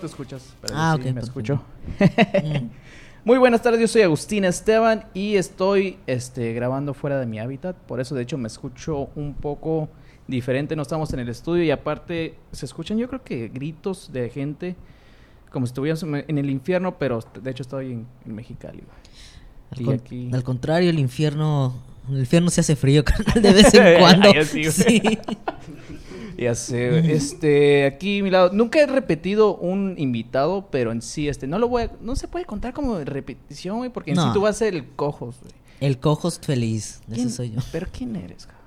[0.00, 0.54] te escuchas.
[0.60, 1.40] Pero Ah, sí ok, me perfecto.
[1.40, 1.62] escucho.
[3.24, 7.76] Muy buenas tardes, yo soy Agustín Esteban y estoy este, grabando fuera de mi hábitat.
[7.76, 9.90] Por eso, de hecho, me escucho un poco
[10.26, 10.74] diferente.
[10.74, 14.74] No estamos en el estudio y aparte se escuchan, yo creo que gritos de gente
[15.50, 18.82] como si estuviéramos en el infierno, pero de hecho estoy en, en Mexicali.
[19.72, 21.74] Al, Y con- aquí- al contrario, el infierno,
[22.08, 24.30] el infierno se hace frío carnal, de vez en cuando.
[24.44, 25.02] Sí.
[26.38, 31.46] Ya sé, este, aquí mi lado, nunca he repetido un invitado, pero en sí, este,
[31.46, 34.42] no lo voy a, no se puede contar como repetición, güey, porque en sí tú
[34.42, 35.52] vas a ser el cojos, güey.
[35.80, 37.60] El cojos feliz, ese ¿Quién- soy yo.
[37.72, 38.60] Pero ¿quién eres, cabrón?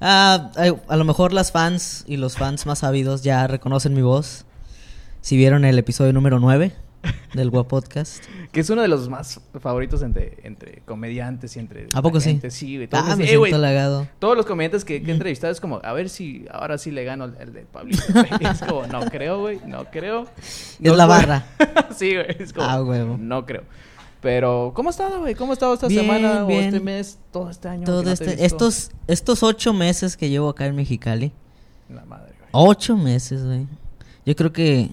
[0.00, 0.50] Ah,
[0.88, 4.46] a lo mejor las fans y los fans más ávidos ya reconocen mi voz.
[5.20, 6.72] Si vieron el episodio número 9
[7.34, 8.24] del Gua Podcast.
[8.52, 11.86] Que es uno de los más favoritos entre, entre comediantes y entre...
[11.94, 12.40] ¿A poco sí?
[12.50, 12.88] Sí, güey.
[12.88, 14.08] todos Ah, me dicen, "Eh, siento güey, halagado.
[14.18, 17.04] Todos los comediantes que, que he entrevistado es como, a ver si ahora sí le
[17.04, 18.02] gano el, de Pablito.
[18.40, 20.26] es como, no creo, güey, no creo.
[20.38, 21.18] Es No la puedo".
[21.20, 21.46] barra.
[21.96, 23.16] sí, güey, es como, Ah, huevo.
[23.18, 23.62] no creo.
[24.20, 25.34] Pero, ¿cómo ha estado, güey?
[25.34, 26.64] ¿Cómo ha estado esta Bien, semana o bien.
[26.64, 27.84] este mes, todo este año?
[27.86, 31.32] Todo no este, estos, estos ocho meses que llevo acá en Mexicali.
[31.88, 32.48] La madre, güey.
[32.52, 33.66] Ocho meses, güey.
[34.26, 34.90] Yo creo que,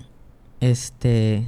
[0.62, 1.46] este,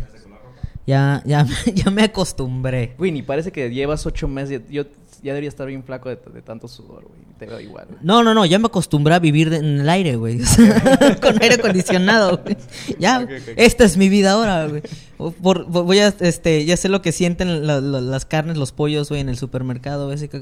[0.89, 2.95] ya, ya, ya me acostumbré.
[2.99, 4.61] Ni parece que llevas ocho meses.
[4.69, 4.83] Yo
[5.21, 7.19] ya debería estar bien flaco de, de tanto sudor, güey.
[7.37, 7.87] Te veo igual.
[8.01, 10.39] No, no, no, ya me acostumbré a vivir de- en el aire, güey.
[11.21, 12.57] Con aire acondicionado, güey.
[12.99, 14.81] Ya, esta es mi vida ahora, güey.
[15.17, 19.21] Voy a, este, ya sé lo que sienten la- la- las carnes, los pollos, güey,
[19.21, 20.15] en el supermercado, güey.
[20.15, 20.39] Así que,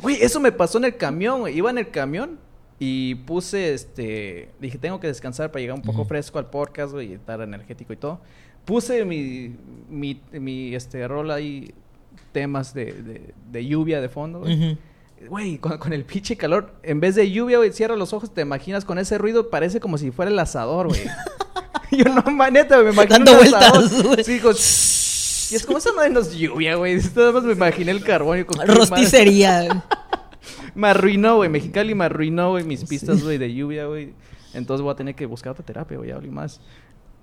[0.00, 1.56] Güey, eso me pasó en el camión, güey.
[1.56, 2.38] Iba en el camión
[2.80, 4.48] y puse, este...
[4.60, 7.92] Dije, tengo que descansar para llegar un poco fresco al podcast, güey, y estar energético
[7.92, 8.20] y todo.
[8.68, 9.56] Puse mi,
[9.88, 11.72] mi, mi este, rol ahí,
[12.32, 14.40] temas de, de, de lluvia de fondo,
[15.28, 15.58] güey.
[15.58, 18.84] Con, con el pinche calor, en vez de lluvia, güey, cierra los ojos, te imaginas
[18.84, 21.00] con ese ruido, parece como si fuera el asador, güey.
[21.90, 24.06] Yo no, maneta, me imagino Dando un vueltas, asador.
[24.06, 24.24] güey.
[24.24, 24.52] Sí, con...
[25.50, 26.98] Y es como esa madre no es lluvia, güey.
[27.16, 29.82] Nada más me imaginé el carbón y con Rosticería.
[30.74, 31.48] Me arruinó, güey.
[31.48, 33.24] Mexicali me arruinó, güey, mis pistas, Sí.
[33.24, 34.12] güey, de lluvia, güey.
[34.54, 36.60] Entonces voy a tener que buscar otra terapia, güey, hablé más.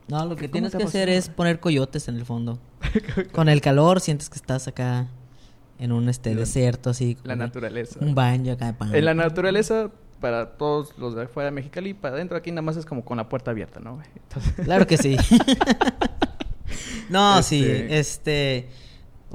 [0.07, 2.59] No, lo que ¿Cómo tienes que ha hacer es poner coyotes en el fondo.
[3.31, 5.07] Con el calor sientes que estás acá
[5.79, 7.17] en un este La- desierto así.
[7.23, 7.99] La naturaleza.
[8.01, 8.73] Un baño acá.
[8.77, 8.93] pam.
[8.93, 9.89] En la naturaleza,
[10.21, 13.17] para todos los de afuera de Mexicali, para adentro aquí nada más es como con
[13.17, 13.99] la puerta abierta, ¿no?
[14.15, 15.17] Entonces- Claro que sí.
[17.09, 18.69] no, sí, Este- este...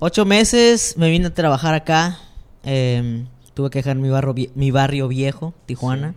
[0.03, 2.19] Ocho meses me vine a trabajar acá.
[2.63, 6.15] em, tuve que dejar mi barrio, mi barrio viejo, Tijuana.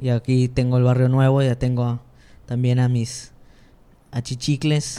[0.00, 1.40] Y aquí tengo el barrio nuevo.
[1.42, 2.00] Ya tengo
[2.46, 3.30] también a mis
[4.14, 4.98] achichicles,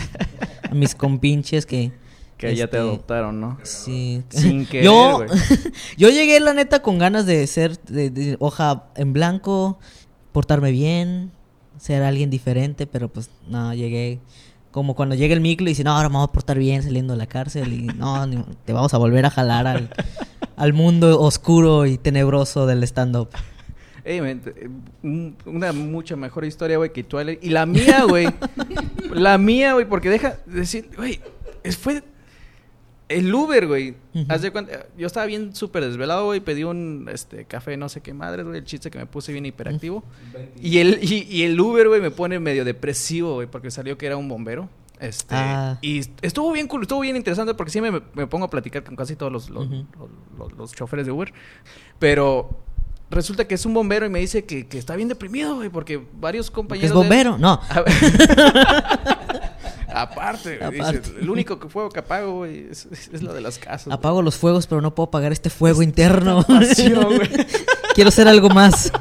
[0.69, 1.91] a mis compinches que...
[2.37, 3.57] que ya te este, adoptaron, ¿no?
[3.63, 4.23] Sí.
[4.29, 5.25] Sin querer, yo,
[5.97, 9.79] yo llegué, la neta, con ganas de ser de, de hoja en blanco,
[10.31, 11.31] portarme bien,
[11.79, 14.19] ser alguien diferente, pero pues no, llegué
[14.71, 17.13] como cuando llega el micro y dice, no, ahora me voy a portar bien saliendo
[17.13, 18.27] de la cárcel y no,
[18.65, 19.89] te vamos a volver a jalar al,
[20.57, 23.29] al mundo oscuro y tenebroso del stand-up.
[25.03, 27.39] Un- una mucha mejor historia, güey, que tú, Ale.
[27.41, 28.27] Y la mía, güey.
[29.13, 31.19] la mía, güey, porque deja de decir, güey,
[31.79, 32.03] fue
[33.09, 33.95] el Uber, güey.
[34.13, 38.13] De cuenta, yo estaba bien súper desvelado, güey, pedí un este, café, no sé qué
[38.13, 40.03] madre, güey, el chiste que me puse bien hiperactivo.
[40.61, 44.05] Y el, y, y el Uber, güey, me pone medio depresivo, güey, porque salió que
[44.07, 44.69] era un bombero.
[44.99, 45.77] Este, Ah.
[45.81, 48.95] Y estuvo bien cool, estuvo bien interesante porque siempre me, me pongo a platicar con
[48.95, 49.85] casi todos los, los, Ujú.
[49.99, 51.33] los- los- los choferes de Uber.
[51.99, 52.63] Pero
[53.09, 56.01] resulta que es un bombero y me dice que, que está bien deprimido, güey, porque
[56.19, 56.89] varios ¿Que compañeros.
[56.89, 57.37] es de él- bombero?
[57.37, 57.59] No.
[57.69, 57.93] A ver.
[59.93, 61.11] Aparte, güey, dice, Aparte.
[61.21, 63.85] el único que fuego que apago, güey, es, es lo de las casas.
[63.85, 63.95] güey".
[63.97, 66.43] Apago los fuegos, pero no puedo apagar este fuego interno.
[66.43, 67.29] pasión, güey.
[67.95, 68.91] Quiero ser algo más.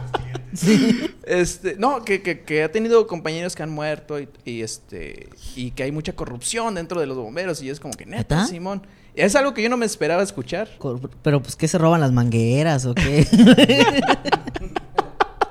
[0.54, 1.10] Sí.
[1.26, 5.70] Este, no, que, que, que ha tenido compañeros que han muerto y, y, este y
[5.72, 8.47] que hay mucha corrupción dentro de los bomberos y es como que neta, ¿Neta?
[8.47, 8.87] Simón.
[9.15, 10.68] Es algo que yo no me esperaba escuchar.
[11.22, 13.27] Pero pues ¿qué se roban las mangueras o qué?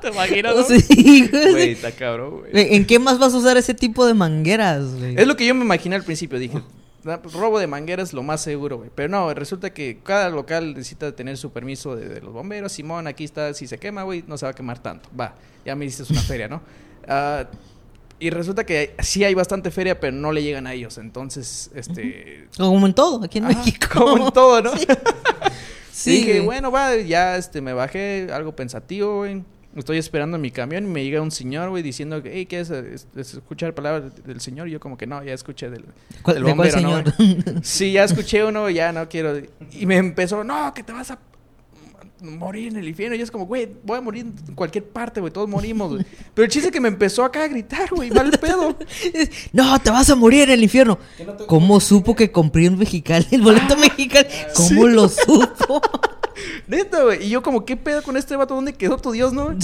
[0.01, 0.55] ¿Te imaginas?
[0.55, 0.63] no?
[0.79, 2.75] sí, Güey, está cabrón, güey.
[2.75, 5.15] ¿En qué más vas a usar ese tipo de mangueras, güey?
[5.17, 8.23] Es lo que yo me imaginé al principio, dije, "Ah, pues, robo de mangueras lo
[8.23, 8.89] más seguro, güey.
[8.93, 12.71] Pero no, resulta que cada local necesita tener su permiso de, de los bomberos.
[12.71, 15.09] Simón, aquí está, si se quema, güey, no se va a quemar tanto.
[15.19, 15.35] Va,
[15.65, 16.61] ya me dices una feria, ¿no?
[17.07, 17.45] Ah,
[18.19, 20.97] y resulta que sí hay bastante feria, pero no le llegan a ellos.
[20.97, 22.47] Entonces, este...
[22.57, 23.87] Como en todo, aquí en ajá, México.
[23.91, 24.71] Como en todo, ¿no?
[25.91, 29.43] Sí, Y dije, bueno, va, ya este, me bajé algo pensativo, güey.
[29.75, 32.59] Estoy esperando en mi camión y me llega un señor, güey, diciendo que, hey, ¿qué
[32.59, 34.67] es, es- es escuchar palabras del señor?
[34.67, 35.85] Y yo como que no, ya escuché del,
[36.21, 37.59] ¿Cuál- del ¿De cuál bombero, ¿no, señor?
[37.65, 39.33] Sí, ya escuché uno, ya no quiero.
[39.71, 41.17] Y me empezó, no, que te vas a...
[42.21, 43.15] morir en el infierno.
[43.17, 45.33] Y es como, güey, voy a morir en cualquier parte, güey.
[45.33, 46.05] Todos morimos, güey.
[46.33, 48.11] Pero el chiste es que me empezó acá a gritar, güey.
[48.11, 48.77] Mal pedo.
[49.51, 50.97] No, te vas a morir en el infierno.
[51.47, 53.25] ¿Cómo supo que compré un mexicano?
[53.31, 54.27] El boleto mexicano.
[54.55, 55.81] ¿Cómo lo supo?
[56.67, 57.25] Neta, güey.
[57.25, 58.55] Y yo como, ¿qué pedo con este vato?
[58.55, 59.55] ¿Dónde quedó tu Dios, no?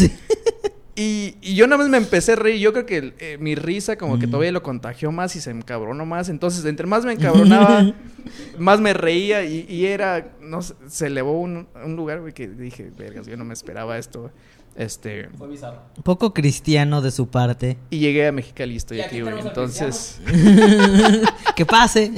[0.96, 2.60] Y, y yo nada más me empecé a reír.
[2.60, 6.06] Yo creo que eh, mi risa como que todavía lo contagió más y se encabronó
[6.06, 6.28] más.
[6.28, 7.94] Entonces, entre más me encabronaba,
[8.58, 9.46] más me reía.
[9.46, 13.38] Y, y era, no sé, se elevó un, un lugar, güey, que dije, vergas, yo
[13.38, 14.30] no me esperaba esto.
[14.76, 15.30] Este...
[15.40, 17.78] Un poco cristiano de su parte.
[17.90, 19.40] Y llegué a Mexicali y estoy aquí, güey.
[19.40, 20.20] Entonces...
[21.56, 22.12] que pase.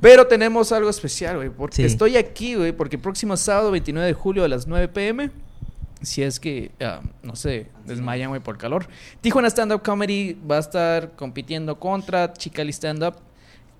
[0.00, 1.50] Pero tenemos algo especial, güey.
[1.50, 1.82] Porque Sí.
[1.84, 2.72] estoy aquí, güey.
[2.72, 5.30] Porque próximo sábado, 29 de julio a las 9 pm.
[6.02, 8.86] Si es que, ah, no sé, desmayan, güey, por calor.
[9.22, 13.14] Tijuana Stand Up Comedy va a estar compitiendo contra Chicali Stand Up.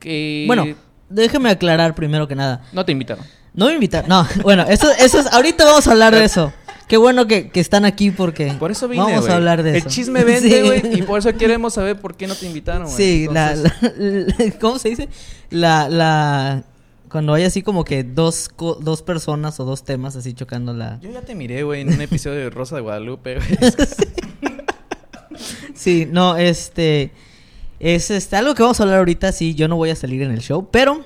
[0.00, 0.44] Que.
[0.46, 0.66] bueno,
[1.08, 2.64] déjeme aclarar primero que nada.
[2.72, 3.24] No te invitaron.
[3.54, 4.08] No me invitaron.
[4.08, 5.26] No, bueno, eso, eso es.
[5.32, 6.52] Ahorita vamos a hablar de eso.
[6.88, 8.52] Qué bueno que, que están aquí porque.
[8.58, 9.86] Por eso vine, Vamos a hablar de eso.
[9.88, 10.60] El chisme vende, Sí.
[10.62, 10.98] güey.
[10.98, 12.96] Y por eso queremos saber por qué no te invitaron, güey.
[12.96, 15.08] Sí, la, Entonces, la- la- ¿Cómo se dice?
[15.50, 15.88] La.
[15.88, 16.64] la
[17.08, 20.98] cuando hay así como que dos, co- dos personas o dos temas así chocando la.
[21.00, 23.48] Yo ya te miré, güey, en un episodio de Rosa de Guadalupe, güey.
[25.74, 27.12] Sí, no, este.
[27.78, 29.32] Es este, algo que vamos a hablar ahorita.
[29.32, 31.04] Sí, yo no voy a salir en el show, pero.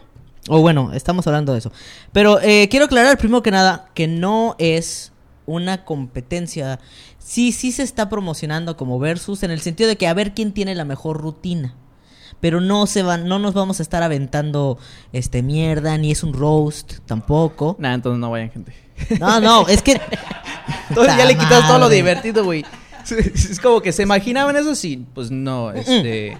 [0.48, 1.72] O bueno, estamos hablando de eso.
[2.12, 5.12] Pero eh, quiero aclarar primero que nada que no es
[5.54, 6.80] una competencia.
[7.18, 10.52] Sí, sí se está promocionando como versus en el sentido de que a ver quién
[10.52, 11.74] tiene la mejor rutina.
[12.40, 14.78] Pero no se van, no nos vamos a estar aventando
[15.12, 17.76] este mierda, ni es un roast tampoco.
[17.78, 18.72] Nah, entonces no vayan, gente.
[19.18, 20.00] No, no, es que.
[20.88, 22.64] Entonces ya le quitas todo lo divertido, güey.
[23.10, 25.04] Es como que se imaginaban eso, sí.
[25.14, 26.36] Pues no, este.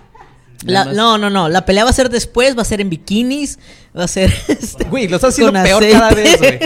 [0.65, 1.49] La- no, no, no.
[1.49, 3.59] La pelea va a ser después, va a ser en bikinis,
[3.97, 4.33] va a ser.
[4.49, 5.99] este, Güey, lo estás haciendo peor aceite.
[5.99, 6.59] cada vez, güey.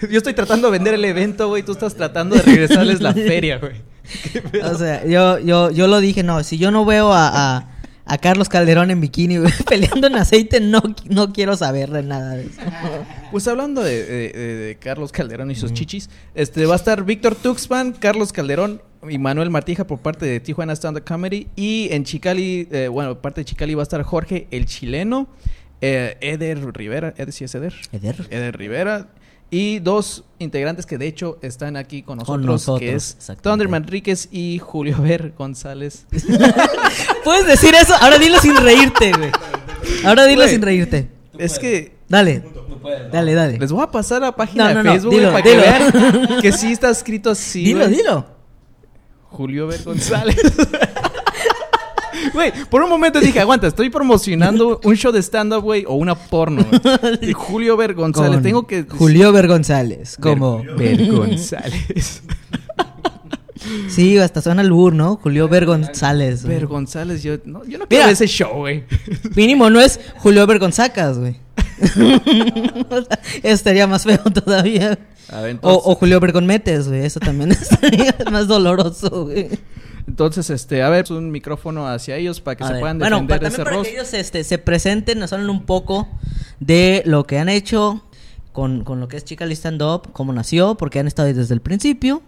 [0.10, 1.62] Yo estoy tratando de vender el evento, güey.
[1.62, 3.74] Tú estás tratando de regresarles la feria, güey.
[4.62, 7.68] O sea, yo, yo, yo lo dije, no, si yo no veo a, a,
[8.06, 9.38] a Carlos Calderón en bikini
[9.68, 12.60] peleando en aceite, no, no quiero saber de nada de eso.
[13.32, 17.04] Pues hablando de, de- de- de Carlos Calderón y sus chichis, este va a estar
[17.04, 21.48] Víctor Tuxpan, Carlos Calderón y Manuel Martija por parte de Tijuana Stand Up Comedy.
[21.56, 25.26] Y en Chicali, eh, bueno, por parte de Chicali va a estar Jorge el chileno,
[25.80, 27.74] eh, Eder Rivera, Eder sí es Eder.
[27.92, 28.26] Eder.
[28.30, 29.08] Eder Rivera.
[29.50, 33.16] Y dos integrantes que de hecho están aquí con nosotros, Con nosotros, que es.
[33.42, 36.06] Thunder Manríquez y Julio Ver González.
[37.24, 37.94] ¿Puedes decir eso?
[38.00, 39.30] Ahora dilo sin reírte, güey.
[40.04, 41.08] Ahora dilo sin reírte.
[41.38, 42.42] es que Dale.
[43.10, 43.58] Dale, dale.
[43.58, 45.62] les voy a pasar a la página No, no, de no, Facebook dilo, para dilo.
[45.62, 47.64] que vean que sí está escrito así.
[47.64, 48.26] Dilo, dilo.
[49.24, 50.36] Julio Ver González.
[52.36, 56.14] Güey, por un momento dije, aguanta, estoy promocionando un show de stand-up, güey, o una
[56.14, 56.64] porno.
[56.64, 57.30] güey.
[57.30, 58.84] Y Julio Ver González, Con tengo que...
[58.84, 60.62] Julio Ver González, como...
[60.76, 62.22] Ver, González.
[63.88, 65.16] Sí, hasta suena el bur, ¿no?
[65.16, 66.42] Julio Ver González.
[66.44, 66.54] güey.
[66.54, 68.84] Ver González, yo no, yo no quiero ese show, güey.
[69.34, 71.36] Mínimo no es Julio Ver Gonzacas, güey.
[73.42, 74.98] Estaría más feo todavía.
[75.42, 77.04] Ver, O, Julio Ver Metes, güey.
[77.04, 79.48] Eso también estaría más doloroso, güey.
[80.06, 82.80] Entonces, este, a ver, un micrófono hacia ellos para que A se ver.
[82.80, 85.50] puedan Bueno, defender para, de también ese para que ellos este, se presenten, nos hablen
[85.50, 86.08] un poco
[86.60, 88.04] de lo que han hecho
[88.52, 91.54] con, con lo que es Chica Stand Up, cómo nació, porque han estado ahí desde
[91.54, 92.22] el principio.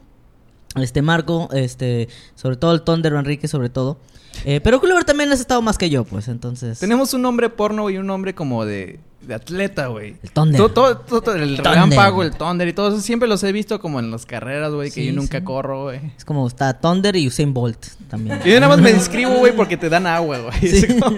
[0.77, 3.99] Este Marco, este, sobre todo el Thunder Enrique, sobre todo.
[4.45, 6.79] Eh, pero Julio Ver también has estado más que yo, pues, entonces.
[6.79, 10.15] Tenemos un nombre porno y un nombre como de, de atleta, güey.
[10.23, 10.59] El Thunder.
[10.73, 11.65] Todo, todo, el Thunder.
[11.73, 13.01] relámpago, el Thunder y todo eso.
[13.01, 15.45] Siempre los he visto como en las carreras, güey, que Sí, yo nunca sí.
[15.45, 16.01] corro, güey.
[16.17, 18.39] Es como está Thunder y Usain Bolt también.
[18.45, 20.61] Yo nada más me inscribo, güey, porque te dan agua, güey.
[20.61, 20.85] Sí.
[20.87, 21.17] Así como-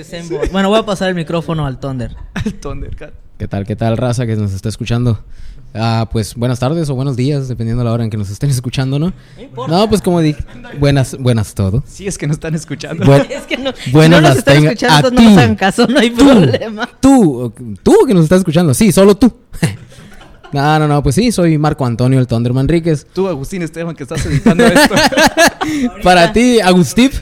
[0.00, 0.52] Usain Bolt.
[0.52, 2.14] Bueno, voy a pasar el micrófono al Thunder.
[2.34, 3.12] Al Thundercat.
[3.40, 5.18] ¿Qué tal, qué tal, raza que nos está escuchando?
[5.74, 8.50] Ah, pues buenas tardes o buenos días, dependiendo de la hora en que nos estén
[8.50, 9.14] escuchando, ¿no?
[9.66, 10.44] No, pues como dije,
[10.78, 11.82] buenas, buenas todo.
[11.86, 13.02] Sí, es que no están escuchando.
[13.06, 15.38] Buen- Es que no, si Bueno, no nos están tenga- escuchando, a no nos ti.
[15.38, 16.86] hagan caso, no hay Tú, problema.
[17.00, 19.32] tú, tú que nos estás escuchando, sí, solo tú.
[20.52, 23.06] No, no, no, pues sí, soy Marco Antonio el Thunder Manríquez.
[23.14, 24.94] Tú, Agustín Esteban, que estás editando esto.
[26.02, 27.12] Para ti, Agustín,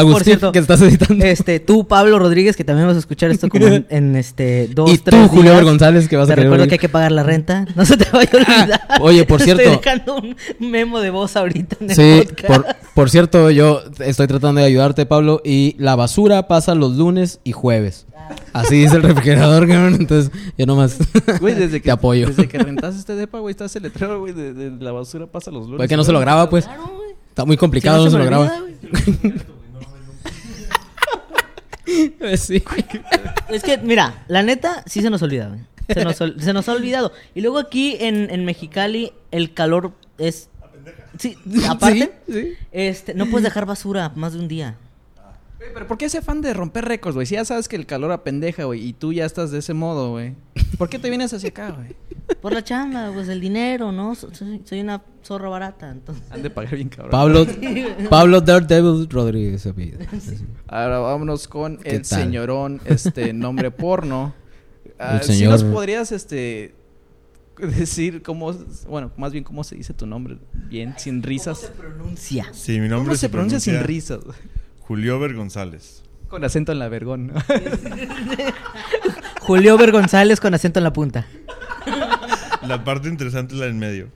[0.00, 1.24] Agustín, cierto, que estás editando.
[1.24, 4.92] Este, tú, Pablo Rodríguez, que también vas a escuchar esto como en, en, este dos,
[4.92, 5.64] y tres tú, Julio días.
[5.64, 6.68] González, que vas Te a querer recuerdo oír.
[6.68, 7.66] que hay que pagar la renta.
[7.74, 8.80] No se te vaya a olvidar.
[9.00, 10.36] Oye, por cierto- Estoy dejando un
[10.70, 12.46] memo de voz ahorita en el Sí, podcast.
[12.46, 17.40] por, por cierto, yo estoy tratando de ayudarte, Pablo, y la basura pasa los lunes
[17.44, 18.06] y jueves.
[18.52, 20.96] Así dice el refrigerador, cabrón, entonces yo nomás
[21.40, 22.26] Güey, desde que, te apoyo.
[22.26, 25.50] desde que rentaste este depa, güey, está ese letrero, güey, de, de la basura pasa
[25.50, 25.76] los lunes.
[25.78, 26.68] Pues que no se lo graba, pues.
[27.28, 29.55] Está muy complicado, Si no, no se, se lo graba.
[32.36, 32.62] sí.
[33.48, 35.60] Es que, mira, la neta, sí se nos olvida, güey.
[35.88, 37.12] Se nos, ol- se nos ha olvidado.
[37.34, 40.48] Y luego aquí en, en Mexicali el calor es...
[41.18, 41.36] Sí,
[41.68, 42.52] aparte, Sí, sí.
[42.72, 44.76] este, no puedes dejar basura más de un día.
[45.58, 47.26] Pero ¿por qué ese afán de romper récords, güey?
[47.26, 50.10] Si ya sabes que el calor apendeja, güey, y tú ya estás de ese modo,
[50.10, 50.34] güey.
[50.78, 51.94] ¿Por qué te vienes hacia acá, güey?
[52.42, 54.14] Por la chamba, pues el dinero, ¿no?
[54.14, 56.24] So- Soy, soy una zorra barata, entonces...
[56.30, 57.10] Han de pagar bien, cabrón.
[57.10, 57.46] Pablo,
[58.10, 59.66] Pablo Daredevil Rodríguez.
[60.68, 62.20] Ahora vámonos con ¿Qué el tal?
[62.22, 64.34] señorón, este, nombre porno.
[64.98, 66.74] Ah, El ¿sí señor- nos podrías, este,
[67.58, 68.52] decir cómo,
[68.88, 70.38] bueno, más bien cómo se dice tu nombre?
[70.68, 71.72] Bien, sin risas.
[71.76, 72.48] pronuncia.
[72.52, 74.20] Sí, mi nombre ¿Cómo se pronuncia sin risas?
[74.86, 76.02] Julio Ver González.
[76.28, 77.28] Con acento en la vergón.
[77.28, 77.34] ¿no?
[79.40, 81.26] Julio Ver González con acento en la punta.
[82.62, 84.08] La parte interesante es la en medio.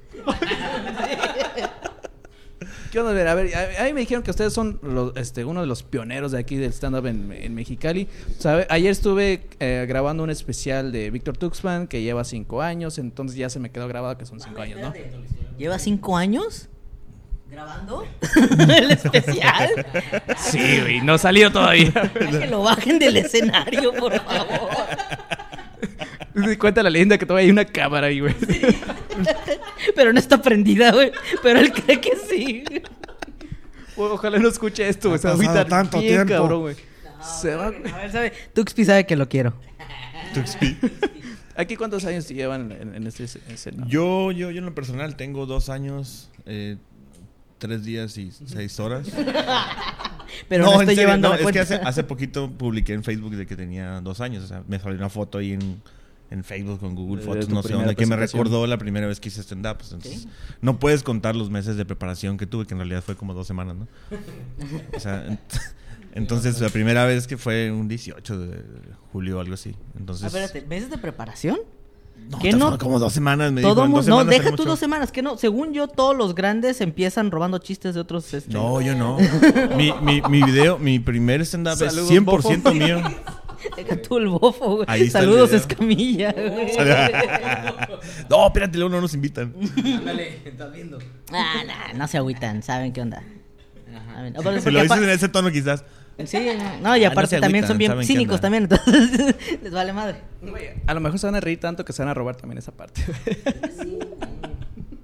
[2.90, 3.12] ¿Qué onda?
[3.12, 5.60] A ver, a ver, a, a mí me dijeron que ustedes son los, este, uno
[5.60, 8.08] de los pioneros de aquí del stand-up en, en Mexicali.
[8.38, 8.66] ¿Sabe?
[8.68, 13.48] Ayer estuve eh, grabando un especial de Víctor Tuxpan que lleva cinco años, entonces ya
[13.48, 14.92] se me quedó grabado que son cinco años, ¿no?
[15.56, 16.68] ¿Lleva cinco años?
[17.50, 18.06] ¿Grabando?
[18.68, 19.86] ¿El especial?
[20.36, 21.92] Sí, güey, no salió todavía.
[22.12, 24.70] Que lo bajen del escenario, por favor.
[26.58, 28.34] Cuenta la leyenda que todavía hay una cámara ahí, güey.
[29.96, 31.10] Pero no está prendida, güey.
[31.42, 32.64] Pero él cree que sí.
[33.96, 35.20] Ojalá no escuche esto, güey.
[35.20, 36.34] Se va a tanto bien, tiempo.
[36.34, 36.76] cabrón, güey.
[37.40, 37.66] Se va...
[37.66, 38.32] A ver, ¿sabe?
[38.54, 39.54] Tuxpi sabe que lo quiero.
[40.34, 40.78] Tuxpi.
[41.56, 43.86] ¿Aquí cuántos años llevan en, en este escenario?
[43.86, 46.76] Yo, yo, yo en lo personal tengo dos años, eh,
[47.60, 49.06] tres días y seis horas.
[50.48, 53.36] Pero no, estoy serio, llevando no, la es que hace, hace poquito publiqué en Facebook
[53.36, 54.42] de que tenía dos años.
[54.44, 55.82] O sea, me salió una foto ahí en,
[56.30, 59.28] en Facebook con Google Fotos, no sé dónde, que me recordó la primera vez que
[59.28, 59.78] hice stand-up.
[59.78, 60.28] pues, entonces,
[60.60, 63.46] no puedes contar los meses de preparación que tuve, que en realidad fue como dos
[63.46, 63.86] semanas, ¿no?
[64.96, 65.38] O sea, ent-
[66.14, 68.62] entonces la primera vez que fue un 18 de
[69.12, 69.74] julio o algo así.
[69.98, 71.58] Entonces, Ah, espérate, ¿meses de preparación?
[72.28, 72.78] No, ¿Qué te no?
[72.78, 73.96] como dos semanas, me Todo dijo.
[73.96, 74.64] no, semanas deja tú mucho.
[74.64, 75.36] dos semanas, que no.
[75.36, 78.32] Según yo, todos los grandes empiezan robando chistes de otros.
[78.34, 79.18] este, No, yo no.
[79.76, 82.24] mi, mi, mi video, mi primer stand-up es Saludos, 100%
[82.62, 82.74] bofo.
[82.74, 83.00] mío.
[83.76, 84.84] Deja tú el bofo, güey.
[84.88, 85.52] Ahí está el Saludos.
[85.52, 86.72] Escamilla, güey.
[88.30, 89.54] no, espérate, luego no nos invitan.
[89.84, 90.98] Ándale, estás viendo.
[91.32, 93.22] Ah, nah, no se agüitan, saben qué onda.
[94.62, 95.84] Si lo dices en ese tono, quizás.
[96.26, 96.38] Sí,
[96.82, 100.16] no, y Ah, no aparte también agüitan, son bien cínicos también, entonces les vale madre.
[100.86, 102.72] A lo mejor se van a reír tanto que se van a robar también esa
[102.72, 103.02] parte.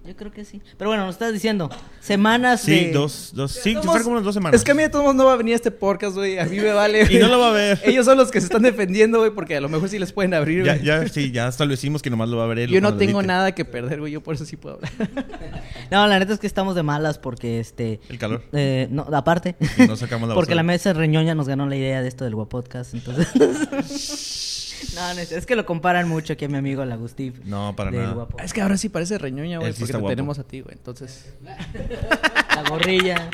[0.06, 0.62] Yo creo que sí.
[0.78, 1.68] Pero bueno, nos estás diciendo,
[2.00, 2.92] semanas Sí, de...
[2.92, 4.58] dos, dos, sí, Somos- fueron como unas dos semanas.
[4.60, 6.38] Es que a mí de todos modos no va a venir este podcast, güey.
[6.38, 7.06] A mí me vale.
[7.10, 7.80] Y no lo va a ver.
[7.84, 10.32] Ellos son los que se están defendiendo, güey, porque a lo mejor sí les pueden
[10.34, 10.84] abrir, Ya, güey.
[10.84, 12.70] ya, sí, ya establecimos que nomás lo va a ver él.
[12.70, 13.26] Yo no tengo edite.
[13.28, 14.12] nada que perder, güey.
[14.12, 14.92] Yo por eso sí puedo hablar.
[15.90, 18.00] No, la neta es que estamos de malas porque este...
[18.08, 18.42] El calor.
[18.52, 19.54] Eh, no, aparte.
[19.78, 20.56] Y no sacamos la Porque basura.
[20.56, 23.28] la mesa reñoña nos ganó la idea de esto del Guapodcast, entonces...
[24.94, 27.34] no, no, es- es que lo comparan mucho aquí a mi amigo el Agustín.
[27.44, 28.12] No, para nada.
[28.12, 28.38] Guapo.
[28.40, 30.74] Es que ahora sí parece reñoña, güey, sí porque te tenemos a ti, güey.
[30.76, 33.30] Entonces, La gorrilla.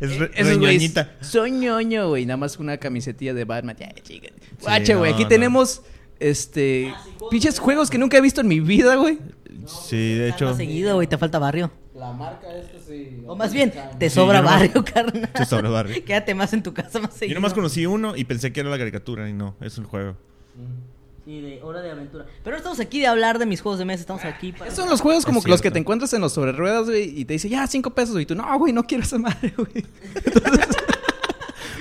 [0.00, 1.12] Es re- esos güeyes reñoñita.
[1.20, 2.26] soy ñoño, güey.
[2.26, 3.76] Nada más una camisetilla de Batman.
[3.78, 4.28] Ya, chica.
[4.60, 5.12] Guache, no, güey.
[5.12, 5.28] Aquí no.
[5.28, 5.82] tenemos,
[6.20, 6.92] este,
[7.30, 9.18] pinches juegos que nunca he visto en mi vida, güey.
[9.66, 10.54] Sí, de hecho.
[10.54, 11.70] Seguido, güey, te falta barrio.
[11.94, 13.22] La marca esta sí.
[13.26, 15.30] O más bien, te Sí, sobra yo nomás- barrio, carnal.
[15.32, 16.04] Te sobra barrio.
[16.04, 17.36] Quédate más en tu casa más Yo seguido.
[17.36, 20.16] nomás conocí uno y pensé que era la caricatura y no, es un juego.
[21.24, 22.26] Sí, de hora de aventura.
[22.42, 24.70] Pero no estamos aquí de hablar de mis juegos de mesa, estamos aquí para...
[24.70, 27.18] Son los juegos como Es que los que te encuentras en los sobre ruedas, güey,
[27.18, 28.20] y te dice, ya, cinco pesos.
[28.20, 29.84] Y tú, no, güey, no quiero esa madre, güey.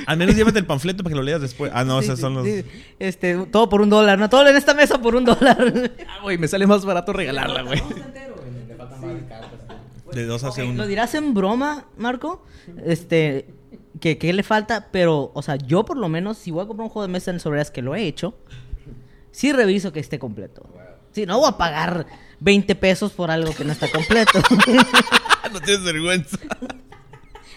[0.05, 1.71] Al menos llévate el panfleto para que lo leas después.
[1.73, 2.45] Ah, no, Sí, esos son los.
[2.45, 2.63] sí.
[2.99, 4.29] Este, todo por un dólar, ¿no?
[4.29, 5.91] Todo en esta mesa por un dólar.
[6.07, 7.81] Ah, güey, me sale más barato regalarla, güey.
[10.13, 10.83] De dos hace Ok, uno.
[10.83, 12.45] Lo dirás en broma, Marco.
[12.85, 13.47] Este,
[13.99, 16.85] que, que le falta, pero, o sea, yo por lo menos, si voy a comprar
[16.85, 18.35] un juego de mesa en sobriedad que lo he hecho,
[19.33, 20.65] sí reviso que esté completo.
[21.11, 22.05] Sí, no voy a pagar
[22.39, 24.39] 20 pesos por algo que no está completo.
[25.53, 26.37] no tienes vergüenza.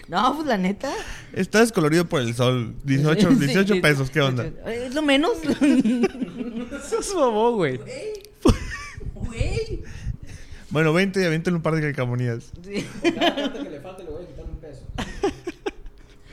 [0.09, 0.91] no, pues la neta.
[1.33, 2.75] Está descolorido por el sol.
[2.83, 3.79] 18, Sí, 18 sí.
[3.81, 4.45] pesos, ¿qué onda?
[4.67, 5.31] Es lo menos.
[5.41, 7.79] Eso es bobo, güey.
[9.13, 9.83] Güey.
[10.69, 12.51] Bueno, 20 y aviéntale un par de calcamonías.
[12.63, 12.85] Sí.
[13.15, 14.81] Cada carta que le falte le voy a quitar un peso.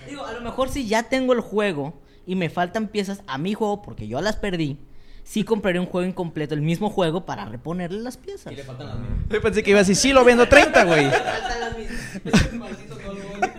[0.09, 3.55] Digo, a lo mejor si ya tengo el juego y me faltan piezas a mi
[3.55, 4.79] juego porque yo las perdí,
[5.25, 8.53] sí compraré un juego incompleto, el mismo juego, para reponerle las piezas.
[8.53, 9.19] Y le faltan las mismas.
[9.31, 11.11] Yo pensé que iba a decir, sí, lo vendo 30, güey.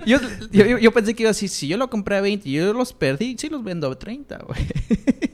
[0.05, 0.19] Yo,
[0.51, 2.73] yo, yo- pensé que iba a decir, si yo lo compré a 20 y yo
[2.73, 4.67] los perdí, sí los vendo a 30, güey.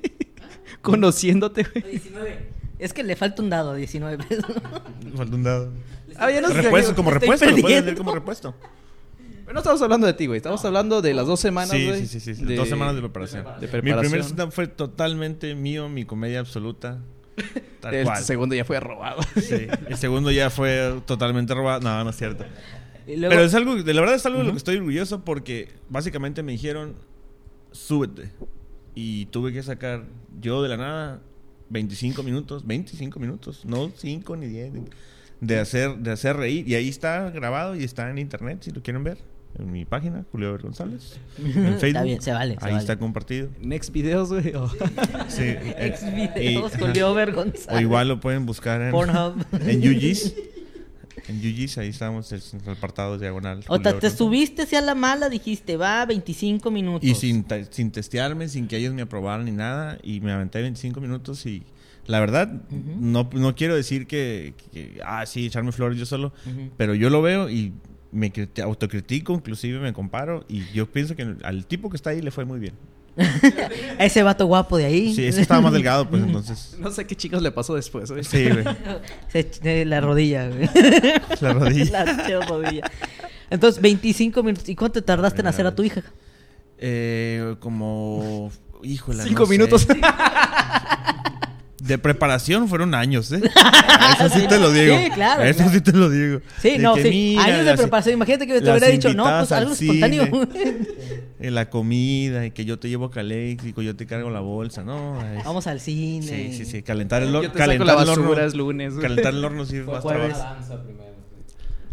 [0.81, 1.91] Conociéndote, güey.
[1.91, 2.50] 19.
[2.79, 4.45] Es que le falta un dado, 19 pesos.
[5.15, 5.73] Falta un dado.
[6.17, 6.61] Ah, ya no sé.
[6.61, 8.55] Repuesto, como repuesto, lo puedes vender como repuesto.
[9.51, 10.38] Pero no estamos hablando de ti, güey.
[10.38, 12.05] Estamos hablando de las dos semanas, Sí, güey.
[12.08, 12.46] sí, sí, sí.
[12.46, 13.43] de- Dos semanas de preparación.
[13.60, 17.00] de Mi primer stand fue totalmente mío, mi comedia absoluta.
[17.81, 18.24] Tal el cual.
[18.24, 19.22] segundo ya fue robado.
[19.36, 19.67] Sí.
[19.89, 21.81] El segundo ya fue totalmente robado.
[21.81, 22.46] No, no es cierto.
[23.05, 25.67] Luego- Pero es algo, de la verdad es algo de lo que estoy orgulloso porque
[25.89, 26.96] básicamente me dijeron,
[27.74, 28.31] súbete.
[28.96, 30.05] Y tuve que sacar
[30.39, 31.22] yo de la nada
[31.70, 34.72] 25 minutos, 25 minutos, no 5 ni 10,
[35.41, 36.70] de hacer, de hacer reír.
[36.70, 39.17] Y ahí está grabado y está en internet si lo quieren ver.
[39.60, 41.20] En mi página, Julio Ver González.
[41.38, 42.03] En Facebook.
[42.03, 42.77] bien, se vale, se ahí vale.
[42.81, 43.50] está compartido.
[43.60, 44.53] Next videos, güey.
[45.27, 45.43] Sí.
[45.77, 47.67] Ex eh, videos y- con Leo Vergonzález.
[47.70, 49.36] O igual lo pueden buscar en, Pornhub.
[49.62, 50.34] en UG's.
[51.27, 53.60] En UG's, ahí estamos, el apartado diagonal.
[53.67, 54.17] O Julio sea, te González.
[54.17, 57.08] subiste hacia la mala, dijiste, va, 25 minutos.
[57.08, 59.98] Y sin, sin testearme, sin que ellos me aprobaran ni nada.
[60.01, 61.63] Y me aventé 25 minutos y
[62.08, 66.34] la verdad, no, no quiero decir que, que, ah, sí, echarme flores yo solo.
[66.77, 67.74] Pero yo lo veo y
[68.12, 70.46] me crit- autocritico, inclusive me comparo.
[70.48, 72.74] Y yo pienso que al tipo que está ahí le fue muy bien.
[74.00, 75.13] Ese vato guapo de ahí.
[75.13, 76.77] Sí, ese estaba más delgado, pues entonces...
[76.80, 78.24] No sé qué chicos le pasó después, güey.
[78.24, 78.63] Sí, güey.
[79.34, 80.70] Eh, la rodilla, güey.
[81.41, 82.06] La rodilla.
[82.30, 82.91] la rodilla.
[83.50, 84.70] Entonces, 25 minutos.
[84.70, 86.03] ¿Y cuánto te tardaste en hacer a tu hija?
[86.77, 88.50] Eh, como...
[88.84, 90.01] Híjole, Cinco no sé.
[91.81, 93.41] De preparación fueron años, ¿eh?
[94.19, 94.95] Eso sí te lo digo.
[94.97, 95.71] Sí, claro, Eso claro.
[95.73, 96.39] sí te lo digo.
[96.61, 97.09] Sí, De no, sí.
[97.09, 98.13] mira, Años de preparación.
[98.15, 100.25] Imagínate que te hubiera dicho, no, pues algo al espontáneo.
[100.25, 100.77] cine.
[101.41, 104.83] En la comida y que yo te llevo a Caléxico, yo te cargo la bolsa,
[104.83, 105.17] ¿no?
[105.43, 106.21] Vamos al cine.
[106.27, 106.83] Sí, sí, sí.
[106.83, 107.51] Calentar el horno.
[107.51, 108.47] Calentar el horno.
[108.53, 108.93] lunes.
[108.93, 110.57] Calentar el horno sí es Fue más trabajo.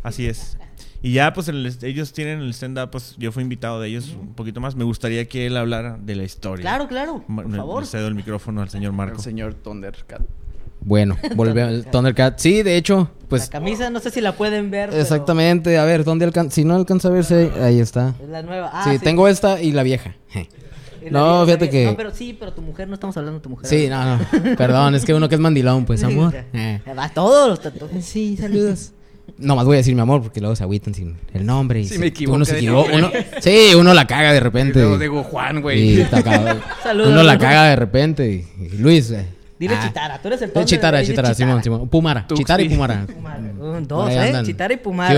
[0.02, 0.58] Así es.
[1.00, 4.34] Y ya, pues, el- ellos tienen el stand-up, pues, yo fui invitado de ellos un
[4.34, 4.74] poquito más.
[4.74, 6.62] Me gustaría que él hablara de la historia.
[6.62, 7.24] Claro, claro.
[7.26, 7.82] Por favor.
[7.82, 9.16] Le cedo el micrófono al señor Marco.
[9.18, 10.22] El señor Thundercat.
[10.80, 12.38] Bueno, volvió al Thundercat.
[12.38, 14.90] Sí, de hecho, la pues camisa, no sé si la pueden ver.
[14.90, 15.78] pero exactamente.
[15.78, 16.54] A ver, ¿dónde alcanza?
[16.54, 18.14] Si no alcanza a verse, ahí está.
[18.22, 18.70] Es la nueva.
[18.72, 20.16] Ah, sí, tengo esta y la vieja.
[21.00, 23.38] Y la No, vieja fíjate que- No, pero sí, pero tu mujer, no estamos hablando
[23.38, 23.68] de tu mujer.
[23.70, 24.56] Sí, no, no.
[24.56, 26.34] Perdón, es que uno que es mandilón, pues, amor.
[26.52, 26.80] Eh.
[26.98, 28.04] Va todos los tatuajes.
[28.04, 28.92] Sí, saludos.
[29.36, 31.80] No más voy a decir mi amor porque luego se agüitan sin el nombre.
[31.80, 32.90] Y Sí, se- me equivoqué Uno se equivoca.
[32.96, 33.10] Uno,
[33.40, 34.80] sí, uno la caga de repente.
[34.80, 36.04] luego digo Juan, güey.
[36.82, 37.10] Saludos.
[37.10, 38.46] Uno la caga de repente.
[38.58, 39.10] y- y Luis.
[39.10, 39.26] eh.
[39.58, 39.82] Dile Ah.
[39.86, 41.88] Chitara, tú eres el Eh, Chitara, Chitara, Simón, Simón.
[41.88, 42.26] Pumara.
[42.32, 43.06] Chitara y Pumara.
[43.12, 43.40] Pumara.
[43.80, 44.20] Dos, ahí ¿eh?
[44.20, 44.44] andan.
[44.46, 45.10] Chitara y Pumara.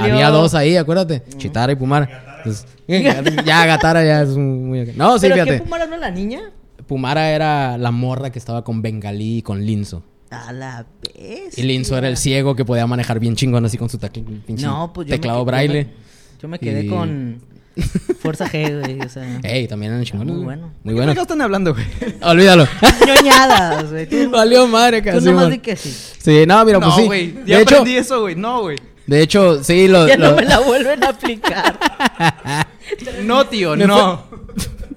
[0.00, 1.22] Había dos ahí, acuérdate.
[1.36, 2.36] Chitara y Pumara.
[2.38, 2.64] Entonces,
[3.44, 4.92] ya Gatara ya es un- muy...
[4.96, 5.62] No, sí, ¿Pero qué fíjate.
[5.64, 6.40] Pumara no es la niña?
[6.86, 10.04] Pumara era la morra que estaba con Bengalí y con Linzo.
[10.46, 11.56] A la vez.
[11.58, 15.06] Y Linzo era el ciego que podía manejar bien chingón así con su No, pues
[15.06, 15.84] yo me teclado yo braille.
[15.84, 16.06] me-
[16.40, 17.40] Yo me quedé Y- con
[18.20, 19.00] Fuerza G, güey.
[19.00, 20.34] O sea, Ey, también eran chingones.
[20.34, 20.72] Muy bueno.
[20.82, 21.14] Muy ¿Qué bueno.
[21.14, 21.84] no están hablando, güey?
[22.22, 22.66] Olvídalo.
[23.06, 24.06] ñoñadas, güey.
[24.08, 25.26] Tú, Valió madre, tú casi.
[25.26, 25.90] nomás di que sí.
[26.18, 27.04] Sí, no, mira, pues no, sí.
[27.06, 27.32] güey.
[27.32, 28.34] De Ya hecho, aprendí eso, güey.
[28.34, 28.78] No, güey.
[29.06, 30.06] de hecho, sí, lo...
[30.08, 31.78] Ya lo- no me la vuelven a aplicar.
[33.24, 34.24] No, tío, Me no.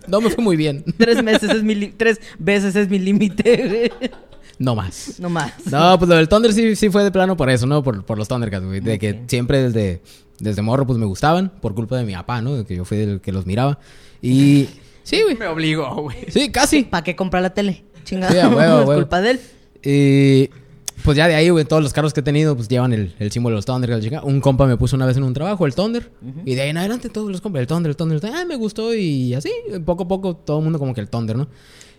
[0.08, 0.84] No me fue muy bien.
[0.98, 4.12] tres meses es mi li- tres veces es mi límite, güey.
[4.60, 5.20] No más.
[5.20, 5.54] No más.
[5.72, 7.82] No, pues lo del Thunder sí, sí fue de plano por eso, ¿no?
[7.82, 8.82] Por, por los Thundercats, güey.
[8.82, 10.02] De que siempre desde,
[10.40, 11.50] desde morro, pues me gustaban.
[11.62, 12.56] Por culpa de mi papá, ¿no?
[12.56, 13.80] De que yo fui el que los miraba.
[14.22, 14.68] Y...
[15.02, 15.36] Sí, güey.
[15.36, 16.18] Me obligó, güey.
[16.28, 16.84] Sí, casi.
[16.84, 17.84] ¿Para qué comprar la tele?
[18.04, 18.32] Chingada.
[18.32, 18.94] Sí, huevo, a es huevo.
[19.02, 19.40] culpa de él.
[19.84, 20.50] Y
[21.04, 23.32] pues ya de ahí, güey, todos los carros que he tenido, pues llevan el, el
[23.32, 23.90] símbolo de los Thunder.
[23.90, 24.22] la chica.
[24.24, 26.12] Un compa me puso una vez en un trabajo, el Thunder.
[26.46, 28.40] Y de ahí en adelante todos los compas, el Thunder, el Thunder, el Thunder.
[28.40, 29.50] Ah, me gustó y así,
[29.84, 31.48] poco a poco, todo el mundo como que el Thunder, ¿no?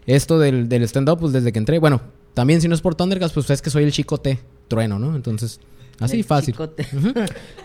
[0.07, 2.01] Esto del, del stand-up, pues desde que entré, bueno,
[2.34, 4.38] también si no es por Thundercats, pues es que soy el chico T,
[4.68, 5.14] trueno, ¿no?
[5.16, 5.60] Entonces,
[5.98, 6.54] así El fácil.
[6.54, 6.86] chicote.
[6.96, 7.12] Ujú.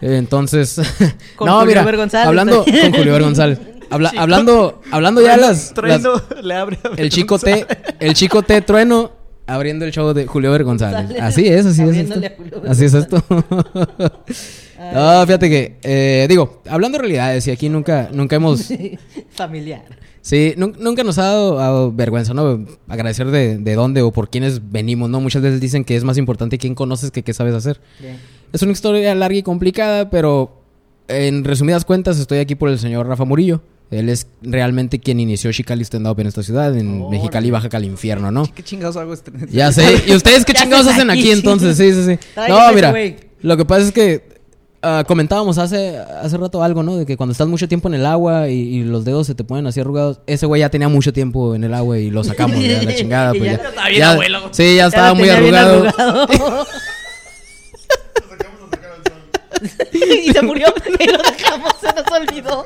[0.01, 0.81] Entonces,
[1.35, 2.27] Con no, Julio mira, González.
[2.27, 3.59] hablando con Julio González.
[3.89, 7.67] Habla- hablando, hablando ya las, las- Trueno, le abre el chico T,
[7.99, 9.11] el chico T trueno
[9.47, 11.01] abriendo el show de Julio Ver González.
[11.09, 11.23] González.
[11.23, 12.21] Así es, así es esto.
[12.67, 13.23] Así es esto.
[14.93, 18.69] no, fíjate que, eh, digo, hablando de realidades, y aquí nunca, nunca hemos,
[19.31, 19.83] Familiar.
[20.21, 22.65] sí, nun- nunca nos ha dado, dado vergüenza, ¿no?
[22.87, 25.21] Agradecer de, de dónde o por quiénes venimos, ¿no?
[25.21, 27.79] Muchas veces dicen que es más importante quién conoces que qué sabes hacer.
[27.99, 28.17] Bien.
[28.53, 30.61] Es una historia larga y complicada, pero
[31.07, 33.61] en resumidas cuentas estoy aquí por el señor Rafa Murillo.
[33.91, 37.09] Él es realmente quien inició Chicali Stand Up en esta ciudad, en.
[37.09, 38.51] Mexicali, Baja California, ¿no?
[38.53, 39.31] ¿Qué chingados hago este?
[39.51, 40.03] Ya sé.
[40.07, 41.77] ¿Y ustedes qué ¿Qué chingados hacen aquí, entonces?
[41.77, 42.19] Sí, sí, sí.
[42.49, 42.89] No, mira.
[42.91, 43.15] güey.
[43.41, 44.27] Lo que pasa es que
[44.81, 46.95] ah, comentábamos hace, hace rato algo, ¿no?
[46.97, 49.43] De que cuando estás mucho tiempo en el agua y, y los dedos se te
[49.43, 50.19] ponen así arrugados.
[50.25, 53.31] Ese güey ya tenía mucho tiempo en el agua y lo sacamos de la chingada.
[53.31, 54.39] Pues ya ya, estaba bien ya- abuelo.
[54.51, 55.85] Sí, ya estaba lo muy arrugado.
[59.93, 60.67] y se murió
[60.99, 62.65] y lo dejamos, se nos olvidó.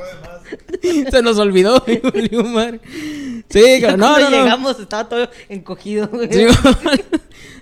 [1.12, 1.80] Se nos olvidó.
[2.14, 2.80] Julio, madre.
[3.50, 4.00] Sí, cabrón.
[4.00, 4.44] no, Cuando no, no.
[4.44, 6.08] llegamos estaba todo encogido.
[6.08, 6.30] güey.
[6.32, 6.46] Sí,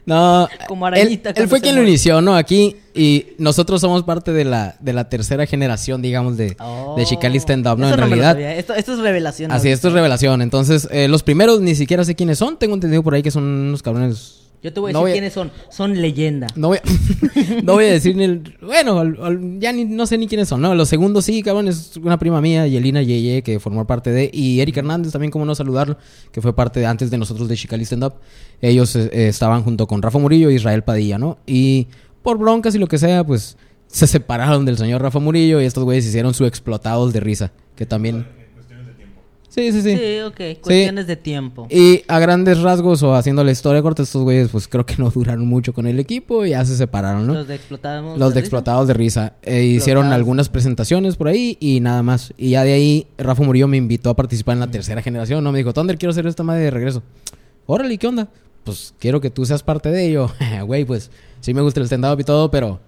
[0.06, 2.36] no, Como él, arañita él cuando fue quien lo inició, ¿no?
[2.36, 6.96] Aquí y nosotros somos parte de la de la tercera generación, digamos, de, Oh.
[6.98, 7.88] de Chicali Stand Up, ¿no?
[7.88, 8.40] Eso En realidad.
[8.40, 9.52] esto es revelación.
[9.52, 10.42] Así, esto es revelación.
[10.42, 12.58] Entonces, eh, los primeros ni siquiera sé quiénes son.
[12.58, 15.12] Tengo entendido por ahí que son unos cabrones Yo te voy a No decir voy
[15.12, 15.52] a- quiénes son.
[15.70, 16.48] Son leyenda.
[16.56, 16.82] No voy, a,
[17.64, 18.58] no voy a decir ni el...
[18.62, 20.74] Bueno, al- al- ya ni, no sé ni quiénes son, ¿no?
[20.74, 24.30] Los segundos sí, cabrón, es una prima mía, Yelina Yeye, que formó parte de...
[24.34, 25.98] Y Eric Hernández también, como no saludarlo,
[26.32, 28.14] que fue parte de antes de nosotros de Chicali Stand Up.
[28.62, 31.38] Ellos eh, eh, estaban junto con Rafa Murillo y Israel Padilla, ¿no?
[31.46, 31.88] Y
[32.24, 35.84] por broncas y lo que sea, pues se separaron del señor Rafa Murillo y estos
[35.84, 38.26] güeyes hicieron su explotados de risa, que también...
[39.58, 39.98] Sí, sí, sí.
[39.98, 40.62] Sí, ok.
[40.62, 41.66] Cuestiones de tiempo.
[41.72, 45.10] Y a grandes rasgos o haciendo la historia corta, estos güeyes pues creo que no
[45.16, 47.34] duraron mucho con el equipo y ya se separaron, ¿no?
[47.34, 48.20] Los de explotados.
[48.20, 49.34] Los de explotados de risa.
[49.42, 52.36] Eh, hicieron algunas presentaciones por ahí y nada más.
[52.38, 55.52] Y ya de ahí Rafa Murillo me invitó a participar en la tercera generación, ¿no?
[55.52, 57.02] Me dijo, Thunder, quiero hacer esta madre de regreso.
[57.66, 58.28] Órale, ¿qué onda?
[58.64, 60.32] Pues quiero que tú seas parte de ello.
[60.68, 62.80] Güey, pues sí me gusta el stand-up y todo, pero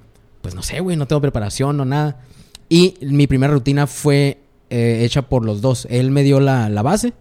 [0.44, 2.22] pues no sé, güey, no tengo preparación no nada.
[2.70, 4.38] Y mi primera rutina fue
[4.70, 5.88] eh, hecha por los dos.
[5.90, 7.14] Él me dio la, la base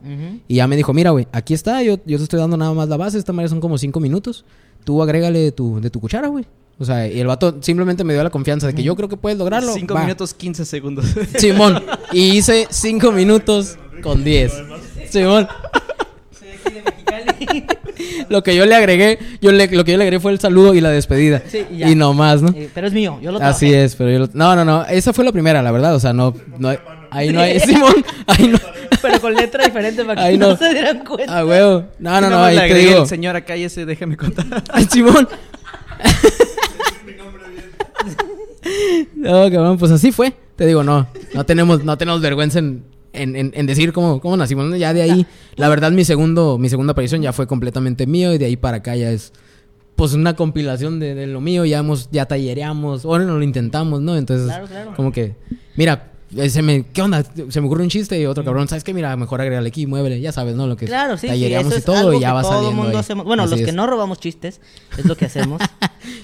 [0.48, 2.88] y ya me dijo, mira, güey, aquí está, yo, yo te estoy dando nada más
[2.88, 4.44] la base, esta madre son como cinco minutos.
[4.84, 6.44] Tú agrégale de tu, de tu cuchara, güey.
[6.78, 9.16] O sea, y el vato simplemente me dio la confianza de que yo creo que
[9.16, 9.72] puedes lograrlo.
[9.74, 10.02] 5 Va.
[10.02, 11.06] minutos 15 segundos.
[11.36, 11.82] Simón.
[12.12, 14.52] Y hice cinco minutos con 10.
[15.10, 15.48] Simón.
[18.28, 20.74] Lo que yo le agregué, yo le, lo que yo le agregué fue el saludo
[20.74, 21.42] y la despedida.
[21.48, 21.88] Sí, y ya.
[21.90, 22.50] y no más, ¿no?
[22.50, 23.84] Eh, pero es mío, yo lo Así trabajé.
[23.84, 24.84] es, pero yo lo- No, no, no.
[24.84, 25.94] Esa fue la primera, la verdad.
[25.94, 26.34] O sea, no...
[26.58, 26.78] no hay-
[27.10, 27.60] ahí no hay...
[27.60, 27.94] Simón.
[28.26, 28.58] Ahí no...
[29.00, 30.50] Pero con letra diferente para que Ahí no.
[30.50, 30.56] no.
[30.56, 31.38] se dieran cuenta.
[31.38, 31.84] Ah, huevo.
[32.00, 32.42] No, no, no.
[32.42, 33.06] Ahí le te digo.
[33.06, 34.46] Señora, cállese, déjame contar.
[34.72, 35.28] Ay, Simón.
[39.14, 40.32] no, cabrón, pues así fue.
[40.56, 44.36] Te digo, no, no tenemos, no tenemos vergüenza en, en, en- en decir cómo, cómo
[44.36, 44.76] nacimos.
[44.78, 48.38] Ya de ahí, la verdad, mi segundo, mi segunda aparición ya fue completamente mío y
[48.38, 49.32] de ahí para acá ya es
[49.94, 51.64] pues una compilación de, de lo mío.
[51.64, 54.16] Ya hemos, ya tallereamos, ahora no lo intentamos, ¿no?
[54.16, 54.92] Entonces, Claro, claro.
[54.96, 55.36] como que,
[55.76, 56.12] mira,
[56.48, 57.24] se me, ¿qué onda?
[57.48, 58.92] Se me ocurre un chiste y otro cabrón, ¿sabes qué?
[58.94, 60.66] Mira, mejor agrégale aquí, muévele, ya sabes, ¿no?
[60.66, 60.86] Lo que.
[60.86, 62.82] Claro, sí, sí, eso y es todo algo y ya va todo saliendo.
[62.82, 63.24] mundo hacemos.
[63.24, 64.60] Bueno, Así los que no robamos chistes,
[64.96, 65.60] es lo que hacemos.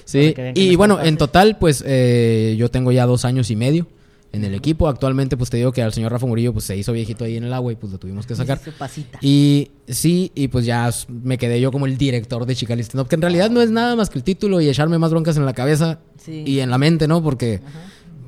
[0.05, 3.87] Sí, que y bueno, en total, pues eh, yo tengo ya dos años y medio
[4.31, 4.87] en el equipo.
[4.87, 7.43] Actualmente, pues te digo que al señor Rafa Murillo, pues se hizo viejito ahí en
[7.43, 8.59] el agua y pues lo tuvimos que sacar.
[8.63, 9.17] Su pasita.
[9.21, 13.07] Y sí, y pues ya me quedé yo como el director de Chicali Stand Up,
[13.09, 15.45] que en realidad no es nada más que el título y echarme más broncas en
[15.45, 16.43] la cabeza Sí.
[16.45, 17.21] y en la mente, ¿no?
[17.23, 17.61] Porque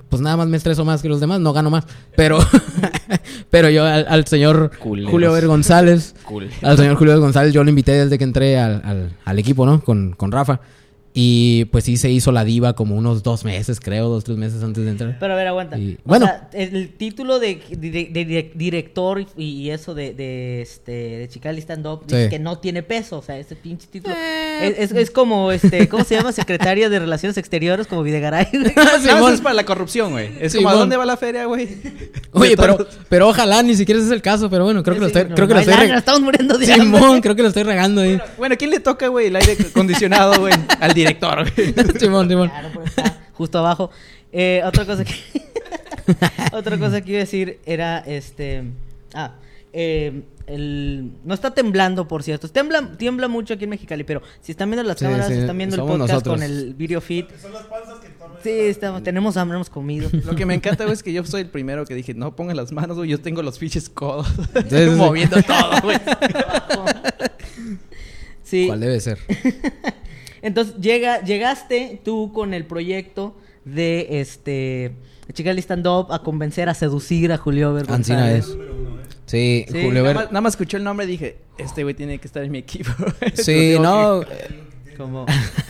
[0.10, 1.86] pues nada más me estreso más que los demás, no gano más.
[2.16, 2.40] Pero,
[3.50, 5.12] pero yo al, al señor Culeros.
[5.12, 6.16] Julio Ver González,
[6.64, 9.66] al señor Julio Ver González, yo lo invité desde que entré al, al- al equipo,
[9.66, 9.82] ¿no?
[9.82, 10.60] Con, con Rafa.
[11.20, 14.62] Y pues sí se hizo la diva como unos dos meses, creo, dos, tres meses
[14.62, 15.18] antes de entrar.
[15.20, 15.76] Pero a ver, aguanta.
[15.76, 16.28] Y- O bueno.
[16.28, 21.60] sea, el título de, de- de- director y, y eso de, de, este, de Chicali
[21.60, 22.30] Stand Up dice Sí.
[22.30, 23.18] que no tiene peso.
[23.18, 24.14] O sea, ese pinche título.
[24.16, 24.76] Eh.
[24.78, 26.32] Es, es- es como, este, ¿cómo se llama?
[26.32, 28.48] Secretaria de Relaciones Exteriores, como Videgaray.
[28.76, 29.34] más Simón.
[29.34, 30.30] es para la corrupción, güey.
[30.40, 30.66] Es Simón.
[30.66, 31.68] como, ¿a dónde va la feria, güey?
[32.34, 35.08] Oye, pero, pero ojalá ni siquiera ese es el caso, pero bueno, creo que lo
[35.08, 37.00] estoy, no, creo que lo estoy estamos muriendo de hambre.
[37.00, 38.20] Simón, creo que lo estoy regando ahí.
[38.38, 40.54] Bueno, ¿quién le toca, güey, el aire acondicionado, güey?
[40.80, 41.74] Al director, güey.
[42.00, 42.50] Simón, Simón.
[42.50, 43.92] Claro, pero está justo abajo.
[44.32, 45.14] Eh, otra cosa que
[46.54, 48.64] otra cosa que iba a decir era este
[49.14, 49.36] ah
[49.74, 52.48] eh, el, no está temblando, por cierto.
[52.48, 55.40] Tiembla, tiembla mucho aquí en Mexicali, pero si están viendo las Sí, cámaras, sí, si
[55.42, 56.36] están viendo el podcast nosotros.
[56.36, 57.26] con el video feed.
[58.42, 60.10] Sí, estamos, tenemos hambre, hemos comido.
[60.26, 62.56] Lo que me encanta, güey, es que yo soy el primero que dije, no pongan
[62.56, 64.28] las manos, güey, yo tengo los fiches codos.
[64.54, 64.90] Sí, sí, sí.
[64.92, 65.98] Moviendo todo, güey.
[68.44, 68.68] Sí.
[68.68, 69.20] ¿Cuál debe ser?
[70.42, 74.92] Entonces llega, llegaste tú con el proyecto de este
[75.34, 78.46] Chicali Stand Up a convencer, a seducir a Julio Ver Ancina es.
[79.26, 82.18] Sí, Sí, Julio Nada más, nada más escuché el nombre y dije, este güey tiene
[82.18, 82.92] que estar en mi equipo.
[83.34, 84.22] Sí, no.
[84.22, 85.26] que- Como,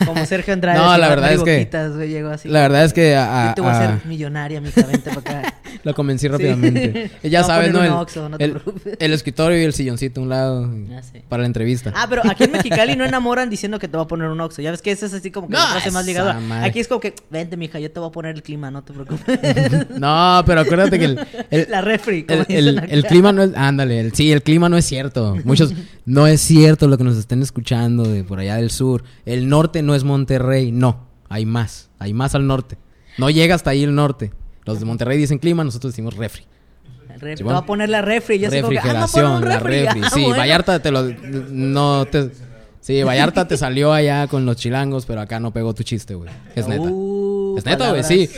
[0.06, 0.78] como Sergio Andrade.
[0.82, 2.48] No, la verdad es que- Boquitas, güey, llegó así.
[2.48, 5.20] La verdad es que a- Yo te voy a a- hacer millonaria, mija, vente para
[5.40, 5.54] acá.
[5.84, 6.28] lo convencí Sí.
[6.28, 7.10] rápidamente.
[7.22, 7.82] Y ya sabes, ¿no?
[7.82, 8.60] El, no el-
[8.98, 10.70] el escritorio y el silloncito a un lado
[11.28, 11.92] para la entrevista.
[11.94, 14.62] Ah, pero aquí en Mexicali no enamoran diciendo que te va a poner un Oxxo.
[14.62, 16.06] Ya ves que ese es así como que No, frase más
[16.42, 16.66] madre.
[16.68, 18.92] Aquí es como que, vente, mija, yo te voy a poner el clima, no te
[18.92, 19.38] preocupes.
[19.98, 23.50] No, pero acuérdate que el, el- la refri, como el, clima no es.
[23.56, 25.36] Ándale, sí, el clima no es cierto.
[25.44, 25.74] Muchos.
[26.04, 29.04] No es cierto lo que nos estén escuchando de por allá del sur.
[29.26, 31.06] El norte no es Monterrey, no.
[31.28, 31.90] Hay más.
[31.98, 32.78] Hay más al norte.
[33.18, 34.32] No llega hasta ahí el norte.
[34.68, 36.44] Los de Monterrey dicen clima, nosotros decimos refri.
[37.18, 38.36] Te va a poner la refri.
[38.36, 40.00] y Yo ah, me va a poner Refrigeración, la refri.
[40.04, 40.36] Ah, Sí, bueno.
[40.38, 41.02] Vallarta te lo.
[41.50, 42.30] No te.
[42.80, 46.30] Sí, Vallarta te salió allá con los chilangos, pero acá no pegó tu chiste, güey.
[46.54, 46.82] Es neta.
[46.82, 48.28] Uh, es neta, güey, sí.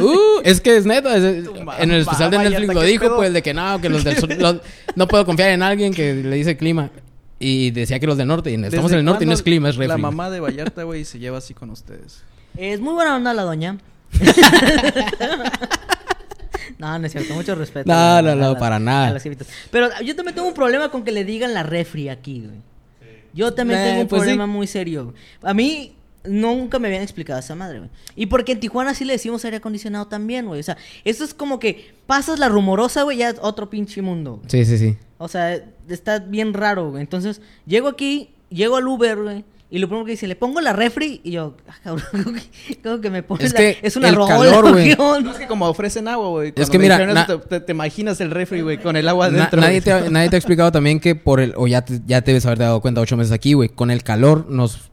[0.00, 1.16] Uh, es que es neta.
[1.16, 1.46] es-
[1.78, 4.28] en el especial de Netflix lo dijo, pues, de que no, que los del sur.
[4.36, 4.56] los-
[4.96, 6.90] no puedo confiar en alguien que le dice clima.
[7.38, 8.50] Y decía que los del norte.
[8.50, 9.88] Y estamos ¿Desde en el norte y no es clima, es refri.
[9.88, 12.22] La mamá de Vallarta, güey, se lleva así con ustedes.
[12.56, 13.78] Es muy buena onda la doña.
[16.78, 17.90] no, no es cierto, mucho respeto.
[17.92, 19.18] No, no, no, las- para nada.
[19.70, 22.60] Pero yo también tengo un problema con que le digan la refri aquí, güey.
[23.34, 24.26] Yo también Eh, tengo un pues sí.
[24.26, 25.14] problema muy serio.
[25.42, 25.94] A mí
[26.24, 27.90] nunca me habían explicado esa madre, güey.
[28.14, 30.60] Y porque en Tijuana sí le decimos aire acondicionado también, güey.
[30.60, 34.36] O sea, eso es como que pasas la rumorosa, güey, ya es otro pinche mundo.
[34.36, 34.46] güey.
[34.48, 34.96] Sí, sí, sí.
[35.18, 37.00] O sea, está bien raro, güey.
[37.02, 39.44] Entonces, llego aquí, llego al Uber, güey.
[39.74, 42.78] Y lo primero que dice, le pongo la refri y yo, ah, cabrón, ¿cómo que,
[42.82, 44.94] cómo que me pones Es la- que es una el rola, calor, güey.
[44.96, 46.52] No es que como ofrecen agua, güey.
[46.54, 49.60] Es que mira, eso, na- te, imaginas el refri, güey, con el agua Na- adentro.
[49.62, 49.84] nadie, güey.
[49.84, 51.54] te ha, nadie te ha explicado también que por el...
[51.56, 53.70] O ya te, ya te debes haber dado cuenta ocho meses aquí, güey.
[53.70, 54.90] Con el calor nos...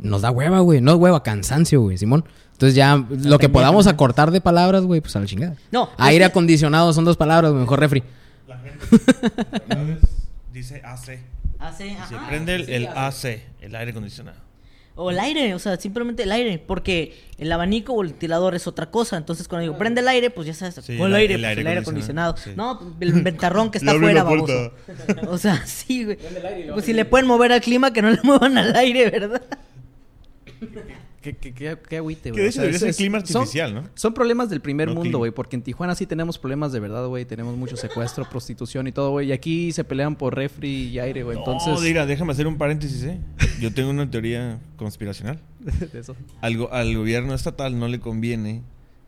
[0.00, 0.80] Nos da hueva, güey.
[0.82, 2.24] No es hueva, cansancio, güey, Simón.
[2.52, 5.56] Entonces ya lo que podamos acortar de palabras, güey, pues a la chingada.
[5.72, 8.02] No, Aire acondicionado son dos palabras, güey, mejor refri.
[8.46, 9.98] La gente
[10.52, 11.18] dice AC.
[11.76, 12.28] Se ajá.
[12.28, 14.38] prende el, el AC, el aire acondicionado.
[15.00, 18.66] O el aire, o sea, simplemente el aire, porque el abanico o el ventilador es
[18.66, 19.16] otra cosa.
[19.16, 21.48] Entonces, cuando digo prende el aire, pues ya sabes, Sí, el, el- aire, el pues,
[21.50, 22.80] aire el aire acondicionado, acondicionado.
[22.80, 22.90] sí.
[22.90, 24.72] No, el ventarrón que está afuera, baboso.
[25.28, 26.18] O sea, sí, güey.
[26.72, 29.42] Pues si le pueden mover al clima, que no le muevan al aire, ¿verdad?
[31.20, 32.42] Qué, qué, qué, qué agüite, Que güey.
[32.42, 33.84] de O hecho sea, debería es- ser clima son- artificial, ¿no?
[33.94, 37.06] Son problemas del primer No mundo, güey, porque en Tijuana sí tenemos problemas de verdad,
[37.08, 37.24] güey.
[37.24, 39.28] Tenemos mucho secuestro, prostitución y todo, güey.
[39.28, 41.36] Y aquí se pelean por refri y aire, güey.
[41.38, 43.18] Entonces, No, mira, déjame hacer un paréntesis, ¿eh?
[43.60, 45.40] Yo tengo una teoría conspiracional.
[45.92, 46.14] de eso.
[46.40, 48.62] Al, go- al gobierno estatal no le conviene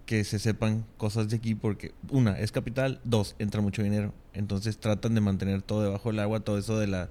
[0.04, 4.12] que se sepan cosas de aquí porque, una, es capital, dos, entra mucho dinero.
[4.34, 7.08] Entonces tratan de mantener todo debajo del agua, todo eso de la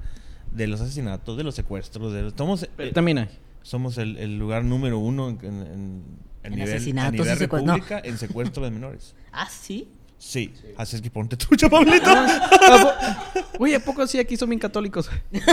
[0.51, 3.29] de los asesinatos, de los secuestros, de los, somos, Pero eh, también hay.
[3.61, 6.03] Somos el, el lugar número uno en, en- en-
[6.43, 7.73] a En nivel, a asesinatos y nivel no.
[7.75, 9.15] república en secuestro de menores.
[9.31, 9.87] Ah, sí.
[10.17, 12.09] Sí, así es que ponte trucha, Pablito.
[12.09, 15.09] Ah, Güey, ¿a poco sí aquí son bien católicos?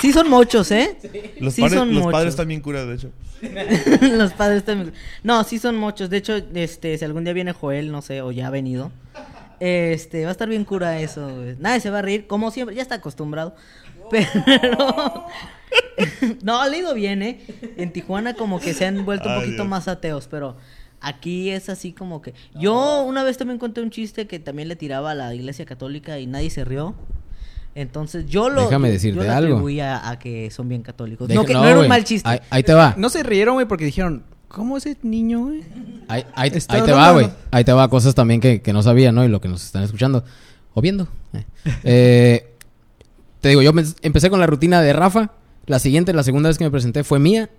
[0.00, 0.98] Sí son muchos, ¿eh?
[1.40, 2.12] Los, sí padres, son los muchos.
[2.12, 3.10] padres también curas, de hecho.
[4.18, 4.92] Los padres también.
[5.22, 6.10] No, sí son muchos.
[6.10, 8.92] De hecho, este, si algún día viene Joel, no sé, o ya ha venido,
[9.60, 11.26] este, va a estar bien cura eso.
[11.34, 11.56] güey.
[11.58, 13.56] Nadie se va a reír, como siempre, ya está acostumbrado.
[14.10, 15.26] Pero
[16.42, 17.40] no, le ha ido bien, ¿eh?
[17.76, 20.56] En Tijuana como que se han vuelto un poquito más ateos, pero
[21.00, 22.34] aquí es así como que...
[22.54, 26.18] Yo una vez también conté un chiste que también le tiraba a la iglesia católica
[26.18, 26.94] y nadie se rió.
[27.74, 28.62] Entonces yo lo...
[28.62, 29.68] Déjame decirte yo lo algo.
[29.80, 31.28] a que son bien católicos.
[31.28, 32.28] Deja- no, que no, era un mal chiste.
[32.28, 32.94] Ahí, ahí te va.
[32.96, 35.62] No se rieron, güey, porque dijeron, ¿cómo ese niño, güey?
[36.06, 37.28] Ahí, ahí- te va, güey.
[37.50, 39.24] Ahí te va cosas también que, que no sabían, ¿no?
[39.24, 40.24] Y lo que nos están escuchando.
[40.72, 41.08] O viendo.
[41.82, 42.53] Eh.
[43.44, 45.32] Te digo, yo empecé con la rutina de Rafa.
[45.66, 47.50] La siguiente, la segunda vez que me presenté fue mía.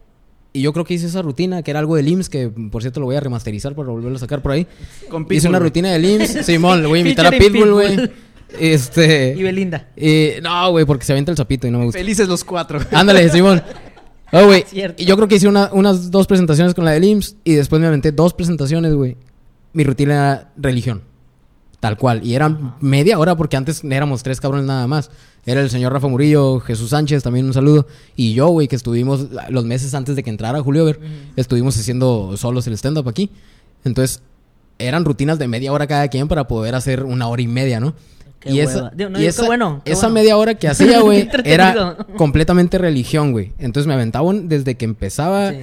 [0.52, 3.00] Y yo creo que hice esa rutina, que era algo del IMSS, que por cierto
[3.02, 4.65] lo voy a remasterizar para volverlo a sacar por ahí.
[5.10, 6.43] Con hice Pitbull, una rutina del IMSS.
[6.43, 8.12] Simón, le voy a invitar a Pitbull, güey.
[8.60, 9.36] Este.
[9.38, 9.89] Y Belinda.
[9.95, 12.00] eh, no, güey, porque se avienta el zapito y no me gusta.
[12.00, 12.80] Felices los cuatro.
[12.91, 13.62] Ándale, Simón.
[14.32, 14.65] Oh, güey.
[14.98, 17.80] Y yo creo que hice una- unas dos presentaciones con la del IMSS y después
[17.80, 19.17] me aventé dos presentaciones, güey.
[19.71, 21.04] Mi rutina era religión.
[21.86, 22.26] Tal cual.
[22.26, 25.12] Y eran media hora porque antes éramos tres cabrones nada más.
[25.45, 27.86] Era el señor Rafa Murillo, Jesús Sánchez, también un saludo.
[28.15, 31.00] Y yo, güey, que estuvimos los meses antes de que entrara Julio Ver,
[31.36, 33.30] estuvimos haciendo solos el stand-up aquí.
[33.84, 34.24] Entonces,
[34.80, 37.93] eran rutinas de media hora cada quien para poder hacer una hora y media, ¿no?
[38.39, 40.13] Qué y esa, Digo, no, y digo, esa, bueno, esa bueno.
[40.15, 43.54] media hora que hacía, güey, era completamente religión, güey.
[43.60, 45.58] Entonces me aventaba un- desde que empezaba, Sí.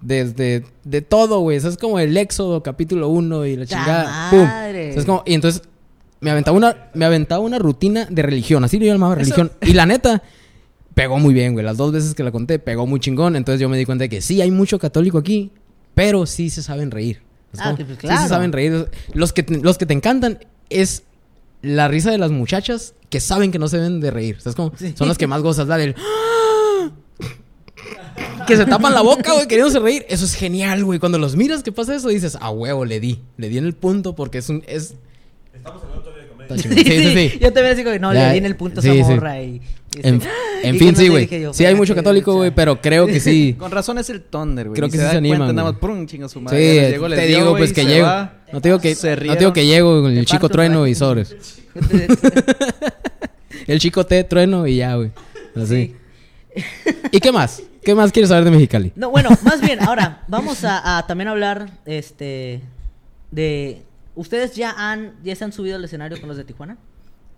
[0.00, 1.56] Desde de todo, güey.
[1.56, 4.30] Eso es como el Éxodo, capítulo 1 y la ¡Ta chingada.
[4.30, 4.40] ¡Pum!
[4.44, 4.94] madre!
[4.94, 5.62] Es como- y entonces
[6.20, 9.52] me aventaba una, me aventaba una rutina de religión, así lo llamaba religión.
[9.62, 10.22] Y la neta,
[10.94, 11.64] pegó muy bien, güey.
[11.64, 13.36] Las dos veces que la conté, pegó muy chingón.
[13.36, 15.50] Entonces yo me di cuenta de que sí, hay mucho católico aquí,
[15.94, 17.22] pero sí se saben reír.
[17.52, 18.88] Es Ah, como- pues, Sí se saben reír.
[19.12, 20.38] Los que, te, los que te encantan
[20.70, 21.04] es
[21.62, 24.36] la risa de las muchachas que saben que no se deben de reír.
[24.38, 24.94] O sea, es como, Sí.
[24.96, 25.94] son las que más gozas, la del...
[28.46, 30.06] Que se tapan la boca, güey, queriéndose reír.
[30.08, 30.98] Eso es genial, güey.
[30.98, 33.20] Cuando los miras que pasa eso, dices, a huevo, le di.
[33.36, 34.62] Le di en el punto porque es un...
[34.66, 34.94] Es...
[35.54, 36.56] Estamos en otro día de comedia.
[36.56, 36.78] Chingón.
[36.84, 37.38] Sí, sí, sí.
[37.40, 39.14] Yo también así como, no, Ya, le di en el punto a sí, esa sí.
[39.14, 39.46] morra y...
[39.46, 39.60] y
[40.06, 40.28] En, este,
[40.62, 41.26] en fin, sí, güey.
[41.52, 43.54] Sí hay mucho "Espérate, católico, güey, pero creo que sí.
[43.58, 44.76] Con razón es el Thunder, güey.
[44.76, 46.90] Creo que se sí se cuenta, nada más, prum, chinga su Sí, madre.
[46.90, 48.06] llegó, les te digo, pues que llego.
[48.52, 50.86] No te digo que, Se no te digo que llego con el Te chico trueno
[50.86, 51.34] y sobres.
[53.66, 55.10] El chico T, trueno y ya, güey.
[55.56, 55.94] Así.
[57.10, 57.62] ¿Y qué más?
[57.86, 58.92] ¿Qué más quieres saber de Mexicali?
[58.96, 62.60] No, bueno, más bien, ahora vamos a, a también hablar este
[63.30, 63.84] de
[64.16, 66.78] ustedes ya han ya se han subido al escenario con los de Tijuana.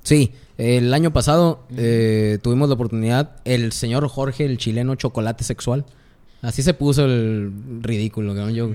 [0.03, 5.85] Sí, el año pasado eh, tuvimos la oportunidad, el señor Jorge, el chileno chocolate sexual.
[6.41, 8.49] Así se puso el ridículo, ¿no?
[8.49, 8.71] Yo,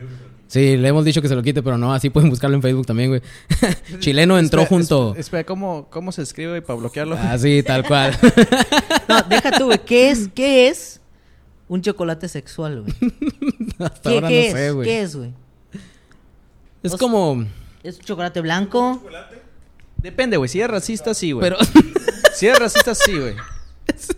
[0.46, 2.86] sí, le hemos dicho que se lo quite, pero no, así pueden buscarlo en Facebook
[2.86, 3.22] también, güey.
[4.00, 5.08] chileno entró Espera, junto...
[5.08, 7.16] Espera, espera, ¿cómo, ¿cómo se escribe para bloquearlo?
[7.16, 8.16] Así, tal cual.
[9.10, 11.02] No, deja tú, güey, ¿qué es qué es
[11.74, 12.94] un chocolate sexual, güey?
[13.80, 14.54] Hasta ¿Qué, ahora qué no es?
[14.54, 14.88] sé, güey.
[14.88, 15.34] ¿Qué es, güey?
[16.84, 17.46] Es como...
[17.82, 19.02] ¿Es un chocolate blanco?
[19.98, 20.48] Depende, güey.
[20.50, 21.42] Si es racista, sí, güey.
[21.42, 21.58] Pero...
[22.36, 23.36] Si es racista, sí, güey.
[23.86, 24.16] Este,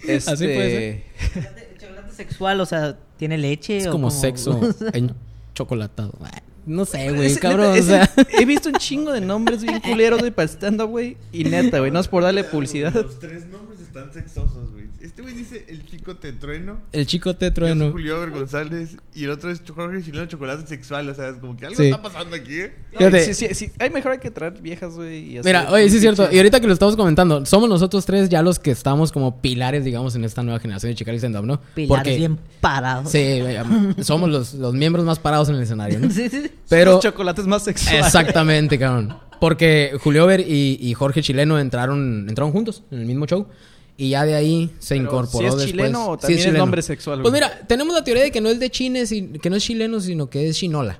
[0.30, 3.76] Así puede ¿El chocolate sexual, o sea, tiene leche?
[3.76, 4.58] Es o como sexo
[4.94, 5.14] en
[5.54, 6.14] chocolatado.
[6.64, 7.74] No sé, güey, cabrón.
[7.74, 8.26] neta, o sea.
[8.32, 11.18] he visto un chingo de nombres bien culeros, güey, para stand-up, güey.
[11.32, 12.94] Y neta, güey, no es por darle publicidad.
[12.94, 14.86] Los tres nombres están sexosos, güey.
[15.00, 16.78] Este güey dice el chico te trueno.
[16.92, 17.90] El chico te trueno.
[17.90, 21.08] Julio Ver González y el otro es Jorge Chileno Chocolate Sexual.
[21.08, 21.86] O sea, es como que algo Sí.
[21.86, 22.74] está pasando aquí, ¿eh?
[22.92, 23.24] Fíjate.
[23.24, 23.72] Sí, sí, sí.
[23.78, 25.40] Hay mejor hay que traer viejas, güey.
[25.44, 26.28] Mira, oye, sí es cierto.
[26.30, 29.84] Y ahorita que lo estamos comentando, somos nosotros tres ya los que estamos como pilares,
[29.84, 31.60] digamos, en esta nueva generación de Chicali Stand Up, ¿no?
[31.74, 33.10] Pilares bien parados.
[33.10, 33.40] Sí,
[34.02, 36.10] somos los, los miembros más parados en el escenario, ¿no?
[36.20, 36.50] Sí, sí.
[36.68, 36.92] Pero.
[36.92, 38.06] Los chocolates más sexuales.
[38.06, 39.16] Exactamente, cabrón.
[39.40, 43.46] Porque Julio Ver y, y Jorge Chileno entraron, entraron juntos en el mismo show.
[44.02, 45.70] Y ya de ahí se Pero, incorporó ¿sí es después.
[45.72, 46.58] chileno o Sí también es chileno.
[46.64, 49.50] nombre sexual, Pues mira, tenemos la teoría de que no es de Chile, si- que
[49.50, 50.98] no es chileno, sino que es chinola.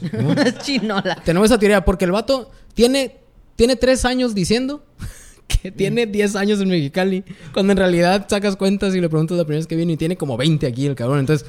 [0.44, 1.16] Es chinola.
[1.24, 3.16] Tenemos esa teoría porque el vato tiene,
[3.56, 4.84] tiene tres años diciendo
[5.48, 7.24] que tiene 10 años en Mexicali.
[7.54, 10.16] Cuando en realidad sacas cuentas y le preguntas la primera vez que viene y tiene
[10.18, 11.20] como 20 aquí el cabrón.
[11.20, 11.46] Entonces,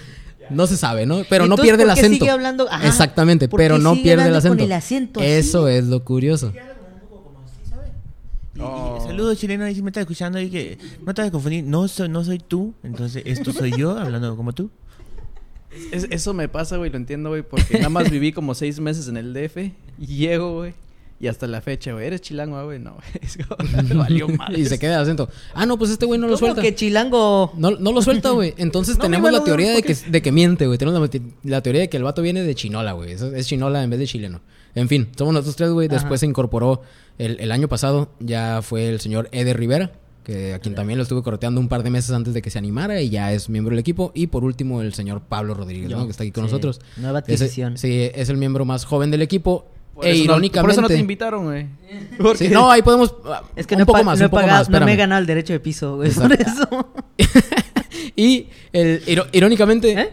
[0.50, 1.24] no se sabe, ¿no?
[1.30, 2.20] Pero no pierde el ¿por qué acento.
[2.20, 2.68] sigue hablando?
[2.72, 2.88] Ajá.
[2.88, 4.64] Exactamente, ¿Por qué pero no sigue pierde el acento.
[4.64, 5.20] el acento?
[5.22, 6.54] Eso es lo curioso.
[8.56, 9.04] Y- y Oh.
[9.06, 11.88] Saludos chileno, ahí si me estás escuchando y que no te vas a confundir, no
[11.88, 14.70] soy, no soy tú, entonces esto soy yo hablando como tú.
[15.92, 19.08] Es- eso me pasa, güey, lo entiendo, güey, porque nada más viví como seis meses
[19.10, 19.58] en el DF
[20.00, 20.74] y llego, güey.
[21.18, 22.78] Y hasta la fecha, güey, ¿eres chilango, ah, güey?
[22.78, 23.06] No, güey.
[23.22, 24.58] Es como, me valió mal.
[24.58, 25.30] y se queda el acento.
[25.54, 26.62] Ah, no, pues este güey no lo ¿Cómo suelta.
[26.62, 27.54] que chilango?
[27.58, 28.54] No, no lo suelta, güey.
[28.58, 30.78] Entonces No, tenemos la teoría de ¿por que, de que miente, güey.
[30.78, 33.12] Tenemos la, la teoría de que el vato viene de chinola, güey.
[33.14, 34.42] Es chinola en vez de chileno.
[34.76, 35.88] En fin, somos nosotros tres, güey.
[35.88, 36.82] Después se incorporó
[37.18, 38.10] el, el año pasado.
[38.20, 39.92] Ya fue el señor Eder Rivera,
[40.24, 42.58] que a quien también lo estuve correteando un par de meses antes de que se
[42.60, 44.12] animara y ya es miembro del equipo.
[44.14, 45.98] Y por último, el señor Pablo Rodríguez, Yo.
[45.98, 46.06] ¿no?
[46.06, 46.52] Que está aquí con Sí.
[46.52, 46.82] nosotros.
[46.98, 47.78] Nueva Es adquisición.
[47.78, 49.66] sí, es el miembro más joven del equipo.
[49.94, 50.62] Por e eso no- irónicamente.
[50.62, 51.68] por eso no te invitaron, güey.
[51.90, 53.16] Sí, Porque- no, ahí podemos.
[53.28, 54.92] ah, Es que un no, he poco más, no un poco pagado, más, no me
[54.92, 56.12] he ganado el derecho de piso, güey.
[56.12, 56.68] Por eso.
[58.18, 59.02] Y el,
[59.34, 59.92] irónicamente.
[59.94, 60.10] ¿Eh?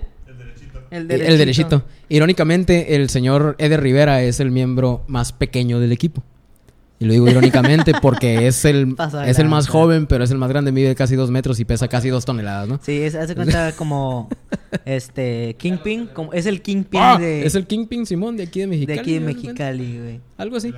[0.92, 1.85] El El derechito.
[2.09, 6.22] Irónicamente, el señor Eder Rivera es el miembro más pequeño del equipo.
[7.02, 10.31] Y lo digo irónicamente porque es el, Paso de es el más joven, pero es
[10.31, 12.78] el más grande, mide casi dos metros y pesa casi dos toneladas, ¿no?
[12.81, 14.28] Sí, es, hace cuenta como
[14.85, 17.18] este Kingpin, como, es el Kingpin ¡Ah!
[17.18, 19.00] de, Es el Kingpin Simón de aquí de de Mexicali.
[19.00, 19.20] aquí de.
[19.20, 20.20] Mexicali, güey.
[20.37, 20.72] Algo así.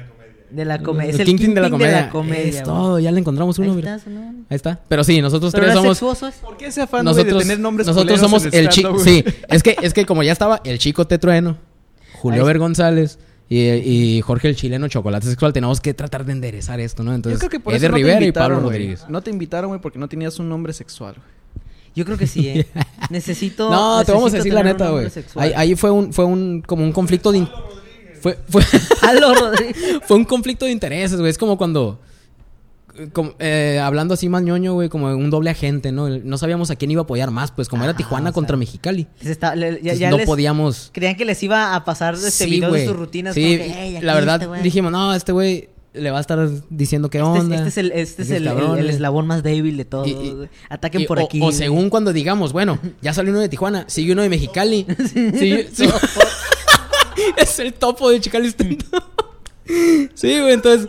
[0.55, 1.11] De la comedia.
[1.11, 2.11] El Es el Kingpin Kingpin de la comedia.
[2.11, 3.95] comedia, es todo, ya le encontramos uno, Ahí mira.
[3.97, 4.43] está, nombre.
[4.51, 4.81] Ahí está.
[4.89, 6.19] Pero sí, nosotros Pero tres no es somos.
[6.19, 6.35] sexuoso, ¿es?
[6.37, 8.99] ¿Por qué ese afán, Nosotros, de tener nombres nosotros somos en el chico.
[9.01, 11.57] Sí, es que, es que como ya estaba el chico Tetrueno,
[12.21, 16.81] Julio Ver González y, y Jorge el chileno Chocolate Sexual, tenemos que tratar de enderezar
[16.81, 17.15] esto, ¿no?
[17.15, 18.61] Entonces, Yo creo que por Eder eso no Rivera y Pablo.
[18.61, 19.05] Rodríguez.
[19.09, 21.35] No te invitaron, güey, porque no tenías un nombre sexual, güey.
[21.97, 22.67] Yo creo que sí, eh.
[23.11, 23.71] Necesito.
[23.71, 25.11] No, te vamos a necesito decir la neta, güey.
[25.11, 25.47] sexual.
[25.47, 27.47] Ahí, ahí fue un, fue un, como un conflicto de.
[28.25, 28.63] Fue, fue,
[30.07, 31.31] fue un conflicto de intereses, güey.
[31.31, 32.01] Es como cuando.
[33.13, 36.09] como, eh, hablando así más ñoño, güey, como un doble agente, ¿no?
[36.09, 38.35] No sabíamos a quién iba a apoyar más, pues como era Ajá, Tijuana o sea,
[38.35, 39.07] contra Mexicali.
[39.21, 40.91] Les está- le- ya, Entonces, ya no les- podíamos.
[40.95, 43.35] Creían que les iba a pasar este Sí, video de sus rutinas.
[43.35, 44.63] Sí, como que, "Ey, aquí la verdad este güey".
[44.63, 47.57] dijimos, no, este güey le va a estar diciendo qué Este es, onda.
[47.57, 50.07] este es el, este es el, el- eslabón más débil de todo.
[50.07, 50.49] Y-.
[50.71, 51.41] Ataquen Y- por aquí.
[51.43, 54.87] O, según cuando digamos, bueno, ya salió uno de Tijuana, sigue uno de Mexicali.
[55.13, 55.85] Sí, sí.
[57.37, 59.05] es el topo de Chicali Stand Up.
[60.15, 60.89] Sí, güey, entonces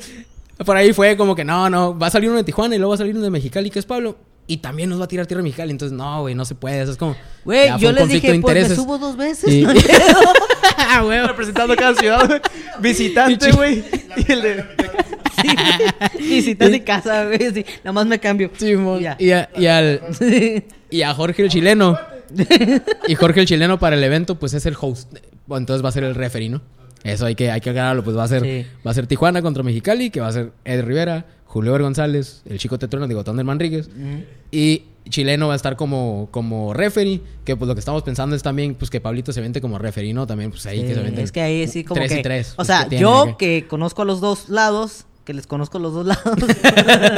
[0.66, 2.90] por ahí fue como que no, no, va a salir uno de Tijuana y luego
[2.92, 4.18] va a salir uno de Mexicali, que es Pablo.
[4.48, 5.72] Y también nos va a tirar tierra Mexicali.
[5.72, 6.82] Entonces, no, güey, no se puede.
[6.82, 7.16] Eso es como.
[7.46, 9.52] Güey, yo les conflicto dije, de pues me subo dos veces.
[9.52, 9.74] Y- no.
[10.78, 11.20] Ah, güey.
[11.26, 12.42] Representando cada ciudad, güey.
[12.80, 13.84] Visitante, güey.
[14.18, 14.66] Y el de...
[15.42, 16.20] Sí.
[16.20, 17.54] Visitante casa, güey.
[17.54, 18.52] Sí, nada más me cambio.
[18.56, 19.16] Sí, mo- Ya.
[19.20, 20.02] y, a, y al,
[20.92, 21.98] y a Jorge el chileno.
[23.08, 25.12] y Jorge el chileno para el evento, pues es el host.
[25.48, 26.62] Bueno, entonces va a ser el referee, ¿no?
[27.04, 28.04] Eso hay que, hay que aclararlo.
[28.04, 28.66] Pues va a ser, Sí.
[28.86, 32.42] va a ser Tijuana contra Mexicali, que va a ser Ed Rivera, Julio Ver González,
[32.46, 33.90] el chico Tetrueno, digo, Thunder Manríguez.
[34.52, 38.42] Y chileno va a estar como, como referee, que pues lo que estamos pensando es
[38.42, 40.26] también pues que Pablito se vente como referee, ¿no?
[40.26, 41.22] También pues ahí que se vente.
[41.22, 42.20] es que ahí sí como tres que...
[42.20, 45.78] y tres, O pues, sea, yo que conozco a los dos lados, que les conozco
[45.78, 46.24] a los dos lados.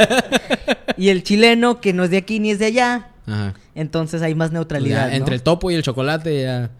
[0.96, 3.08] y el chileno que no es de aquí ni es de allá.
[3.26, 3.54] Ajá.
[3.74, 5.16] Entonces hay más Pues neutralidad, ya, ¿no?
[5.16, 6.70] Entre el topo y el chocolate ya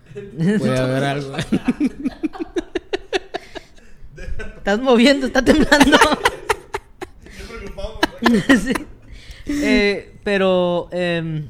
[0.59, 1.35] puede haber algo.
[4.59, 5.97] Estás moviendo, está temblando.
[8.61, 8.73] Sí.
[9.47, 11.49] Eh, pero em,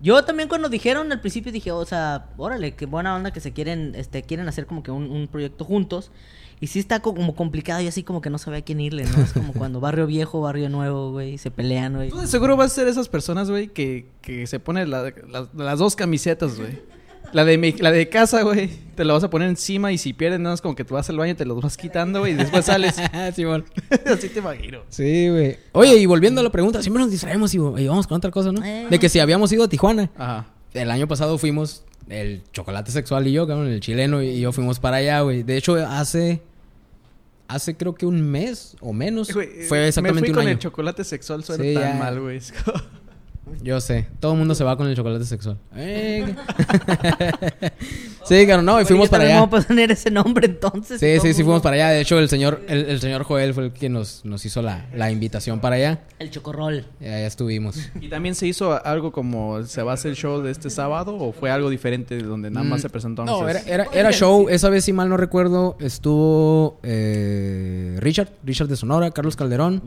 [0.00, 3.52] yo también cuando dijeron al principio dije, o sea, órale, qué buena onda que se
[3.52, 6.10] quieren, este, quieren hacer como que un, un proyecto juntos.
[6.60, 9.04] Y sí está co- como complicado y así como que no sabe a quién irle,
[9.04, 9.22] ¿no?
[9.22, 12.08] Es como cuando barrio viejo, barrio nuevo, güey, se pelean, güey.
[12.10, 15.48] Tú de seguro vas a ser esas personas, güey, que, que se ponen la- la-
[15.54, 16.80] las dos camisetas, güey.
[17.32, 18.70] La de, mi- la de casa, güey.
[18.94, 21.08] Te la vas a poner encima y si pierdes, no es como que te vas
[21.10, 22.96] al baño, te los vas quitando, güey, y después sales.
[23.34, 23.64] Simón.
[24.06, 24.80] Así te imagino.
[24.88, 25.56] Sí, güey.
[25.72, 28.50] Oye, y volviendo a la pregunta, siempre nos distraemos y, y vamos con otra cosa,
[28.52, 28.64] ¿no?
[28.64, 28.86] Eh.
[28.90, 30.10] De que si habíamos ido a Tijuana.
[30.16, 30.46] Ajá.
[30.74, 34.80] El año pasado fuimos, el chocolate sexual y yo, cabrón, el chileno y yo fuimos
[34.80, 35.42] para allá, güey.
[35.42, 36.42] De hecho, hace.
[37.46, 39.32] Hace creo que un mes o menos.
[39.32, 40.52] Güey, fue me exactamente fui un con año.
[40.52, 41.94] el chocolate sexual, suena Sí, tan ya.
[41.98, 42.40] mal, güey.
[43.62, 45.58] Yo sé, todo el mundo se va con el chocolate sexual.
[45.74, 46.24] Eh,
[48.24, 49.40] sí, claro, no, y fuimos para allá.
[49.40, 51.00] Vamos a poner ese nombre entonces.
[51.00, 51.88] Sí, sí, sí, fuimos para allá.
[51.90, 54.86] De hecho, el señor, el, el señor Joel fue el que nos, nos hizo la,
[54.94, 56.00] la invitación para allá.
[56.18, 56.84] El chocorrol.
[57.00, 57.78] Y allá estuvimos.
[58.00, 61.16] ¿Y también se hizo algo como se va a hacer el show de este sábado
[61.16, 63.24] o fue algo diferente donde nada más Mm, se presentó?
[63.24, 64.48] No, era, era, era show.
[64.48, 69.82] Esa vez, si mal no recuerdo, estuvo eh, Richard, Richard de Sonora, Carlos Calderón.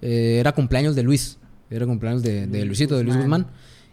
[0.00, 1.38] Eh, era cumpleaños de Luis.
[1.74, 3.46] Era cumpleaños de, de Luisito, de Luis Guzmán.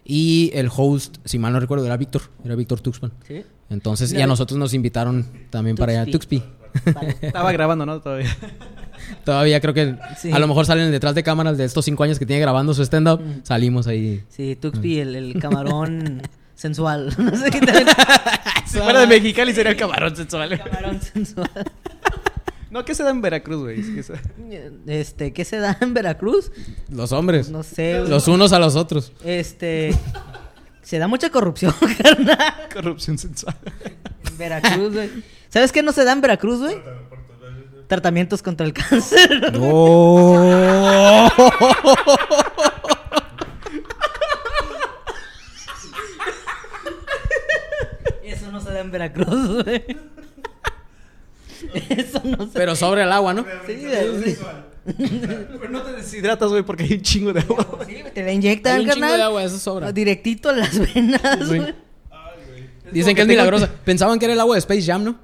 [0.04, 2.22] Y el host, si mal no recuerdo, era Víctor.
[2.44, 3.12] Era Víctor Tuxpan.
[3.26, 3.42] Sí.
[3.68, 6.10] Entonces, y a nosotros nos invitaron también para allá.
[6.10, 6.40] Tuxpi.
[6.40, 6.92] Tuxpi.
[6.92, 7.16] Vale.
[7.20, 8.00] Estaba grabando, ¿no?
[8.00, 8.28] Todavía.
[9.24, 10.30] Todavía creo que Sí.
[10.32, 12.82] a lo mejor salen detrás de cámaras de estos cinco años que tiene grabando su
[12.82, 13.20] stand-up.
[13.44, 14.22] Salimos ahí.
[14.28, 16.22] Sí, Tuxpi, el, el camarón
[16.54, 17.14] sensual.
[17.18, 17.86] No sé qué tal.
[18.66, 20.58] Si fuera de Mexicali sería el camarón sexual.
[20.58, 21.50] Camarón sensual.
[22.70, 23.84] No, ¿qué se da en Veracruz, güey?
[24.86, 26.52] Este, ¿qué se da en Veracruz?
[26.88, 27.50] Los hombres.
[27.50, 27.98] No sé.
[27.98, 28.10] güey.
[28.10, 29.12] Los unos a los otros.
[29.24, 29.92] Este.
[30.82, 32.68] Se da mucha corrupción, carnal.
[32.72, 33.56] Corrupción sexual.
[34.30, 35.10] En Veracruz, güey.
[35.48, 36.76] ¿Sabes qué no se da en Veracruz, güey?
[37.88, 39.52] Tratamientos contra el cáncer.
[39.58, 41.28] ¡No!
[48.22, 49.84] Eso no se da en Veracruz, güey.
[51.90, 53.44] Eso no se Pero sobre el agua, ¿no?
[53.66, 54.36] Sí, güey.
[55.60, 57.80] Pero no te deshidratas, güey, porque hay un chingo de agua.
[57.86, 59.92] Sí, te la inyectan, Hay un chingo de agua, eso sobra.
[59.92, 61.58] Directito a las venas, Sí.
[61.58, 61.74] güey.
[62.92, 63.70] Dicen que es milagrosa.
[63.84, 65.18] Pensaban que era el agua de Space Jam, ¿no?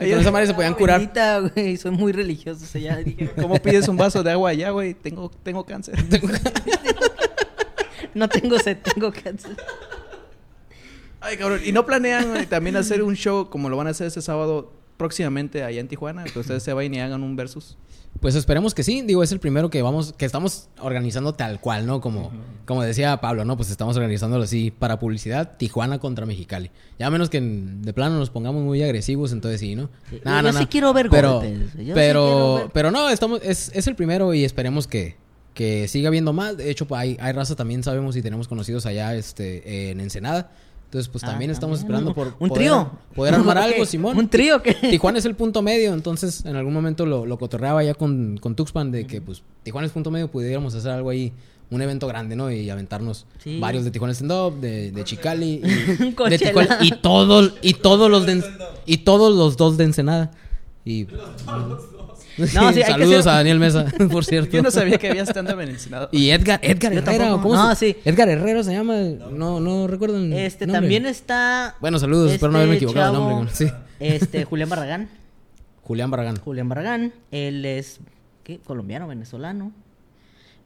[0.00, 1.12] Y con esa madre se podían curar.
[1.54, 2.64] Güey, soy muy religioso.
[2.64, 4.94] O sea, ya dije, ¿Cómo pides un vaso de agua allá, güey?
[4.94, 5.94] Tengo, tengo cáncer.
[8.14, 9.56] no tengo sed, tengo cáncer.
[11.20, 11.60] Ay, cabrón.
[11.64, 14.72] ¿Y no planean güey, también hacer un show como lo van a hacer este sábado
[15.02, 16.22] próximamente allá en Tijuana?
[16.24, 17.76] Que ustedes se vayan y hagan un versus.
[18.20, 19.02] Pues esperemos que sí.
[19.02, 22.00] Digo, es el primero que vamos, que estamos organizando tal cual, ¿no?
[22.00, 22.30] Como,
[22.66, 23.56] como decía Pablo, ¿no?
[23.56, 26.70] Pues estamos organizándolo así para publicidad, Tijuana contra Mexicali.
[27.00, 29.90] Ya a menos que en- de plano nos pongamos muy agresivos, entonces sí, ¿no?
[30.12, 33.72] Yo- yo sí quiero ver pero, golpes, yo sí pero, ver- pero no, estamos, es,
[33.74, 35.16] es el primero y esperemos que,
[35.54, 36.56] que siga habiendo más.
[36.56, 40.50] De hecho, pues, hay, hay raza también, sabemos y tenemos conocidos allá este, en Ensenada.
[40.92, 42.00] Entonces, pues Ah, también estamos también.
[42.06, 42.90] esperando por Un poder- trío.
[43.14, 44.14] Poder armar algo, Simón.
[44.18, 44.74] ¿Un trío qué?
[44.74, 48.54] Tijuana es el punto medio, entonces en algún momento lo, lo cotorreaba ya con, con
[48.54, 51.32] Tuxpan de que pues Tijuana es punto medio, pudiéramos hacer algo ahí,
[51.70, 52.50] un evento grande, ¿no?
[52.52, 53.58] Y aventarnos Sí.
[53.58, 56.38] varios de Tijuana Stand Up, de, de Chicali, y, de.
[56.38, 58.44] Tijuana, y todos, y todos los de,
[58.84, 60.30] y todos los dos de Ensenada.
[60.84, 61.06] Y
[62.38, 64.50] No, sí, hay que saludos hacer- a Daniel Mesa, por cierto.
[64.56, 66.08] Yo no sabía que había stand-up en Ensenada.
[66.12, 67.42] Y Edgar, Edgar Yo Herrera, tampoco.
[67.50, 67.96] ¿cómo No, se- sí.
[68.04, 68.94] Edgar Herrera se llama,
[69.30, 70.80] no, no recuerdo el Este, nombre.
[70.80, 71.76] también está...
[71.80, 73.54] Bueno, saludos, espero no haberme este equivocado chavo, nombre.
[73.54, 73.66] Sí.
[74.00, 75.08] Este, Julián Barragán.
[75.84, 76.36] Julián Barragán.
[76.36, 77.12] Julián Barragán.
[77.30, 78.00] Él es,
[78.44, 78.58] ¿qué?
[78.60, 79.72] Colombiano, venezolano.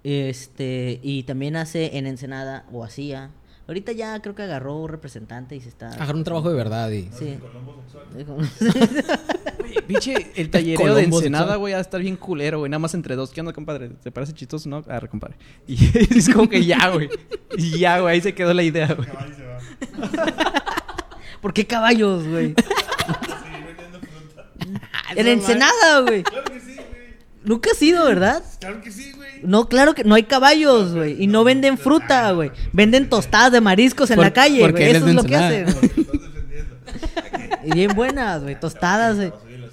[0.04, 3.30] Este, y también hace en Ensenada, o hacía.
[3.68, 5.90] Ahorita ya creo que agarró un representante y se está...
[5.90, 7.10] Agarró un trabajo de verdad y...
[7.12, 7.36] Sí.
[9.64, 12.70] Oye, pinche, el tallereo de Ensenada, güey, va a estar bien culero, güey.
[12.70, 13.32] Nada más entre dos.
[13.32, 13.88] ¿Qué onda, compadre?
[13.88, 14.84] ¿Te parece chistoso, no?
[14.88, 15.36] Ah, compadre.
[15.66, 15.76] Y
[16.16, 17.08] es como que ya, güey.
[17.56, 18.14] Y ya, güey.
[18.14, 19.08] Ahí se quedó la idea, güey.
[21.40, 22.54] ¿Por qué caballos, güey?
[25.16, 26.22] en Ensenada, güey.
[27.42, 28.44] Nunca has ido, ¿verdad?
[28.60, 29.25] Claro que sí, güey.
[29.42, 31.22] No, claro que no hay caballos, güey.
[31.22, 32.50] Y no venden fruta, güey.
[32.72, 34.90] Venden tostadas de mariscos en Por- la calle, porque güey.
[34.90, 35.64] él Eso es lo que hacen.
[35.72, 36.06] güey.
[37.64, 38.58] Y bien buenas, güey.
[38.58, 39.32] Tostadas, güey.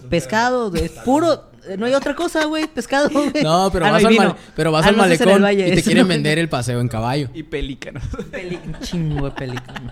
[0.10, 0.90] Pescado, güey.
[1.06, 1.50] Puro.
[1.68, 2.68] eh, No hay otra cosa, güey.
[2.68, 3.32] Pescado, güey.
[3.44, 4.24] No, pero Ah, vas, al, vino.
[4.24, 6.04] mal- pero vas Ah, al no, ese es en malecón Valle, y te eso quieren
[6.04, 6.10] no.
[6.10, 7.30] vender el paseo en caballo.
[7.34, 8.04] Y pelícanos.
[8.32, 9.92] Peli- Un chingo de pelícano.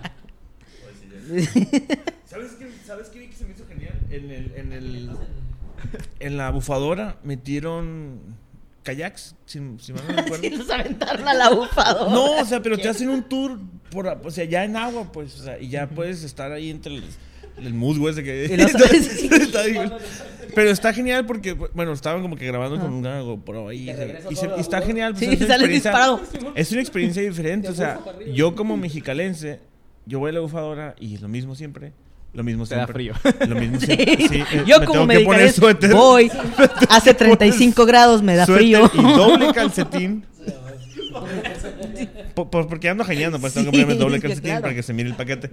[2.26, 3.94] ¿Sabes qué, ¿Sabes qué vi que se me hizo genial?
[4.10, 5.10] En el, en el,
[6.20, 8.20] en la bufadora metieron
[8.82, 10.36] kayaks, si, si mal no.
[10.36, 12.12] Sí, nos aventaron a la bufadora.
[12.12, 13.58] No, o sea, pero te hacen un tour
[13.90, 16.96] por, o sea, ya en agua, pues, o sea, y ya puedes estar ahí entre
[16.96, 17.04] el,
[17.58, 18.48] el musgo ese que...
[18.56, 18.74] Los-
[19.32, 19.62] Está.
[20.54, 23.88] Pero está genial porque, bueno, estaban como que grabando con una GoPro ahí.
[23.88, 25.12] o sea, y, se- y está genial.
[25.14, 26.52] pues, Sí, es una sale experiencia- disparado.
[26.54, 28.00] Es una experiencia diferente, o sea,
[28.34, 29.60] yo como mexicalense,
[30.04, 31.92] yo voy a la bufadora y es lo mismo siempre.
[32.34, 33.12] Lo mismo Te da frío.
[33.46, 33.86] Lo mismo Sí.
[33.86, 34.16] siempre.
[34.28, 35.06] Sí, eh, Yo me como
[35.52, 35.92] suéter.
[35.92, 36.30] voy.
[36.88, 38.90] Hace 35 grados, me da frío.
[38.94, 40.24] y doble calcetín.
[42.34, 44.62] Po- po- porque ando jañando, pues tengo que ponerme doble calcetín claro.
[44.62, 45.50] para que se mire el paquete.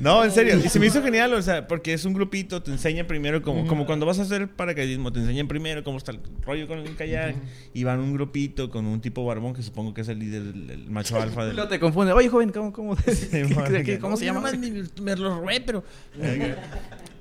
[0.00, 0.56] No, en serio.
[0.64, 3.66] Y se me hizo genial, o sea, porque es un grupito, te enseña primero, como,
[3.66, 6.96] como cuando vas a hacer paracaidismo, te enseñan primero cómo está el rollo con el
[6.96, 7.36] kayak.
[7.74, 10.70] Y van un grupito con un tipo barbón que supongo que es el líder, el,
[10.70, 11.54] el macho alfa del.
[11.56, 12.12] No te confunde.
[12.12, 12.94] Oye, joven, ¿cómo, cómo,
[13.56, 14.50] madre, ¿qué- cómo se llama?
[14.52, 15.84] Me, me lo robé, pero.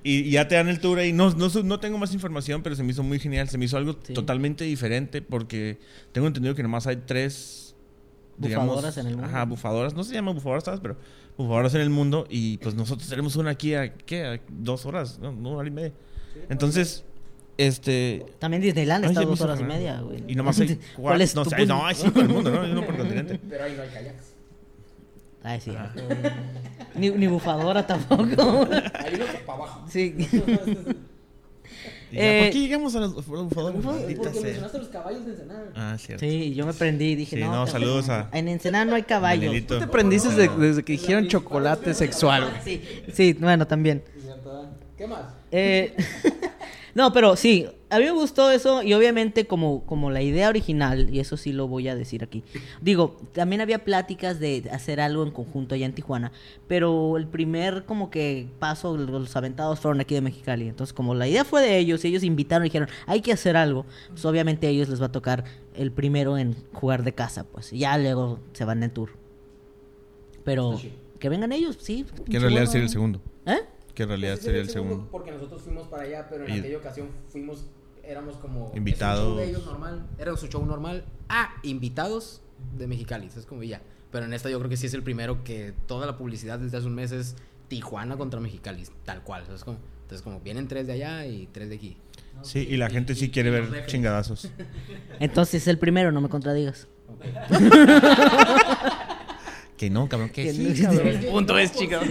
[0.04, 1.12] y, y ya te dan el tour ahí.
[1.14, 3.50] No, no, no tengo más información, pero se me hizo muy genial.
[3.50, 4.14] Se me hizo algo Sí.
[4.14, 5.80] totalmente diferente porque
[6.12, 7.76] tengo entendido que nomás hay tres.
[8.38, 9.28] digamos, Bufadoras en el mundo.
[9.28, 9.94] Ajá, bufadoras.
[9.94, 10.80] No se llaman bufadoras, ¿sabes?
[10.80, 10.96] Pero
[11.40, 12.28] bufadoras en el mundo.
[12.30, 14.26] Y pues nosotros tenemos una aquí a, ¿qué?
[14.26, 15.94] A dos horas, no, no, hora y media.
[16.50, 17.04] Entonces,
[17.58, 18.26] este.
[18.40, 20.24] También Disneyland está dos horas y media, güey.
[20.28, 22.62] Y nomás hay ¿Cuál es no, tu no, hay cinco en el mundo, ¿no?
[22.62, 23.40] Hay uno por continente.
[23.50, 24.34] Pero ahí no hay kayaks.
[25.42, 25.72] Ay, sí.
[26.96, 28.68] Ni, ni bufadora tampoco.
[28.94, 29.86] Hay uno para abajo.
[29.90, 30.16] sí.
[32.12, 35.72] Ya, Eh, ¿Por qué llegamos a los Porque mencionaste los caballos de Ensenada.
[35.76, 36.26] Ah, cierto.
[36.26, 37.52] Sí, yo me prendí y dije, Sí, no.
[37.52, 39.54] no, saludos a- En Ensenada no hay caballos.
[39.68, 42.50] Tú te prendiste de- desde que dijeron chocolate sexual.
[42.50, 42.62] güey.
[42.64, 42.82] Sí,
[43.14, 44.04] sí, bueno, también.
[44.98, 45.22] ¿Qué más?
[45.52, 45.96] Eh,
[46.96, 51.10] no, pero sí, a mí me gustó eso y obviamente como, como la idea original,
[51.14, 52.44] y eso sí lo voy a decir aquí,
[52.82, 56.32] digo, también había pláticas de hacer algo en conjunto allá en Tijuana,
[56.68, 61.28] pero el primer como que paso, los aventados fueron aquí de Mexicali, entonces como la
[61.28, 64.70] idea fue de ellos, ellos invitaron y dijeron, hay que hacer algo, pues obviamente a
[64.70, 68.40] ellos les va a tocar el primero en jugar de casa, pues y ya luego
[68.54, 69.10] se van en tour.
[70.44, 70.80] Pero
[71.20, 72.06] que vengan ellos, sí.
[72.30, 73.22] Que en realidad sería el segundo.
[73.46, 73.60] ¿Eh?
[73.94, 75.08] Que en realidad sería el segundo.
[75.12, 77.66] Porque nosotros fuimos para allá, pero en Y- aquella ocasión fuimos,
[78.10, 78.72] éramos como...
[78.76, 79.20] Invitados.
[79.20, 80.08] es un show de ellos normal.
[80.18, 81.06] Era su show normal.
[81.30, 82.42] Ah, invitados
[82.78, 83.28] de Mexicali.
[83.28, 83.82] Es como ya.
[84.12, 86.78] Pero en esta yo creo que sí es el primero que toda la publicidad desde
[86.78, 87.36] hace un mes es
[87.68, 88.84] Tijuana contra Mexicali.
[89.06, 89.44] Tal cual.
[89.54, 91.98] Es como, entonces como vienen tres de allá y tres de aquí.
[92.42, 94.50] Sí, y la gente sí quiere ver chingadazos.
[95.20, 96.88] Entonces el primero, no me contradigas.
[99.80, 101.08] Que no, cabrón, que sí, cabrón.
[101.08, 102.02] El punto es, chica.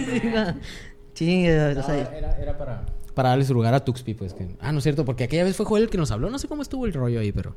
[1.13, 2.83] Sí, o sea, era, era para...
[3.19, 4.33] Para darle su lugar a Tuxpi, pues.
[4.33, 4.47] Que...
[4.61, 6.29] Ah, no es cierto, porque aquella vez fue Joel el que nos habló.
[6.29, 7.53] No sé cómo estuvo el rollo ahí, pero.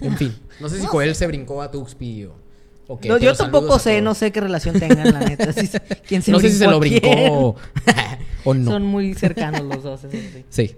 [0.00, 0.34] En fin.
[0.58, 2.32] No sé si Joel se brincó a Tuxpi o.
[2.86, 5.50] o qué, no, yo tampoco sé, no sé qué relación tengan, la neta.
[6.08, 7.56] ¿Quién se no sé si se lo brincó
[8.44, 8.70] o no.
[8.70, 10.44] Son muy cercanos los dos, eso sí.
[10.48, 10.76] Sí.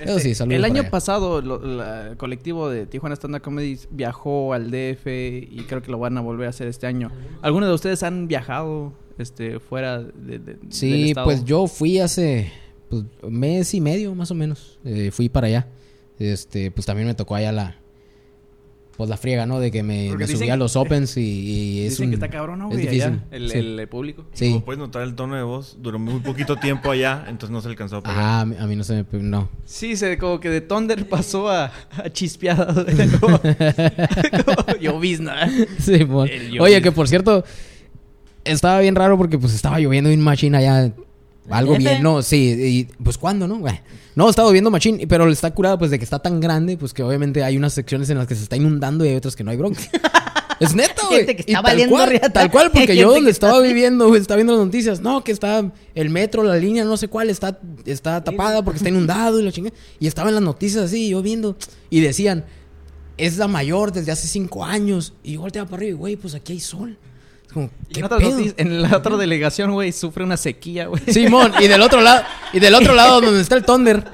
[0.00, 0.90] Eso Este, sí, saludos el año allá.
[0.90, 5.80] pasado lo- la- el colectivo de Tijuana Stand Up Comedy viajó al DF y creo
[5.82, 7.10] que lo van a volver a hacer este año.
[7.42, 10.10] ¿Alguno de ustedes han viajado este fuera de,
[10.40, 11.24] de- del Sí, estado?
[11.26, 12.52] pues yo fui hace
[12.88, 14.78] pues, mes y medio más o menos.
[14.84, 15.66] eh, fui para allá.
[16.18, 17.76] Este, pues también me tocó allá la
[18.96, 19.58] pues la friega, ¿no?
[19.58, 22.28] De que me, subí dicen- a los opens y, y es Dicen un- que está
[22.30, 22.82] cabrón, ¿no, es güey?
[22.86, 23.02] difícil.
[23.10, 23.58] Allá, el, sí.
[23.58, 24.24] el, público.
[24.34, 24.52] Sí.
[24.52, 27.66] Como puedes notar el tono de voz, duró muy poquito tiempo allá, entonces no se
[27.66, 28.16] alcanzó a pegar.
[28.20, 29.18] Ah, a mí, no se me...
[29.20, 29.48] No.
[29.64, 32.72] Sí, se, como que de Thunder pasó a, a chispeada.
[33.20, 35.48] como, como llovizna.
[35.80, 36.62] Sí, llovizna.
[36.62, 37.44] Oye, que por cierto,
[38.44, 40.92] estaba bien raro porque pues estaba lloviendo en machine allá.
[41.50, 43.58] Algo bien, no, sí, y pues cuándo, ¿no?
[43.58, 43.78] Bueno,
[44.14, 47.02] no, estaba lloviendo machine, pero está curado pues de que está tan grande, pues que
[47.02, 49.50] obviamente hay unas secciones en las que se está inundando y hay otras que no
[49.50, 49.80] hay bronca.
[50.60, 51.18] Es neta, güey.
[51.18, 52.32] Gente que Y está tal valiendo cual, riata.
[52.32, 55.00] Tal cual, porque yo donde estaba viviendo, güey, estaba viendo las noticias.
[55.00, 58.88] No, que está el metro, la línea, no sé cuál, está, está tapada porque está
[58.88, 59.76] inundado y la chingada.
[59.98, 61.56] Y estaba en las noticias así, yo viendo.
[61.90, 62.44] Y decían,
[63.16, 65.14] es la mayor desde hace cinco años.
[65.22, 66.96] Y yo volteaba para arriba y, güey, pues aquí hay sol.
[67.54, 68.30] Es como, Y ¿qué en, otras pedo?
[68.32, 71.02] noticias- en la otra delegación, güey, sufre una sequía, güey.
[71.08, 74.04] Simón, y del otro lado, y del otro lado donde está el Thunder,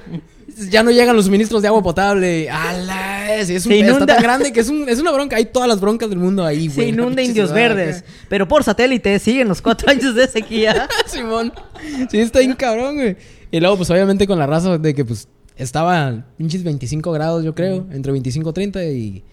[0.70, 2.50] ya no llegan los suministros de agua potable.
[2.50, 3.34] ¡Ala!
[3.34, 4.06] Es, es un está inunda.
[4.06, 5.36] tan grande que es, un, es una bronca.
[5.36, 6.70] Hay todas las broncas del mundo ahí, güey.
[6.70, 7.52] Se inunda Indios.
[7.52, 8.04] Verdes.
[8.28, 10.86] Pero por satélite siguen los cuatro años de sequía.
[11.06, 11.52] Simón.
[12.10, 13.16] Sí, está bien cabrón, güey.
[13.50, 17.54] Y luego, pues obviamente con la raza de que, pues, estaba pinches 25 grados, yo
[17.54, 19.24] creo, entre 25 y 30 y...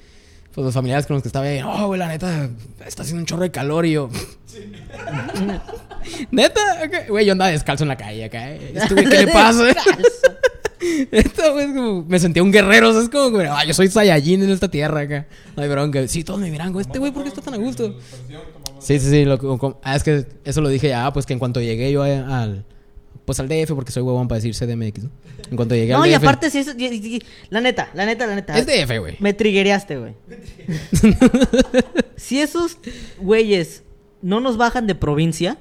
[0.58, 2.49] Pues los familiares con los que estaba ahí, no, güey, la neta,
[2.84, 4.10] está haciendo un chorro de calor y yo...
[6.32, 8.74] neta, Acá, güey, yo andaba descalzo en la calle acá, ¿eh?
[8.89, 9.68] Güey, ¿qué le pasa?
[11.12, 13.76] Esta güey es como, me sentía un guerrero, o sea, es como, güey, ah, yo
[13.76, 15.28] soy Saiyajin en esta tierra acá.
[15.55, 16.08] No hay bronca.
[16.08, 17.95] Sí, todos me miran, güey, este güey, ¿por qué está tan a gusto?
[18.80, 19.26] Sí, sí, sí.
[19.26, 22.66] Lo, ah, es que eso lo dije ya, pues que en cuanto llegué yo al.
[23.28, 25.09] Pues al DF, porque soy huevón para decir CDMX, ¿no?
[25.51, 26.23] En cuanto llegué No, al y DF.
[26.23, 26.71] aparte, si eso.
[26.78, 28.57] y- y- y- La neta, la neta, la neta.
[28.57, 29.15] Es DF, güey.
[29.19, 30.13] Me triguereaste, güey.
[32.15, 32.78] si esos
[33.19, 33.84] güeyes
[34.21, 35.57] no nos bajan de provincia,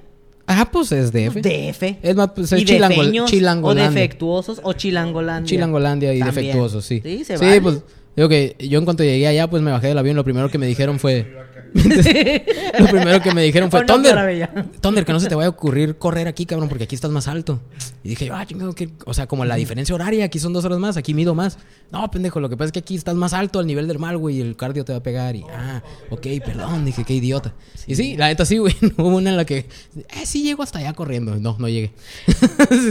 [0.48, 1.40] Ah, pues es DF.
[1.42, 1.98] DF.
[2.02, 3.90] Es más, pues es y chilangol- defeños, o chilangolandia.
[3.90, 5.48] defectuosos o chilangolandia.
[5.48, 6.34] Chilangolandia y También.
[6.46, 7.00] defectuosos, sí.
[7.02, 7.60] Sí, se Sí, vale.
[7.60, 7.78] pues
[8.16, 10.16] Digo que yo en cuanto llegué allá, pues me bajé del avión.
[10.16, 11.36] Lo primero que me dijeron fue.
[11.76, 14.50] lo primero que me dijeron fue: Thunder, maravilla.
[14.80, 17.28] Thunder, que no se te vaya a ocurrir correr aquí, cabrón, porque aquí estás más
[17.28, 17.60] alto.
[18.02, 18.88] Y dije, ah, chingado, que.
[19.04, 21.58] O sea, como la diferencia horaria, aquí son dos horas más, aquí mido más.
[21.92, 24.16] No, pendejo, lo que pasa es que aquí estás más alto al nivel del mar,
[24.16, 25.36] güey, y el cardio te va a pegar.
[25.36, 27.52] Y, ah, ok, perdón, dije, qué idiota.
[27.86, 28.74] Y sí, la neta sí, güey.
[28.96, 31.36] Hubo una en la que, eh, sí llego hasta allá corriendo.
[31.36, 31.92] No, no llegué.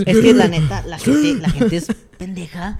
[0.05, 1.87] Es que la neta, la gente, la gente es
[2.19, 2.79] pendeja.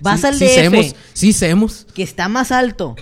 [0.00, 1.86] Vas Sí- al sí DF, sí semos.
[1.94, 2.96] que está más alto.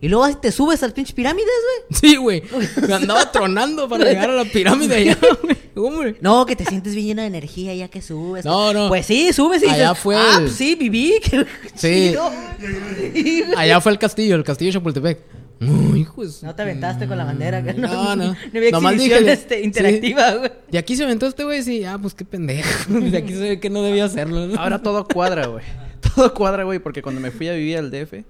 [0.00, 1.48] Y luego te subes al pinche pirámides,
[1.88, 1.98] güey.
[1.98, 2.42] Sí, güey.
[2.86, 5.18] Me andaba tronando para llegar a la pirámide allá,
[5.74, 6.16] güey.
[6.20, 8.44] No, que te sientes bien llena de energía ya que subes.
[8.44, 8.88] No, no.
[8.88, 11.14] Pues sí, subes y Allá dices, fue ah, el- pues sí, viví.
[11.22, 12.08] qué Sí.
[12.10, 12.30] chido".
[13.14, 13.54] Sí, güey.
[13.56, 15.18] Allá fue el castillo, el castillo de Chapultepec.
[15.60, 17.62] Uy, hijo No te aventaste con la bandera.
[17.62, 18.32] que No, No, no.
[18.32, 19.64] No había Nomás exhibición dije- este, sí.
[19.64, 20.50] interactiva, güey.
[20.70, 21.84] De aquí se aventó este güey, sí.
[21.84, 22.92] Ah, pues qué pendejo.
[23.00, 24.46] De aquí se ve que no debía hacerlo.
[24.46, 24.60] ¿no?
[24.60, 25.64] Ahora todo cuadra, güey.
[26.14, 28.24] Todo cuadra, güey, porque cuando me fui a vivir al DF,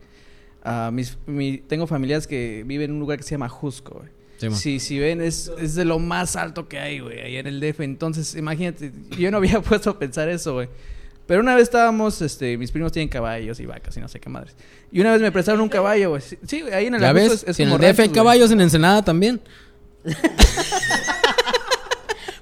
[0.93, 4.09] mis, mi- tengo familiares que viven en un lugar que se llama Jusco, güey.
[4.39, 7.47] Sí, si, si ven, es, es de lo más alto que hay, güey, ahí en
[7.47, 7.81] el DF.
[7.81, 10.69] Entonces, imagínate, yo no había puesto a pensar eso, güey.
[11.27, 14.29] Pero una vez estábamos, este, mis primos tienen caballos y vacas y no sé qué
[14.29, 14.55] madres.
[14.93, 16.23] Y una vez me prestaron un caballo, güey.
[16.23, 18.61] Sí, ahí en el Ya ves, es- es si en el DF hay caballos, en
[18.61, 19.41] Ensenada también.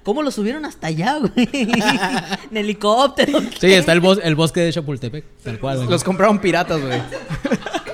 [0.03, 1.49] ¿Cómo lo subieron hasta allá, güey?
[2.51, 3.41] en helicóptero.
[3.61, 5.25] Sí, está el, bos- el bosque de Chapultepec.
[5.45, 5.77] Tal cual.
[5.79, 5.89] güey.
[5.89, 7.01] Los compraron piratas, güey.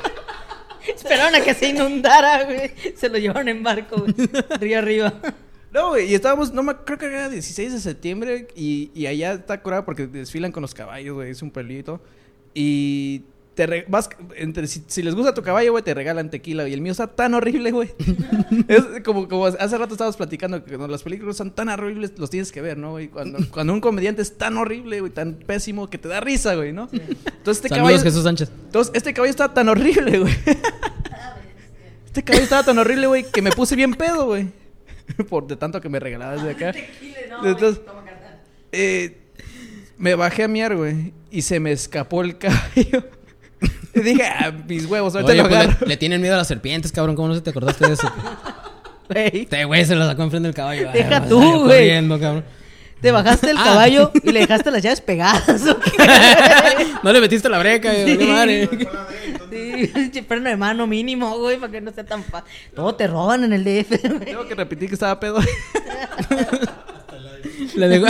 [0.96, 2.72] Esperaron a que se inundara, güey.
[2.96, 4.14] Se lo llevaron en barco, güey.
[4.58, 5.12] Río arriba.
[5.72, 9.34] No, güey, y estábamos, no me creo que era 16 de septiembre y, y allá
[9.34, 12.00] está curado porque desfilan con los caballos, güey, es un pelito.
[12.54, 13.22] Y
[13.54, 16.72] te re- vas, entre, si, si les gusta tu caballo, güey, te regalan tequila y
[16.72, 17.90] el mío está tan horrible, güey.
[18.68, 22.30] es como, como hace rato estábamos platicando que cuando las películas son tan horribles, los
[22.30, 22.92] tienes que ver, ¿no?
[22.92, 23.08] güey?
[23.08, 26.72] Cuando, cuando un comediante es tan horrible, güey, tan pésimo que te da risa, güey,
[26.72, 26.88] ¿no?
[26.92, 28.02] Entonces este Saludos, caballo...
[28.02, 28.50] Jesús Sánchez.
[28.64, 30.34] Entonces, este caballo estaba tan horrible, güey.
[32.06, 34.48] Este caballo estaba tan horrible, güey, que me puse bien pedo, güey.
[35.28, 36.72] Por de tanto que me regalabas de acá.
[37.44, 37.80] Entonces,
[38.72, 39.16] eh,
[39.96, 43.04] me bajé a miar, güey, y se me escapó el caballo.
[43.94, 46.48] Y dije, ah, mis huevos, ahorita Oye, lo pues, le, le tienen miedo a las
[46.48, 47.16] serpientes, cabrón.
[47.16, 48.12] ¿Cómo no se te acordaste de eso?
[49.08, 49.42] Güey.
[49.42, 50.90] Este güey se lo sacó enfrente del caballo.
[50.92, 51.90] Deja Ay, tú, güey.
[53.00, 53.64] Te bajaste del Ah.
[53.64, 55.90] caballo y le dejaste las llaves pegadas, ¿o qué?
[57.02, 58.16] No le metiste la breca, güey.
[58.16, 58.68] valió madre.
[60.12, 62.50] Sí, freno de mano mínimo, güey, para que no sea tan fácil.
[62.74, 64.24] Todo te roban en el DF, güey.
[64.24, 65.38] Tengo que repetir que estaba pedo.
[67.76, 68.06] Le dejó...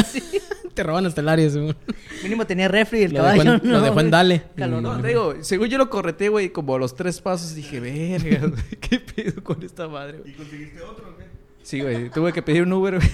[0.74, 1.76] Te roban hasta el área, seguro.
[2.22, 3.43] Mínimo tenía refri el Lo caballo.
[3.53, 4.11] dejó en- lo dejó en güey.
[4.11, 4.43] Dale.
[4.57, 5.03] Calor, No, no.
[5.03, 8.62] te digo, según yo lo correté, güey, como a los tres pasos dije, verga, güey,
[8.80, 10.30] ¿qué pedo con esta madre, güey?
[10.30, 11.24] ¿Y conseguiste otro qué?
[11.62, 13.11] Sí, güey, tuve que pedir un Uber, güey.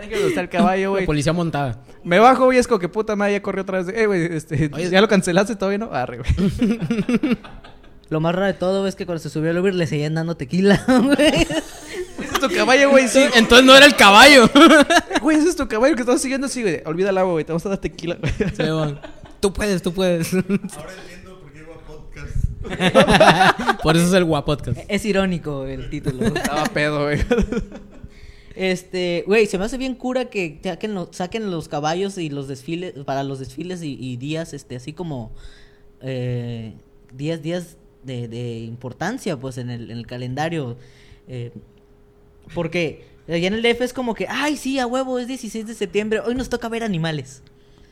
[0.00, 1.06] Ahí que está el caballo, güey.
[1.06, 1.82] policía montada.
[2.04, 3.94] Me bajo, güey, es como que puta madre, ya corrió otra vez.
[3.94, 5.92] Eh, güey, este, Oye, ¿ya lo cancelaste todavía, no?
[5.92, 6.78] Arre, güey.
[8.08, 10.36] Lo más raro de todo es que cuando se subió el Uber le seguían dando
[10.36, 11.42] tequila, güey.
[11.42, 11.62] Ese
[12.32, 13.22] es tu caballo, güey, sí.
[13.36, 14.50] Entonces no era el caballo.
[15.22, 16.82] Güey, ese es tu caballo que estás siguiendo así, güey.
[16.86, 18.32] Olvida el agua, güey, te vamos a dar tequila, güey.
[18.32, 18.98] Sí, bueno.
[19.38, 20.32] Tú puedes, tú puedes.
[20.32, 23.82] Ahora entiendo por qué iba a podcast.
[23.82, 24.78] Por eso es el guapodcast.
[24.88, 26.26] Es irónico el título.
[26.26, 27.20] Estaba pedo, güey.
[28.60, 32.92] Este, güey, se me hace bien cura que saquen, saquen los caballos y los desfiles,
[33.06, 35.32] para los desfiles y, días, este, así como
[36.02, 36.74] eh,
[37.16, 40.76] días, días de, importancia, pues, en el, en el calendario.
[41.26, 41.52] eh,
[42.54, 45.72] porque allá en el DF es como que, ay, sí, a huevo, es 16 de
[45.74, 47.42] septiembre, hoy nos toca ver animales.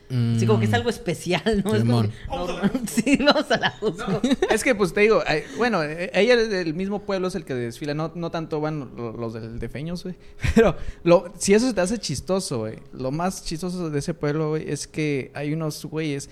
[0.09, 1.75] Así como que es algo especial, ¿no?
[1.75, 2.09] Es como no,
[2.87, 4.21] sí, vamos a la Jusco.
[4.49, 5.21] Es que, pues, te digo,
[5.57, 7.93] bueno, eh, ella del mismo pueblo es el que desfila.
[7.93, 10.15] No, no tanto van lo- los del defeños, güey.
[10.55, 12.79] Pero lo, si eso se te hace chistoso, güey.
[12.91, 16.29] Lo más chistoso de ese pueblo, güey, es que hay unos güeyes...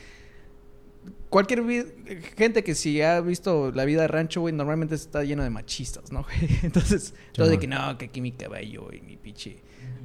[1.30, 1.62] Cualquier
[2.38, 6.10] gente que si ha visto la vida de rancho, güey, normalmente está lleno de machistas,
[6.12, 6.50] ¿no, güey?
[6.64, 9.58] Entonces, todo de que no, que aquí mi caballo y mi pinche,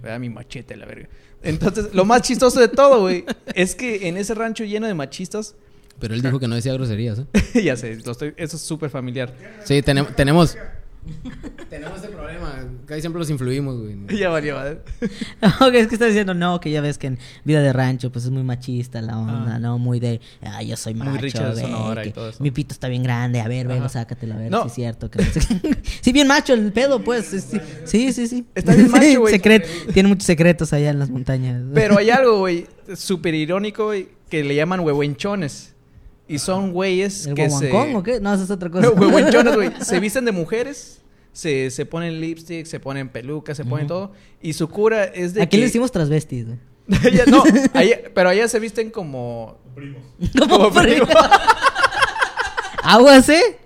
[0.02, 0.18] ¿verdad?
[0.18, 1.08] mi machete, la verga.
[1.43, 3.24] Entonces, lo más chistoso de todo, güey,
[3.55, 5.55] es que en ese rancho lleno de machistas,
[5.99, 7.62] Pero él dijo que no decía groserías, ¿eh?
[7.64, 9.32] ya sé, lo estoy- eso es súper familiar.
[9.64, 10.57] Sí, tenem- tenemos...
[11.70, 12.64] tenemos ese problema.
[12.86, 13.96] Casi siempre los influimos, güey.
[14.18, 14.78] ya valió, ¿vale?
[15.61, 18.11] No, que es que está diciendo, no, que ya ves que en vida de rancho,
[18.12, 19.59] pues es muy machista la onda, Ah.
[19.59, 19.78] ¿no?
[19.78, 22.42] Muy de, ah, yo soy Muy macho, güey, Sonora y todo eso.
[22.42, 23.88] mi pito está bien grande, a ver, velo, Ajá.
[23.88, 24.62] sácatelo, a ver No.
[24.62, 25.11] si es cierto.
[25.11, 25.22] Que
[26.00, 28.26] sí, bien macho el pedo, pues, sí, sí, sí.
[28.28, 28.46] sí.
[28.55, 29.34] Está bien macho, güey.
[29.34, 31.62] Secret- tiene muchos secretos allá en las montañas.
[31.74, 35.71] Pero hay algo, güey, súper irónico, güey, que le llaman huehuenchones.
[36.28, 37.70] Y son güeyes ¿El que se...
[37.72, 38.20] o qué?
[38.20, 38.86] No, eso es otra cosa.
[38.86, 39.70] No, huehuenchones, güey.
[39.82, 41.00] Se visten de mujeres,
[41.32, 44.12] se, se ponen lipstick, se ponen pelucas, se ponen todo.
[44.40, 45.58] Y su cura es de Aquí que...
[45.58, 46.58] le decimos transvestis, güey.
[47.04, 47.42] Allá- no,
[47.74, 49.58] allá- pero allá se visten como...
[50.38, 51.06] Como Como primo.
[51.06, 51.20] primo.
[52.82, 53.58] Aguas, ¿eh?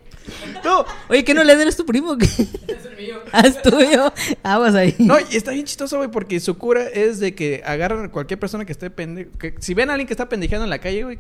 [0.65, 2.17] No, Oye, ¿qué no le eres tu primo?
[2.21, 2.39] Es
[2.85, 3.17] el mío.
[3.33, 4.13] Ah, es tuyo.
[4.43, 4.95] Aguas ahí.
[4.99, 8.39] no, y está bien chistoso, güey, porque su cura es de que agarran a cualquier
[8.39, 9.31] persona que esté pendejo.
[9.39, 11.19] Que, si ven a alguien que está pendejeando en la calle, güey,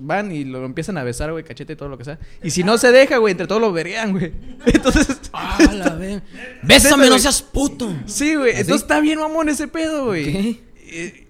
[0.00, 2.18] van y lo empiezan a besar, güey, cachete y todo lo que sea.
[2.42, 4.32] Y si no se deja, güey, entre todos lo verían, güey.
[4.66, 5.06] Entonces...
[5.32, 6.22] Ah, la ver-
[6.62, 7.92] Bésame, no seas puto.
[8.06, 8.50] Sí, güey.
[8.52, 10.24] Entonces está bien mamón ese pedo, güey.
[10.24, 10.60] ¿Qué?
[10.92, 11.26] Eh,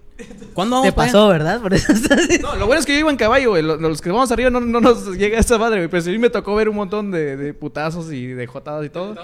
[0.53, 1.11] ¿Cuándo vamos Te allá?
[1.11, 1.59] pasó, ¿verdad?
[1.61, 2.19] Por eso estás...
[2.41, 3.63] No, lo bueno es que yo iba en caballo, güey.
[3.63, 5.89] Los, los que vamos arriba no, no nos llega esa madre, güey.
[5.89, 9.15] Pero sí me tocó ver un montón de, de putazos y de jotadas y todo.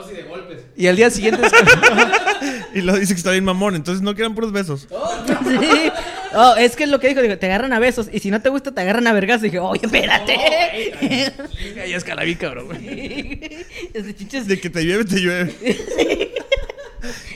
[0.76, 1.45] Y al día siguiente...
[1.45, 1.54] es-
[2.74, 4.88] Y lo dice que está bien mamón, entonces no quedan puros besos.
[5.28, 5.91] Sí.
[6.34, 8.41] Oh, es que es lo que dijo, dijo, te agarran a besos y si no
[8.41, 9.39] te gusta te agarran a vergas.
[9.41, 10.36] Y dije, oye, espérate.
[11.75, 15.55] ya escalabí, cabrón, De que te llueve, te llueve.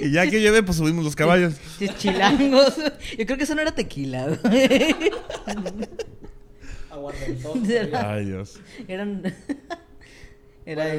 [0.02, 1.54] y ya que llueve, pues subimos los caballos.
[1.98, 2.76] chilangos.
[3.18, 4.96] Yo creo que eso no era tequila, güey.
[7.94, 8.60] Ay, Dios.
[8.88, 9.24] Eran...
[10.66, 10.94] Era...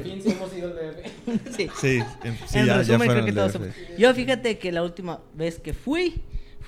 [1.56, 1.68] Sí.
[1.80, 3.58] Sí, em- sí, en ya, ya resumen, creo fueron que al todos DF.
[3.60, 6.20] somos- Yo fíjate que la última vez que fui,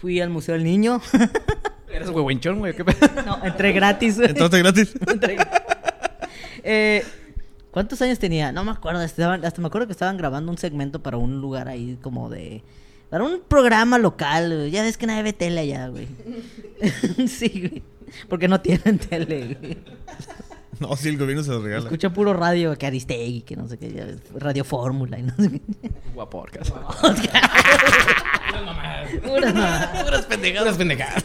[0.05, 1.01] fui al Museo del Niño.
[1.91, 2.77] Eres huehuenchón, güey.
[2.77, 2.85] ¿Qué
[3.27, 4.17] no, entré gratis.
[4.19, 4.29] güey.
[4.29, 4.95] Entonces gratis.
[5.07, 5.39] Entré-
[6.63, 7.03] Eh,
[7.71, 8.53] ¿Cuántos años tenía?
[8.53, 9.01] No me acuerdo.
[9.03, 12.63] estaban- hasta me acuerdo que estaban grabando un segmento para un lugar ahí como de...
[13.09, 14.55] Para un programa local.
[14.55, 14.71] güey.
[14.71, 16.07] Ya ves que nadie ve tele allá, güey.
[17.27, 17.83] sí, güey.
[18.29, 19.79] Porque no tienen tele, güey.
[20.89, 21.85] No, sí, el gobierno se los regala.
[21.85, 23.93] Escucha puro radio, que Aristegui, que no sé qué.
[23.93, 25.61] ya ves, Radio Fórmula y no sé qué.
[26.15, 26.71] Guaporcas.
[29.25, 30.03] Puras mamadas.
[30.05, 30.77] Puras pendejadas.
[30.77, 31.25] pendejadas.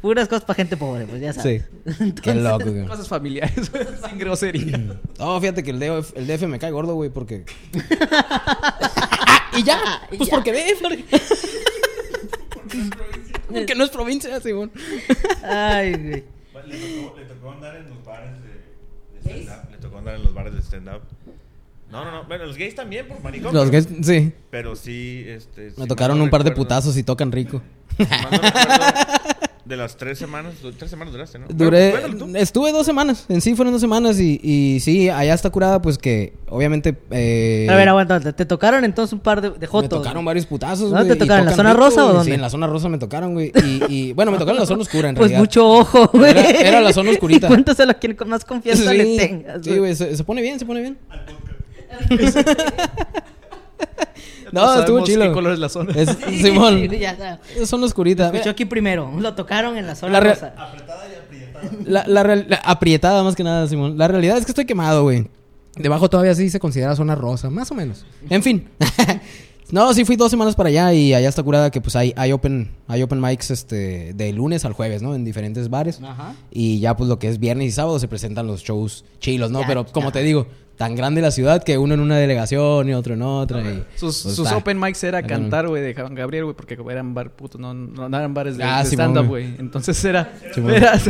[0.00, 1.62] Puras cosas para gente pobre, pues ya sabes.
[2.22, 2.86] Qué loco, güey.
[2.86, 3.86] Cosas familiares, güey.
[4.08, 4.78] Sin grosería.
[5.18, 7.44] No, fíjate que el DF, el DF me cae gordo, güey, porque.
[8.10, 9.78] Ah, y ya.
[10.10, 10.34] Y Pues ya.
[10.36, 10.82] porque DF.
[13.52, 14.72] porque no es provincia, Simón.
[15.44, 16.24] Ay, güey.
[16.66, 19.70] Le tocó, le tocó andar en los bares de, de stand-up.
[19.70, 21.02] Le tocó andar en los bares de stand-up.
[21.90, 22.24] No, no, no.
[22.24, 23.52] Bueno, los gays también, por maricón.
[23.52, 24.32] Los gays, sí.
[24.50, 25.72] pero sí, este...
[25.72, 27.60] si Me tocaron un par de putazos y tocan rico.
[27.98, 28.84] si mal no recuerdo,
[29.64, 31.46] de las tres semanas, tres semanas duraste, ¿no?
[31.48, 32.36] Duré, Bueno, pues, cuéntalo tú.
[32.38, 35.98] estuve dos semanas, en sí fueron dos semanas y, y sí, allá está curada, pues
[35.98, 36.96] que obviamente...
[37.12, 40.02] eh, A ver, aguanta, te, te tocaron entonces un par de, de Me jotos.
[40.02, 41.44] tocaron varios putazos, ¿Dónde güey, te tocaron?
[41.44, 42.24] ¿En la zona rosa o dónde?
[42.24, 43.52] Sí, en la zona rosa me tocaron, güey.
[43.64, 45.38] Y, y, bueno, me tocaron en la zona oscura, en Pues realidad.
[45.38, 46.30] mucho ojo, güey.
[46.32, 47.46] Era- era la zona oscurita.
[47.52, 49.60] Cuéntaselo a quien con más confianza le tengas.
[49.62, 50.98] sí, güey, se, se pone bien, se pone bien.
[54.52, 55.24] no, Todos estuvo chilo.
[55.24, 55.92] ¿Qué color es la zona?
[55.94, 58.26] Es, Simón, ya es zona oscurita.
[58.26, 59.10] Escuchó aquí primero.
[59.18, 60.54] Lo tocaron en la zona La rosa.
[61.84, 63.96] La, la, real- la- aprietada más que nada, Simón.
[63.98, 65.26] La realidad es que estoy quemado, güey.
[65.76, 68.04] Debajo todavía sí se considera zona rosa, más o menos.
[68.28, 68.68] En fin.
[69.72, 72.30] no, sí fui dos semanas para allá y allá está curada que pues hay, hay
[72.30, 75.14] open, hay open mics este, de lunes al jueves, ¿no?
[75.16, 75.98] En diferentes bares.
[76.02, 76.34] Ajá.
[76.52, 79.62] Y ya pues lo que es viernes y sábado se presentan los shows chilos, ¿no?
[79.62, 80.12] Ya, Pero como ya.
[80.12, 80.46] te digo,
[80.76, 83.60] tan grande la ciudad que uno en una delegación y otro en otra.
[83.62, 87.14] y, Sus, pues, sus open mics era cantar, güey, de Juan Gabriel, güey, porque eran
[87.14, 89.44] bar putos, no, no, no eran bares de, Ah, de Simón, stand-up, güey.
[89.48, 89.56] güey.
[89.60, 90.32] Entonces era...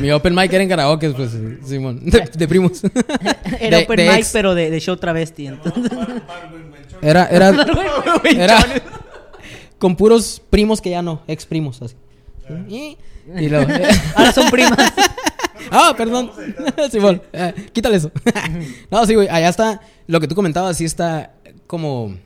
[0.00, 1.30] Mi open mic era en karaoke, pues,
[1.64, 2.00] Simón.
[2.04, 2.82] De, de primos.
[3.60, 4.30] Era De- open de mic, ex.
[4.32, 5.46] pero de, de show travesti.
[5.46, 5.90] Entonces.
[7.02, 7.48] Era, era,
[8.24, 8.58] era
[9.78, 11.96] con puros primos que ya no, ex primos, así.
[12.68, 12.96] Y,
[13.38, 14.78] y luego, eh, Ahora son primas.
[15.70, 16.30] ah, perdón.
[16.90, 18.10] Simón, eh, quítale eso.
[18.90, 21.34] no, sí, güey, allá está, lo que tú comentabas, sí está
[21.66, 22.16] como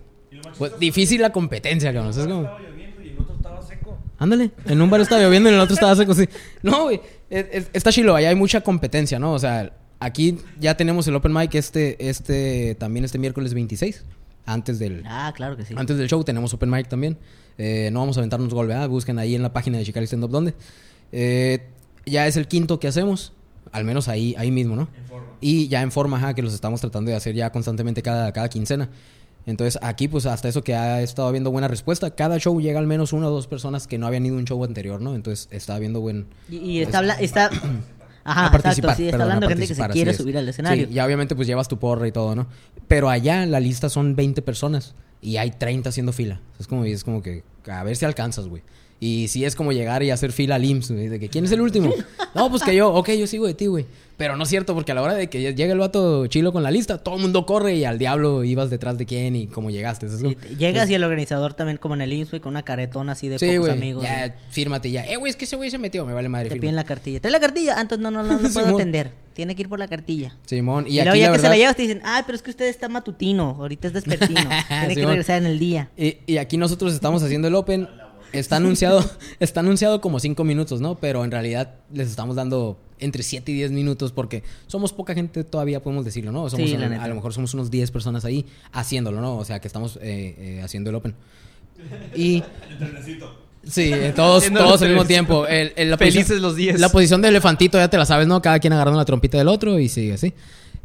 [0.59, 2.11] pues, difícil la competencia, cabrón.
[2.11, 2.49] o sea, es como-
[4.19, 6.27] Ándale, en un bar estaba lloviendo y en el otro estaba seco, sí.
[6.63, 9.33] No, güey, es- es- está chilo, allá hay mucha competencia, ¿no?
[9.35, 14.05] O sea, aquí ya tenemos el open mic este, este, también este miércoles 26,
[14.47, 15.75] antes del, Ah, claro que sí.
[15.77, 17.19] antes del show tenemos open mic también.
[17.59, 18.89] Eh, no vamos a aventarnos gol, ¿verdad?
[18.89, 20.55] Busquen ahí en la página de Chicago Stand Up dónde.
[21.13, 21.67] Eh,
[22.05, 23.33] ya es el quinto que hacemos.
[23.73, 24.89] Al menos ahí, ahí mismo, ¿no?
[25.41, 28.49] Y ya en forma, ajá, que los estamos tratando de hacer ya constantemente cada, cada
[28.49, 28.89] quincena.
[29.45, 32.11] Entonces aquí, pues hasta eso que ha estado habiendo buena respuesta.
[32.11, 34.45] Cada show llega al menos una o dos personas que no habían ido a un
[34.45, 35.15] show anterior, ¿no?
[35.15, 36.27] Entonces está habiendo buen...
[36.49, 37.51] Y, y está, habla- está...
[38.27, 40.17] Ajá, a exacto, participar, sí, está perdón, hablando de gente que se quiere es.
[40.17, 40.87] subir al escenario.
[40.89, 42.47] Sí, y obviamente pues llevas tu porra y todo, ¿no?
[42.89, 46.41] Pero allá la lista son 20 personas y hay 30 haciendo fila.
[46.59, 48.63] Es como, es como que a ver si alcanzas, güey.
[48.99, 51.53] Y si es como llegar y hacer fila al IMSS, güey, de que ¿quién es
[51.53, 51.93] el último?
[52.35, 53.87] no, pues que yo, ok, yo sigo de ti, güey.
[54.17, 56.63] Pero no es cierto, porque a la hora de que llega el vato chilo con
[56.63, 59.71] la lista, todo el mundo corre y al diablo ibas detrás de quién y cómo
[59.71, 60.07] llegaste.
[60.07, 63.13] Es como- Y Llegas y el organizador también, como en el IMSS, con una caretona
[63.13, 63.73] así de sí, pocos güey.
[63.73, 64.03] amigos.
[64.05, 65.05] Ya, fírmate ya.
[65.07, 66.49] Eh, güey, es que ese güey se metió, me vale madre.
[66.49, 66.63] Te firma.
[66.63, 67.21] piden la cartilla.
[67.21, 67.75] ¿Trae la cartilla?
[67.77, 69.13] Ah, entonces no, no, no, no puedo atender.
[69.35, 70.35] Tiene que ir por la cartilla.
[70.47, 72.43] Simón, y, Y, aquí ya la que se la llevas te dicen, ah, pero es
[72.43, 74.41] que usted está matutino, ahorita es despertino.
[74.69, 75.91] Tiene que regresar en el día.
[75.95, 77.87] Y, y aquí nosotros estamos haciendo el Open
[78.33, 79.05] está anunciado,
[79.41, 80.95] está anunciado como 5 minutos, ¿no?
[80.95, 85.45] Pero en realidad les estamos dando entre 7 y 10 minutos porque somos poca gente
[85.45, 86.49] todavía, podemos decirlo, ¿no?
[86.51, 87.05] Somos, Sí, la a, neta.
[87.05, 89.37] a lo mejor somos unos 10 personas ahí haciéndolo, ¿no?
[89.37, 91.15] O sea, que estamos eh, eh, haciendo el Open.
[92.15, 92.43] Y...
[93.69, 95.45] Sí, eh, todos, Haciendo todos al mismo tiempo.
[95.49, 96.79] El- el- la Felices posición- los 10.
[96.81, 98.41] La posición de elefantito ya te la sabes, ¿no?
[98.41, 100.33] Cada quien agarrando la trompita del otro y sigue así.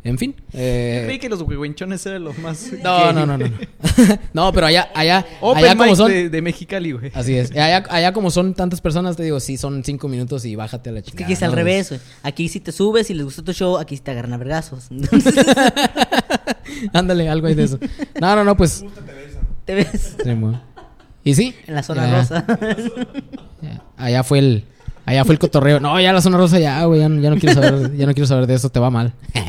[0.04, 0.34] En fin.
[0.54, 2.72] eh, Creí que los huehuenchones eran los más...
[2.84, 3.48] no, no, no, no.
[3.48, 3.54] No,
[4.34, 6.10] No, pero allá, allá, Open allá como son.
[6.12, 7.12] de, de Mexicali, güey.
[7.14, 7.52] Así es.
[7.52, 10.94] Allá, allá como son tantas personas, te digo, sí, son cinco minutos y bájate a
[10.94, 12.02] la Es que aquí es al revés, güey.
[12.24, 14.90] Aquí si te subes y les gusta tu show, aquí sí te agarran a vergazos.
[16.94, 17.80] Ándale, algo ahí de eso.
[18.20, 18.84] No, no, no, pues.
[19.66, 20.60] te ves sí, mo.
[21.24, 21.56] y sí.
[21.68, 22.46] en la zona rosa.
[23.98, 24.66] Allá fue el.
[25.06, 25.80] Allá fue el cotorreo.
[25.80, 27.00] No, ya la zona rosa ya, güey.
[27.02, 29.14] Ya, no- ya no quiero saber, ya no quiero saber de eso, te va mal.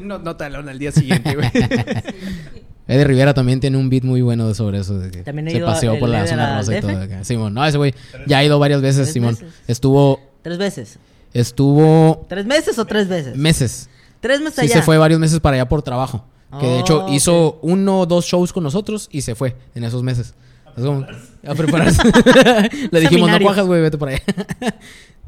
[0.00, 1.48] No, no talón al día siguiente, güey.
[2.88, 4.96] Eddie Rivera también tiene un beat muy bueno sobre eso.
[4.98, 7.00] De que También se a- paseó por la zona rosa y todo.
[7.02, 7.24] acá.
[7.24, 7.94] Simón, no, ese güey
[8.26, 9.34] ya ha ido varias veces, Simón.
[9.34, 9.52] veces.
[9.66, 10.20] Estuvo.
[10.42, 10.98] ¿Tres veces?
[11.34, 13.36] Estuvo ¿Tres meses o tres veces?
[13.36, 13.88] meses.
[14.20, 14.74] Tres meses Sí, allá.
[14.76, 16.24] se fue varios meses para allá por trabajo.
[16.60, 19.84] Que de hecho Oh, hizo uno o dos shows con nosotros y se fue en
[19.84, 20.34] esos meses.
[20.76, 21.04] Es como,
[21.46, 22.00] a prepararse.
[22.92, 24.22] Le dijimos, no cuajas, güey, vete por allá.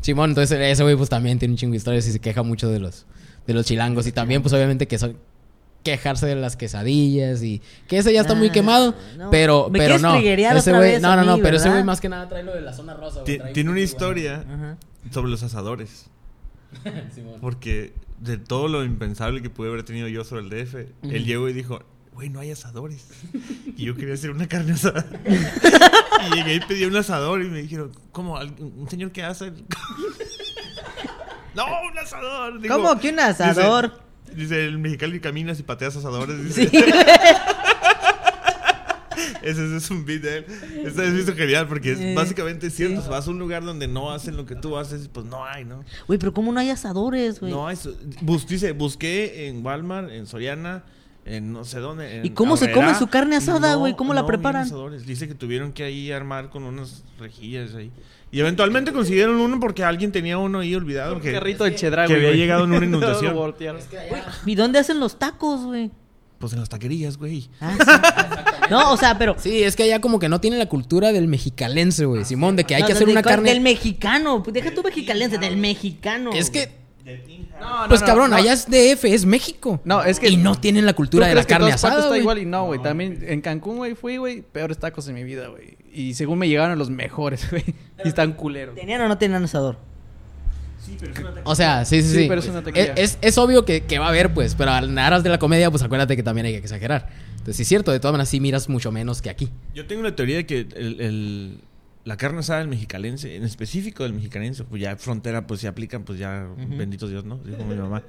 [0.01, 2.69] Simón, entonces ese güey pues también tiene un chingo de historias y se queja mucho
[2.71, 3.05] de los,
[3.49, 4.07] de los chilangos.
[4.07, 5.17] Y también pues obviamente que son
[5.83, 9.31] quejarse de las quesadillas y que ese ya está muy Ah, quemado, no.
[9.31, 10.15] pero Me pero no.
[10.17, 12.61] Ese güey, no, no, no, mí, pero ese güey más que nada trae lo de
[12.61, 13.21] la zona rosa.
[13.23, 14.45] güey, Ti- trae Tiene una historia
[15.11, 16.07] sobre los asadores.
[16.85, 17.39] bueno.
[17.41, 20.75] Porque de todo lo impensable que pude haber tenido yo sobre el DF,
[21.05, 21.81] él llegó y dijo,
[22.13, 23.07] güey, no hay asadores.
[23.77, 25.07] Y yo quería hacer una carne asada.
[25.25, 28.37] y llegué y pedí un asador y me dijeron, ¿cómo?
[28.37, 29.53] ¿Al- ¿Un señor que hace?
[31.67, 32.61] no, un asador.
[32.61, 33.93] Digo, ¿Cómo que un asador?
[34.27, 36.45] Dice, dice, el mexicano caminas y pateas asadores.
[36.45, 36.69] Dice.
[36.69, 36.77] Sí.
[39.43, 40.47] Ese, ese es un beat de él.
[40.85, 43.03] Esta es visto genial porque es, Eh, básicamente es cierto.
[43.03, 43.09] sí.
[43.09, 45.85] Vas a un lugar donde no hacen lo que tú haces, pues no hay, ¿no?
[46.07, 47.53] Güey, pero ¿cómo no hay asadores, güey?
[47.53, 47.77] No hay.
[48.21, 50.85] Bus, dice, busqué en Walmart, en Soriana,
[51.29, 52.19] en no sé dónde.
[52.19, 53.95] en ¿Y cómo se come su carne asada, güey?
[53.97, 54.63] ¿Cómo la no preparan?
[54.63, 55.07] asadores.
[55.07, 57.91] Dice que tuvieron que ahí armar con unas rejillas ahí.
[58.31, 61.15] Y eventualmente consiguieron uno porque alguien tenía uno ahí olvidado.
[61.17, 63.35] Un Que, carrito de cheddar, que había llegado en una inundación.
[63.35, 63.81] voltearon.
[64.45, 65.91] ¿Y dónde hacen los tacos, güey?
[66.39, 67.49] Pues en las taquerías, güey.
[67.61, 68.71] Ah, sí.
[68.71, 69.35] no, o sea, pero...
[69.39, 72.25] Sí, es que allá como que no tiene la cultura del mexicalense, güey.
[72.25, 73.51] Simón, de que hay No, que hacer una carne.
[73.51, 74.45] Del mexicano.
[74.47, 76.31] Deja tu mexicalense, del mexicano.
[76.33, 76.78] Es que,
[77.61, 78.37] No, no, pues cabrón, no.
[78.37, 79.81] allá es DF, es México.
[79.85, 82.09] No, es que- Y no tienen la ¿Tú cultura de la que carne asada, está
[82.09, 82.21] güey.
[82.21, 82.81] igual y no, güey.
[82.83, 85.77] También en Cancún, güey, fui, güey, peores tacos de mi vida, güey.
[85.93, 87.65] Y según me llegaron los mejores, güey.
[88.05, 88.75] Y están culeros.
[88.77, 89.77] ¿Tenían o no tenían asador?
[91.45, 92.27] O sea, sí, sí, Sí, sí.
[92.29, 92.63] pero es una.
[92.75, 95.39] Es, es- es obvio que, que va a haber, pues, pero en aras de la
[95.39, 97.09] comedia, pues acuérdate que también hay que exagerar.
[97.33, 99.51] Entonces, sí es cierto, de todas maneras sí miras mucho menos que aquí.
[99.75, 101.61] Yo tengo la teoría de que el, el-
[102.09, 106.05] la carne asada del mexicalense, en específico del mexicalense, pues ya frontera, pues se aplican,
[106.05, 107.37] pues ya, bendito Dios, ¿no?
[107.37, 108.03] Dijo mi mamá.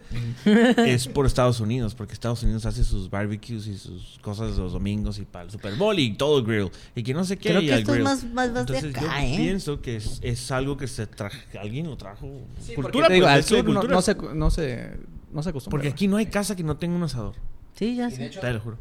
[0.45, 5.19] es por Estados Unidos, porque Estados Unidos hace sus barbecues y sus cosas los domingos
[5.19, 6.71] y para el Super Bowl y todo el grill.
[6.95, 7.49] Y que no sé qué.
[7.49, 8.03] Creo y que esto es grill.
[8.05, 9.33] más- más- más de Entonces, acá, yo ¿eh?
[9.35, 12.25] pienso que es, es algo que se trajo, alguien lo trajo.
[12.61, 13.93] Sí, cultura, porque te digo, pues, al es de sur no, cultura.
[13.95, 14.91] no se, no se,
[15.33, 15.71] no se acostumbra.
[15.77, 17.35] Porque aquí no hay casa que no tenga un asador.
[17.75, 18.29] Sí, ya sé.
[18.29, 18.77] Te lo juro.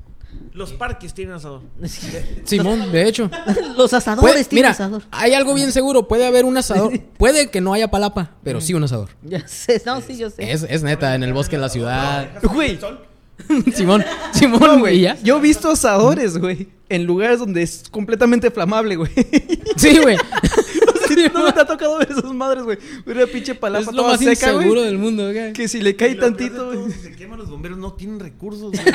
[0.53, 1.63] Los parques tienen asador.
[2.45, 3.31] Simón, de hecho.
[3.77, 5.03] Los asadores Puede- tienen mira, asador.
[5.11, 6.09] hay algo bien seguro.
[6.09, 6.99] Puede haber un asador.
[7.19, 9.11] Puede que no haya palapa, pero sí un asador.
[9.23, 10.51] Ya sé, no, sí, yo sé.
[10.51, 12.29] Es, es neta, en el bosque de la ciudad.
[12.43, 12.79] Güey,
[13.73, 15.01] Simón, Simón, güey.
[15.01, 15.17] ya.
[15.23, 16.69] Yo he visto asadores, güey.
[16.89, 19.11] En lugares donde es completamente flamable, güey.
[19.77, 20.17] Sí, güey.
[21.35, 22.79] no me te ha tocado ver esas madres, güey.
[23.07, 25.53] Una pinche palapa Es lo toda más seca, del mundo, güey.
[25.53, 26.93] Que si le cae tantito, todo, güey.
[26.93, 28.73] Si se queman los bomberos, no tienen recursos.
[28.73, 28.85] güey.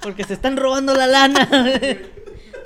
[0.00, 1.48] Porque se están robando la lana.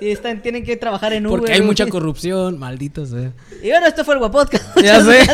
[0.01, 1.39] Y están, tienen que trabajar en Uber.
[1.39, 3.33] Porque hay mucha corrupción, malditos, eh.
[3.63, 4.81] Y bueno, esto fue el Guapodcast.
[4.81, 5.27] Ya sé.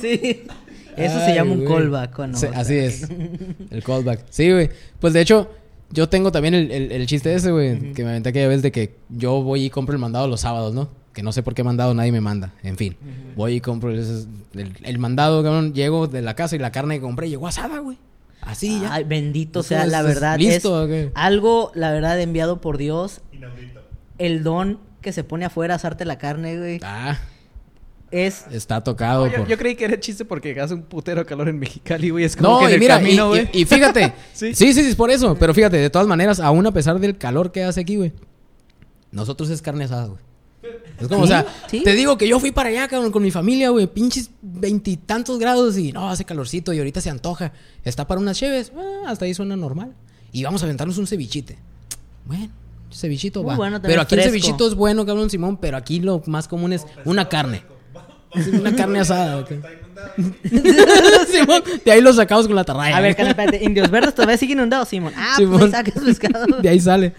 [0.00, 0.44] sí.
[0.96, 1.72] Eso se llama un güey.
[1.82, 2.18] callback.
[2.18, 2.36] ¿o no?
[2.36, 3.08] Sí, así es.
[3.70, 4.24] El callback.
[4.30, 4.70] Sí, güey.
[5.00, 5.50] Pues de hecho,
[5.92, 7.92] yo tengo también el, el- el chiste ese, güey.
[7.92, 10.74] Que me aventé aquella vez de que yo voy y compro el mandado los sábados,
[10.74, 10.88] ¿no?
[11.12, 12.52] Que no sé por qué mandado nadie me manda.
[12.62, 12.96] En fin.
[13.36, 15.74] Voy y compro ese- el, el mandado, cabrón.
[15.74, 17.98] Llego de la casa y la carne que compré llegó asada, güey.
[18.40, 18.94] Así ya.
[18.94, 20.36] Ay, bendito sea la es verdad.
[20.38, 21.12] listo, es ¿o qué?
[21.14, 23.20] algo, la verdad, enviado por Dios.
[24.18, 26.80] El don que se pone afuera a asarte la carne, güey.
[26.82, 27.18] Ah,
[28.12, 28.44] Es.
[28.52, 29.48] está tocado Yo, por...
[29.48, 32.24] yo creí que era chiste porque hace un putero de calor en Mexicali, güey.
[32.24, 33.50] Es como No, que en y el mira, camino, y- güey.
[33.54, 34.12] y, y fíjate.
[34.34, 34.54] Sí.
[34.54, 34.72] sí.
[34.74, 35.34] sí, sí, es por eso.
[35.38, 38.12] Pero fíjate, de todas maneras, aún a pesar del calor que hace aquí, güey.
[39.10, 40.20] Nosotros es carne asada, güey.
[41.00, 41.24] Es como, ¿Sí?
[41.24, 41.82] o sea, ¿Sí?
[41.82, 43.86] te digo que yo fui para allá, cabrón, con mi familia, güey.
[43.86, 47.52] Pinches veintitantos grados y no, hace calorcito y ahorita se antoja.
[47.84, 48.72] Está para unas cheves.
[48.76, 49.92] Ah, hasta ahí suena normal.
[50.32, 51.58] Y vamos a aventarnos un cevichite.
[52.24, 52.48] Bueno,
[52.90, 53.56] cevichito Muy va.
[53.56, 56.86] bueno, pero aquí el cevichito es bueno, cabrón, Simón, pero aquí lo más común es
[57.04, 57.64] una carne.
[58.52, 59.38] Una carne asada.
[59.40, 59.50] ok.
[61.30, 62.96] Simón, de ahí lo sacamos con la tarraya.
[62.96, 63.62] A ver, espérate.
[63.64, 65.12] Indios Verdes todavía siguen inundados, Simón.
[65.16, 65.58] Ah, Simón.
[65.60, 66.46] pues ahí sacas pescado.
[66.62, 67.12] De ahí sale.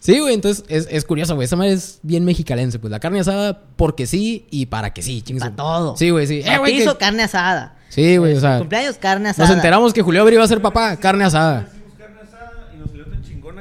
[0.00, 1.46] Sí, güey, entonces es, es curioso, güey.
[1.46, 2.90] Esa madre es bien mexicalense, pues.
[2.90, 5.96] La carne asada porque sí y para que sí, chingue Para todo.
[5.96, 6.40] Sí, güey, sí.
[6.44, 7.76] Eh, güey, que- Bautizo, carne asada.
[7.88, 8.58] Sí, güey, o sea.
[8.58, 9.48] Cumpleaños, carne asada.
[9.48, 11.68] Nos enteramos que Julio Abril iba a ser papá, carne asada.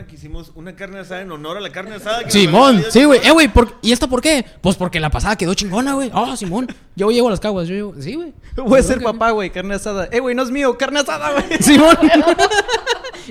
[0.06, 2.24] Que hicimos una carne asada en honor a la carne asada.
[2.24, 3.20] que Simón, sí, güey.
[3.26, 4.46] Eh, güey, ¿por- ¿y esta por qué?
[4.62, 6.12] Pues porque la pasada quedó chingona, güey.
[6.14, 6.68] Ah, Simón.
[6.96, 7.94] Yo llego a las caguas, yo llego.
[8.02, 8.34] Sí, güey.
[8.58, 10.08] Voy a ser papá, güey, carne asada.
[10.12, 11.46] Eh, güey, no es mío, carne asada, güey.
[11.62, 11.98] Simón.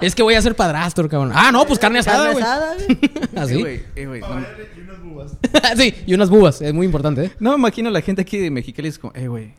[0.01, 1.33] es que voy a ser padrastro, cabrón.
[1.35, 2.43] Ah, no, pues carne asada, Carne güey.
[2.45, 2.99] asada, güey.
[3.37, 3.61] Eh, Así.
[3.61, 4.29] güey, eh, güey, no,
[4.77, 5.33] Y unas bubas.
[5.77, 6.63] sí, y unas bubas.
[6.63, 7.31] Es muy importante, ¿eh?
[7.39, 9.53] no me imagino la gente aquí de Mexicali es como, eh, güey,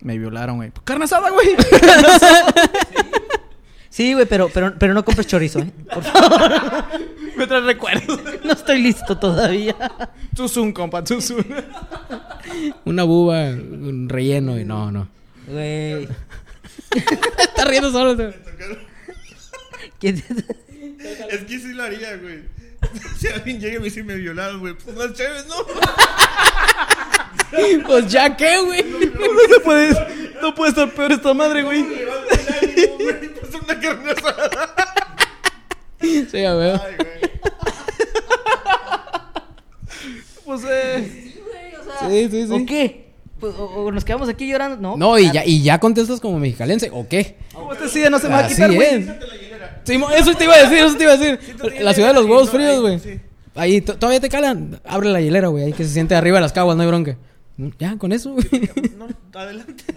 [0.00, 0.70] me violaron, güey.
[0.84, 1.48] Carne asada, güey.
[3.96, 5.72] Sí, güey, pero, pero, pero no compres chorizo, ¿eh?
[5.90, 6.52] Por favor.
[7.38, 8.20] me trae recuerdos.
[8.44, 9.74] No estoy listo todavía.
[10.34, 11.46] Tuzun, compa, tuzun.
[12.84, 15.08] Una buba, un relleno y no, no.
[15.46, 16.08] Güey.
[17.38, 18.14] Está riendo solo.
[18.16, 18.34] güey.
[19.98, 20.22] ¿Quién-
[21.30, 22.40] Es que sí lo haría, güey.
[23.18, 25.54] Si alguien llega y me dice me violaron, güey, pues más chévere, ¿no?
[27.86, 28.82] Pues ya qué, güey.
[28.82, 31.82] No se puede, no puede estar peor esta madre, güey.
[31.86, 34.74] Levanta el ánimo, güey, pues una carne asada.
[36.00, 36.80] Sí, a ver.
[36.84, 37.16] Ay, güey.
[40.44, 41.32] Pues, eh.
[42.08, 42.52] Sí, sí, sí.
[42.52, 43.06] ¿O qué?
[43.40, 44.76] Pues, o, o nos quedamos aquí llorando.
[44.76, 44.96] No.
[44.96, 47.36] No, y ya, y ya contestas como mexicalense, ¿o qué?
[47.52, 48.88] Como este sí ya no se me va a quitar, güey.
[48.94, 49.06] es.
[49.84, 51.38] Simón, eso te iba a decir, eso te iba a decir.
[51.80, 52.98] La ciudad de los ahí, huevos fríos, güey.
[52.98, 53.20] sí.
[53.54, 54.80] Ahí, to- todavía te calan.
[54.84, 55.64] Abre la hielera, güey.
[55.64, 57.16] Ahí que se siente arriba de las caguas, no hay bronca.
[57.78, 58.34] Ya, con eso.
[58.98, 59.08] No,
[59.40, 59.84] adelante.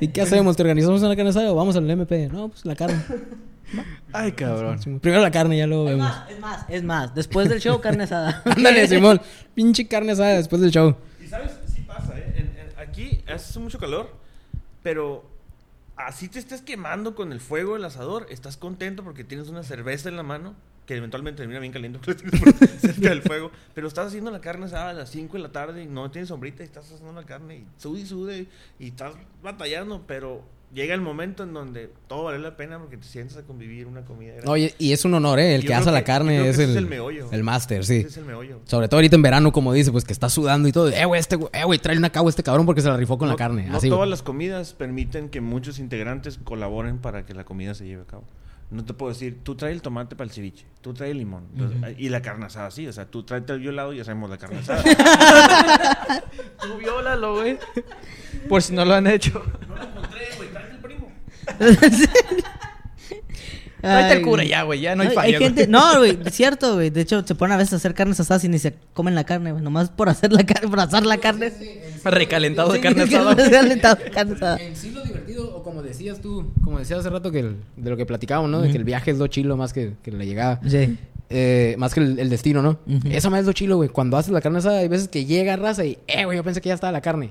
[0.00, 0.56] ¿Y qué hacemos?
[0.56, 2.28] ¿Te organizamos una carne asada o vamos al MP?
[2.28, 3.00] No, pues la carne.
[4.12, 4.78] Ay, cabrón.
[5.00, 6.08] Primero la carne, ya luego Es vemos.
[6.08, 7.14] más, es más, es más.
[7.14, 8.42] Después del show, carne asada.
[8.56, 9.20] Ándale, Simón.
[9.54, 10.96] Pinche carne asada después del show.
[11.22, 12.32] Y sabes, sí pasa, ¿eh?
[12.36, 14.14] En- en- aquí hace mucho calor,
[14.82, 15.24] pero
[15.96, 20.08] así te estás quemando con el fuego del asador, estás contento porque tienes una cerveza
[20.08, 20.54] en la mano,
[20.86, 21.98] que eventualmente termina bien caliente
[22.78, 25.82] cerca del fuego, pero estás haciendo la carne asada a las 5 de la tarde
[25.82, 28.46] y no tienes sombrita y estás haciendo la carne y sude y sude
[28.78, 30.42] y estás batallando, pero
[30.74, 34.04] llega el momento en donde todo vale la pena porque te sientas a convivir una
[34.04, 34.32] comida.
[34.32, 34.50] grande.
[34.50, 35.54] Oye, y es un honor, ¿eh?
[35.54, 37.28] El Yo que hace la que- carne es el, el meollo.
[37.30, 38.04] el máster, sí.
[38.06, 38.60] Es el meollo.
[38.64, 40.88] Sobre todo ahorita en verano, como dice, pues que está sudando y todo.
[40.88, 43.16] Eh, güey, este, eh, güey, trae una cagua a este cabrón porque se la rifó
[43.16, 43.68] con la carne.
[43.68, 47.86] No Así, todas las comidas permiten que muchos integrantes colaboren para que la comida se
[47.86, 48.24] lleve a cabo.
[48.74, 51.46] No te puedo decir, tú trae el tomate para el ceviche, tú trae el limón.
[51.54, 52.86] Entonces, Y la carne asada, sí.
[52.88, 54.82] O sea, tú tráete el violado y hacemos la carne asada.
[56.60, 57.58] Tú viólalo, güey.
[58.48, 59.44] Por si no lo han hecho.
[59.68, 61.12] no lo encontré, güey, tráete el primo.
[63.86, 64.80] Ay, el cura ya, güey.
[64.80, 65.70] Ya no hay hay, falla, gente, güey.
[65.72, 66.90] no, güey, es cierto, güey.
[66.90, 69.24] De hecho, se ponen a veces a hacer carnes asadas y ni se comen la
[69.24, 69.62] carne, güey.
[69.62, 71.52] Nomás por hacer la carne, por asar la carne.
[72.04, 73.34] Recalentado de Sí, carne que asada.
[73.34, 74.56] no se ha alentado carne asada.
[74.62, 77.90] En sí lo divertido, o como decías tú, como decías hace rato que el- de
[77.90, 78.60] lo que platicábamos, ¿no?
[78.62, 80.60] De que el viaje es lo chilo más que, que la llegada.
[80.66, 80.96] Sí.
[81.30, 82.78] Eh, más que el, el destino, ¿no?
[82.86, 83.08] Ujú.
[83.10, 83.88] Esa más es lo chilo, güey.
[83.88, 86.60] Cuando haces la carne asada, hay veces que llega raza y, eh, güey, yo pensé
[86.60, 87.30] que ya estaba la carne.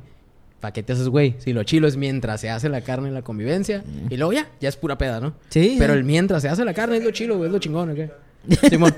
[0.63, 1.35] ¿Para qué te haces, güey?
[1.39, 4.47] Si lo chilo es mientras se hace la carne en la convivencia y luego ya,
[4.61, 5.33] ya es pura peda, ¿no?
[5.49, 7.89] Sí, Pero el mientras se hace la carne es lo chilo, güey, es lo chingón,
[7.89, 7.99] ¿ok?
[8.69, 8.95] Simón.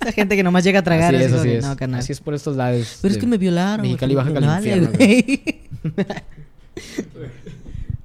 [0.00, 1.14] Esa gente que nomás llega a tragar.
[1.14, 1.64] así es, así es.
[1.64, 2.00] No, carnal.
[2.00, 2.98] Así es por estos lados.
[3.00, 3.82] Pero es que me violaron.
[3.86, 4.90] Mexicali, Baja California.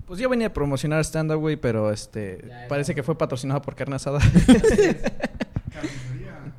[0.05, 2.47] Pues yo venía a promocionar stand-up, güey, pero este.
[2.69, 4.19] Parece que fue patrocinado por carne asada.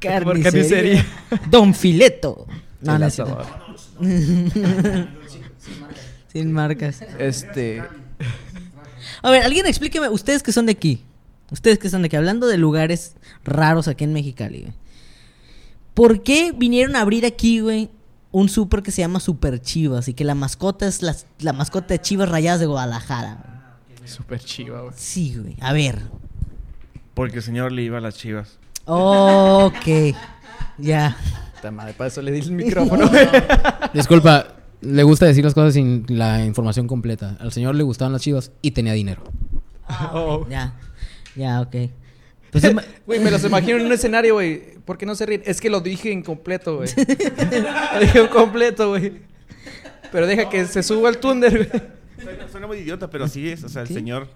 [0.00, 1.04] Por carnicería.
[1.50, 2.46] Don Fileto.
[2.80, 3.46] No, no asador.
[6.32, 7.02] Sin marcas.
[7.18, 7.82] Este.
[9.22, 11.04] A ver, alguien explíqueme, ustedes que son de aquí.
[11.50, 14.72] Ustedes que son de aquí, hablando de lugares raros aquí en Mexicali, güey.
[15.94, 17.90] ¿Por qué vinieron a abrir aquí, güey,
[18.30, 21.88] un súper que se llama Super Chivas y que la mascota es la, la mascota
[21.88, 23.78] de Chivas Rayadas de Guadalajara?
[24.04, 24.94] Súper chiva, güey.
[24.96, 25.56] Sí, güey.
[25.60, 26.00] A ver.
[27.14, 28.58] Porque el señor le iba a las chivas.
[28.84, 30.14] Ok.
[30.78, 31.16] Ya.
[31.56, 33.10] Puta madre, para eso le di el micrófono.
[33.92, 34.46] Disculpa,
[34.80, 37.36] le gusta decir las cosas sin la información completa.
[37.40, 39.22] Al señor le gustaban las chivas y tenía dinero.
[40.12, 40.46] Oh.
[40.48, 40.74] Ya.
[41.36, 41.74] Ya, ok.
[42.50, 42.64] Pues
[43.06, 44.78] Güey, me los imagino en un escenario, güey.
[44.84, 45.42] ¿Por qué no se ríen?
[45.44, 46.88] Es que lo dije incompleto, güey.
[47.94, 49.12] lo dije incompleto, güey.
[50.10, 51.82] Pero deja que se suba el Thunder, güey.
[52.22, 53.62] Suena, suena muy idiota, pero así es.
[53.64, 54.28] O sea, el señor.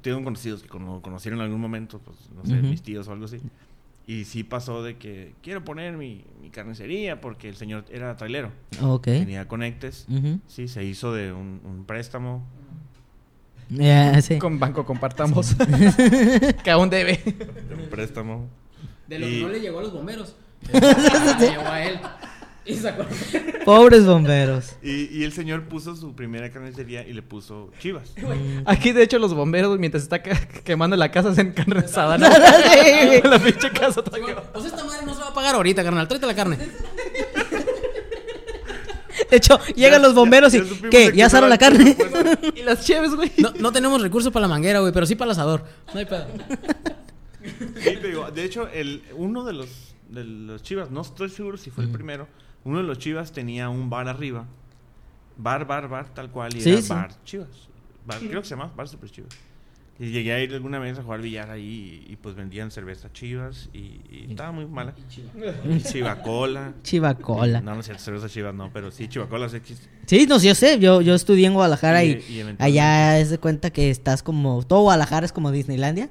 [0.00, 3.26] Tengo conocidos que cono- conocieron en algún momento, pues, no sé, mis tíos o algo
[3.26, 3.38] así.
[4.08, 8.52] Y sí pasó de que quiero poner mi, mi carnicería porque el señor era trailero.
[8.80, 9.04] Ok.
[9.04, 10.06] Tenía conectes.
[10.46, 12.44] Sí, se hizo de un, un préstamo.
[13.68, 14.38] Ya, sí.
[14.38, 15.56] Con banco compartamos.
[16.64, 17.20] que aún debe.
[17.76, 18.48] Un préstamo.
[19.08, 20.36] De lo que Y- no le llegó a los bomberos.
[20.72, 21.98] Le llegó a él.
[22.66, 23.04] Y sacó.
[23.64, 24.76] Pobres bomberos.
[24.82, 28.12] Y, y el señor puso su primera carnicería y le puso chivas.
[28.64, 32.18] Aquí, de hecho, los bomberos, mientras está quemando la casa, hacen carne asada.
[32.18, 32.28] ¿no?
[32.28, 34.42] La pinche casa quemada.
[34.52, 36.08] Pues esta madre no se va a pagar ahorita, carnal.
[36.08, 36.58] Tráete la carne.
[39.30, 40.58] De hecho, llegan los bomberos y.
[40.58, 41.12] ya ¿Qué?
[41.14, 41.94] ¿Ya asaron la carne?
[41.94, 42.52] presupuesto.
[42.54, 43.32] Y las cheves, güey.
[43.38, 45.64] No, no tenemos recursos para la manguera, güey, pero sí para el asador.
[45.92, 46.26] No hay pedo.
[47.78, 49.68] Sí, te digo, de hecho, el, uno de los,
[50.08, 52.28] de los chivas, no estoy seguro si fue el primero,
[52.66, 54.44] uno de los chivas tenía un bar arriba.
[55.38, 56.54] Bar, bar, bar, tal cual.
[56.56, 56.88] Y Sí, era sí.
[56.88, 57.48] bar chivas.
[58.06, 59.30] Bar, creo que se llama Bar Super Chivas.
[59.98, 63.10] Y llegué a ir alguna vez a jugar billar ahí y, y, pues vendían cerveza
[63.12, 63.78] chivas y,
[64.10, 64.94] y estaba muy mala.
[65.64, 66.74] Y chivacola.
[66.82, 67.60] Chivacola.
[67.62, 69.88] No, no es cierto, cerveza chivas no, pero sí, chivacola sí existe.
[70.06, 70.78] Sí, no, sí, yo sé.
[70.78, 74.62] Yo, yo estudié en Guadalajara y, Y- allá es de cuenta que estás como.
[74.64, 76.10] Todo Guadalajara es como Disneylandia.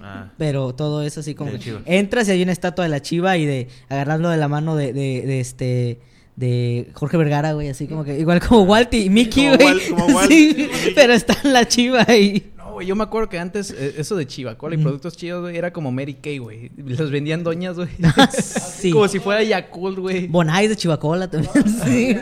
[0.00, 1.50] Ah, Pero todo es así como
[1.86, 4.92] entras y hay una estatua de la chiva y de agarrando de la mano de,
[4.92, 6.00] de, de este
[6.34, 9.66] de Jorge Vergara, güey, así como que igual como Walt y Mickey, Como güey.
[9.74, 10.92] Walt- como Walt Sí, y Mickey.
[10.94, 14.16] pero está en la chiva y No, güey, yo me acuerdo que antes eh, eso
[14.16, 16.70] de Chivacola y productos chidos, güey, era como Mary Kay, güey.
[16.78, 17.88] Los vendían doñas, güey.
[18.32, 18.90] sí.
[18.90, 20.26] Como si fuera Yakult, güey.
[20.26, 21.52] Bonais de Chivacola también.
[21.84, 22.16] sí.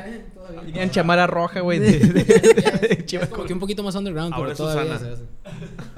[0.67, 3.31] Tenían chamara roja, güey, de, de- de- de Es Chivacola.
[3.37, 5.17] como que un poquito más underground, Ahora pero es todavía Susana.
[5.17, 5.23] se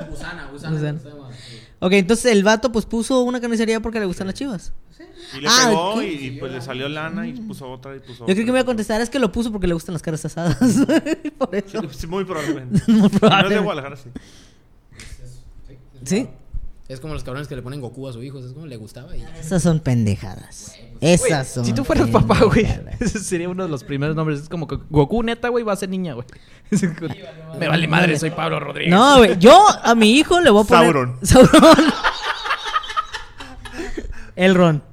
[0.05, 0.11] hace.
[0.11, 0.77] Gusana, gusana.
[0.77, 0.93] Gusana.
[0.93, 1.29] gusana.
[1.81, 4.73] Ok, entonces el vato pues puso una carnicería porque le gustan las chivas.
[5.37, 8.19] y le Ah, pegó y, y, pues le salió lana y puso otra y puso
[8.19, 8.35] Yo otra.
[8.35, 10.25] creo que me iba a contestar es que lo puso porque le gustan las caras
[10.25, 10.59] asadas.
[11.39, 11.83] Por eso.
[11.91, 12.81] Sí, muy probablemente.
[12.89, 13.65] Muy No es de probablemente.
[13.65, 14.09] Guadalajara, sí.
[16.05, 16.29] Sí.
[16.93, 18.39] Es como los cabrones que le ponen Goku a su hijo.
[18.39, 19.17] Es como le gustaba.
[19.17, 19.25] Y...
[19.41, 20.75] Esas son pendejadas.
[21.01, 21.65] Esas son.
[21.65, 22.67] si tú fueras papá, güey,
[23.01, 24.41] ese sería uno de los primeros nombres.
[24.41, 26.27] Es como que Goku, neta, güey, va a ser niña, güey.
[27.59, 28.91] Me vale madre, soy Pablo Rodríguez.
[28.93, 29.39] No, güey.
[29.39, 30.85] Yo a mi hijo le voy a poner.
[30.85, 31.19] Sauron.
[31.23, 31.77] Sauron.
[34.37, 34.92] Elron.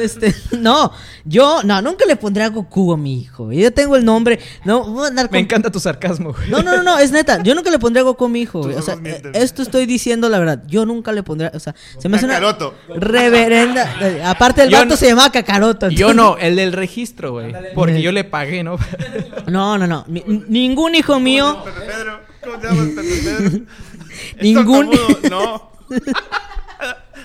[0.00, 0.92] Este, no,
[1.24, 3.50] yo, no, nunca le pondré a Goku a mi hijo.
[3.52, 4.38] Yo tengo el nombre.
[4.64, 6.50] No, voy a andar Me encanta tu sarcasmo, güey.
[6.50, 7.42] No, no, no, no, es neta.
[7.42, 8.62] Yo nunca le pondré a Goku a mi hijo.
[8.62, 8.74] güey.
[8.76, 8.96] O sea,
[9.34, 10.62] esto estoy diciendo la verdad.
[10.66, 11.50] Yo nunca le pondré.
[11.54, 12.40] O sea, se me hace una
[12.88, 13.96] reverenda.
[14.02, 15.88] eh, Aparte, el Yo vato no- se llamaba Kakaroto.
[15.88, 17.52] Yo no, el del registro, güey.
[17.74, 18.76] Porque yo le pagué, ¿no?
[19.46, 20.04] No, no, no.
[20.08, 21.64] Mi- ningún hijo mío.
[21.86, 22.20] Pedro.
[22.44, 23.64] ¿Cómo te llamas, Pedro?
[24.36, 24.90] ¿Es Ningún-?
[25.30, 25.70] No.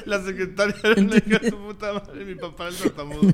[0.05, 3.21] La secretaria le dijo a su puta madre, mi papá es tartamudo.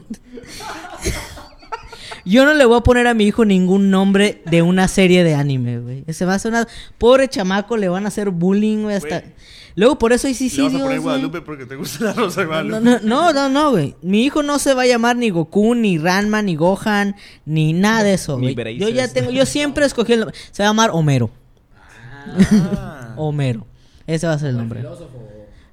[2.26, 5.36] Yo no le voy a poner a mi hijo ningún nombre de una serie de
[5.36, 6.03] anime, güey.
[6.09, 6.67] Se va a hacer una.
[6.97, 8.95] Pobre chamaco, le van a hacer bullying, güey.
[8.95, 9.20] Hasta.
[9.22, 9.34] Güey.
[9.76, 10.72] Luego, por eso hay Le vas a suicidios.
[10.72, 10.97] poner güey.
[10.99, 12.82] Guadalupe porque te gusta la rosa de No, Guadalupe.
[12.82, 13.95] no, no, no, no, güey.
[14.01, 17.15] Mi hijo no se va a llamar ni Goku, ni Ranma, ni Gohan,
[17.45, 18.78] ni nada de eso, Ni güey.
[18.78, 20.38] Yo ya tengo, yo siempre escogí el nombre.
[20.51, 21.30] Se va a llamar Homero.
[21.76, 23.13] Ah.
[23.17, 23.65] Homero.
[24.07, 24.82] Ese va a ser el nombre.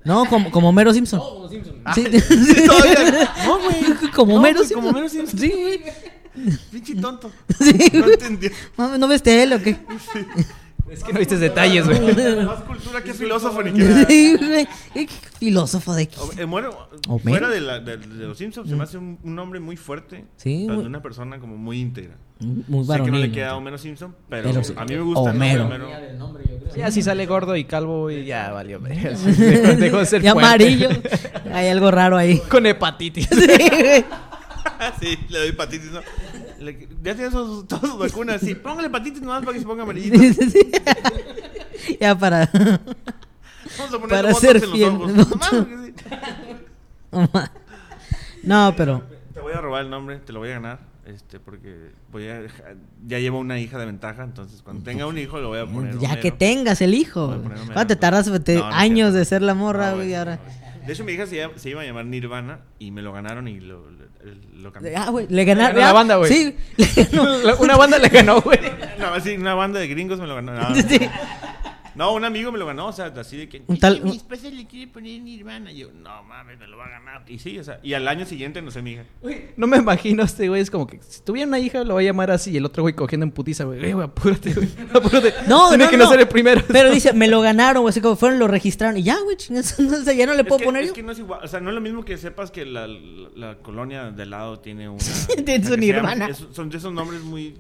[0.07, 1.21] No, como, como Homero Simpson.
[1.23, 1.75] Oh, Simpson.
[1.95, 2.05] Sí.
[2.67, 4.11] todavía- No, güey.
[4.15, 4.75] Como No, pues, Simpson.
[4.77, 5.39] como Homero Simpson.
[5.39, 5.83] Sí, güey.
[6.71, 7.31] Pinche tonto.
[7.59, 8.51] Sí, No entendió.
[8.77, 9.77] Mames, ¿No ves tele o qué?
[10.91, 12.01] Es que no viste detalles, güey.
[12.47, 14.05] Más cultura que filósofo ni que.
[14.07, 14.69] Sí, güey.
[15.39, 16.17] Filósofo de qué.
[16.21, 17.29] O- eh, muero- Homero.
[17.31, 20.25] fuera de, la- de- de los Simpsons, se me hace un, un nombre muy fuerte.
[20.37, 22.17] Sí, de una persona como muy íntegra.
[22.39, 23.21] Muy sé que no varonil.
[23.23, 24.75] le queda a Homero Simpson, pero, Pero sí.
[24.77, 25.63] a mí me gusta Homero.
[25.73, 26.77] el nombre Homero.
[26.77, 28.79] Ya si sale gordo y calvo, güey, ya valió.
[28.79, 29.09] Dejó,
[29.79, 30.89] dejó de ser Y amarillo.
[31.55, 32.39] Hay algo raro ahí.
[32.51, 33.27] Con hepatitis.
[33.31, 33.39] Sí,
[35.01, 36.01] sí, le doy hepatitis, ¿no?
[36.61, 38.41] Le- ya tiene sus, todas sus vacunas.
[38.43, 40.19] Sí, póngale hepatitis nomás para que se ponga amarillito.
[40.19, 40.71] Sí.
[42.01, 42.51] Ya para.
[42.53, 44.89] Vamos a ponerle Para ser en los fiel.
[44.91, 45.13] ojos.
[45.27, 47.21] Porque sí.
[48.43, 49.03] No, pero.
[49.33, 50.79] Te voy a robar el nombre, te lo voy a ganar.
[51.07, 52.75] Este, porque voy a dejar-
[53.07, 55.93] ya llevo una hija de ventaja, entonces cuando tenga un hijo lo voy a poner.
[55.99, 56.21] Ya Homero.
[56.23, 57.41] que tengas el hijo.
[57.73, 60.15] ¿Cuánto te tardas te- No, no es años de ser la morra, No, güey?
[60.15, 60.41] ahora.
[60.85, 63.47] De hecho, mi hija se, iba- se iba a llamar Nirvana y me lo ganaron
[63.49, 64.07] y lo, lo,
[64.63, 64.97] lo cambié.
[64.97, 65.79] Ah, güey, le ganaron.
[65.79, 66.33] la banda, güey.
[66.33, 67.57] Sí, le ganó.
[67.61, 68.59] Una banda le ganó, güey.
[68.99, 70.55] No, así, una banda de gringos me lo ganó.
[70.55, 70.99] No, no, Sí.
[71.97, 73.63] No, un amigo me lo ganó, o sea, así de que.
[73.67, 75.73] Un tal- "Es Mi esposa le quiere poner Nirvana.
[75.73, 77.25] Y yo, no mames, me lo va a ganar.
[77.27, 79.05] Y sí, o sea, y al año siguiente no sé, mi hija.
[79.57, 80.61] No me imagino a este güey.
[80.61, 82.51] Es como que si tuviera una hija, lo va a llamar así.
[82.53, 83.85] Y el otro güey cogiendo en putiza, güey.
[83.85, 84.69] Eh, güey, apúrate, güey.
[84.95, 85.33] Apúrate.
[85.49, 86.05] No, Tiene no, que no.
[86.05, 86.63] no ser el primero.
[86.69, 87.91] Pero dice, me lo ganaron, güey.
[87.91, 88.97] Así como fueron, lo registraron.
[88.99, 89.77] Y ya, güey, chingas.
[89.97, 90.95] O sea, ya no le Es puedo que, poner es yo.
[90.95, 93.29] que no es igual, o sea, no es lo mismo que sepas que la, la,
[93.35, 94.99] la colonia de lado tiene una.
[95.45, 96.29] Tiene su Nirvana.
[96.29, 97.55] es- son de esos nombres muy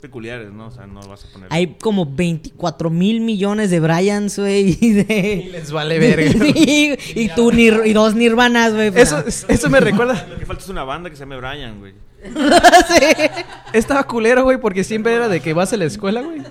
[0.00, 0.68] peculiares, ¿no?
[0.68, 1.48] O sea, no vas a poner.
[1.50, 4.76] Hay como 24 mil millones de Bryans, güey.
[4.80, 5.48] Y de.
[5.52, 6.30] Les vale verga.
[6.54, 8.90] Sí, y tú nir- y dos Nirvanas, güey.
[8.90, 10.26] pues, Eso, eso me recuerda.
[10.30, 11.94] Lo que falta es una banda que se llame Brian, güey.
[13.72, 16.42] Estaba culero, güey, porque siempre era de que vas a la escuela, güey.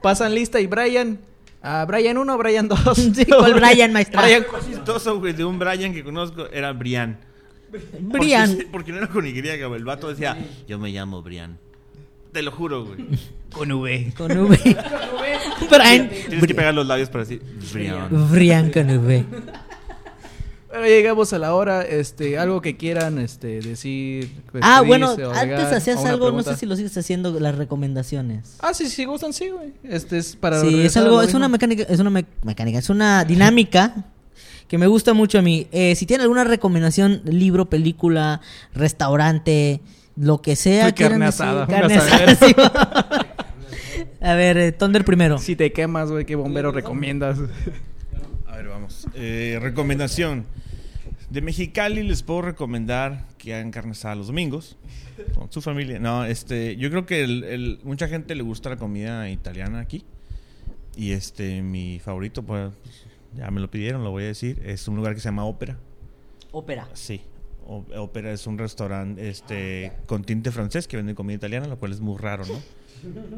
[0.00, 1.18] Pasan lista y Brian.
[1.62, 2.80] Ah, Brian 1, Brian 2.
[3.14, 4.22] Sí, ¿cuál Brian, maestra?
[4.22, 7.18] Brian Lo chistoso, güey, de un Brian que conozco era Brian.
[8.00, 8.50] Brian.
[8.50, 9.74] Porque, porque no era con Y, güey.
[9.74, 11.58] El vato decía, yo me llamo Brian.
[12.32, 12.98] Te lo juro, güey.
[13.52, 14.14] con V.
[14.16, 14.58] Con V.
[15.70, 16.08] Brian.
[16.08, 17.42] Tienes que pegar los labios para decir
[17.72, 18.08] Brian.
[18.30, 19.24] Brian con V.
[20.68, 21.82] Bueno, llegamos a la hora.
[21.82, 24.30] Este, algo que quieran este, decir.
[24.62, 28.56] Ah, bueno, antes hacías algo, no sé si lo sigues haciendo, las recomendaciones.
[28.60, 29.74] Ah, sí, sí, gustan, sí, güey.
[29.84, 30.62] Este es para.
[30.62, 34.06] Sí, es algo, es una mecánica, es una me- mecánica, es una dinámica
[34.68, 35.66] que me gusta mucho a mí.
[35.72, 38.40] Eh, si tienen alguna recomendación, libro, película,
[38.72, 39.82] restaurante,
[40.16, 40.92] lo que sea.
[40.92, 42.54] Quieran carne asada, carne asada, sí.
[44.20, 45.38] a ver, eh, Thunder primero.
[45.38, 47.38] Si te quemas, güey, ¿qué bombero recomiendas?
[48.46, 49.06] A ver, vamos.
[49.14, 50.44] Eh, recomendación.
[51.30, 54.76] De Mexicali les puedo recomendar que hagan carne asada los domingos
[55.34, 55.98] con su familia.
[55.98, 60.04] No, este, yo creo que el, el- mucha gente le gusta la comida italiana aquí.
[60.94, 62.70] Y este, mi favorito, pues,
[63.34, 65.78] ya me lo pidieron, lo voy a decir, es un lugar que se llama Ópera.
[66.50, 66.86] Ópera.
[66.92, 67.22] Sí.
[67.96, 72.00] Ópera es un restaurante este, con tinte francés que vende comida italiana, lo cual es
[72.00, 72.60] muy raro, ¿no?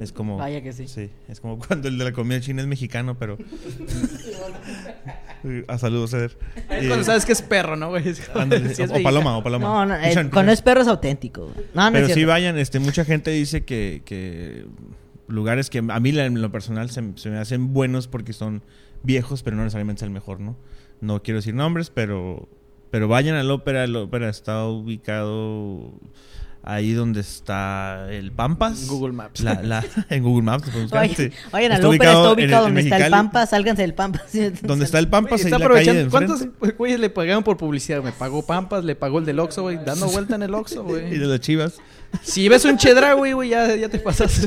[0.00, 0.36] Es como.
[0.36, 0.86] Vaya que sí.
[0.88, 3.38] Sí, es como cuando el de la comida china es mexicano, pero.
[5.68, 6.36] A saludos, Eder.
[6.68, 8.04] Es Eh, cuando sabes que es perro, ¿no, güey?
[8.34, 9.66] ándale, o, o paloma, o paloma.
[9.66, 11.50] No, no, eh, cuando es perro es auténtico.
[11.72, 14.66] No, no Pero es sí vayan, este, mucha gente dice que, que
[15.28, 18.62] lugares que a mí en lo personal se, se me hacen buenos porque son
[19.02, 20.56] viejos, pero no necesariamente es el mejor, ¿no?
[21.00, 22.48] No quiero decir nombres, pero,
[22.94, 23.82] pero vayan al ópera.
[23.82, 25.90] El ópera está ubicado
[26.62, 28.86] ahí donde está el Pampas.
[28.86, 29.40] Google Maps.
[29.40, 30.68] La- la- en Google Maps.
[30.92, 31.32] Oye.
[31.50, 33.10] Oigan, al Está ópera está ubicado en donde está el Mexicali.
[33.10, 34.22] Pampa, sálganse del Pampa.
[34.62, 36.08] Donde está el Pampas, está aprovechando.
[36.08, 36.46] ¿Cuántos
[36.78, 38.00] güeyes le pagaron por publicidad?
[38.00, 39.80] Me pagó Pampas, le pagó el del Oxxo, güey.
[39.84, 41.18] Dando vuelta en el Oxxo, Y güey.
[41.18, 41.78] de las chivas.
[42.22, 44.46] Si ves un chedra, güey, güey, ya, ya te pasas.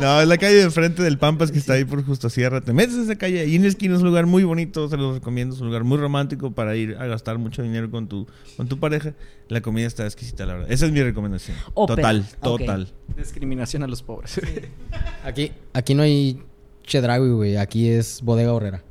[0.00, 2.60] No, es la calle de enfrente del Pampas que está ahí por Justo Sierra.
[2.60, 4.96] Te metes a esa calle y en la esquina es un lugar muy bonito, se
[4.96, 5.56] los recomiendo.
[5.56, 8.26] Es un lugar muy romántico para ir a gastar mucho dinero con tu,
[8.56, 9.14] con tu pareja.
[9.48, 10.70] La comida está exquisita, la verdad.
[10.70, 11.56] Esa es mi recomendación.
[11.74, 12.88] Ópera, Total, total.
[13.16, 14.40] Discriminación a los pobres.
[15.24, 16.40] Aquí, aquí no hay
[16.84, 17.56] Chedraui, güey.
[17.56, 18.84] Aquí es Bodega Horrera.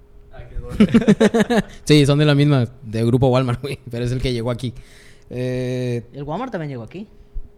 [1.85, 3.79] sí, son de la misma, de grupo Walmart, güey.
[3.89, 4.73] Pero es el que llegó aquí.
[5.29, 7.07] Eh, El Walmart también llegó aquí.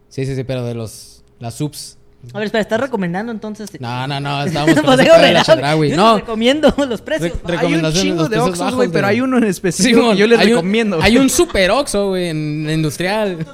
[0.08, 1.24] sí, sí, sí, pero de los...
[1.40, 1.96] Las subs.
[2.34, 3.70] A ver, espera, ¿estás recomendando entonces?
[3.80, 5.42] No, no, no, estábamos con Bodega Horrera.
[5.42, 7.32] Yo No, recomiendo los precios.
[7.44, 10.26] Re- Hay un chingo de Oxxos, güey, pero hay uno en específico Simón, que yo
[10.26, 10.98] les hay un- recomiendo.
[11.02, 13.38] hay un super Oxxo, güey, en, industrial.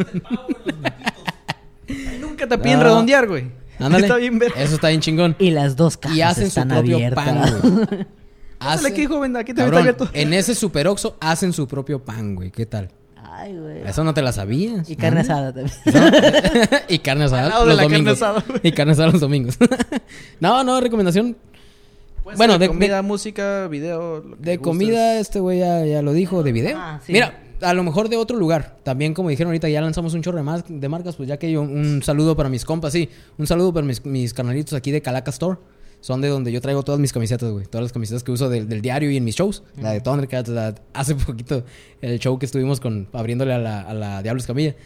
[2.20, 2.84] Nunca te piden No.
[2.84, 3.50] redondear, güey.
[3.78, 4.06] Ándale.
[4.06, 4.52] Está bien ver.
[4.56, 5.36] Eso está bien chingón.
[5.38, 7.24] Y las dos cajas Y hacen su están propio abiertas.
[7.24, 8.06] pan, güey.
[8.58, 10.08] Pásale aquí, joven, aquí te abierto.
[10.14, 12.50] en ese super Oxxo hacen su propio pan, güey.
[12.50, 12.90] ¿Qué tal?
[13.30, 13.82] Ay, güey.
[13.86, 14.88] Eso no te la sabías.
[14.88, 15.20] Y carne ¿no?
[15.22, 15.76] asada también.
[16.88, 18.22] y carne asada lado de los la carne domingos.
[18.22, 18.60] asada, güey.
[18.62, 19.56] y carne asada los domingos.
[20.40, 21.36] no, no, recomendación.
[22.22, 24.18] Puede bueno, de- comida, música, video.
[24.22, 24.58] lo que De gustes.
[24.60, 26.76] comida, este güey ya, ya lo dijo, de video.
[26.78, 27.12] Ah, sí.
[27.12, 28.76] Mira, a lo mejor de otro lugar.
[28.82, 31.50] También, como dijeron ahorita, ya lanzamos un chorro de, mar- de marcas, pues ya que
[31.52, 33.08] yo, un saludo para mis compas, sí.
[33.38, 35.58] Un saludo para mis, mis carnalitos aquí de Calaca Store.
[36.00, 37.66] Son de donde yo traigo todas mis camisetas, güey.
[37.66, 39.64] Todas las camisetas que uso del, del diario y en mis shows.
[39.80, 41.64] La de Thundercats, la- hace poquito
[42.00, 44.76] el show que estuvimos con abriéndole a la, a la Diablo Escamilla.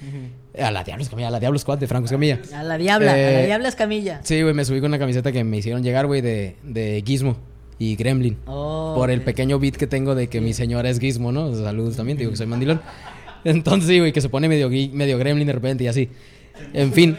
[0.59, 2.41] A la Diablo Escamilla, a la Diablo Squad de Franco Escamilla.
[2.55, 4.21] A la diabla, a la Eh, diabla es camilla.
[4.25, 7.37] Sí, güey, me subí con una camiseta que me hicieron llegar, güey, de, de Gizmo
[7.79, 8.39] y Gremlin.
[8.47, 11.55] Oh, por el pequeño beat que tengo de que mi señora es Gizmo, ¿no?
[11.55, 12.81] Saludos también, digo que soy mandilón.
[13.45, 16.09] Entonces, sí, güey, que se pone medio, medio Gremlin de repente y así.
[16.73, 17.17] En fin.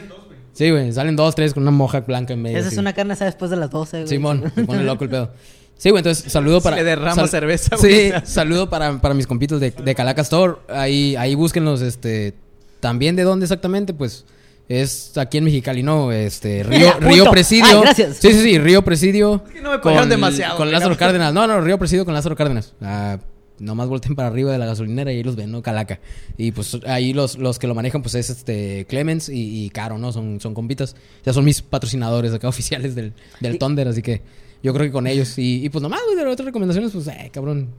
[0.54, 2.58] Sí, güey, salen dos, tres con una moja blanca en medio.
[2.58, 4.08] Esa es una carne asada después de las 12, güey.
[4.08, 5.32] Simón, se pone loco el pedo.
[5.78, 6.76] Sí, güey, entonces saludo para.
[6.76, 8.14] le derrama sal- cerveza, Sí, güey.
[8.26, 10.56] saludo para, para mis compitos de, de Calaca Store.
[10.70, 12.34] Ahí, ahí búsquenlos, este.
[12.80, 14.26] También de dónde exactamente, pues.
[14.70, 16.12] Es aquí en Mexicali, ¿no?
[16.14, 16.94] Este, Río.
[17.00, 17.66] Río Presidio.
[17.78, 18.18] Ay, gracias.
[18.18, 19.44] Sí, sí, sí, Río Presidio.
[19.52, 20.96] que no me pagaron demasiado, Con Lázaro.
[20.98, 21.34] Cárdenas.
[21.34, 22.74] No, no, Río Presidio con Lázaro Cárdenas.
[22.82, 23.18] Ah,
[23.62, 25.62] nomás volteen para arriba de la gasolinera y ahí los ven, ¿no?
[25.62, 26.00] Calaca.
[26.38, 29.98] Y pues ahí los, los que lo manejan, pues es este Clemens y, y Caro,
[29.98, 30.12] ¿no?
[30.12, 30.96] Son, son compitas.
[31.26, 34.22] Ya son mis patrocinadores acá oficiales del, del Y- Thunder, así que
[34.64, 35.38] yo creo que con ellos.
[35.38, 37.70] Y, y pues nomás, güey, de las otras recomendaciones, pues, eh, cabrón.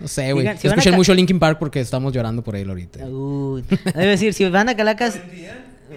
[0.00, 0.46] No sé, güey.
[0.58, 3.06] Si ca- mucho Linkin Park porque estamos llorando por él ahorita.
[3.06, 3.64] Uy.
[3.94, 5.20] Debe decir, si van a Calacas.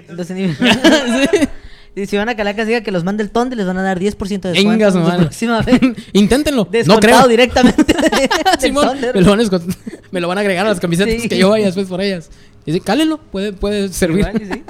[0.09, 0.27] Los.
[1.95, 3.81] Y si van a Calacas, diga que los mande el tonde y les van a
[3.81, 4.69] dar 10% de descuento.
[4.69, 5.19] Venga, su su madre.
[5.21, 5.79] próxima vez.
[6.13, 6.67] Inténtenlo.
[6.87, 7.27] No creo.
[7.27, 7.95] directamente
[8.59, 9.77] Simón, me, lo van a escon-
[10.11, 11.29] me lo van a agregar a las camisetas Sí.
[11.29, 12.29] que yo vaya después por ellas.
[12.65, 14.27] Y dice, cálenlo, puede, puede servir.
[14.27, 14.63] Igual, sí.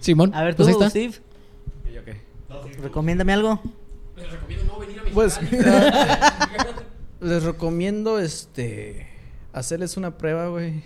[0.00, 0.90] Simón, A ver, tú, pues ahí está.
[0.90, 1.14] Steve,
[2.82, 3.60] recomiéndame algo.
[5.12, 6.38] Pues mira,
[7.20, 9.06] les recomiendo este
[9.52, 10.82] hacerles una prueba, güey.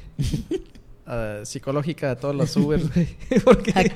[1.07, 3.09] ah, psicológica a todos los Ubers, güey.
[3.45, 3.93] porque,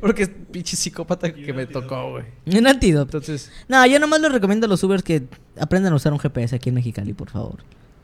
[0.00, 2.24] porque es pinche psicópata que me tocó, güey.
[2.46, 3.18] Un antídoto.
[3.18, 5.24] Entonces, No, yo nomás les recomiendo a los Ubers que
[5.58, 7.56] aprendan a usar un GPS aquí en Mexicali, por favor.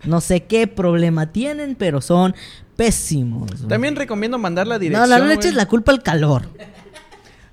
[0.04, 2.34] No sé qué problema tienen, pero son
[2.76, 3.50] pésimos.
[3.52, 3.68] güey.
[3.68, 5.08] también recomiendo mandar la dirección.
[5.08, 5.36] no, no le güey.
[5.38, 6.42] eches la culpa al calor.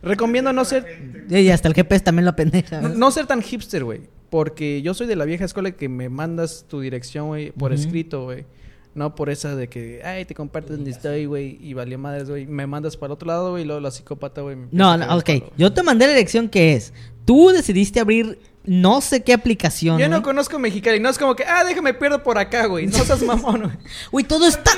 [0.03, 2.81] Recomiendo no ser Y hasta el GPS también lo pendeja.
[2.81, 6.09] no, no ser tan hipster, güey, porque yo soy de la vieja escuela que me
[6.09, 8.45] mandas tu dirección, güey, por escrito, güey.
[8.93, 12.45] No por esa de que, ay, te comparto donde estoy, güey, y valió madres, güey.
[12.45, 14.57] Me mandas para el otro lado, güey, y luego la psicópata, güey.
[14.71, 15.23] No, no, ok.
[15.25, 15.51] palo.
[15.57, 16.93] Yo te mandé la dirección que es.
[17.23, 19.97] Tú decidiste abrir no sé qué aplicación.
[19.97, 20.23] Yo no güey.
[20.23, 22.85] conozco Mexicali, no es como que, ah, déjame pierdo por acá, güey.
[22.87, 23.77] No seas mamón, güey.
[24.11, 24.71] Uy, todo está.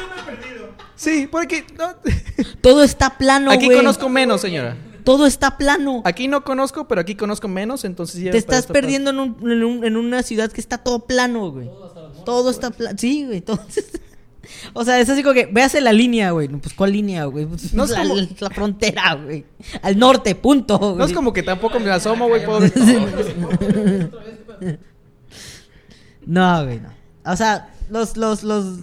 [0.95, 1.95] Sí, porque no.
[2.61, 3.77] Todo está plano, aquí güey.
[3.77, 4.77] conozco menos, señora.
[5.03, 6.01] Todo está plano.
[6.05, 9.63] Aquí no conozco, pero aquí conozco menos, entonces ya Te estás perdiendo en, un- en
[9.63, 11.65] un- en una ciudad que está todo plano, güey.
[11.67, 11.89] Todo
[12.49, 12.97] está plano.
[12.99, 13.41] Sí, güey.
[13.41, 13.59] todo-
[14.73, 16.49] O sea, es así como que, véase la línea, güey.
[16.49, 17.45] Pues, ¿cuál línea, güey?
[17.45, 19.45] Pues, No es la, como- la frontera, güey.
[19.81, 20.77] Al norte, punto.
[20.79, 20.97] parte.
[20.97, 21.15] No es güey.
[21.15, 22.59] como que tampoco me asomo, güey, puedo.
[26.25, 26.89] No, güey, no.
[27.25, 28.79] O sea, los, los, los,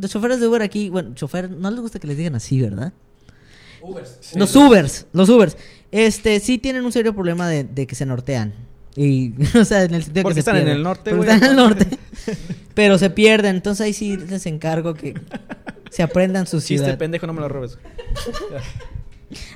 [0.00, 2.92] los choferes de Uber aquí, bueno, chofer, no les gusta que les digan así, ¿verdad?
[4.34, 5.56] Los Ubers, los Ubers.
[5.90, 8.54] Este, sí tienen un serio problema de, de que se nortean.
[8.96, 11.28] Y, o sea, en el sentido Porque que se están en el norte, güey.
[11.28, 11.98] Están en el norte.
[12.74, 13.56] pero se pierden.
[13.56, 15.14] Entonces ahí sí les encargo que
[15.90, 16.98] se aprendan su Chiste ciudad.
[16.98, 17.78] pendejo, no me lo robes.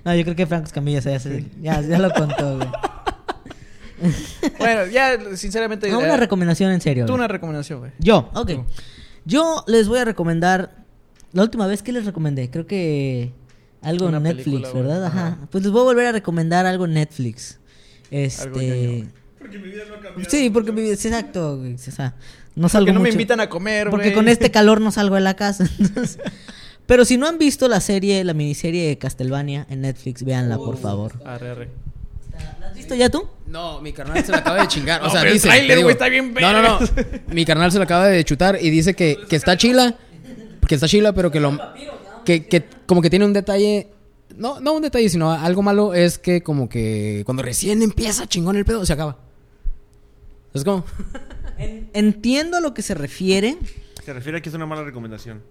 [0.04, 1.18] No, yo creo que Franco Escamilla ya,
[1.60, 2.68] ya, ya lo contó, güey.
[4.58, 5.90] Bueno, ya, sinceramente.
[5.90, 7.04] No, eh, una recomendación en serio.
[7.04, 7.20] Tú güey.
[7.20, 7.92] una recomendación, güey.
[7.98, 8.50] Yo, ok.
[8.50, 8.64] Tú.
[9.24, 10.84] Yo les voy a recomendar.
[11.32, 13.32] La última vez que les recomendé, creo que
[13.82, 14.72] algo en Netflix, película.
[14.72, 15.04] ¿verdad?
[15.06, 15.26] Ajá.
[15.26, 15.48] Ajá.
[15.50, 17.58] Pues les voy a volver a recomendar algo en Netflix.
[18.10, 19.06] Este.
[19.46, 20.30] Porque mi vida no ha cambiado.
[20.30, 20.94] Sí, porque mi vida.
[20.94, 21.74] Exacto, güey.
[21.74, 22.14] O sea,
[22.54, 23.90] no salgo Que no me invitan a comer, güey.
[23.90, 25.68] Porque con este calor no salgo de la casa.
[25.78, 26.18] entonces.
[26.86, 30.76] Pero si no han visto la serie, la miniserie de Castlevania en Netflix, véanla, por
[30.78, 31.12] favor.
[31.24, 31.68] Arre, arre.
[32.60, 33.26] ¿La has visto ya tú?
[33.46, 35.00] No, mi carnal se la acaba de chingar.
[35.02, 35.48] O No, sea, el dice.
[35.48, 36.78] tráiler, te digo- está bien No, no, no.
[37.28, 39.96] Mi carnal se la acaba de chutar y dice que, que está chila.
[40.68, 41.58] Que está chila, pero que lo.
[42.24, 43.88] Que, que como que tiene un detalle.
[44.36, 48.56] No, no un detalle, sino algo malo es que como que cuando recién empieza chingón
[48.56, 49.16] el pedo, se acaba.
[50.56, 50.84] Es como.
[51.92, 53.56] Entiendo a lo que se refiere.
[54.04, 55.42] Se refiere a que es una mala recomendación.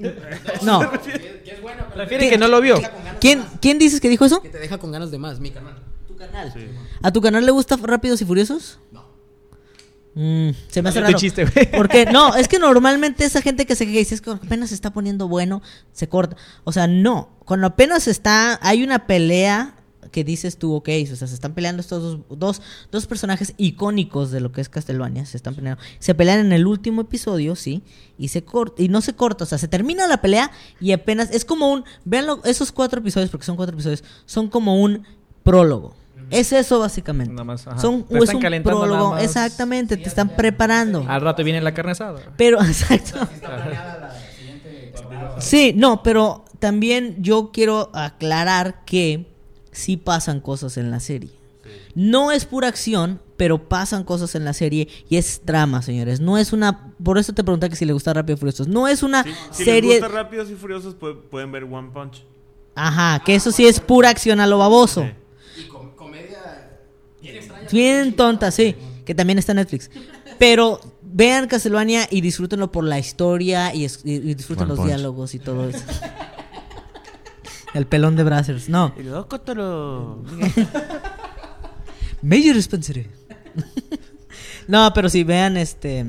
[0.62, 0.80] No.
[1.96, 2.80] Refiere que no lo vio.
[3.20, 4.42] ¿Quién, ¿Quién dices que dijo eso?
[4.42, 5.84] Que te deja con ganas de más, mi carnal.
[6.08, 6.54] Tu canal.
[7.02, 8.80] ¿A tu canal le gusta Rápidos y Furiosos?
[8.94, 9.04] No.
[10.70, 11.18] se me hace raro.
[11.18, 11.70] chiste, güey.
[11.76, 14.70] Porque no, es que normalmente esa gente que se queja y dice es que apenas
[14.70, 15.62] se está poniendo bueno,
[15.92, 16.38] se corta.
[16.64, 17.38] O sea, no.
[17.44, 19.76] Cuando apenas está, hay una pelea
[20.16, 24.32] que dices tú, ok, o sea, se están peleando estos dos, dos, dos personajes icónicos
[24.32, 25.82] de lo que es Castlevania, se están peleando.
[26.00, 27.84] Se pelean en el último episodio, sí,
[28.18, 31.32] y se corta, y no se corta, o sea, se termina la pelea y apenas,
[31.32, 35.04] es como un, véanlo, esos cuatro episodios, porque son cuatro episodios, son como un
[35.44, 35.94] prólogo.
[36.30, 37.34] Es eso básicamente.
[37.34, 37.78] Nada más, ajá.
[37.78, 39.24] Son, Te es están un calentando prólogo, nada más.
[39.26, 41.04] exactamente, te están preparando.
[41.10, 42.22] Al rato viene la carne asada.
[42.38, 43.20] Pero, exacto.
[45.40, 49.35] Sí, no, pero también yo quiero aclarar que
[49.76, 51.32] sí pasan cosas en la serie.
[51.96, 56.20] No es pura acción, pero pasan cosas en la serie y es drama, señores.
[56.20, 56.94] No es una.
[57.04, 58.68] Por eso te pregunté que si le gusta Rápido y Furiosos.
[58.68, 59.94] No es una Si serie.
[59.96, 62.24] les gusta Rápidos y Furiosos, pu- pueden ver One Punch.
[62.76, 65.06] Ajá, que eso sí es pura acción a lo baboso.
[65.56, 65.62] Sí.
[65.62, 66.80] Y comedia.
[67.72, 68.76] Bien tonta, sí.
[69.06, 69.90] Que también está en Netflix.
[70.40, 74.78] Pero vean Castlevania y disfrútenlo por la historia y, es- y- y disfruten One los
[74.80, 74.88] Punch.
[74.90, 75.80] diálogos y todo eso.
[77.76, 78.70] El pelón de Brazzers.
[78.70, 78.96] No.
[82.22, 83.08] Major Spencer.
[84.68, 86.06] no, pero sí, vean este.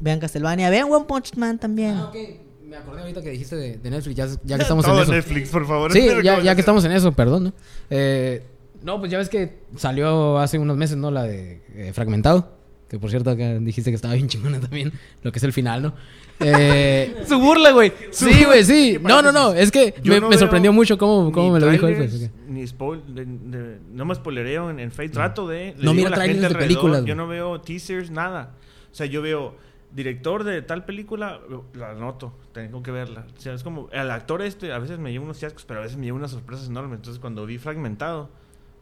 [0.00, 0.70] Vean Castlevania.
[0.70, 1.96] Vean One Punch Man también.
[1.96, 2.16] Ah, ok.
[2.64, 5.12] Me acordé ahorita que dijiste de, de Netflix, ya, ya que estamos en Todo eso.
[5.12, 5.92] Netflix, por favor.
[5.92, 7.52] Sí, ya, ya que estamos en eso, perdón, ¿no?
[7.90, 8.42] Eh,
[8.82, 11.10] no, pues ya ves que salió hace unos meses, ¿no?
[11.10, 12.61] La de eh, Fragmentado.
[12.92, 14.92] Que por cierto, acá dijiste que estaba bien chingona también.
[15.22, 15.94] Lo que es el final, ¿no?
[16.44, 17.92] Eh, Su burla, güey.
[18.10, 18.98] sí, güey, sí.
[19.00, 19.54] No, no, no.
[19.54, 21.96] Es que Yo me, no me sorprendió mucho cómo, cómo me lo dijo él.
[21.96, 22.30] Pues, ok.
[22.48, 25.14] Ni spoil, de- de- no me spoilereo en, en Facebook.
[25.14, 25.74] Trato de.
[25.78, 28.54] No mira trailers gente de películas, Yo no veo teasers, nada.
[28.90, 29.54] O sea, yo veo
[29.94, 31.40] director de tal película,
[31.74, 32.36] la anoto.
[32.52, 33.24] Tengo que verla.
[33.36, 33.88] O sea, es como.
[33.92, 36.32] El actor este, a veces me lleva unos fiascos, pero a veces me lleva unas
[36.32, 36.96] sorpresas enormes.
[36.96, 38.28] Entonces, cuando vi fragmentado,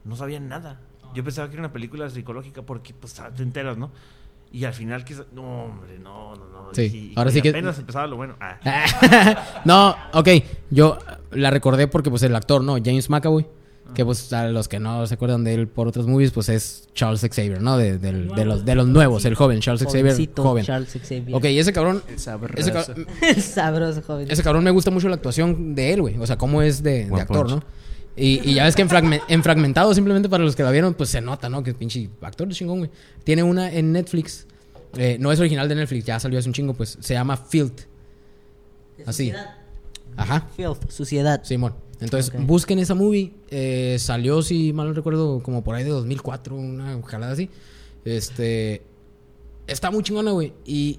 [0.04, 0.80] no sabía nada.
[1.14, 3.90] Yo pensaba que era una película psicológica porque, pues, te enteras, ¿no?
[4.52, 5.26] Y al final, quizás.
[5.32, 6.68] No, hombre, no, no, no.
[6.74, 8.34] Sí, Y- y ahora sí que- Apenas empezaba lo bueno.
[8.40, 8.56] Ah.
[9.64, 10.28] no, ok.
[10.70, 10.98] Yo
[11.32, 12.74] la recordé porque, pues, el actor, ¿no?
[12.84, 13.46] James McAvoy.
[13.94, 16.88] Que pues a los que no se acuerdan de él por otros movies, pues es
[16.94, 17.76] Charles Xavier, ¿no?
[17.76, 20.64] De, del- de los, de los nuevos, el joven, Charles Xavier, joven.
[20.64, 21.34] Charles Xavier.
[21.34, 22.70] Ok, y ese cabrón, El sabroso.
[22.70, 22.94] ese,
[23.28, 24.30] El sabroso joven.
[24.30, 26.16] ese cabrón me gusta mucho la actuación de él, güey.
[26.18, 27.50] O sea, cómo es de, actor, Punch.
[27.50, 27.64] ¿no?
[28.20, 30.94] Y, y ya ves que en, fragme- en Fragmentado, simplemente para los que la vieron,
[30.94, 31.62] pues se nota, ¿no?
[31.62, 32.90] Que pinche actor de chingón, güey.
[33.24, 34.46] Tiene una en Netflix.
[34.96, 37.82] eh, no es original de Netflix, ya salió hace un chingo, pues se llama Filth.
[39.06, 39.32] Así.
[40.16, 40.48] Ajá.
[40.56, 41.42] Filth, suciedad.
[41.44, 41.74] Simón.
[42.00, 42.40] Entonces, Ok.
[42.46, 43.32] busquen esa movie.
[43.50, 47.48] Eh, salió, si mal no recuerdo, como por ahí de 2004, una jalada así.
[48.04, 48.82] Este.
[49.66, 50.52] Está muy chingona, güey.
[50.64, 50.98] Y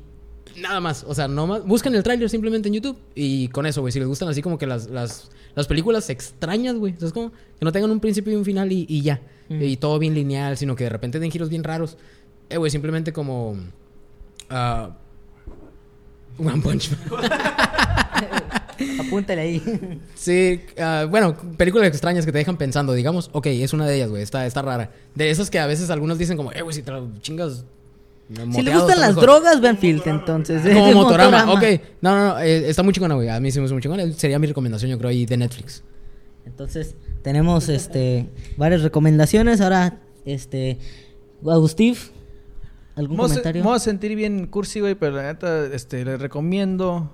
[0.58, 1.04] nada más.
[1.08, 1.66] O sea, no más.
[1.66, 2.98] Busquen el tráiler simplemente en YouTube.
[3.16, 3.92] Y con eso, güey.
[3.92, 6.94] Si les gustan así como que las, las, las películas extrañas, güey.
[6.98, 7.32] ¿Sabes cómo?
[7.32, 9.22] Que no tengan un principio y un final y, y ya.
[9.50, 9.62] Mm.
[9.62, 11.98] Y todo bien lineal, sino que de repente den giros bien raros.
[12.50, 13.56] Eh, güey, simplemente como.
[14.50, 14.96] ah,
[16.38, 17.32] One Punch Man.
[19.00, 20.00] Apúntale ahí.
[20.16, 24.10] Sí, ah, bueno, películas extrañas que te dejan pensando, digamos, ok, es una de ellas,
[24.10, 24.92] güey, está, está rara.
[25.16, 26.92] De esas que a veces algunos dicen como, eh, güey, si te
[27.22, 27.66] chingas.
[28.54, 29.24] Si le gustan las mejor".
[29.24, 30.62] drogas, vean Filth, entonces.
[30.62, 31.54] Como motorama, Motorama.
[31.54, 31.82] ok.
[32.02, 33.30] No, no, no, eh, está muy chingona, güey.
[33.30, 34.12] A mí sí me gusta muy chingona.
[34.14, 35.84] Sería mi recomendación, yo creo, ahí de Netflix.
[36.46, 38.28] Entonces, tenemos este
[38.58, 39.62] varias recomendaciones.
[39.62, 40.78] Ahora, este.
[41.46, 41.96] Agustín,
[42.96, 43.64] ¿algún Me se- comentario?
[43.64, 47.12] me voy a sentir bien cursi, güey, pero la neta, este, les recomiendo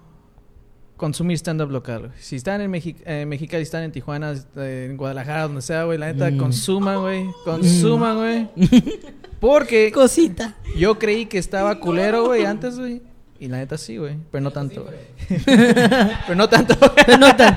[0.97, 1.99] consumir stand-up local.
[2.07, 2.11] güey.
[2.19, 6.11] Si están en Mexi eh, Mexicali, están en Tijuana, en Guadalajara, donde sea, güey, la
[6.11, 6.37] neta, Mm.
[6.37, 7.25] consuman, güey.
[7.45, 8.49] Consuman, güey.
[9.39, 10.55] Porque Cosita.
[10.77, 13.01] yo creí que estaba culero, güey, antes, güey.
[13.39, 14.15] Y la neta sí, güey.
[14.31, 14.95] Pero no tanto, güey.
[15.45, 16.75] pero no tanto.
[16.95, 17.55] Pero no tan-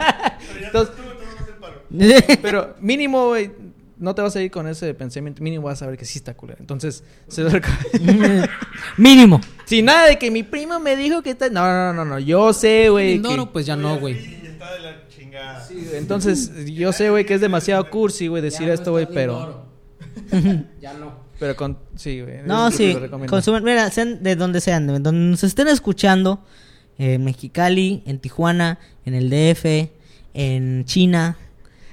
[0.62, 0.94] Entonces,
[2.42, 3.50] pero mínimo, güey,
[3.96, 5.42] no te vas a ir con ese pensamiento.
[5.42, 6.58] Mínimo vas a ver que sí está culero.
[6.60, 7.50] Entonces, se lo.
[8.96, 9.40] Mínimo.
[9.64, 11.48] Sin nada de que mi primo me dijo que está.
[11.48, 12.18] No, no, no, no.
[12.18, 13.18] Yo sé, güey.
[13.18, 14.14] No, que- no, pues ya no, güey.
[14.44, 15.64] Está de la chingada.
[15.66, 19.64] Sí, güey, Entonces, yo sé, güey, que es demasiado cursi, güey, decir esto, güey, pero.
[20.80, 21.19] ya no.
[21.40, 21.78] Pero con.
[21.96, 22.42] Sí, güey.
[22.44, 22.94] No, sí.
[23.28, 26.44] Consumen, mira, sean de donde sean, de donde nos estén escuchando,
[26.98, 29.90] eh, en Mexicali, en Tijuana, en el DF,
[30.34, 31.36] en China,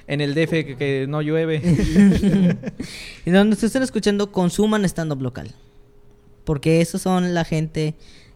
[0.06, 1.56] En el DF que, que no llueve.
[3.24, 5.50] y donde nos estén escuchando, consuman stand-up local.
[6.44, 7.94] Porque esos son la gente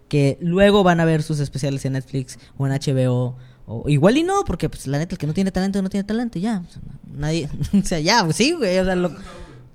[0.08, 3.36] que luego van a ver sus especiales en Netflix o en HBO.
[3.66, 6.04] O igual y no, porque pues la neta, el que no tiene talento, no tiene
[6.04, 6.62] talento, ya.
[6.68, 6.82] O sea,
[7.14, 8.78] nadie, o sea, ya, pues, sí, güey.
[8.78, 9.14] O sea, lo-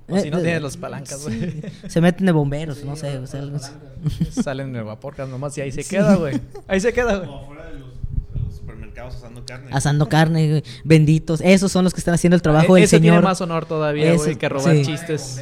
[0.09, 1.63] O si no eh, tienes las palancas, sí, güey.
[1.89, 3.57] Se meten de bomberos, no sé, o sea, algo.
[4.31, 6.39] Salen en el vaporcas nomás y ahí se queda, güey.
[6.67, 7.27] Ahí se queda, güey.
[7.27, 7.89] Como afuera de los,
[8.33, 9.69] de los supermercados asando carne.
[9.73, 10.63] asando carne, güey.
[10.85, 11.41] benditos.
[11.41, 13.01] Esos son los que están haciendo el trabajo E- del señor.
[13.01, 14.85] tiene más honor todavía, güey, que robar sí.
[14.85, 15.41] chistes.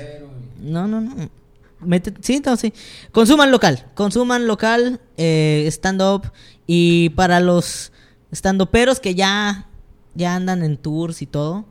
[0.59, 1.29] No, no, no.
[1.81, 2.73] Mete- sí, no, sí.
[3.11, 3.85] Consuman local.
[3.93, 6.31] Consuman local, eh, stand-up.
[6.65, 7.91] Y para los
[8.31, 9.67] stand-uperos que ya,
[10.15, 11.65] ya andan en tours y todo,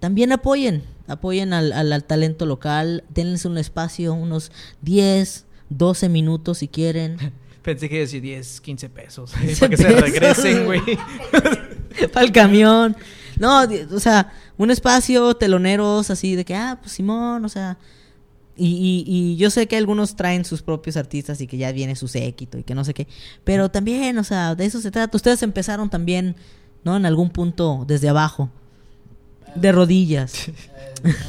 [0.00, 0.82] también apoyen.
[1.08, 3.04] Apoyen al, al- al talento local.
[3.10, 4.50] Denles un espacio, unos
[4.82, 7.16] 10, 12 minutos si quieren.
[7.62, 9.32] Pensé que decir 10, 15 pesos.
[9.40, 10.80] 15 para que se regresen, güey.
[12.12, 12.96] Para el camión.
[13.38, 13.62] No,
[13.92, 17.78] o sea, un espacio, teloneros, así de que, ah, pues Simón, o sea.
[18.58, 21.94] Y, y, y yo sé que algunos traen sus propios artistas y que ya viene
[21.96, 23.06] su séquito y que no sé qué.
[23.44, 25.14] Pero también, o sea, de eso se trata.
[25.16, 26.36] Ustedes empezaron también,
[26.84, 26.96] ¿no?
[26.96, 28.50] En algún punto desde abajo.
[29.60, 30.50] De rodillas.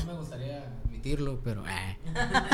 [0.06, 1.64] no me gustaría admitirlo, pero.
[1.68, 1.98] eh.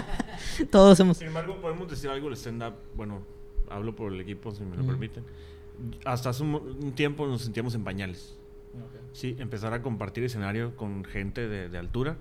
[0.71, 1.17] Todos hemos.
[1.17, 2.73] Sin embargo, podemos decir algo del stand-up.
[2.95, 3.21] Bueno,
[3.69, 5.23] hablo por el equipo, si me lo permiten.
[6.05, 8.35] Hasta hace un, un tiempo nos sentíamos en pañales.
[9.11, 12.17] Sí, empezar a compartir escenario con gente de, de altura.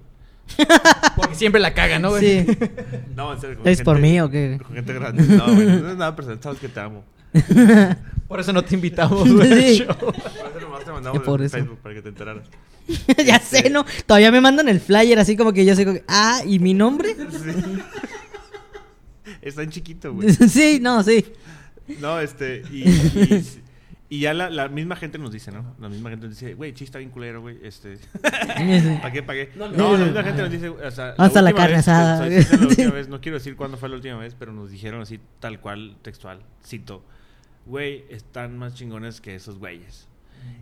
[1.17, 2.45] Porque siempre la cagan, ¿no, güey?
[2.45, 2.59] Sí.
[3.17, 3.59] No, en serio.
[3.59, 4.59] con ¿Es por gente- mí o qué?
[4.63, 5.23] Con gente grande.
[5.25, 7.05] No, güey, no es nada personal, sabes que te amo.
[8.29, 9.77] Por eso no te invitamos, güey.
[9.79, 9.85] Sí.
[10.01, 11.57] Por eso nomás te mandamos por el eso.
[11.59, 12.49] Facebook para que te enteraras.
[13.25, 13.85] ya sé, ¿no?
[14.07, 16.75] Todavía me mandan el flyer así como que yo sé, como que, ah, ¿y mi
[16.75, 17.17] nombre?
[19.43, 20.33] Está en chiquito, güey.
[20.49, 21.25] sí, no, sí.
[22.01, 23.45] No, este, y, y,
[24.09, 25.75] y ya la, la misma gente nos dice, ¿no?
[25.81, 27.99] La misma gente nos dice, güey, chista bien culero, güey, este...
[28.21, 29.51] ¿Para qué pagué?
[29.57, 31.15] No, la misma gente nos dice, o sea...
[31.19, 32.25] Hasta la carne vez, asada.
[32.25, 34.53] o sea, sí, la última vez, no quiero decir cuándo fue la última vez, pero
[34.53, 37.05] nos dijeron así, tal cual, textual, cito,
[37.67, 40.09] güey, están más chingones que esos güeyes.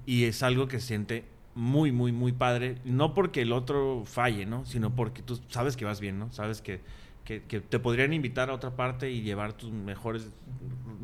[0.07, 1.25] Y es algo que siente
[1.61, 4.65] muy, muy, muy padre, no porque el otro falle, ¿no?
[4.65, 6.32] Sino porque tú sabes que vas bien, ¿no?
[6.32, 6.81] Sabes que,
[7.23, 10.31] que, te podrían invitar a otra parte y llevar tus mejores,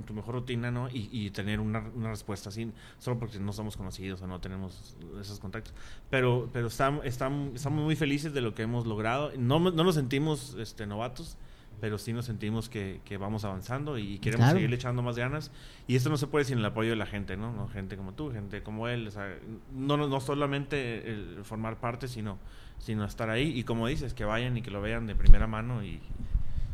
[0.06, 0.88] tu mejor rutina, ¿no?
[0.88, 4.96] Y, y tener una, una respuesta así, solo porque no somos conocidos o no tenemos
[5.20, 5.74] esos contactos.
[6.08, 9.32] Pero, pero estamos, estamos, estamos muy felices de lo que hemos logrado.
[9.36, 11.36] No, no nos sentimos este, novatos,
[11.80, 14.56] pero sí nos sentimos que, que vamos avanzando y queremos Claro.
[14.56, 15.50] seguirle echando más ganas.
[15.86, 17.52] Y esto no se puede sin el apoyo de la gente, ¿no?
[17.52, 17.68] ¿no?
[17.68, 19.06] Gente como tú, gente como él.
[19.08, 19.34] O sea,
[19.74, 22.38] no, no no solamente el formar parte, sino,
[22.78, 23.58] sino estar ahí.
[23.58, 26.00] Y como dices, que vayan y que lo vean de primera mano y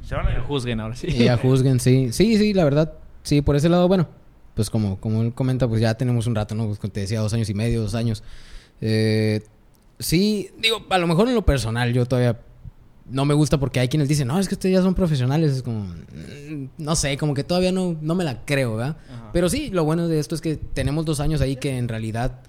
[0.04, 1.08] se van a Juzguen ahora sí.
[1.08, 2.12] Y ya juzguen, sí.
[2.12, 2.94] Sí, sí, la verdad.
[3.22, 4.08] Sí, por ese lado, bueno,
[4.54, 6.66] pues como, como él comenta, pues ya tenemos un rato, ¿no?
[6.66, 8.22] Pues como te decía, dos años y medio, dos años.
[8.80, 9.42] Eh,
[9.98, 12.40] sí, digo, a lo mejor en lo personal yo todavía
[13.10, 15.52] no me gusta porque hay quienes dicen, no, es que ustedes ya son profesionales.
[15.52, 18.96] Es como, mm, no sé, como que todavía no, no me la creo, ¿verdad?
[19.12, 19.30] Ajá.
[19.32, 22.40] Pero sí, lo bueno de esto es que tenemos dos años ahí que en realidad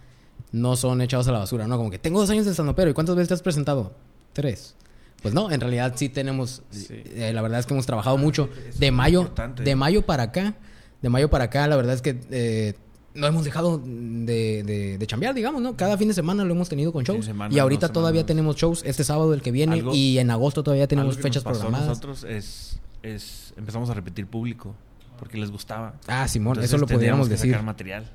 [0.51, 1.77] no son echados a la basura, ¿no?
[1.77, 3.93] Como que tengo dos años de stand pero ¿y cuántas veces te has presentado?
[4.33, 4.75] Tres.
[5.21, 6.87] Pues no, en realidad sí tenemos, Sí.
[7.15, 8.49] eh, la verdad es que hemos trabajado mucho.
[8.77, 9.31] De mayo,
[9.63, 10.55] de mayo para acá,
[11.01, 12.73] de mayo para acá, la verdad es que eh,
[13.15, 15.75] no hemos dejado de, de, de chambear, digamos, ¿no?
[15.75, 17.25] Cada fin de semana lo hemos tenido con shows.
[17.25, 20.63] semana, y ahorita todavía tenemos shows este sábado el que viene Algo- y en agosto
[20.63, 21.87] todavía tenemos Algo que fechas nos pasó a programadas.
[21.89, 24.73] nosotros es, es empezamos a repetir público
[25.19, 25.93] porque les gustaba.
[26.07, 27.51] Ah, Simón, Entonces eso lo podríamos decir.
[27.51, 28.09] sacar material.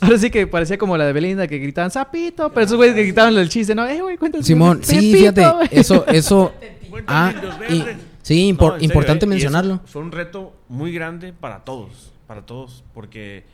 [0.00, 3.02] Ahora sí que parecía como la de Belinda que gritaban sapito, pero esos güeyes que
[3.04, 3.86] gritaban el chiste, ¿no?
[3.86, 4.46] Eh, güey, cuéntanos.
[4.46, 5.68] Simón, sí, Pepito, fíjate, güey.
[5.72, 6.52] eso, eso,
[7.06, 7.32] ah,
[7.68, 7.82] y-
[8.22, 9.28] sí, impor- No, en serio, importante ¿eh?
[9.28, 9.80] Y es- mencionarlo.
[9.86, 13.44] Fue un reto muy grande para todos, para todos, porque,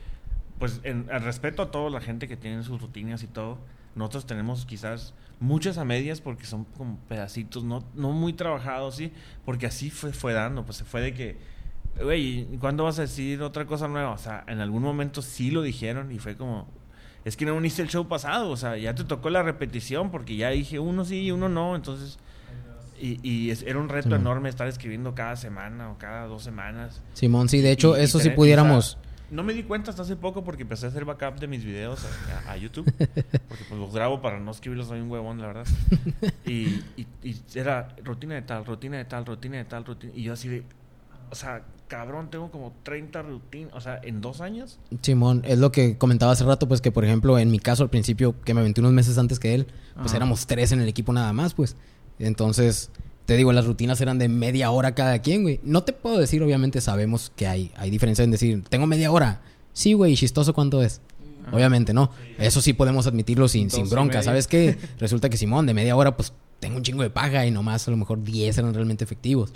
[0.59, 3.57] pues, en, al respeto a toda la gente que tiene sus rutinas y todo,
[3.95, 9.11] nosotros tenemos quizás muchas a medias porque son como pedacitos, no, no muy trabajados, sí,
[9.45, 11.37] porque así fue, fue dando, pues se fue de que,
[12.01, 14.11] güey, ¿y ¿cuándo vas a decir otra cosa nueva?
[14.11, 16.67] O sea, en algún momento sí lo dijeron y fue como,
[17.25, 20.35] es que no uniste el show pasado, o sea, ya te tocó la repetición porque
[20.35, 22.19] ya dije uno sí y uno no, entonces...
[23.01, 24.19] Y, y es- era un reto Simón.
[24.21, 27.01] enorme estar escribiendo cada semana o cada dos semanas.
[27.13, 28.97] Simón, sí, de hecho, Y- eso sí tener- pudiéramos.
[29.31, 32.05] No me di cuenta hasta hace poco porque empecé a hacer backup de mis videos
[32.45, 32.85] a, a YouTube.
[33.47, 35.65] Porque pues los grabo para no escribirlos, soy un huevón, la verdad.
[36.45, 40.13] Y, y- y era rutina de tal, rutina de tal, rutina de tal, rutina.
[40.15, 40.63] Y yo así de,
[41.31, 44.79] o sea, cabrón, tengo como 30 rutinas, o sea, en dos años.
[45.01, 47.89] Simón, es lo que comentaba hace rato, pues que por ejemplo, en mi caso al
[47.89, 50.17] principio, que me aventé unos meses antes que él, pues Ajá.
[50.17, 51.75] éramos tres en el equipo nada más, pues.
[52.19, 52.91] Entonces,
[53.29, 55.59] te digo, las rutinas eran de media hora cada quien, güey.
[55.61, 59.41] No te puedo decir, obviamente sabemos que hay, hay diferencia en decir, tengo media hora.
[59.71, 60.99] Sí, güey, ¿y chistoso cuánto es.
[61.51, 62.09] Obviamente, ¿no?
[62.39, 64.23] Eso sí podemos admitirlo sin, sin bronca.
[64.23, 64.79] ¿Sabes qué?
[64.99, 67.91] Resulta que Simón, de media hora, pues tengo un chingo de paga y nomás a
[67.91, 69.53] lo mejor 10 eran realmente efectivos.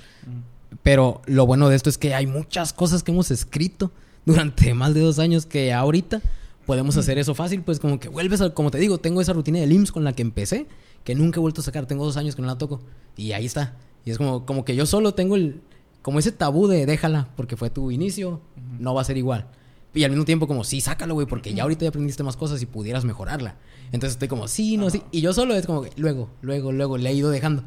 [0.84, 3.90] Pero lo bueno de esto es que hay muchas cosas que hemos escrito
[4.24, 6.22] durante más de dos años que ahorita
[6.68, 7.64] podemos hacer eso fácil.
[7.64, 10.14] Pues como que vuelves a, como te digo, tengo esa rutina de IMSS con la
[10.14, 10.68] que empecé,
[11.04, 11.86] que nunca he vuelto a sacar.
[11.86, 12.82] Tengo dos años que no la toco.
[13.18, 13.76] Y ahí está.
[14.06, 15.62] Y es como, como que yo solo tengo el,
[16.02, 18.42] como ese tabú de déjala, porque fue tu inicio,
[18.80, 19.48] no va a ser igual.
[19.94, 22.62] Y al mismo tiempo como, sí, sácalo, güey, porque ya ahorita ya aprendiste más cosas
[22.62, 23.56] y pudieras mejorarla.
[23.92, 25.04] Entonces estoy como, sí, no, sí.
[25.12, 27.64] Y yo solo es como que luego, luego, luego le he ido dejando.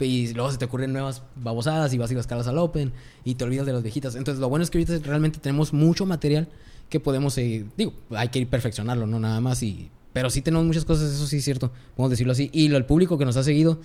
[0.00, 3.36] Y luego se te ocurren nuevas babosadas y vas y las calas al Open y
[3.36, 4.16] te olvidas de las viejitas.
[4.16, 6.48] Entonces lo bueno es que ahorita realmente tenemos mucho material
[6.88, 7.68] que podemos seguir.
[7.76, 9.62] Digo, hay que ir perfeccionarlo, no nada más.
[9.62, 11.72] y Pero sí tenemos muchas cosas, eso sí es cierto.
[11.96, 12.50] Podemos decirlo así.
[12.52, 13.80] Y lo- al público que nos ha seguido,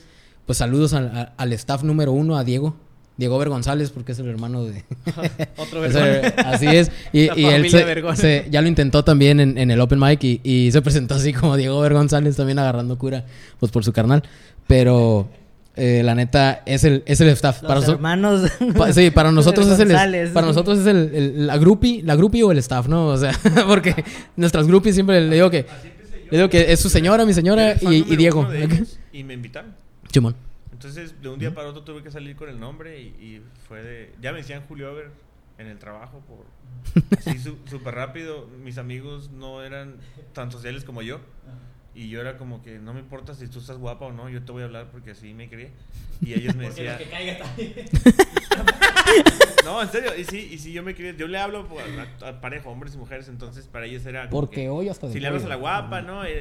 [0.45, 2.75] pues saludos al, a- al staff número uno, a Diego.
[3.17, 4.83] Diego Ver González, porque es el hermano de...
[5.57, 6.33] Otro vergón.
[6.45, 6.91] así es.
[7.11, 10.23] Y, La y él se- se- ya lo intentó también en, en el Open Mic
[10.23, 13.25] y, y se presentó así como Diego Ver González también agarrando cura
[13.59, 14.21] pues por su carnal.
[14.67, 15.29] Pero
[15.75, 17.63] eh, la neta es el, es el staff.
[17.63, 18.51] Los Para hermanos.
[18.77, 22.43] pa- sí, para nosotros es el para nosotros es el, el- la groupie, la groupie
[22.43, 23.07] o el staff, ¿no?
[23.07, 23.31] O sea,
[23.67, 23.95] porque
[24.35, 25.65] nuestras groupies siempre le digo que
[26.31, 28.47] digo que es su señora, mi señora y, Diego.
[29.13, 29.73] y me invitaron.
[30.11, 30.35] Simón.
[30.71, 33.81] Entonces, de un día para otro tuve que salir con el nombre y, y fue
[33.81, 34.13] de...
[34.21, 35.09] Ya me decían Julio Over
[35.57, 36.45] en el trabajo por...
[37.17, 38.47] Así su- súper rápido.
[38.63, 39.95] Mis amigos no eran
[40.33, 41.19] tan sociales como yo.
[41.97, 44.43] Y yo era como que no me importa si tú estás guapa o no, yo
[44.45, 45.71] te voy a hablar porque así me crié.
[46.21, 46.99] Y ellos me decían...
[49.63, 51.83] No, en serio, y sí, y sí, yo me crié, yo le hablo pues,
[52.21, 55.13] a, a pareja, hombres y mujeres, entonces para ellos era Porque que- hoy hasta de
[55.13, 56.25] Si le hablas a la guapa, ¿no?
[56.27, 56.31] Y,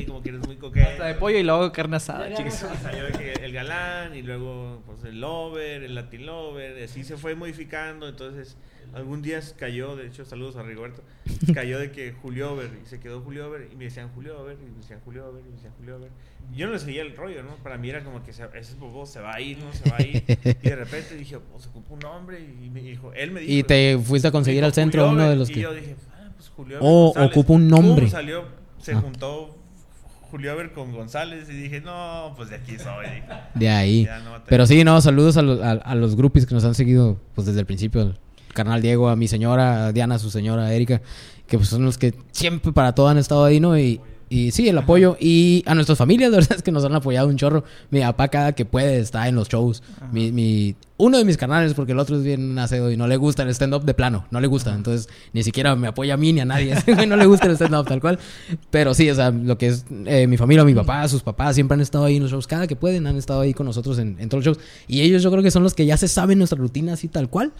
[0.00, 1.18] y, como que eres muy Hasta de coqueta.
[1.18, 2.64] pollo y luego carne asada, chicos.
[2.78, 6.82] Y salió de que el galán y luego pues el lover, el latin lover, y
[6.84, 8.56] así se fue modificando, entonces
[8.94, 11.02] algún día cayó, de hecho saludos a Rigoberto,
[11.54, 14.56] cayó de que Julio Over y se quedó Julio Over y me decían Julio Over
[14.60, 16.10] y me decían Julio Over y me decían Julio Over.
[16.52, 17.56] Y yo no le seguía el rollo, ¿no?
[17.62, 19.72] Para mí era como que se, ese bobo se va a ir, ¿no?
[19.72, 20.22] Se va a ir.
[20.26, 23.52] Y de repente dije, pues ocupa un nombre y me dijo, él me dijo.
[23.52, 25.72] Y te fuiste a conseguir dijo, al centro Julio uno de los y que yo
[25.72, 27.30] dije, ah, pues Julio Oh, González.
[27.30, 28.02] ocupa un nombre.
[28.02, 28.44] Pum, salió,
[28.78, 29.00] se Ah.
[29.00, 29.56] juntó
[30.30, 33.06] Julio con González y dije, no, pues de aquí soy.
[33.54, 34.08] De ahí.
[34.24, 34.42] No.
[34.46, 37.46] Pero sí, no, saludos a los, a, a los groupies que nos han seguido pues
[37.46, 38.14] desde el principio.
[38.52, 41.00] Al carnal Diego, a mi señora, a Diana, a su señora Erika,
[41.46, 43.78] que pues son los que siempre para todo han estado ahí, ¿no?
[43.78, 45.16] Y, Y sí, el apoyo.
[45.20, 47.64] Y a nuestras familias, la verdad es que nos han apoyado un chorro.
[47.90, 49.82] Mi papá cada que puede está en los shows.
[50.10, 53.16] Mi, mi- uno de mis canales, porque el otro es bien nacido y no le
[53.16, 54.24] gusta el stand-up de plano.
[54.30, 54.72] No le gusta.
[54.74, 56.74] Entonces, ni siquiera me apoya a mí ni a nadie.
[57.08, 58.18] No le gusta el stand-up tal cual.
[58.70, 61.74] Pero sí, o sea, lo que es eh, mi familia, mi papá, sus papás, siempre
[61.74, 62.46] han estado ahí en los shows.
[62.46, 64.66] Cada que pueden han estado ahí con nosotros en, en todos los shows.
[64.88, 67.28] Y ellos yo creo que son los que ya se saben nuestra rutina así tal
[67.28, 67.52] cual.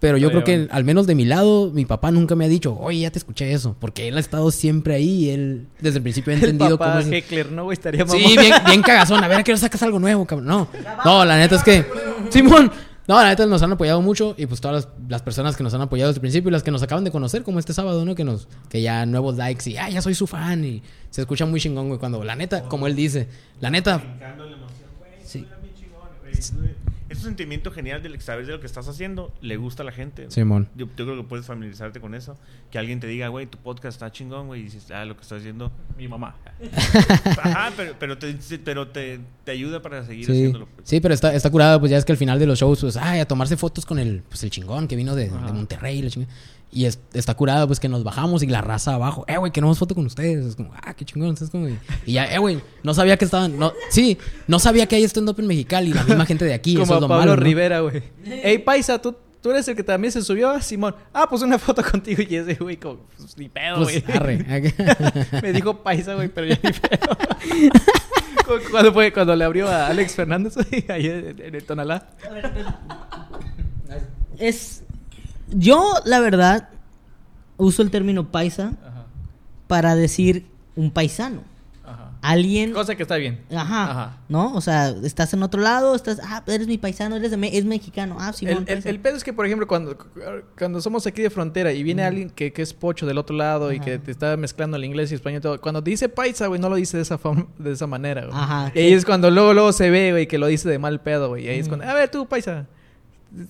[0.00, 0.72] Pero yo Oye, creo que bueno.
[0.72, 3.52] al menos de mi lado, mi papá nunca me ha dicho, oye, ya te escuché
[3.52, 3.76] eso.
[3.78, 7.00] Porque él ha estado siempre ahí y él desde el principio ha El entendido papá
[7.00, 7.12] cómo es.
[7.12, 7.74] Heckler, ¿no, güey?
[7.74, 8.06] Estaría.
[8.06, 9.22] Sí, bien, bien cagazón.
[9.22, 10.46] A ver, ¿a qué hora sacas algo nuevo, cabrón?
[10.48, 10.68] No,
[11.04, 11.84] no, la neta es que...
[12.30, 12.72] Simón,
[13.08, 15.74] no, la neta nos han apoyado mucho y pues todas las, las personas que nos
[15.74, 18.04] han apoyado desde el principio y las que nos acaban de conocer, como este sábado,
[18.04, 18.14] ¿no?
[18.14, 21.44] Que nos que ya nuevos likes y, ah, ya soy su fan y se escucha
[21.44, 23.28] muy chingón, güey, cuando la neta, como él dice,
[23.60, 23.98] la neta...
[23.98, 25.40] Brincando en la emoción, güey, Sí.
[25.40, 26.74] suena bien chingón, güey.
[27.20, 29.92] Es un sentimiento genial del saber de lo que estás haciendo, le gusta a la
[29.92, 30.30] gente.
[30.30, 30.68] Simón.
[30.74, 32.38] Yo, yo creo que puedes familiarizarte con eso.
[32.70, 35.22] Que alguien te diga, güey, tu podcast está chingón, güey, y dices, ah, lo que
[35.22, 35.70] estás haciendo.
[35.98, 36.34] Mi mamá.
[37.42, 38.34] Ajá, pero, pero, te,
[38.64, 40.66] pero te, te ayuda para seguir Sí, haciéndolo.
[40.74, 40.88] pues.
[40.88, 42.96] sí, pero está, está curado, pues ya es que al final de los shows, pues,
[42.96, 46.00] ay, a tomarse fotos con el, pues, el chingón que vino de, de Monterrey.
[46.02, 46.32] la chingada.
[46.72, 49.76] Y es- está curado, pues que nos bajamos y la raza abajo, eh, güey, queremos
[49.78, 50.44] foto con ustedes.
[50.46, 51.34] Es como, ah, qué chingón.
[51.40, 54.16] Es como, y ya, eh, güey, no sabía que estaban, no, sí,
[54.46, 56.74] no sabía que hay stand-up en Mexicali y la misma gente de aquí.
[56.74, 57.42] Como eso es lo Pablo malo, ¿no?
[57.42, 58.02] Rivera, güey.
[58.24, 60.94] Ey, Paisa, ¿tú, tú eres el que también se subió, Ah, Simón.
[61.12, 64.00] Ah, pues una foto contigo y ese, güey, como, pues ni pedo, güey.
[64.00, 64.46] Pues, arre.
[65.42, 67.16] Me dijo Paisa, güey, pero ya ni pedo.
[68.46, 69.12] Cu- ¿Cuándo fue?
[69.12, 72.10] Cuando le abrió a Alex Fernández, güey, ahí en, en el Tonalá.
[74.38, 74.84] Es.
[75.52, 76.68] Yo, la verdad,
[77.56, 79.06] uso el término paisa Ajá,
[79.66, 80.46] para decir
[80.76, 81.42] un paisano.
[81.84, 82.06] ajá.
[82.22, 82.72] Alguien.
[82.72, 83.40] Cosa que está bien.
[83.50, 84.16] Ajá, Ajá.
[84.28, 84.54] ¿No?
[84.54, 86.20] O sea, estás en otro lado, estás.
[86.22, 88.16] Ah, eres mi paisano, eres de Me- es mexicano.
[88.20, 89.96] Ah, sí, El, el, el pedo es que, por ejemplo, cuando,
[90.58, 93.72] cuando somos aquí de frontera y viene alguien que, que es pocho del otro lado
[93.72, 96.60] y que te está mezclando el inglés y español y todo, cuando dice paisa, güey,
[96.60, 98.36] no lo dice de esa, forma- de esa manera, güey.
[98.36, 98.70] Ajá.
[98.74, 101.28] Y ahí es cuando luego, luego se ve, güey, que lo dice de mal pedo,
[101.28, 101.46] güey.
[101.46, 102.66] Y ahí es cuando, a ver, tú, paisa,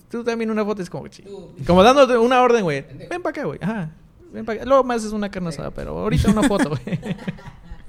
[0.09, 1.23] tú también una foto es como, chi-
[1.65, 2.81] como dándote una orden, güey.
[3.09, 3.59] Ven para acá, güey.
[3.61, 3.89] Ajá.
[4.33, 4.65] Ven para acá.
[4.65, 6.99] Luego más es una carne asada, pero ahorita una foto, güey.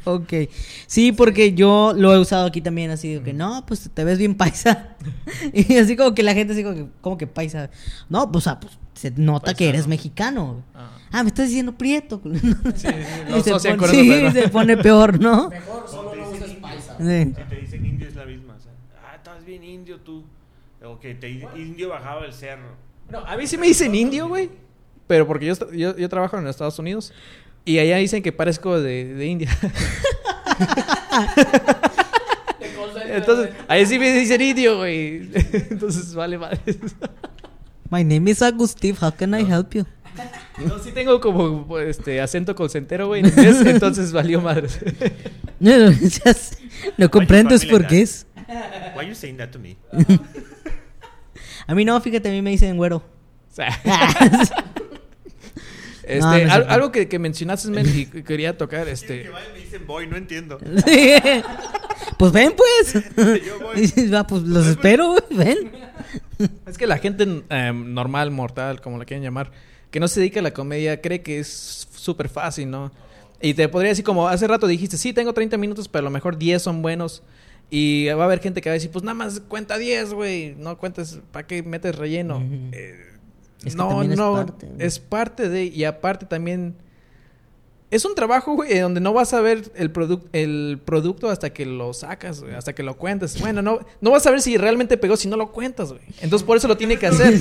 [0.05, 0.33] Ok.
[0.89, 4.19] Sí, porque yo lo he usado aquí también, así de que no, pues te ves
[4.19, 4.97] bien paisa.
[5.53, 7.71] y así como que la gente así como que, como que paisa.
[8.09, 10.65] No, pues, ah, pues se nota que eres mexicano.
[10.75, 10.91] Ah.
[11.13, 12.21] Ah, me estás diciendo prieto.
[12.75, 12.89] Sí, sí,
[13.39, 15.51] y se pone, sí, se pone peor, ¿no?
[15.51, 16.97] Mejor solo no uses paisa.
[16.99, 17.25] Sí.
[17.37, 18.55] Si te dicen indio es la misma.
[18.57, 18.73] o sea,
[19.09, 20.25] ah, estás bien indio tú.
[20.85, 22.77] O que te indio bajaba el cerro.
[23.11, 24.51] No, a mí sí me dicen indio, güey.
[25.07, 27.13] Pero porque yo, yo, yo trabajo en Estados Unidos.
[27.65, 29.51] Y allá dicen que parezco de, de India.
[33.07, 35.29] Entonces, ahí sí me dicen indio, güey.
[35.71, 36.59] Entonces, vale, madre.
[37.91, 38.97] My name is Agustín.
[39.01, 39.85] How can I help you?
[40.67, 43.61] No, sí tengo como este acento colcentero, güey, en inglés.
[43.67, 44.69] Entonces, valió madre.
[45.61, 45.97] No, no,
[46.97, 48.27] no comprendes por qué es.
[48.97, 49.77] Why you saying that to me?
[51.67, 53.03] A mí no, fíjate, a mí me dicen güero.
[56.05, 59.23] Este, No, al- algo que, que mencionaste, men, y que quería tocar, este...
[59.23, 60.59] Que vaya y me dicen boy, no entiendo.
[60.85, 61.15] Sí.
[62.19, 63.05] Pues ven, pues.
[63.45, 63.77] Yo voy.
[63.77, 65.71] Dices, "Va, pues los espero, güey, ven.
[66.67, 69.53] Es que la gente eh, normal, mortal, como la quieren llamar,
[69.93, 72.91] que no se dedica a la comedia, cree que es súper fácil, ¿no?
[73.41, 76.11] Y te podría decir, como hace rato dijiste, sí, tengo 30 minutos, pero a lo
[76.11, 77.23] mejor 10 son buenos.
[77.75, 80.55] Y va a haber gente que va a decir, pues nada más cuenta 10, güey.
[80.59, 82.43] No cuentes, ¿para qué metes relleno?
[82.73, 83.01] Eh,
[83.65, 85.65] Es que no, es no, parte, es parte de...
[85.65, 86.75] Y aparte también...
[87.91, 91.65] Es un trabajo, güey, donde no vas a ver el, produc- el producto hasta que
[91.67, 93.39] lo sacas, güey, hasta que lo cuentes.
[93.41, 96.03] Bueno, no, no vas a ver si realmente pegó si no lo cuentas, güey.
[96.23, 97.35] Entonces por eso lo tiene que hacer.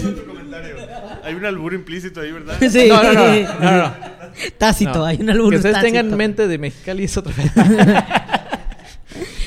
[1.23, 2.57] Hay un albur implícito ahí, ¿verdad?
[2.69, 2.87] Sí.
[2.89, 3.93] No, no, no, no, no.
[4.57, 5.05] Tácito, No.
[5.05, 5.93] hay un albur Que ustedes tácito.
[5.93, 7.33] tengan mente de Mexicali es otra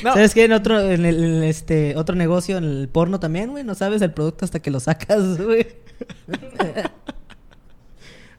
[0.05, 0.13] No.
[0.13, 0.45] ¿Sabes qué?
[0.45, 4.03] En otro, en el, en este, otro negocio, en el porno también, güey, no sabes
[4.03, 5.67] el producto hasta que lo sacas, güey.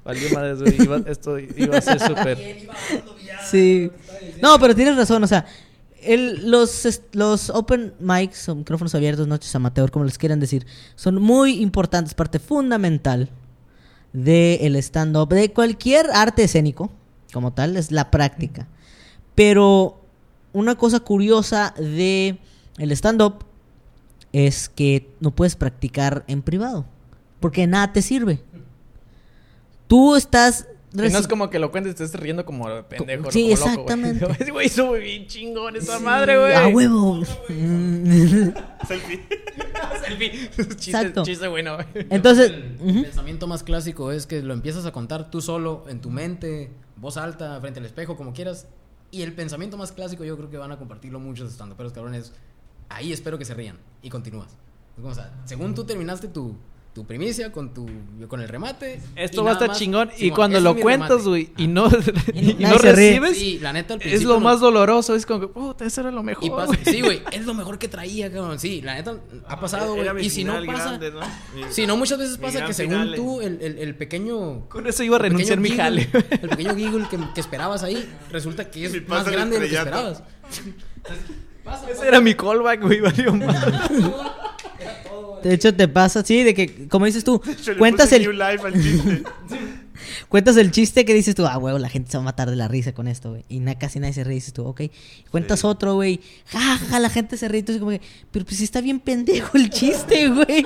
[0.04, 0.82] Valió madres, güey.
[0.84, 2.38] Iba, esto iba a ser súper.
[3.50, 3.92] Sí.
[4.42, 5.46] No, pero tienes razón, o sea,
[6.04, 11.20] el- los, los open mics o micrófonos abiertos, noches amateur, como les quieran decir, son
[11.22, 13.30] muy importantes, parte fundamental
[14.14, 16.92] del stand-up, de cualquier arte escénico,
[17.34, 18.68] como tal, es la práctica.
[19.34, 20.05] Pero
[20.56, 22.38] una cosa curiosa de
[22.78, 23.46] el stand-up
[24.34, 26.86] es que no puedes practicar en privado,
[27.40, 28.42] porque nada te sirve.
[29.88, 30.68] Tú estás...
[30.92, 33.30] Que no es reci- como que lo cuentes y te estés riendo como pendejo.
[33.30, 34.26] Sí, como loco, exactamente.
[34.38, 36.54] Güey, Güey, hizo muy bien chingón esa madre, güey.
[36.54, 37.22] ¡A huevo!
[38.88, 39.24] Selfie.
[40.06, 40.32] Selfie.
[40.78, 41.24] chiste, Exacto.
[41.24, 42.08] chiste bueno, güey.
[42.10, 46.10] Entonces, El pensamiento más clásico es que lo empiezas a contar tú solo, en tu
[46.10, 48.66] mente, voz alta, frente al espejo, como quieras.
[49.12, 52.34] Y el pensamiento más clásico yo creo que van a compartirlo muchos estando pero cabrones.
[52.90, 54.58] Ahí espero que se rían y continúas.
[55.46, 56.56] Según tú terminaste tu,
[56.96, 57.86] tu primicia con tu
[58.30, 59.02] con el remate.
[59.18, 60.10] Esto va a estar chingón.
[60.16, 61.88] Y Simón, cuando lo cuentas, güey, y no,
[62.34, 63.20] y no se ríe.
[63.20, 65.14] recibes, Sí, la neta al es lo no- más doloroso.
[65.14, 66.46] Es como que, puta, eso era lo mejor.
[66.46, 66.80] Y pasa, güey.
[66.86, 68.58] sí, güey, es lo mejor que traía, cabrón.
[68.60, 70.26] Sí, la neta ha pasado, güey.
[70.26, 71.20] Y si no pasa, grande, ¿no?
[71.54, 75.04] Mi- si no muchas veces pasa que según tú el, el, el pequeño Con eso
[75.04, 76.10] iba a renunciar mi jale.
[76.42, 79.76] El pequeño giggle que, que esperabas ahí resulta que es más grande de lo que
[79.78, 80.24] esperabas.
[81.92, 83.02] Ese era mi callback, güey.
[83.02, 84.55] Valió mal.
[85.48, 87.40] De hecho, te pasa, sí, de que, como dices tú,
[87.78, 89.24] cuentas el, Life al chiste.
[90.30, 92.56] cuentas el chiste que dices tú, ah, huevo, la gente se va a matar de
[92.56, 93.46] la risa con esto, güey.
[93.48, 94.82] Y na, casi nadie se ríe, dices tú, ok.
[95.30, 95.68] Cuentas Sí.
[95.68, 97.60] otro, güey, jaja, la gente se ríe.
[97.60, 98.02] Entonces, como que,
[98.32, 100.66] pero pues está bien pendejo el chiste, güey.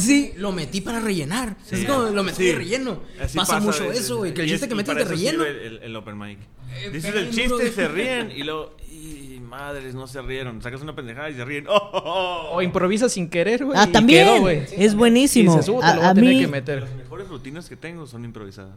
[0.00, 0.32] Sí.
[0.36, 1.56] Lo metí para rellenar.
[1.64, 1.76] Sí.
[1.76, 2.44] Es como lo metí Sí.
[2.46, 3.00] de relleno.
[3.20, 4.04] Así pasa, mucho veces.
[4.04, 4.34] eso, güey.
[4.34, 5.44] Que el Y chiste es- que y metes de relleno.
[5.44, 6.38] sirve El, el open mic.
[6.78, 10.60] Eh, Dices el chiste, se ríen y luego, y madres, no se rieron.
[10.60, 11.66] Sacas una pendejada y se ríen.
[11.68, 12.56] ¡Oh, oh, oh!
[12.56, 13.78] O improvisa sin querer, güey.
[13.80, 14.26] Ah, y también.
[14.26, 14.62] quedó, güey.
[14.76, 15.52] es buenísimo.
[15.52, 16.82] Y dices, "Uh, te lo voy a, a, a tener mí que meter.
[16.82, 18.74] las mejores rutinas que tengo son improvisadas.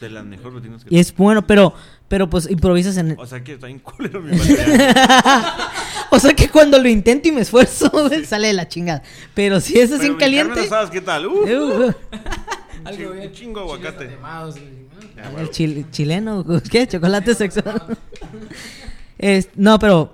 [0.00, 1.74] De las mejores rutinas que y es bueno, pero,
[2.06, 3.08] pero pues improvisas en.
[3.08, 3.22] tengo.
[3.22, 4.30] O sea que está bien culero mi.
[6.10, 9.02] O sea que cuando lo intento y me esfuerzo, güey, sale de la chingada.
[9.34, 10.60] Pero si es así en caliente.
[10.60, 11.26] asada, ¿qué tal?
[11.26, 11.94] Uh, uh,
[12.84, 13.32] Algo un bien.
[13.32, 14.04] chingo aguacate.
[14.06, 15.50] Atemados, y- Ya, el huevo.
[15.50, 16.86] chil- chileno, ¿qué?
[16.86, 17.98] Chocolate sexual.
[19.18, 20.12] Es- no, pero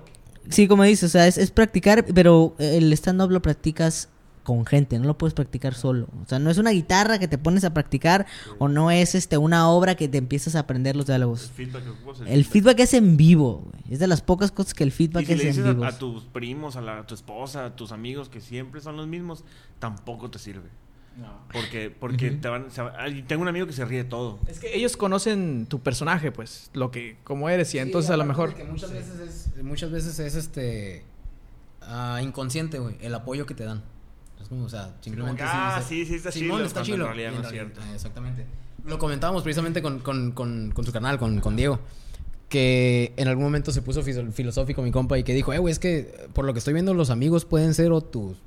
[0.49, 4.09] sí, como dices, o sea, es, es practicar, pero el stand-up lo practicas
[4.43, 6.07] con gente, no lo puedes practicar solo.
[6.23, 8.27] O sea, no es una guitarra que te pones a practicar
[8.59, 11.51] o no es este una obra que te empiezas a aprender los El diálogos.
[11.55, 11.83] feedback
[12.27, 13.83] El feedback es en vivo, güey.
[13.93, 15.83] Es de las pocas cosas que el Y feedback si le es en dices vivo.
[15.83, 18.97] a, a tus primos, a, la- a tu esposa, a tus amigos que siempre son
[18.97, 19.43] los mismos,
[19.79, 20.69] tampoco te sirve.
[21.51, 22.81] Porque, porque te van, se
[23.27, 24.39] tengo un amigo que se ríe de todo.
[24.47, 28.25] Es que ellos conocen tu personaje, pues, lo que, como eres, y entonces a lo
[28.25, 28.53] mejor.
[28.53, 31.03] que muchas veces es muchas veces es este
[31.81, 33.83] ah, inconsciente, güey, el apoyo que te dan.
[34.41, 37.05] Es como, o sea, simplemente ah, sí, sí está Simón, chilo, está en chilo.
[37.05, 37.79] realidad Y no es cierto.
[37.83, 38.45] ah, Exactamente.
[38.85, 41.79] Lo comentábamos precisamente con, con, con, con su canal, con, con Diego.
[42.49, 45.71] Que en algún momento se puso filo- filosófico mi compa y que dijo, eh, güey,
[45.71, 48.37] es que por lo que estoy viendo, los amigos pueden ser o tus.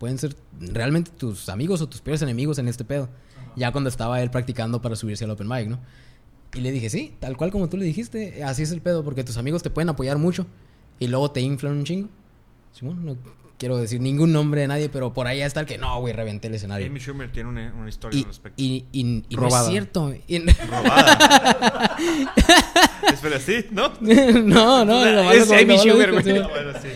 [0.00, 3.08] Pueden ser realmente tus amigos o tus peores enemigos en este pedo.
[3.54, 5.78] Ya cuando estaba él practicando para subirse al Open Mic, ¿no?
[6.54, 9.22] Y le dije, sí, tal cual como tú le dijiste, así es el pedo, porque
[9.24, 10.46] tus amigos te pueden apoyar mucho
[10.98, 12.08] y luego te inflan un chingo.
[12.72, 13.16] Simón, no
[13.58, 16.48] quiero decir ningún nombre de nadie, pero por ahí está el que no, güey, reventé
[16.48, 16.86] el escenario.
[16.86, 18.62] Amy Schumer tiene una, una historia Y, al respecto.
[18.62, 19.64] y, y- y no Robada.
[19.64, 20.14] es cierto.
[20.26, 20.38] Y-
[20.70, 21.96] Robada.
[23.12, 23.92] Espera, sí, ¿no?
[24.00, 26.24] no, no, lo malo Es Amy lo malo Schumer, dijo, güey.
[26.36, 26.42] sí.
[26.42, 26.88] Ah, bueno, sí.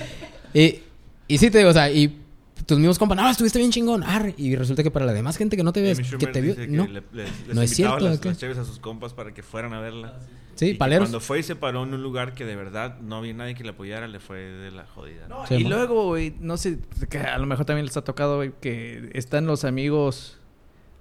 [1.29, 2.21] Y, y sí te digo, o sea, y
[2.67, 4.03] tus mismos compas, no, estuviste bien chingón.
[4.03, 6.41] arre", y resulta que para la demás gente que no te ves, que Schumer te
[6.41, 6.87] vio, no.
[6.87, 9.81] le- les, les No es cierto, las, las a sus compas para que fueran a
[9.81, 10.19] verla.
[10.57, 11.07] Sí, Y paleros.
[11.09, 13.65] Cuando fue y se paró en un lugar que de verdad no había nadie que
[13.65, 15.27] le apoyara, le fue de la jodida.
[15.29, 16.79] No, Sí, y mo- luego, güey, no sé,
[17.11, 20.39] que a lo mejor también les ha tocado, güey, que están los amigos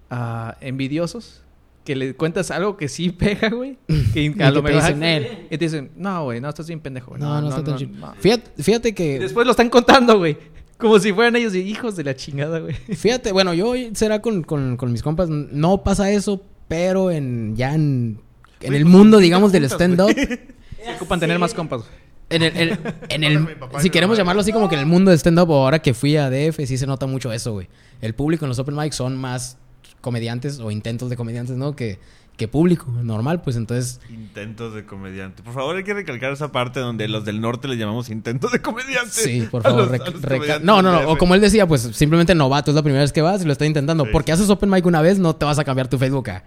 [0.10, 1.41] ah, envidiosos.
[1.85, 3.77] Que le cuentas algo que sí pega, güey.
[4.14, 4.81] Que Y a lo te mejor.
[4.84, 5.48] dicen, "Eh".
[5.52, 7.11] Y te dicen, no, güey, no, estás bien pendejo.
[7.11, 7.22] güey.
[7.22, 7.91] No, no, está tan chido.
[7.99, 8.14] no".
[8.15, 9.19] Fíjate, fíjate Y que.
[9.19, 10.38] después lo están contando, güey.
[10.84, 12.73] Como si fueran ellos de hijos de la chingada, güey.
[12.95, 17.73] Fíjate, bueno, yo será con, con, con mis compas, no pasa eso, pero en ya
[17.73, 18.19] en,
[18.60, 20.10] el pues, mundo, ¿con quién te digamos, del stand-up.
[20.84, 21.80] Se ocupan tener más compas.
[21.84, 21.91] güey.
[22.30, 22.80] En el, en-
[23.10, 25.55] en el- papá si queremos llamarlo así como que en el mundo de stand-up, o
[25.64, 27.69] ahora que fui a DF, sí se nota mucho eso, güey.
[28.01, 29.57] El público en los open mics son más
[30.01, 31.77] comediantes o intentos de comediantes, ¿no?
[31.77, 31.97] Que,
[32.38, 33.99] que público, normal, pues entonces...
[34.10, 35.43] Intentos de comediante.
[35.43, 38.60] Por favor, hay que recalcar esa parte donde los del norte le llamamos intentos de
[38.61, 39.11] comediante.
[39.11, 39.91] Sí, por favor.
[39.99, 41.10] los- no, no, no.
[41.11, 43.51] O como él decía, pues simplemente novato, es la primera vez que vas y lo
[43.51, 44.05] está intentando.
[44.05, 44.10] Sí.
[44.11, 46.43] Porque haces open mic una vez, no te vas a cambiar tu Facebook a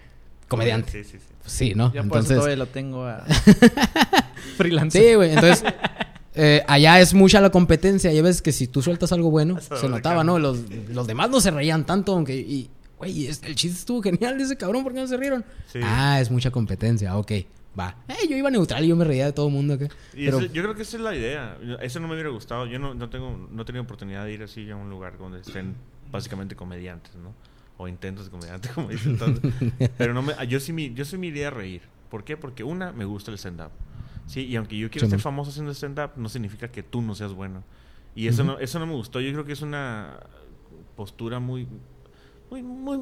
[0.48, 0.90] comediante.
[0.90, 1.24] Sí, sí, sí.
[1.42, 1.92] Pues sí, ¿no?
[1.92, 2.36] Ya por eso Entonces...
[2.38, 3.24] todavía lo tengo a
[4.56, 4.98] freelance.
[4.98, 5.30] Sí, güey.
[5.30, 5.64] Entonces,
[6.34, 8.12] eh, allá es mucha la competencia.
[8.12, 10.24] Y a veces que si tú sueltas algo bueno, Eso se notaba.
[10.24, 10.38] ¿no?
[10.38, 10.58] Los,
[10.88, 12.36] los demás no se reían tanto, aunque.
[12.36, 15.44] Y, güey, el chiste estuvo genial de ese cabrón, ¿por qué no se rieron?
[15.72, 15.80] Sí.
[15.82, 17.32] Ah, es mucha competencia, ok.
[17.78, 17.94] Va.
[18.08, 19.74] Eh, yo iba neutral y yo me reía de todo el mundo.
[19.74, 19.88] acá.
[20.14, 21.58] Y Pero, eso- yo creo que esa es la idea.
[21.82, 22.64] Eso no me hubiera gustado.
[22.66, 25.40] Yo no, no tengo no he tenido oportunidad de ir así a un lugar donde
[25.40, 25.74] estén
[26.10, 27.34] básicamente comediantes, ¿no?
[27.76, 29.38] O intentos de comediante, como dicen todos.
[29.98, 31.82] Pero no me, yo sí me, yo sí me iría a reír.
[32.10, 32.38] ¿Por qué?
[32.38, 33.72] Porque una, me gusta el stand-up.
[34.26, 37.14] Sí, y aunque yo quiero Sí, ser famoso haciendo stand-up, no significa que tú no
[37.14, 37.62] seas bueno.
[38.14, 39.20] Y eso, no, eso no me gustó.
[39.20, 40.18] Yo creo que es una
[40.96, 41.68] postura muy,
[42.50, 42.98] muy, muy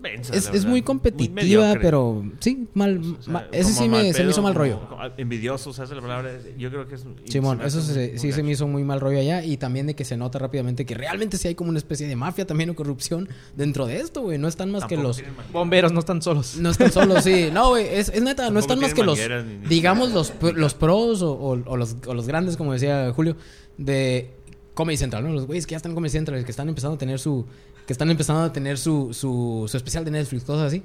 [0.00, 1.80] mensa, Es, es muy competitiva, mediocre.
[1.80, 2.98] pero sí, mal.
[3.18, 4.86] O sea, ma- ese sí mal me, se me pedo, hizo mal rollo.
[4.86, 6.30] como envidioso, ¿sabes la palabra?
[6.58, 7.06] Yo creo que es.
[7.24, 8.50] Simón, eso se- muy- sí muy se me gacho.
[8.52, 9.42] hizo muy mal rollo allá.
[9.42, 12.16] Y también de que se nota rápidamente que realmente sí hay como una especie de
[12.16, 14.36] mafia también o corrupción dentro de esto, güey.
[14.36, 15.16] No están más que Tampoco los.
[15.16, 15.52] tienen mangueras.
[15.54, 16.56] Bomberos no están solos.
[16.58, 17.48] No están solos, sí.
[17.52, 19.18] No, güey, es, es neta, no Tampoco están más que los.
[19.18, 23.10] ni- ni- digamos, los, los pros o, o- o los, o los grandes, como decía
[23.14, 23.36] Julio,
[23.78, 24.30] de
[24.74, 25.32] Comedy Central, ¿no?
[25.32, 27.46] Los güeyes que ya están en Comedy Central, que están empezando a tener su.
[27.86, 30.82] Que están empezando a tener su, su, su especial de Netflix, cosas así.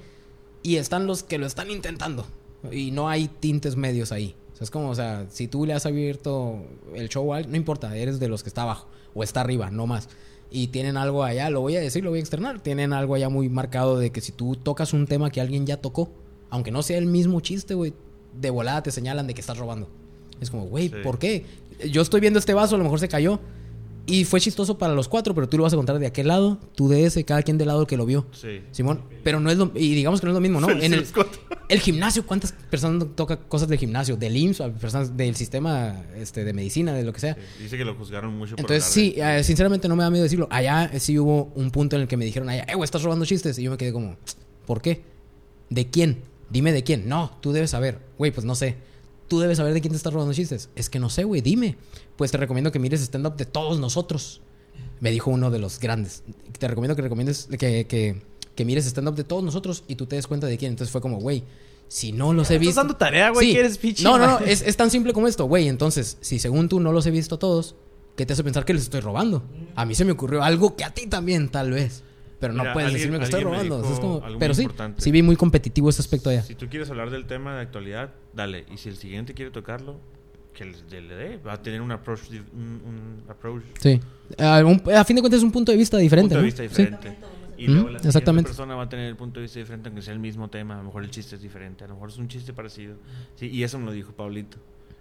[0.63, 2.25] Y están los que lo están intentando.
[2.71, 4.35] Y no hay tintes medios ahí.
[4.53, 6.57] O sea, es como, o sea, si tú le has abierto
[6.93, 9.87] el show a no importa, eres de los que está abajo o está arriba, no
[9.87, 10.09] más.
[10.51, 13.29] Y tienen algo allá, lo voy a decir, lo voy a externar, tienen algo allá
[13.29, 16.11] muy marcado de que si tú tocas un tema que alguien ya tocó,
[16.49, 17.93] aunque no sea el mismo chiste, güey,
[18.37, 19.87] de volada te señalan de que estás robando.
[20.41, 20.95] Es como, güey, Sí.
[21.03, 21.45] ¿por qué?
[21.91, 23.39] Yo estoy viendo este vaso, a lo mejor se cayó.
[24.09, 26.57] Y fue chistoso para los cuatro, pero tú lo vas a contar de aquel lado,
[26.75, 28.25] tú de ese, cada quien del lado que lo vio.
[28.31, 28.61] Sí.
[28.71, 30.69] Simón, pero no es lo y digamos que no es lo mismo, ¿no?
[30.69, 30.93] En
[31.69, 34.17] el, gimnasio, ¿cuántas personas tocan cosas del gimnasio?
[34.17, 37.35] Del IMSS, personas del sistema este, de medicina, de lo que sea.
[37.35, 40.23] Sí, Dice que lo juzgaron mucho por Entonces, sí, eh, sinceramente no me da miedo
[40.23, 40.47] decirlo.
[40.49, 43.25] Allá sí hubo un punto en el que me dijeron, allá, eh, güey, estás robando
[43.25, 43.59] chistes.
[43.59, 44.17] Y yo me quedé como,
[44.65, 45.03] ¿por qué?
[45.69, 46.23] ¿De quién?
[46.49, 47.07] Dime de quién.
[47.07, 47.99] No, tú debes saber.
[48.17, 48.77] Güey, pues no sé.
[49.29, 50.69] Tú debes saber de quién te estás robando chistes.
[50.75, 51.77] Es que no sé, güey, dime.
[52.17, 54.41] Pues te recomiendo que mires stand-up de todos nosotros.
[54.99, 56.23] Me dijo uno de los grandes.
[56.57, 58.21] Te recomiendo que recomiendes, que, que,
[58.55, 60.71] que mires stand-up de todos nosotros y tú te des cuenta de quién.
[60.73, 61.43] Entonces fue como, güey,
[61.87, 62.81] si no los he Estás visto.
[62.81, 63.53] dando tarea, güey, Sí.
[63.53, 65.67] que eres pichi, No, no, no, es, es tan simple como esto, güey.
[65.69, 67.75] Entonces, si según tú no los he visto a todos,
[68.17, 69.43] ¿qué te hace pensar que les estoy robando?
[69.75, 72.03] A mí se me ocurrió algo que a ti también, tal vez.
[72.39, 73.83] Pero no Mira, puedes alguien- decirme que estoy robando.
[73.93, 75.01] Es como- pero sí, importante.
[75.01, 76.41] sí vi muy competitivo ese aspecto allá.
[76.43, 78.65] Si tú quieres hablar del tema de actualidad, dale.
[78.71, 79.99] Y si el siguiente quiere tocarlo,
[80.53, 81.37] que le, dé.
[81.37, 82.29] Va a tener un approach.
[82.31, 83.99] Un, un approach Sí.
[84.37, 86.35] A, un- a fin de cuentas es un punto de vista diferente.
[86.35, 86.45] punto de ¿no?
[86.45, 86.67] vista Sí.
[86.83, 87.17] diferente.
[87.57, 88.47] Y Ujú, luego la exactamente.
[88.49, 90.75] persona va a tener el punto de vista diferente, aunque sea el mismo tema.
[90.75, 92.95] A lo mejor el chiste es diferente, a lo mejor es un chiste parecido.
[93.35, 94.57] Sí, y eso me lo dijo Paulito.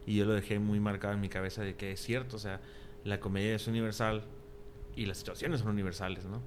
[0.07, 2.61] Y yo lo dejé muy marcado en mi cabeza de que es cierto, o sea,
[3.05, 4.23] la comedia es universal
[4.97, 6.41] y las situaciones son universales, ¿no?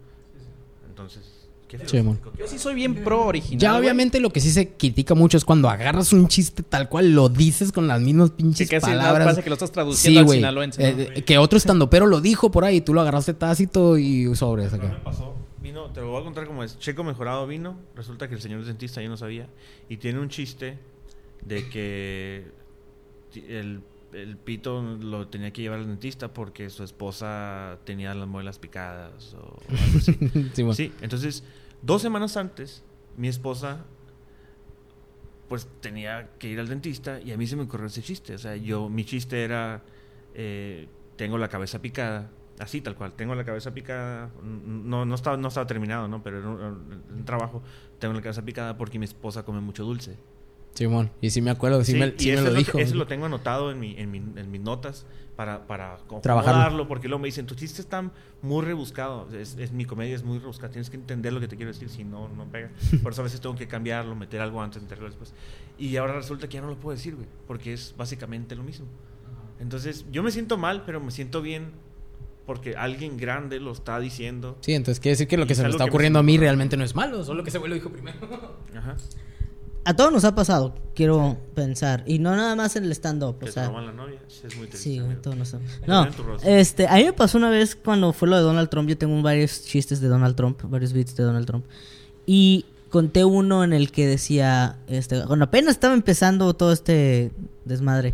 [0.91, 1.21] Entonces,
[1.67, 2.03] qué Sí,
[2.37, 3.59] Yo sí soy bien pro original.
[3.59, 3.81] Ya güey.
[3.81, 7.29] obviamente lo que sí se critica mucho es cuando agarras un chiste tal cual, lo
[7.29, 9.27] dices con las mismas pinches Que casi nada palabras.
[9.29, 10.39] pasa que lo estás traduciendo Sí, al güey.
[10.39, 10.81] sinaloense.
[10.93, 10.99] ¿no?
[11.15, 14.63] Eh, que otro estandopero lo dijo por ahí, y tú lo agarraste tácito y sobre
[14.69, 15.01] me acá.
[15.03, 16.77] pasó, vino, te lo voy a contar como es.
[16.77, 19.47] Checo Mejorado vino, resulta que el señor dentista, yo no sabía,
[19.87, 20.77] y tiene un chiste
[21.45, 22.45] de que
[23.47, 23.79] el,
[24.13, 29.33] el pito lo tenía que llevar al dentista porque su esposa tenía las muelas picadas
[29.33, 30.13] o algo así.
[30.53, 30.73] Sí, bueno.
[30.73, 31.43] Sí, entonces,
[31.81, 32.83] dos semanas antes,
[33.17, 33.85] mi esposa
[35.47, 38.35] pues tenía que ir al dentista y a mí se me ocurrió ese chiste.
[38.35, 39.83] O sea, yo, mi chiste era,
[40.33, 45.35] eh, tengo la cabeza picada, así tal cual, tengo la cabeza picada, no, no, estaba,
[45.35, 46.23] no estaba terminado, ¿no?
[46.23, 47.61] Pero era un trabajo,
[47.99, 50.17] tengo la cabeza picada porque mi esposa come mucho dulce.
[50.73, 52.77] Simón, y sí me acuerdo, sí, Sí, me, y sí me eso lo dijo.
[52.77, 56.87] Que, eso lo tengo anotado en, mi, en, mi- en mis notas para, para Trabajarlo.
[56.87, 58.09] porque luego me dicen, tu chiste está
[58.41, 61.57] muy rebuscado, es, es- mi comedia es muy rebuscada, tienes que entender lo que te
[61.57, 62.69] quiero decir, si no, no pega.
[63.03, 65.33] Por eso a veces tengo que cambiarlo, meter algo antes, meterlo después.
[65.77, 68.85] Y ahora resulta que ya no lo puedo decir, güey, porque es básicamente lo mismo.
[69.59, 71.71] Entonces, yo me siento mal, pero me siento bien
[72.45, 74.57] porque alguien grande lo está diciendo.
[74.61, 76.37] Sí, entonces quiere decir que lo Y que se me está me ocurriendo a mí
[76.37, 78.17] realmente no es malo, solo que ese güey lo dijo primero.
[78.75, 78.95] Ajá.
[79.83, 82.03] A todos nos ha pasado, quiero pensar.
[82.05, 83.37] Y no nada más en el stand-up.
[83.41, 84.19] O se sea, roban la novia.
[84.27, 84.89] Sí, es muy triste.
[84.89, 85.55] Sí, güey, todos nos
[85.87, 86.07] No,
[86.43, 88.87] este, a mí me pasó una vez cuando fue lo de Donald Trump.
[88.87, 91.65] Yo tengo varios chistes de Donald Trump, varios beats de Donald Trump.
[92.27, 97.31] Y conté uno en el que decía, este, cuando apenas estaba empezando todo este
[97.65, 98.13] desmadre,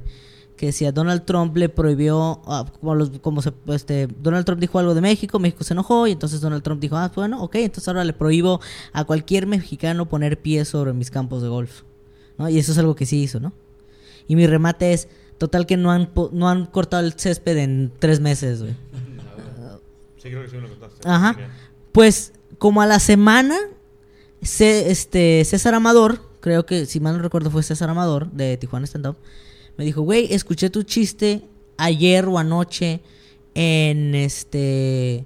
[0.57, 4.79] que decía Donald Trump le prohibió, ah, como, los, como se, este, Donald Trump dijo
[4.79, 7.87] algo de México, México se enojó y entonces Donald Trump dijo, ah, bueno, ok, entonces
[7.87, 8.59] ahora le prohíbo
[8.91, 11.83] a cualquier mexicano poner pies sobre mis campos de golf.
[12.37, 12.49] ¿no?
[12.49, 13.53] Y eso es algo que sí hizo, ¿no?
[14.27, 15.07] Y mi remate es,
[15.37, 18.75] total que no han, no han cortado el césped en tres meses, güey.
[20.17, 21.07] Sí, creo que sí me lo contaste.
[21.07, 21.37] Ajá.
[21.91, 23.55] Pues como a la semana,
[24.41, 28.85] ce- este, César Amador, creo que si mal no recuerdo fue César Amador de Tijuana
[28.87, 29.17] Stand Up,
[29.77, 31.41] me dijo, güey, escuché tu chiste
[31.77, 33.01] ayer o anoche
[33.53, 35.25] en este,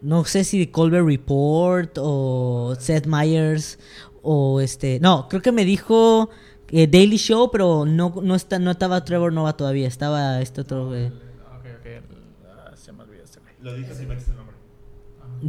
[0.00, 3.78] no sé si Colbert Report o Seth Meyers
[4.22, 6.30] o este, no, creo que me dijo
[6.70, 10.94] eh, Daily Show, pero no, no, está, no estaba Trevor Nova todavía, estaba este otro,
[10.96, 12.04] eh, Ok, ok.
[12.48, 13.40] Ah, se me olvidó este.
[13.60, 14.56] Lo sin el nombre.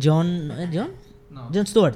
[0.02, 0.92] John, ¿eh, John,
[1.38, 1.49] No.
[1.53, 1.95] John Stewart.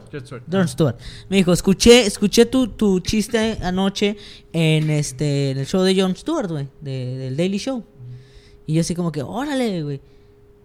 [0.52, 0.96] Just Stewart.
[1.30, 4.16] Me dijo, escuché, escuché tu, tu chiste anoche
[4.54, 7.84] en este en el show de Jon Stewart, güey, de- del Daily Show.
[8.68, 10.02] Y yo así como que, órale, güey.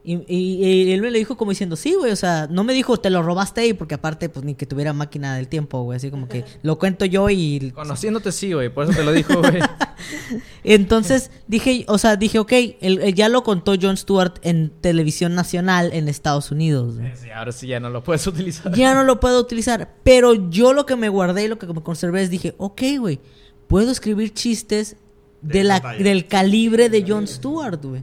[0.09, 2.73] Y, y- y él me lo dijo como diciendo, sí, güey, o sea, no me
[2.75, 5.97] dijo, te lo robaste ahí, porque aparte, pues ni que tuviera máquina del tiempo, güey,
[5.97, 7.73] así como que lo cuento yo y...
[7.75, 8.69] Conociéndote sí, güey.
[8.73, 9.59] Por eso te lo dijo, güey.
[10.65, 15.35] Entonces dije, o sea, dije, ok, él, él ya lo contó Jon Stewart en televisión
[15.35, 16.99] nacional en Estados Unidos.
[16.99, 17.13] güey.
[17.17, 18.73] Sí, ahora sí ya no lo puedes utilizar.
[18.75, 21.83] Ya no lo puedo utilizar, pero yo lo que me guardé y lo que me
[21.83, 23.21] conservé es dije, ok, güey,
[23.67, 24.97] puedo escribir chistes
[25.43, 28.03] de De la, del calibre de Jon Stewart, güey.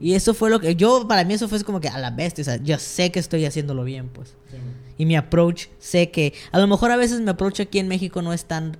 [0.00, 2.42] Y eso fue lo que yo, para mí eso fue como que a la bestia,
[2.42, 4.34] o sea, yo sé que estoy haciéndolo bien, pues.
[4.98, 8.22] Y mi approach, sé que, a lo mejor a veces mi approach aquí en México
[8.22, 8.78] no es tan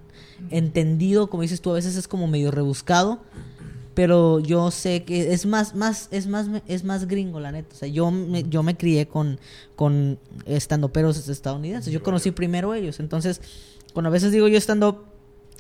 [0.51, 3.21] entendido, como dices tú, a veces es como medio rebuscado,
[3.95, 7.75] pero yo sé que es más, más, es más, es más gringo, la neta.
[7.75, 9.41] O sea, yo me, yo me crié con,
[9.75, 11.91] con estando peros estadounidenses.
[11.95, 13.01] Yo conocí primero ellos.
[13.01, 13.41] Entonces,
[13.95, 15.07] cuando a veces digo yo estando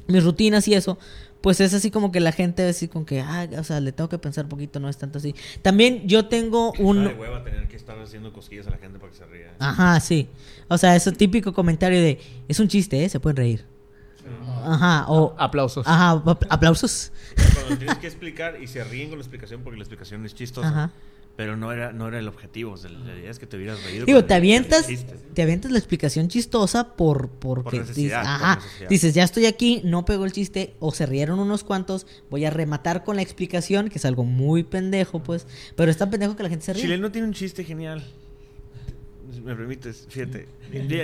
[0.06, 0.98] mis rutinas y eso,
[1.46, 4.08] pues es así como que la gente así con que, ah, o sea, le tengo
[4.08, 5.32] que pensar un poquito, no es tanto así.
[5.62, 7.04] También yo tengo un...
[7.04, 9.54] De hueva tener que estar haciendo cosquillas a la gente para que se ría.
[9.60, 10.28] Ajá, sí.
[10.66, 12.18] O sea, ese típico comentario de,
[12.48, 13.08] es un chiste, ¿eh?
[13.08, 13.64] Se pueden reír.
[14.64, 15.36] Ajá, o...
[15.38, 15.86] Aplausos.
[15.86, 17.12] Ajá, ap- aplausos.
[17.54, 20.66] Cuando tienes que explicar y se ríen con la explicación porque la explicación es chistosa.
[20.68, 20.90] Ajá.
[21.36, 22.72] Pero no era, no era el objetivo.
[22.72, 24.06] O sea, la idea es que te hubieras reído.
[24.06, 24.86] Digo, te avientas,
[25.34, 28.88] te avientas la explicación chistosa por porque necesidad, dices, por ajá, necesidad.
[28.88, 32.50] dices, ya estoy aquí, no pegó el chiste o se rieron unos cuantos, voy a
[32.50, 35.46] rematar con la explicación, que es algo muy pendejo, pues,
[35.76, 36.82] pero es tan pendejo que la gente se ríe.
[36.82, 38.02] Chileno tiene un chiste genial.
[39.44, 40.06] ¿Me permites?
[40.08, 40.46] Fíjate.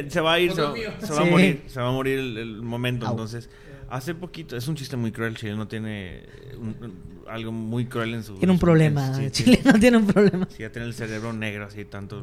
[0.08, 1.62] Se va a ir, se va, se va a morir.
[1.66, 3.04] Se va a morir el, el momento.
[3.06, 3.12] Au.
[3.12, 3.50] Entonces,
[3.90, 4.56] hace poquito.
[4.56, 5.36] Es un chiste muy cruel.
[5.36, 6.22] Chileno tiene
[6.58, 8.34] un- un- algo muy cruel en su.
[8.36, 10.46] Tiene un problema, sí, Chile no tiene un problema.
[10.50, 12.22] Sí, ya tiene el cerebro negro, así, tanto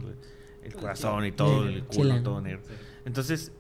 [0.64, 2.24] el corazón y todo, el culo, Chileno.
[2.24, 2.62] todo negro.
[3.06, 3.52] Entonces,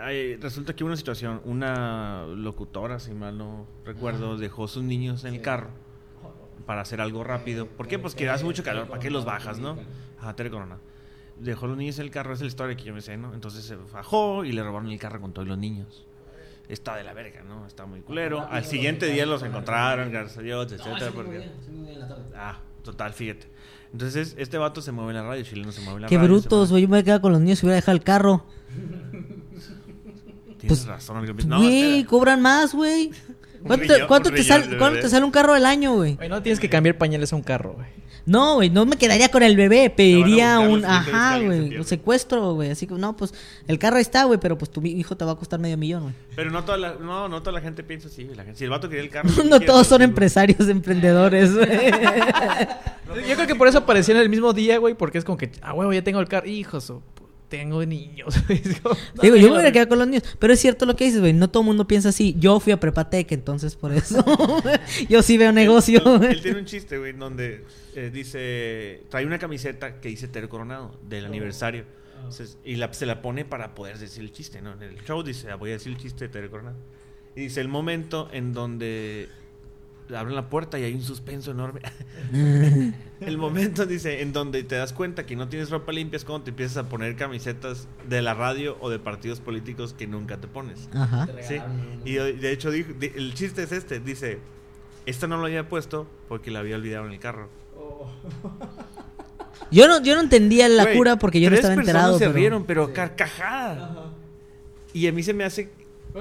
[0.00, 5.24] hay- resulta que hubo una situación, una locutora, si mal no recuerdo, dejó sus niños
[5.24, 5.70] en el carro
[6.66, 7.66] para hacer algo rápido.
[7.66, 7.98] ¿Por qué?
[7.98, 9.76] Pues que hace mucho calor, ¿para qué los bajas, no?
[10.18, 10.78] Ajá, Tere Corona.
[11.38, 13.32] Dejó los niños en el carro, esa es la historia que yo me sé, ¿no?
[13.32, 16.04] Entonces se bajó y le robaron el carro con todos los niños.
[16.68, 17.66] Está de la verga, ¿no?
[17.66, 18.46] Está muy culero.
[18.50, 21.10] Al siguiente día los encontraron, gracias a Dios, etcétera.
[21.14, 21.50] porque-
[22.36, 23.48] Ah, total, fíjate.
[23.92, 26.28] Entonces, este vato se mueve en la radio, chileno se mueve en la Qué radio.
[26.28, 28.44] brutos, se güey, yo me hubiera quedado con los niños y hubiera dejado el carro.
[30.58, 31.16] Tienes razón.
[31.16, 31.32] Algo...
[31.46, 32.08] No, güey, espera.
[32.08, 33.12] cobran más, güey.
[33.66, 36.14] ¿Cuánto, cuánto te sal- cuánto te sale un carro al año, güey?
[36.16, 37.86] Güey, no tienes que cambiar pañales a un carro, güey.
[38.26, 42.70] No, güey, no me quedaría con el bebé, pediría un, ajá, güey, un secuestro, güey,
[42.70, 43.32] así que no, pues
[43.66, 46.02] el carro ahí está, güey, pero pues tu hijo te va a costar medio millón,
[46.02, 46.14] güey.
[46.36, 48.24] Pero no toda, la, no, no toda la gente piensa así.
[48.36, 49.30] La gente, si el vato quería el carro.
[49.48, 51.68] No todos son empresarios, emprendedores, güey.
[53.28, 55.72] Yo creo que por eso aparecían el mismo día, güey, porque es como que, ah,
[55.72, 56.46] huevo, ya tengo el carro.
[56.46, 57.02] Hijos, o-
[57.48, 58.34] tengo niños.
[59.22, 61.32] Digo, yo me hubiera quedado con los niños, pero es cierto lo que dices, güey,
[61.32, 62.34] no todo el mundo piensa así.
[62.38, 64.24] Yo fui a Prepatec, entonces por eso
[65.08, 66.00] yo sí veo negocio.
[66.04, 66.30] Él, güey.
[66.32, 67.64] él tiene un chiste, güey, donde
[67.94, 69.04] eh, dice.
[69.08, 71.84] Trae una camiseta que dice Tere Coronado del aniversario.
[72.16, 74.74] Entonces, y la, se la pone para poder decir el chiste, ¿no?
[74.74, 76.76] En el show dice, "Ah, voy a decir el chiste de Tere Coronado.
[77.34, 79.28] Y dice el momento en donde
[80.16, 81.80] abren la puerta y hay un suspenso enorme.
[83.20, 86.44] el momento, dice, en donde te das cuenta que no tienes ropa limpia es cuando
[86.44, 90.48] te empiezas a poner camisetas de la radio o de partidos políticos que nunca te
[90.48, 90.88] pones.
[90.94, 91.28] Ajá.
[91.46, 91.56] Sí.
[92.04, 94.38] Y de hecho, el chiste es este: dice,
[95.06, 97.48] esta no lo había puesto porque la había olvidado en el carro.
[99.70, 102.18] Yo no, yo no entendía la cura porque yo no tres estaba personas enterado.
[102.18, 104.12] se pero- rieron, pero carcajada.
[104.92, 105.70] Y a mí se me hace.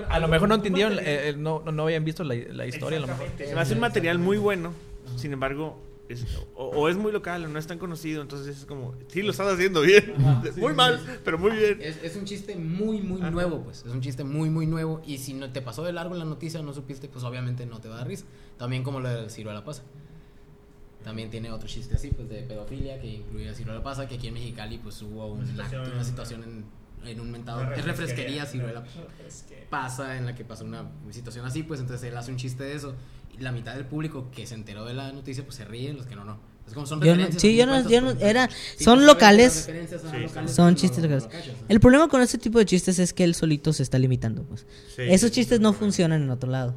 [0.09, 3.01] A lo mejor no entendieron, eh, eh, no, no, habían visto la, la historia, a
[3.01, 3.27] lo mejor.
[3.37, 4.73] Se me hace un material muy bueno.
[5.15, 5.77] Sin embargo,
[6.09, 8.21] es- o, o es muy local o no es tan conocido.
[8.21, 10.13] Entonces es como, sí, lo estás haciendo bien.
[10.57, 11.79] muy mal, pero muy bien.
[11.81, 13.83] Es, es un chiste muy, muy nuevo, pues.
[13.85, 15.01] Es un chiste muy, muy nuevo.
[15.05, 17.79] Y si no te pasó de largo la noticia o no supiste, pues obviamente no
[17.79, 18.25] te va a dar risa.
[18.57, 19.83] También como lo del Ciruela Pasa.
[21.03, 24.27] También tiene otro chiste así, pues de pedofilia que incluye a Ciruela Pasa, que aquí
[24.27, 25.45] en Mexicali pues hubo una,
[25.93, 26.65] una situación en,
[27.11, 27.61] en un mentado.
[27.73, 28.83] Es refresquería Ciruela
[29.69, 32.75] Pasa, en la que pasó una situación así, pues entonces él hace un chiste de
[32.75, 32.93] eso.
[33.37, 36.05] Y la mitad del público que se enteró de la noticia, pues se ríe, los
[36.05, 36.39] que no, no.
[36.65, 37.41] Es como son Yo no- referencias.
[37.41, 39.53] sí, yo son no- yo no- pues, era- sí, son locales.
[39.53, 39.75] son
[40.11, 41.23] Sí, locales, Son pero chistes locales.
[41.23, 41.65] lo cachas, ¿no?
[41.69, 44.65] El problema con este tipo de chistes es que él solito se está limitando, pues.
[44.95, 46.75] Sí, Esos chistes sí, no funcionan en otro lado.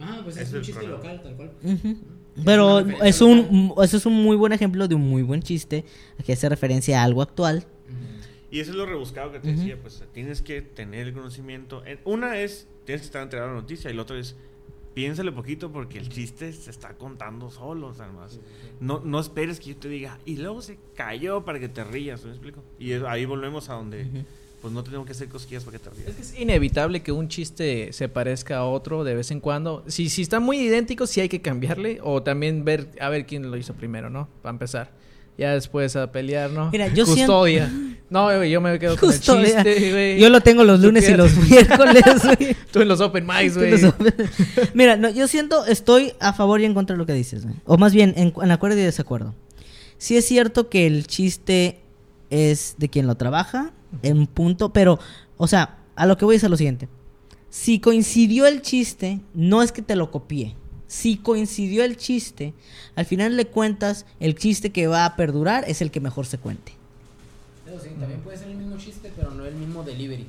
[0.00, 0.96] Ah, pues es es un chiste problema.
[0.98, 1.50] local, tal cual.
[2.44, 5.84] Pero es un, eso es un muy buen ejemplo de un muy buen chiste
[6.24, 7.64] que hace referencia a algo actual.
[8.50, 11.84] Y eso es lo rebuscado que te decía, pues tienes que tener el conocimiento.
[11.84, 14.36] En- Una es, tienes que estar enterado de la noticia, y la otra es,
[14.94, 18.40] piénsale poquito porque el chiste se está contando solo, además.
[18.80, 22.24] No, no esperes que yo te diga, y luego se cayó para que te rías,
[22.24, 22.62] ¿me explico?
[22.78, 24.06] Y ahí volvemos a donde,
[24.62, 26.08] pues no tenemos que hacer cosquillas para que te rías.
[26.08, 29.84] Es que es inevitable que un chiste se parezca a otro de vez en cuando.
[29.86, 32.00] Si, si están muy idénticos, sí hay que cambiarle.
[32.02, 34.26] O también ver a ver quién lo hizo primero, ¿no?
[34.42, 34.90] Para empezar.
[35.38, 36.70] Ya después a pelear, ¿no?
[36.70, 37.72] Mira, yo Custodia.
[38.10, 40.18] No, güey, yo me quedo con el chiste, güey.
[40.18, 42.56] Yo lo tengo los lunes y los miércoles, güey.
[42.72, 43.74] Tú en los open mics, güey.
[44.74, 47.56] Mira, no, yo siento, estoy a favor y en contra de lo que dices, güey.
[47.66, 49.34] O más bien, en, en acuerdo y desacuerdo.
[49.98, 51.80] Sí es cierto que el chiste
[52.30, 54.98] es de quien lo trabaja, en punto, pero,
[55.36, 56.88] o sea, a lo que voy es a lo siguiente.
[57.50, 60.56] Si coincidió el chiste, no es que te lo copié.
[60.88, 62.54] Si coincidió el chiste,
[62.96, 66.38] al final le cuentas, el chiste que va a perdurar es el que mejor se
[66.38, 66.72] cuente.
[67.64, 70.26] Pero sí, también puede ser el mismo chiste, pero no el mismo delivery.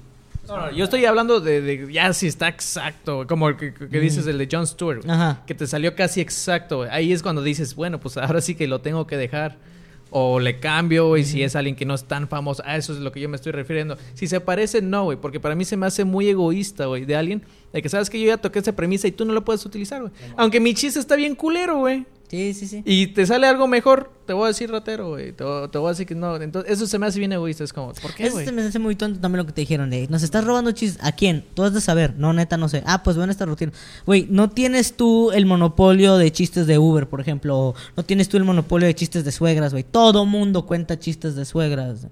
[0.48, 4.00] No, no, yo estoy hablando de, de ya si está exacto, como el que, que
[4.00, 5.44] dices el de John Stewart, Ajá.
[5.46, 6.84] que te salió casi exacto.
[6.92, 9.58] Ahí es cuando dices, bueno, pues ahora sí que lo tengo que dejar.
[10.12, 12.64] O le cambio, güey, si es alguien que no es tan famoso.
[12.66, 13.98] A eso es lo que yo me estoy refiriendo.
[14.14, 17.16] Si se parece, no, güey, porque para mí se me hace muy egoísta, güey, de
[17.16, 19.66] alguien de que sabes que yo ya toqué esa premisa y tú no lo puedes
[19.66, 20.14] utilizar, güey.
[20.38, 22.06] Aunque mi chiste está bien culero, güey.
[22.30, 22.84] Sí, sí, sí.
[22.86, 25.32] Y te sale algo mejor, te voy a decir ratero, güey.
[25.34, 26.36] Te, voy- te voy a decir que no.
[26.36, 27.64] Entonces, eso se me hace bien egoísta.
[27.64, 28.46] Es como, ¿por qué, Eso güey?
[28.46, 31.04] se me hace muy tonto también lo que te dijeron de, nos estás robando chistes.
[31.04, 31.44] ¿A quién?
[31.56, 32.14] Tú has de saber.
[32.18, 32.84] No, neta, no sé.
[32.86, 33.72] Ah, pues ven esta rutina.
[34.06, 37.58] Güey, no tienes tú el monopolio de chistes de Uber, por ejemplo.
[37.60, 39.84] O no tienes tú el monopolio de chistes de suegras, güey.
[39.84, 42.04] Todo mundo cuenta chistes de suegras.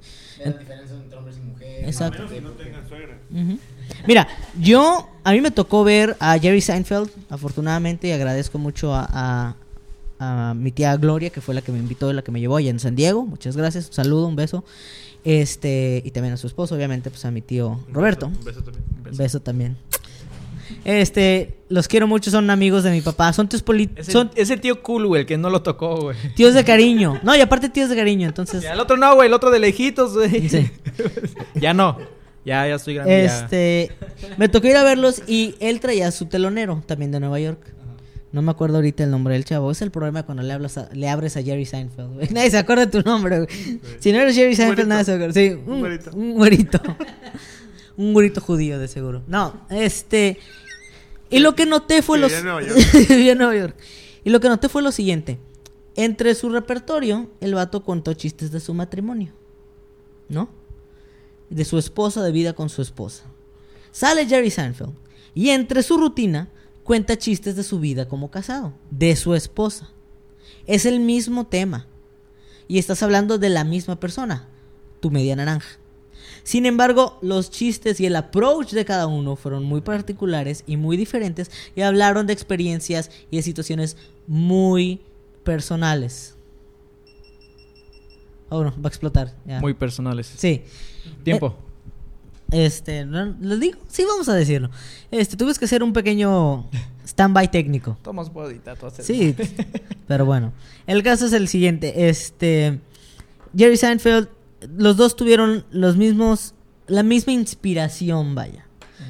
[0.44, 1.88] La diferencia entre hombres y mujeres.
[1.88, 2.24] Exacto.
[2.24, 3.20] Menos si no tengan suegra.
[3.32, 3.60] Ujú.
[4.08, 4.28] Mira,
[4.60, 9.56] yo, a mí me tocó ver a Jerry Seinfeld, afortunadamente, y agradezco mucho a, a-
[10.20, 12.58] a mi tía Gloria, que fue la que me invitó y la que me llevó
[12.58, 13.26] allá en San Diego.
[13.26, 14.64] Muchas gracias, un saludo, un beso.
[15.24, 18.28] Este, y también a su esposo, obviamente, pues a mi tío Roberto.
[18.28, 18.84] Un beso también.
[18.98, 19.18] un beso.
[19.18, 19.78] beso también.
[20.86, 23.32] Este, los quiero mucho, son amigos de mi papá.
[23.34, 26.18] Son tíos, poli- Ese, son ese tío cool, güey, el que no lo tocó, güey.
[26.36, 27.20] tíos de cariño.
[27.24, 28.66] No, y aparte tíos de cariño, entonces.
[28.66, 30.48] Al otro no, güey, el otro de lejitos, güey.
[30.50, 30.70] Sí.
[31.56, 31.98] ya no.
[32.46, 33.26] Ya, ya estoy grande.
[33.26, 33.40] ya.
[33.44, 33.92] Este,
[34.38, 37.60] me tocó ir a verlos y él traía su telonero también de Nueva York.
[38.38, 39.72] No me acuerdo ahorita el nombre del chavo.
[39.72, 42.14] Es el problema cuando le hablas a- le abres a Jerry Seinfeld.
[42.14, 42.28] güey.
[42.32, 43.40] Nadie se acuerda de tu nombre.
[43.40, 43.80] güey.
[44.00, 45.34] Si no eres Jerry Seinfeld, nadie se acuerda.
[45.34, 46.12] Sí, un, Un güerito.
[46.14, 46.82] un güerito.
[47.98, 49.24] un güerito judío, de seguro.
[49.26, 50.38] No, este.
[51.32, 52.44] Y lo que noté fue Que los.
[52.44, 52.78] Nueva York.
[53.38, 53.76] Nueva York.
[54.24, 55.40] Y lo que noté fue lo siguiente.
[55.96, 59.34] Entre su repertorio, el vato contó chistes de su matrimonio.
[60.30, 60.48] ¿No?
[61.50, 63.24] De su esposa, de vida con su esposa.
[63.92, 64.94] Sale Jerry Seinfeld.
[65.34, 66.50] Y entre su rutina,
[66.88, 68.74] cuenta chistes de su vida como casado.
[68.90, 69.90] De su esposa.
[70.66, 71.86] Es el mismo tema.
[72.70, 74.48] Y estás hablando de la misma persona.
[75.02, 75.68] Tu media naranja.
[76.44, 80.96] Sin embargo, los chistes y el approach de cada uno fueron muy particulares y muy
[80.96, 85.02] diferentes y hablaron de experiencias y de situaciones muy
[85.44, 86.36] personales.
[88.48, 89.36] Oh, no, va a explotar.
[89.46, 89.60] ya.
[89.60, 90.32] Muy personales.
[90.38, 90.64] Sí.
[91.26, 91.58] Tiempo.
[92.52, 93.36] Este, ¿no?
[93.42, 93.80] ¿lo digo?
[93.88, 94.70] Sí, vamos a decirlo.
[95.12, 96.70] Este, tuvimos que hacer un pequeño
[97.06, 97.98] stand-by técnico.
[98.02, 99.36] Tomas puedo editar todo Sí,
[100.08, 100.54] pero bueno.
[100.86, 102.10] El caso es el siguiente.
[102.10, 102.80] Este,
[103.56, 104.30] Jerry Seinfeld,
[104.78, 106.54] los dos tuvieron los mismos,
[106.88, 108.66] la misma inspiración, vaya.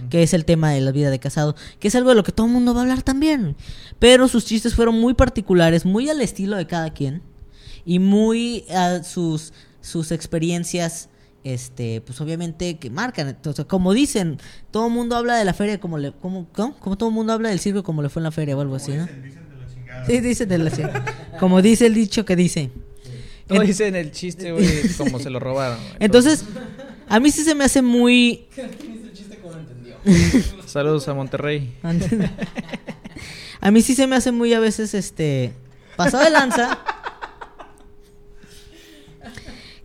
[0.09, 1.55] Que es el tema de la vida de casado.
[1.79, 3.55] Que es algo de lo que todo el mundo va a hablar también.
[3.99, 7.21] Pero sus chistes fueron muy particulares, muy al estilo de cada quien.
[7.85, 11.09] Y muy a sus, sus experiencias,
[11.53, 13.27] este, pues obviamente que marcan.
[13.29, 14.39] Entonces, como dicen,
[14.71, 16.77] todo el mundo habla de la feria como le, como, ¿cómo?
[16.79, 18.75] Como todo el mundo habla del circo como le fue en la feria o algo
[18.75, 19.05] así, ¿no?
[19.05, 20.05] Dicen, dicen de la chingada.
[20.05, 22.71] Sí, dice de la Como dice el dicho que dice.
[23.47, 24.67] Todo En- dice en el chiste, güey,
[24.97, 25.79] como se lo robaron.
[25.99, 26.43] Entonces,
[27.07, 28.47] a mí sí se me hace muy...
[30.65, 31.73] Saludos a Monterrey.
[33.59, 35.51] A mí sí se me hace muy a veces, este...
[35.95, 36.77] Pasado de lanza.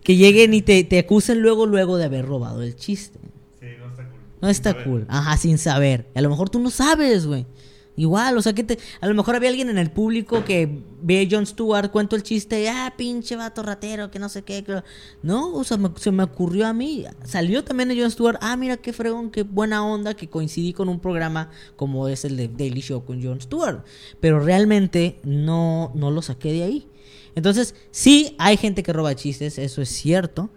[0.02, 3.18] Que lleguen y te, te acusen luego, luego de haber robado el chiste.
[3.60, 4.20] Sí, no está cool.
[4.40, 4.84] No está Sin saber.
[4.88, 5.06] cool.
[5.08, 6.06] Ajá, sin saber.
[6.14, 7.46] A lo mejor tú no sabes, güey.
[7.94, 8.78] Igual, o sea que te...
[9.02, 12.22] A lo mejor había alguien en el público que ve a Jon Stewart, cuento el
[12.22, 14.64] chiste, y, ah, pinche vato ratero, que no sé qué.
[14.64, 14.82] que-".
[15.22, 17.04] No, o sea, me- se me ocurrió a mí.
[17.26, 20.88] Salió también de Jon Stewart, ah, mira qué fregón, qué buena onda que coincidí con
[20.88, 23.84] un programa como es el de Daily Show con Jon Stewart.
[24.20, 26.88] Pero realmente no, no lo saqué de ahí.
[27.34, 30.50] Entonces, sí, hay gente que roba chistes, eso es cierto.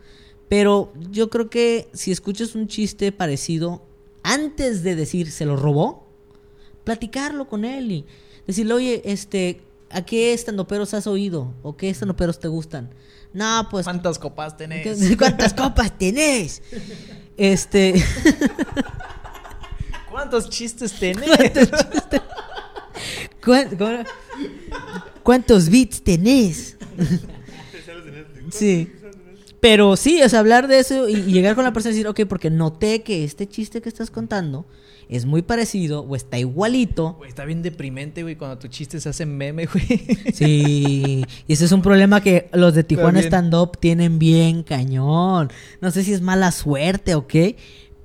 [0.49, 3.83] Pero yo creo que si escuchas un chiste parecido,
[4.23, 6.07] antes de decir se lo robó,
[6.83, 8.05] platicarlo con él y
[8.45, 11.53] decirle, oye, este, ¿a qué estandoperos has oído?
[11.63, 12.91] ¿O qué estandoperos te gustan?
[13.33, 14.99] No, pues, ¿Cuántas copas tenés?
[14.99, 16.61] ¿qué- ¿cuántas copas tenés?
[17.37, 17.95] Este,
[20.11, 21.29] ¿Cuántos chistes tenés?
[23.43, 24.05] ¿cuán- cómo era?
[25.25, 26.77] ¿Cuántos bits tenés?
[28.51, 28.91] Sí.
[29.59, 32.21] Pero sí, sea, hablar de eso y, y llegar con la persona y decir, ok,
[32.29, 34.67] porque noté que este chiste que estás contando
[35.09, 37.15] es muy parecido o está igualito.
[37.17, 39.85] Güey, está bien deprimente, güey, cuando tu chiste se hace meme, güey.
[40.31, 43.27] Sí, y ese es un problema que los de Tijuana También.
[43.27, 45.51] Stand Up tienen bien cañón.
[45.81, 47.57] No sé si es mala suerte o qué,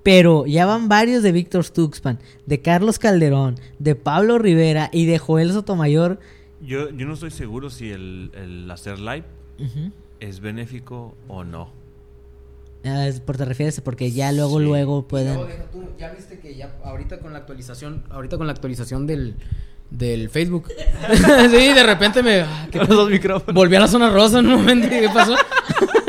[0.02, 5.18] pero ya van varios de Víctor Stuxpan, de Carlos Calderón, de Pablo Rivera y de
[5.18, 6.18] Joel Sotomayor.
[6.62, 9.24] Yo, yo no estoy seguro si el, el hacer live
[10.20, 11.70] es benéfico o no.
[12.84, 14.64] Ah, es por te refieres, porque ya luego, Sí.
[14.64, 15.34] luego pueden.
[15.34, 19.06] No, deja tú, ya viste que ya ahorita con la actualización, ahorita con la actualización
[19.06, 19.34] del,
[19.90, 20.68] del Facebook.
[21.50, 23.54] sí, de repente me ah, ¿qué Con los dos micrófonos.
[23.54, 25.34] volví a la zona rosa en un momento, ¿y ¿qué pasó?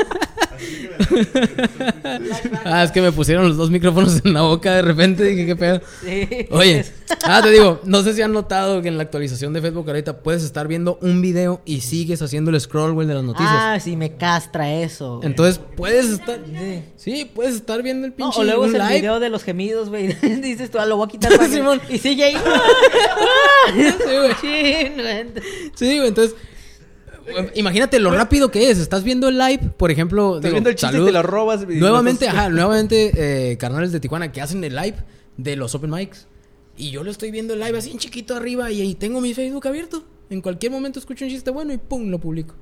[2.64, 5.56] ah, es que me pusieron los dos micrófonos en la boca de repente, dije, qué
[5.56, 5.80] pedo.
[6.04, 6.46] Sí.
[6.50, 6.84] Oye,
[7.24, 10.18] ah, te digo, no sé si han notado que en la actualización de Facebook ahorita
[10.22, 13.50] puedes estar viendo un video y sigues haciendo el scroll, güey, de las noticias.
[13.52, 15.16] Ah, sí, me castra eso.
[15.18, 15.26] güey.
[15.28, 16.82] Entonces puedes estar, Sí.
[16.96, 18.94] sí, puedes estar viendo el No, pinche o luego es el live.
[19.00, 20.08] video de los gemidos, güey.
[20.42, 21.80] Dices tú, ah, lo voy a quitar para Simón.
[21.88, 22.36] Y sigue ahí.
[23.72, 23.78] Sí,
[24.16, 24.90] güey.
[24.96, 25.40] No,
[25.74, 26.34] Sí, güey, entonces.
[27.54, 28.78] Imagínate lo rápido que es.
[28.78, 30.36] Estás viendo el live, por ejemplo.
[30.36, 31.06] Estás digo, viendo el chiste y salud.
[31.06, 31.62] te lo robas.
[31.68, 33.12] y Nuevamente, ajá, nuevamente,
[33.52, 34.96] eh, carnales de Tijuana que hacen el live
[35.36, 36.26] de los open mics.
[36.76, 39.34] Y yo lo estoy viendo el live así en chiquito arriba y ahí tengo mi
[39.34, 40.04] Facebook abierto.
[40.30, 42.54] En cualquier momento escucho un chiste bueno y pum, lo publico.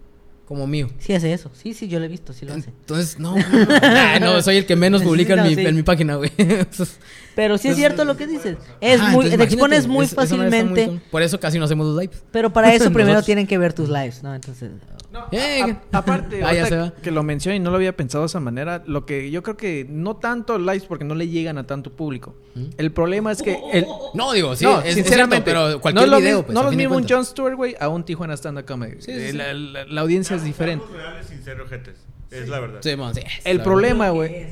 [0.51, 0.89] Como mío.
[0.99, 1.49] Sí hace eso.
[1.55, 2.71] Sí, sí, yo lo he visto, sí lo hace.
[2.71, 5.65] Entonces, no, no, no, nah, no, soy el que menos publica en, mi, sí.
[5.65, 6.33] en mi página, güey.
[7.37, 8.57] Pero sí es cierto lo que dices.
[8.81, 11.01] Es muy, te expones muy es- fácilmente.
[11.09, 12.25] Por eso casi no hacemos los lives.
[12.33, 14.35] Pero para eso primero tienen que ver tus lives, ¿no?
[14.35, 14.73] Entonces.
[15.13, 16.93] No, Eh, a- aparte, Ah, ya ahorita se va.
[17.03, 19.57] que lo mencioné y no lo había pensado de esa manera, lo que yo creo
[19.57, 22.35] que no tanto lives porque no le llegan a tanto público.
[22.77, 26.07] El problema es que el, No, digo, sí, no, es, es sinceramente, cierto, pero cualquier
[26.09, 27.09] no lo, video, pues, no a lo fin de mismo un.
[27.09, 28.97] Jon Stewart, güey, a un Tijuana Stand Up Comedy.
[29.01, 29.37] Sí, sí, Eh, sí.
[29.37, 30.85] La, la- la audiencia es diferente.
[30.93, 31.97] reales sin ser ojetes.
[32.31, 32.79] Es la verdad.
[32.83, 34.47] Sí, sí, es El la problema, güey,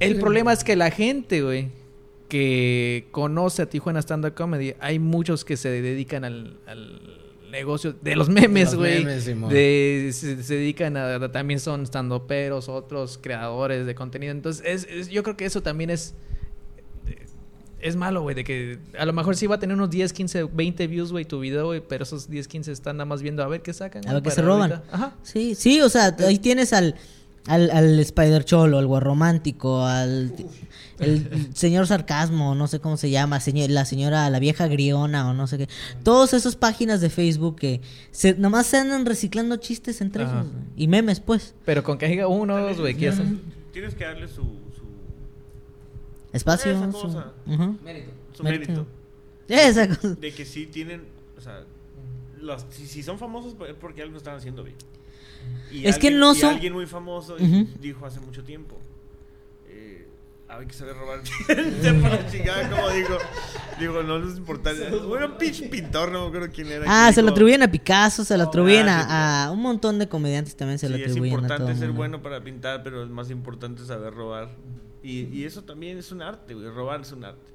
[0.00, 0.20] el Sí.
[0.20, 1.68] problema es que la gente, güey,
[2.28, 7.21] que conoce a Tijuana Stand Up Comedy, hay muchos que se dedican al, al
[7.52, 9.04] negocio de los memes, güey.
[9.04, 14.32] De, se, se dedican a, también son standuperos, otros creadores de contenido.
[14.32, 16.14] Entonces, es, es- yo creo que eso también es
[17.80, 20.44] es malo, güey, de que a lo mejor sí va a tener unos 10, 15,
[20.44, 23.48] 20 views, güey, tu video, güey, pero esos 10, 15 están nada más viendo a
[23.48, 24.06] ver qué sacan.
[24.08, 24.70] A ver qué se roban.
[24.72, 24.94] ahorita.
[24.94, 25.16] Ajá.
[25.24, 26.94] Sí, sí, o sea, ahí tienes al,
[27.46, 30.32] al, al Spider Cholo, al guarromántico, al
[30.98, 35.34] el señor sarcasmo, no sé cómo se llama, señor, la señora, la vieja griona o
[35.34, 35.68] no sé qué.
[36.04, 37.80] Todas esas páginas de Facebook que
[38.12, 40.40] se, nomás se andan reciclando chistes entre Ajá.
[40.42, 40.52] ellos.
[40.52, 40.64] güey.
[40.76, 41.54] Y memes, pues.
[41.64, 43.40] Pero con que haya uno o dos, güey, son-
[43.72, 44.82] Tienes que darle su, su,
[46.32, 46.70] Espacio.
[46.72, 47.16] Esa su- ujú.
[47.46, 48.12] su Mérito.
[48.42, 48.86] mérito.
[49.48, 50.14] Esa cosa.
[50.14, 51.02] De que sí tienen,
[51.36, 51.64] o sea,
[52.40, 54.76] los, si, si son famosos es porque algo están haciendo bien.
[55.70, 57.66] Y Es que alguien- no y son- alguien muy famoso Ujú.
[57.80, 58.78] dijo hace mucho tiempo.
[59.68, 60.06] eh,
[60.48, 63.16] hay que saber robar gente para la chingada, como digo.
[63.80, 64.90] Digo, no es importante.
[64.90, 66.84] Bueno, un pinche pintor, no me acuerdo quién era.
[66.86, 69.50] Ah, que se lo dijo, atribuyen a Picasso, se lo atribuyen Ah, sí, a, a
[69.50, 71.98] un montón de comediantes también se lo Sí, es atribuyen a todo importante ser mundo.
[71.98, 74.50] bueno para pintar, pero es más importante saber robar.
[75.02, 76.68] Y, y eso también es un arte, güey.
[76.68, 77.50] Robar es un arte.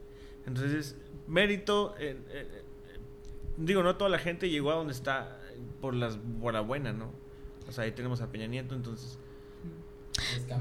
[0.47, 0.95] Entonces,
[1.27, 1.93] mérito.
[1.99, 2.63] eh, eh, eh,
[3.57, 5.37] digo, no toda la gente llegó a donde está
[5.81, 7.11] por, las, por la buena, ¿no?
[7.67, 9.17] O sea, ahí tenemos a Peña Nieto, entonces.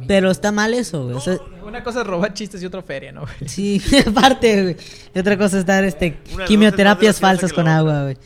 [0.07, 1.17] Pero está mal eso, güey.
[1.17, 3.35] o sea, Una cosa es robar chistes y otra feria, ¿no, güey?
[3.49, 4.77] Sí, aparte, güey.
[5.15, 8.17] Y otra cosa es dar este Una quimioterapias falsas con agua, güey.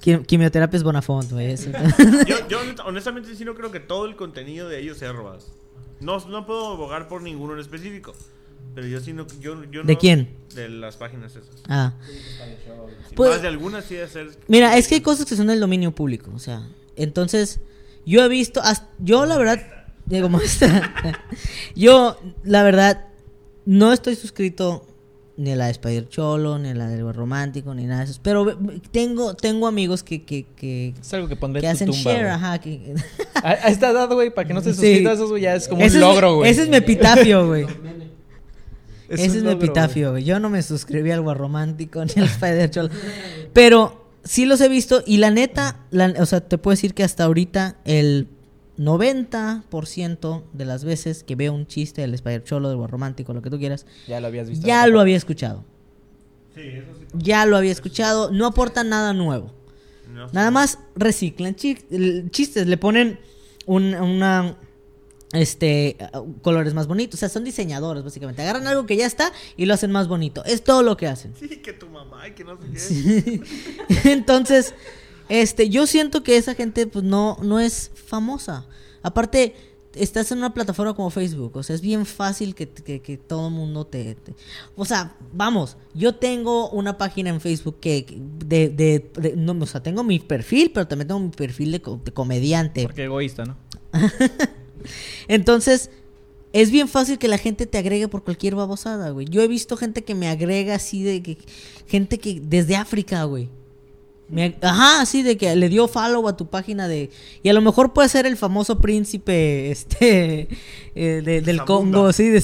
[0.00, 1.56] Qui- Quimioterapias Bonafont, güey.
[2.26, 5.40] Yo, yo honestamente sí no creo que todo el contenido de ellos sea robado.
[6.00, 8.14] No, no puedo abogar por ninguno en específico.
[8.74, 9.26] Pero yo sí no.
[9.40, 10.30] Yo, yo ¿De no- quién?
[10.54, 11.50] De las páginas esas.
[11.68, 11.92] Ah.
[13.16, 14.30] Pues- más de algunas sí de ser.
[14.46, 16.66] Mira, es que hay cosas que son del dominio público, o sea,
[16.96, 17.60] entonces
[18.10, 19.60] yo he visto, hasta- yo la verdad,
[20.06, 20.92] digo, está,
[21.76, 23.04] yo la verdad
[23.66, 24.86] no estoy suscrito
[25.36, 28.20] ni a la de Spider Cholo, ni a la del romántico, ni nada de eso,
[28.22, 28.58] pero
[28.90, 32.12] tengo tengo amigos que que, que, Es algo que pondré que en tu hacen tumba,
[32.12, 32.94] share, ajá, que
[33.42, 34.80] A, a esta edad, güey, para que no se Sí.
[34.80, 36.50] suscrita a esos, güey, ya es como Ese un logro, güey.
[36.50, 37.66] Ese es mi epitafio, güey.
[39.08, 40.24] Ese es mi epitafio, güey.
[40.24, 42.90] Yo no me suscribí al Guarromántico ni al Spider Cholo.
[43.52, 47.02] Pero sí los he visto y la neta, la- o sea, te puedo decir que
[47.04, 48.28] hasta ahorita el
[48.78, 53.50] 90% de las veces que veo un chiste del Spider Cholo, del Guarromántico, lo que
[53.50, 53.86] tú quieras.
[54.08, 54.66] Ya lo habías visto.
[54.66, 55.64] ya lo había escuchado.
[56.54, 57.04] Sí, eso sí.
[57.14, 58.30] Ya lo había escuchado.
[58.30, 59.52] No aportan nada nuevo.
[60.12, 60.26] No.
[60.32, 63.20] Nada más reciclan chistes, le ponen
[63.66, 64.56] un- una
[65.32, 65.96] este
[66.42, 68.42] colores más bonitos, o sea, son diseñadores básicamente.
[68.42, 70.44] Agarran algo que ya está y lo hacen más bonito.
[70.44, 71.32] Es todo lo que hacen.
[71.38, 73.40] Sí, que tu mamá y que no sé qué.
[74.10, 74.74] Entonces,
[75.28, 78.66] este, yo siento que esa gente pues no no es famosa.
[79.02, 79.54] Aparte
[79.94, 83.48] estás en una plataforma como Facebook, o sea, es bien fácil que, que, que todo
[83.48, 84.34] el mundo te, te-
[84.76, 88.06] O sea, vamos, yo tengo una página en Facebook que
[88.46, 91.82] de, de, de- no, o sea, tengo mi perfil, pero también tengo mi perfil de,
[92.04, 92.82] de comediante.
[92.84, 93.56] Porque egoísta, ¿no?
[95.28, 95.90] Entonces,
[96.52, 99.26] es bien fácil que la gente te agregue por cualquier babosada, güey.
[99.28, 101.38] Yo he visto gente que me agrega así de que...
[101.86, 102.40] Gente que...
[102.42, 103.48] Desde África, güey.
[104.28, 107.10] Me ajá, así de que le dio follow a tu página de...
[107.42, 110.48] Y a lo mejor puede ser el famoso príncipe, este...
[110.94, 111.64] eh, de- del.
[111.64, 112.28] Congo, sí.
[112.28, 112.42] de-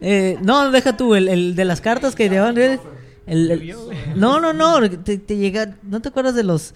[0.00, 2.56] eh, no, deja tú, el, el de las cartas que llevan...
[2.58, 2.78] el-
[3.26, 3.74] el-
[4.14, 5.78] no, no, no, te, te llega...
[5.82, 6.74] ¿No te acuerdas de los...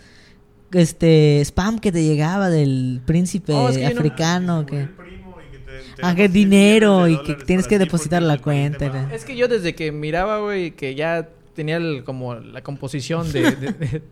[0.72, 1.40] Este...
[1.44, 4.76] Spam que te llegaba del príncipe Oh, es que yo no- africano que...
[4.76, 9.10] Que te- te Ah, que 100 dinero y que tienes que depositar la cuenta, ¿no?
[9.14, 13.42] Es que yo desde que miraba, güey, que ya tenía el, como la composición de,
[13.52, 14.02] de, de-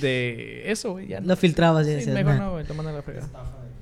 [0.00, 1.28] de eso, güey, ya no.
[1.28, 3.28] Lo filtrabas y Sí, decías, mejor no, güey, te mandan la fregada.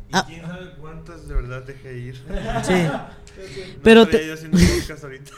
[0.09, 0.25] ¿Y Ah.
[0.29, 2.15] quién sabe cuántas de verdad dejé ir?
[2.63, 2.75] Sí.
[3.37, 5.31] No Pero te- yo haciendo podcast ahorita.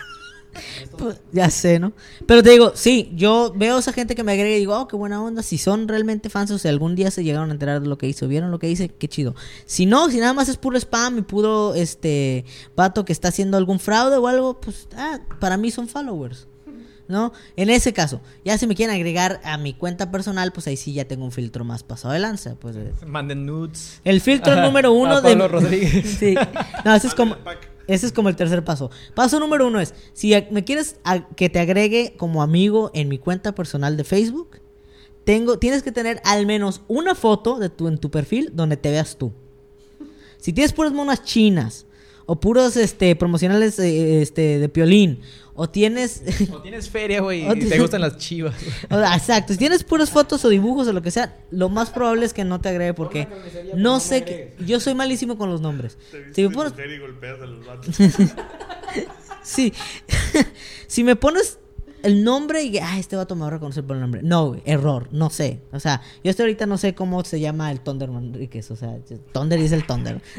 [0.97, 1.93] Pues, ya sé, ¿no?
[2.27, 4.89] Pero te digo, sí, yo veo a esa gente que me agrega y digo, oh,
[4.89, 5.43] qué buena onda.
[5.43, 8.09] Si son realmente fans o si algún día se llegaron a enterar de lo que
[8.09, 9.35] hizo, vieron lo que hice, qué chido.
[9.67, 12.45] Si no, si nada más es puro spam y puro este
[12.77, 16.47] vato que está haciendo algún fraude o algo, pues ah, para mí son followers.
[17.09, 17.33] ¿No?
[17.57, 20.93] En ese caso, ya si me quieren agregar a mi cuenta personal, pues ahí sí
[20.93, 22.55] ya tengo un filtro más pasado de lanza.
[22.57, 24.03] Pues eh, Manden nudes.
[24.05, 25.31] el filtro Ajá, número uno a de.
[25.31, 26.07] Pablo Rodríguez.
[26.21, 26.35] sí.
[26.85, 27.35] No, ese es como.
[27.89, 28.91] Ese es como el tercer paso.
[29.15, 30.97] Paso número uno es, si me quieres
[31.35, 34.61] que te agregue como amigo en mi cuenta personal de Facebook,
[35.25, 38.91] tengo, tienes que tener al menos una foto de tu, en tu perfil donde te
[38.91, 39.33] veas tú.
[40.37, 41.87] Si tienes puras monas chinas,
[42.31, 45.21] o puros este, promocionales eh, este, de piolín,
[45.61, 46.23] o tienes...
[46.53, 48.55] O tienes feria, güey, y te gustan las chivas.
[48.89, 49.53] sea, exacto.
[49.53, 52.45] Si tienes puras fotos o dibujos o lo que sea, lo más probable es que
[52.45, 53.27] no te agregue porque
[53.75, 54.55] no sé qué.
[54.65, 55.99] Yo soy malísimo con los nombres.
[56.13, 57.97] Te Si me pones, mujer y golpeas a los vatos.
[59.43, 59.75] sí,
[60.87, 61.59] si me pones
[62.03, 64.21] el nombre y ah, este vato me va a reconocer por el nombre.
[64.23, 65.61] No, güey, error, no sé.
[65.73, 68.71] O sea, yo hasta ahorita no sé cómo se llama el Thunder Manríquez.
[68.71, 68.97] O sea,
[69.33, 70.21] Thunder es el Thunder.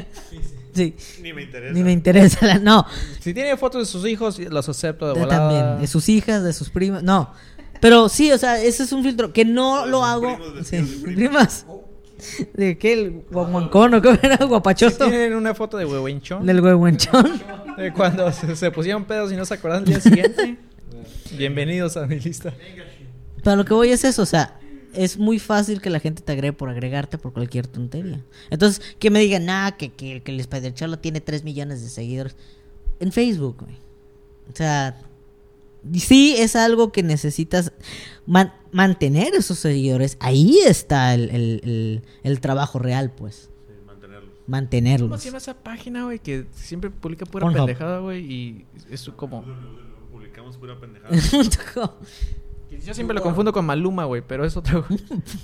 [0.71, 1.73] Sí, Ni me interesa.
[1.73, 2.45] ni me interesa.
[2.45, 2.85] la- no,
[3.19, 5.49] Si tiene fotos de sus hijos, los acepto de volada.
[5.49, 5.81] también.
[5.81, 7.01] De sus hijas, de sus primas.
[7.03, 7.33] No.
[7.81, 10.37] Pero sí, o sea, ese es un filtro que no De lo hago.
[10.37, 10.83] primos Sí, de
[11.15, 11.65] primas.
[12.53, 12.93] ¿De qué?
[12.93, 14.37] ¿El guaguancón o cómo era?
[14.45, 15.07] Guapachoso.
[15.07, 16.45] Tienen una foto de huehuenchón.
[16.45, 17.41] Del huehuenchón.
[17.77, 20.57] De cuando se, se pusieron pedos y no se acordaron el día siguiente.
[21.37, 22.53] Bienvenidos a mi lista.
[23.43, 24.59] Pero lo que voy es eso, o sea,
[24.93, 28.23] es muy fácil que la gente te agregue por agregarte por cualquier tontería.
[28.49, 31.89] Entonces, que me digan, nah, que, que, que el Spider Cholo tiene 3 millones de
[31.89, 32.35] seguidores
[32.99, 33.75] en Facebook, güey.
[34.51, 34.99] O sea,
[35.93, 37.71] sí es algo que necesitas
[38.25, 40.17] man- mantener esos seguidores.
[40.19, 43.49] Ahí está el, el- el- el trabajo real, pues.
[43.67, 44.29] Sí, mantenerlos.
[44.31, 45.21] ¿Cómo Mantenerlos.
[45.21, 46.19] se llama esa página, güey?
[46.19, 47.67] Que siempre publica pura Pornhub.
[47.67, 48.25] pendejada, güey.
[48.25, 49.45] Y es como...
[50.57, 51.15] Pura pendejada.
[52.85, 54.21] Yo siempre lo confundo con Maluma, güey.
[54.25, 54.85] Pero es otro,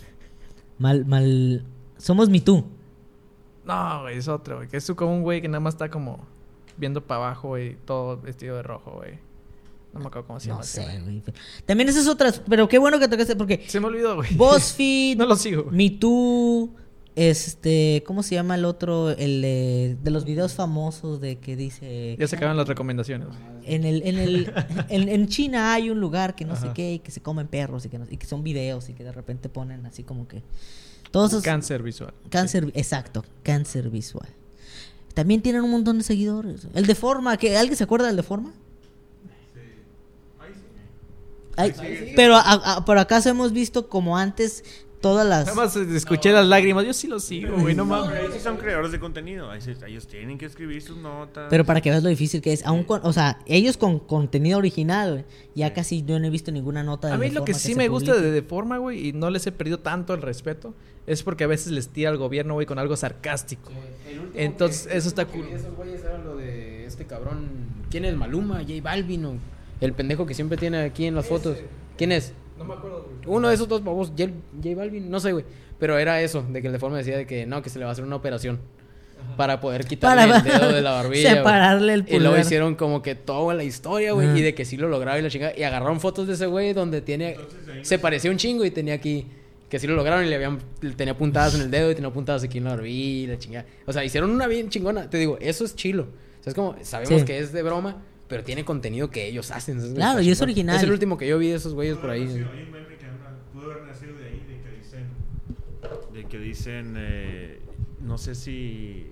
[0.80, 1.65] mal, mal.
[1.98, 2.65] Somos Me Too.
[3.65, 4.68] No, güey, es otro, güey.
[4.68, 6.19] Que es como un güey que nada más está como
[6.77, 7.76] viendo para abajo, güey.
[7.86, 9.18] Todo vestido de rojo, güey.
[9.94, 10.60] No me acuerdo cómo se llama.
[10.60, 11.22] No sé, güey.
[11.22, 11.23] güey.
[11.65, 14.36] También esas otras, pero qué bueno que tocaste porque Se me olvidó, güey.
[14.36, 15.76] BuzzFeed, No lo sigo, güey.
[15.76, 16.69] Me Too,
[17.16, 19.10] este, ¿cómo se llama el otro?
[19.12, 23.30] El de, de los videos famosos de que dice Ya se acaban las recomendaciones.
[23.64, 24.54] en el, en el,
[24.90, 27.86] en, en China hay un lugar que no sé qué y que se comen perros
[27.86, 30.44] y que, no- y que son videos y que de repente ponen así como que
[31.12, 32.14] todos esos Cáncer visual.
[32.30, 34.28] cáncer, exacto, cáncer visual.
[35.14, 36.68] También tienen un montón de seguidores.
[36.74, 38.52] El de forma, que ¿alguien se acuerda del de forma?
[41.58, 41.74] Ay,
[42.18, 44.66] pero a- a- por acaso hemos visto como antes
[45.06, 46.84] todas las Nada más escuché las lágrimas.
[46.84, 47.76] Yo sí lo sigo, güey.
[47.76, 48.10] No mames.
[48.10, 49.52] Ahí sí son creadores de contenido.
[49.53, 51.45] Ellos tienen que escribir sus notas.
[51.52, 54.57] Pero para que veas lo difícil que es, aún con, o sea, ellos con contenido
[54.57, 57.53] original, güey, ya casi yo no he visto ninguna nota de A mí lo que
[57.53, 60.73] sí me gusta de Deforma, güey, y no les he perdido tanto el respeto,
[61.06, 63.72] es porque a veces les tira al gobierno, güey, con algo sarcástico.
[64.34, 65.48] Entonces, eso está cool.
[65.53, 67.48] Esos güeyes eran lo de este cabrón.
[67.91, 68.61] ¿Quién es Maluma?
[68.61, 69.36] J Balvin o
[69.82, 71.60] el pendejo que siempre tiene aquí en las fotos.
[71.95, 72.34] ¿Quién es?
[72.57, 74.32] No me acuerdo, Uno de esos dos babos, J,
[74.64, 75.44] J Balvin, no sé, güey.
[75.80, 77.91] Pero era eso, de que el deforme decía de que no, que se le va
[77.91, 78.60] a hacer una operación.
[79.38, 81.30] Para poder quitarle Para- el dedo de la barbilla.
[81.32, 81.38] güey.
[81.38, 82.40] separarle el Y luego pulgar.
[82.45, 84.27] hicieron como que toda la historia, güey.
[84.27, 84.38] Ajá.
[84.38, 85.53] Y de que sí lo lograba y la chingada.
[85.57, 87.36] Y agarraron fotos de ese güey donde tiene.
[87.82, 89.27] Se parecía un chingo y tenía aquí.
[89.68, 90.60] Que sí lo lograron y le habían.
[90.95, 93.65] Tenía puntadas en el dedo y tenía puntadas aquí en la barbilla y la chingada.
[93.88, 95.10] O sea, hicieron una bien chingona.
[95.10, 96.03] Te digo, eso es chilo.
[96.03, 96.76] O sea, es como.
[96.84, 97.26] Sabemos Sí.
[97.26, 98.03] que es de broma.
[98.28, 99.80] Pero tiene contenido que ellos hacen.
[99.80, 99.94] ¿sabes?
[99.96, 100.76] Claro, y es original.
[100.78, 102.24] Es el último que yo vi de esos güeyes por ahí.
[102.24, 105.06] Hay un meme que anda- pudo haber nacido de ahí, de que dicen,
[106.14, 107.60] de que dicen, eh,
[108.02, 109.08] no sé si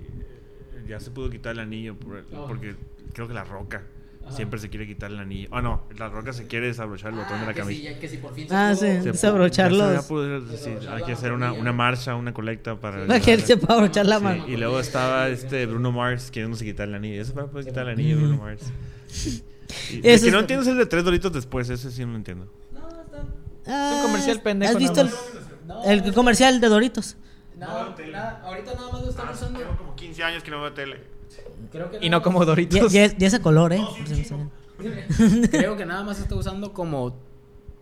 [0.87, 2.75] ya se pudo quitar el anillo por- porque
[3.13, 3.83] creo que la roca
[4.29, 5.49] siempre se quiere quitar el anillo.
[5.51, 7.89] Ah, no, la roca se quiere desabrochar el botón de la camisa.
[8.51, 10.01] Ah, sí, Se- ya desabrocharlos.
[10.03, 13.05] se pudo decir, hay que hacer una, una marcha, una colecta para...
[13.05, 14.47] Para que se pueda abrochar la Sí, mano.
[14.47, 17.21] y luego estaba este Bruno Mars queriéndose quitar el anillo.
[17.21, 18.61] Eso para poder quitar el anillo, Bruno Mars.
[19.91, 22.17] Y, el que no entiendo es el de tres doritos después, ese sí no lo
[22.17, 22.47] entiendo.
[23.65, 25.01] Ah, Es un comercial pendejo ¿Has visto
[25.85, 27.17] el, comercial de Doritos?
[27.57, 27.67] No,
[28.11, 29.59] nada, ahorita nada más lo están usando.
[29.59, 30.99] Tengo como 15 años que no veo tele.
[31.73, 32.93] Creo que Y no como Doritos.
[32.93, 33.81] ya, ya es a color, ¿eh?
[35.51, 37.15] Creo que nada más está usando como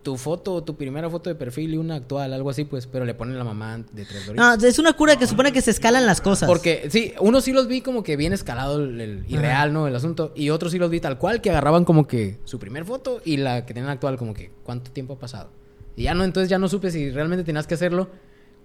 [0.02, 3.14] tu foto, tu primera foto de perfil y una actual, algo así, pues, pero le
[3.14, 4.58] ponen la mamá de tres doritos.
[4.58, 6.48] No, es una cura que supone que se escalan las cosas.
[6.48, 9.86] Porque, sí, unos sí los vi como que bien escalado el, el irreal, ¿no?
[9.86, 10.32] El asunto.
[10.34, 13.36] Y otros sí los vi tal cual, que agarraban como que su primer foto y
[13.36, 15.50] la que tenían actual, como que cuánto tiempo ha pasado.
[15.94, 18.08] Y ya no, entonces ya no supe si realmente tenías que hacerlo,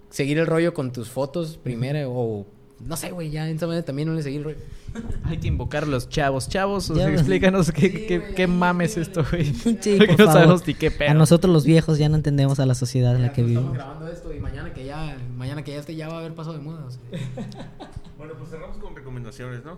[0.10, 2.48] seguir el rollo con tus fotos primero o...
[2.86, 4.58] No sé, güey, ya en esa manera también no le seguí el rollo.
[5.26, 6.48] Hay que invocar a los chavos.
[6.48, 9.46] Chavos, o sea, explícanos qué, Sí, qué, qué mames esto, güey.
[9.82, 10.34] Sí, Porque por no favor.
[10.34, 11.10] sabemos ni qué pedo.
[11.12, 13.74] A nosotros los viejos ya no entendemos a la sociedad en la que Estamos vivimos.
[13.74, 16.56] grabando esto y mañana que ya, mañana que ya esté ya va a haber pasado
[16.58, 16.86] de moda.
[16.86, 17.02] o sea.
[18.18, 19.78] Bueno, pues cerramos con recomendaciones, ¿no?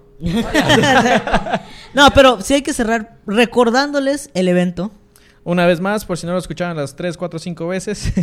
[1.93, 4.91] no, pero sí hay que cerrar recordándoles el evento.
[5.43, 8.13] Una vez más, por si no lo escucharon las 3, 4, 5 veces.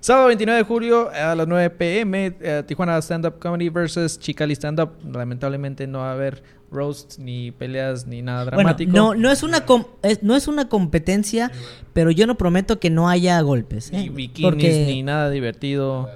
[0.00, 4.54] Sábado 29 de julio a las 9 pm, eh, Tijuana Stand Up Comedy versus Chicali
[4.54, 4.90] Stand Up.
[5.12, 8.90] Lamentablemente no va a haber roasts, ni peleas, ni nada dramático.
[8.92, 11.50] Bueno, no, no, es una com- es- no es una competencia,
[11.94, 13.90] pero yo no prometo que no haya golpes.
[13.92, 14.10] Ni ¿eh?
[14.10, 16.08] bikinis, Porque- ni nada divertido.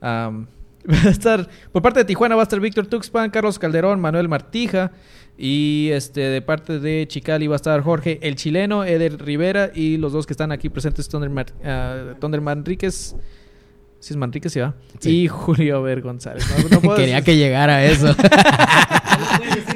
[0.00, 0.46] Am,
[0.90, 4.28] va a estar, por parte de Tijuana va a estar Víctor Tuxpan, Carlos Calderón, Manuel
[4.28, 4.92] Martija.
[5.42, 9.96] Y este de parte de Chicali va a estar Jorge el chileno, Eder Rivera y
[9.96, 13.16] los dos que están aquí presentes, Thunder, Mar- Thunder Manríquez.
[14.00, 14.74] Si es Manríquez, sí va.
[14.98, 15.22] Sí.
[15.22, 16.44] Y Julio Ver González.
[16.62, 18.14] No, no puedo Quería decir, que llegara eso.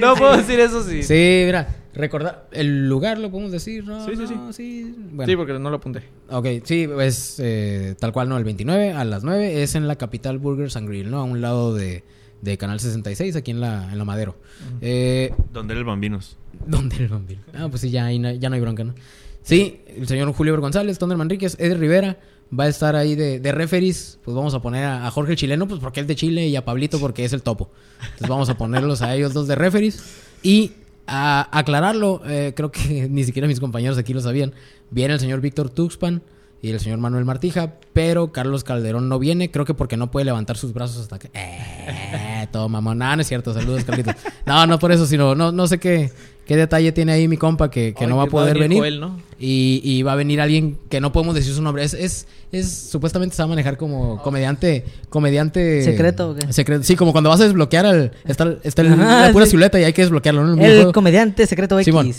[0.00, 0.82] no puedo decir eso.
[0.82, 4.04] Sí, sí, mira, recordar el lugar lo podemos decir, ¿no?
[4.04, 4.94] Sí, sí, No, sí.
[5.12, 5.36] Bueno.
[5.36, 6.02] porque no lo apunté.
[6.30, 8.36] Ok, sí, es eh, tal cual, ¿no?
[8.36, 11.18] El 29 a las 9 es en la capital Burgers and Grill, ¿no?
[11.20, 12.04] A un lado de,
[12.42, 14.36] de Canal 66, aquí en la, en la Madero.
[14.80, 16.36] Eh, Donde era el Bambinos.
[16.66, 17.40] ¿Dónde el bambino?
[17.52, 18.94] Ah, pues sí, ya, ahí no, ya no hay bronca, ¿no?
[19.42, 22.18] Sí, el señor Julio González, Thunder Manríquez, Eder Rivera
[22.58, 24.18] va a estar ahí de, de referees.
[24.24, 26.56] Pues vamos a poner a, a Jorge el chileno, pues porque es de Chile, y
[26.56, 27.70] a Pablito porque es el topo.
[28.02, 30.02] Entonces vamos a ponerlos a ellos dos de referees.
[30.42, 30.72] Y
[31.06, 34.52] a aclararlo, eh, creo que ni siquiera mis compañeros aquí lo sabían.
[34.90, 36.22] Viene el señor Víctor Tuxpan
[36.62, 40.24] y el señor Manuel Martija, pero Carlos Calderón no viene, creo que porque no puede
[40.24, 41.28] levantar sus brazos hasta que...
[41.34, 42.98] Eh, todo mamón.
[42.98, 44.14] No, no es cierto, saludos Carlitos.
[44.46, 46.10] No, no por eso, sino no, no sé qué,
[46.46, 48.78] qué detalle tiene ahí mi compa que, que Ay, no va a poder venir.
[48.78, 49.18] Joel, ¿no?
[49.46, 51.84] Y, y va a venir alguien que no podemos decir su nombre.
[51.84, 56.50] Es, es, es supuestamente se va a manejar como comediante, comediante ¿Secreto o qué?
[56.50, 56.82] Secreto.
[56.82, 59.50] Sí, como cuando vas a desbloquear al, está, está el- Ajá, la pura sí.
[59.50, 60.62] silueta y hay que desbloquearlo, ¿no?
[60.64, 61.84] El El comediante secreto X.
[61.84, 62.12] Simón.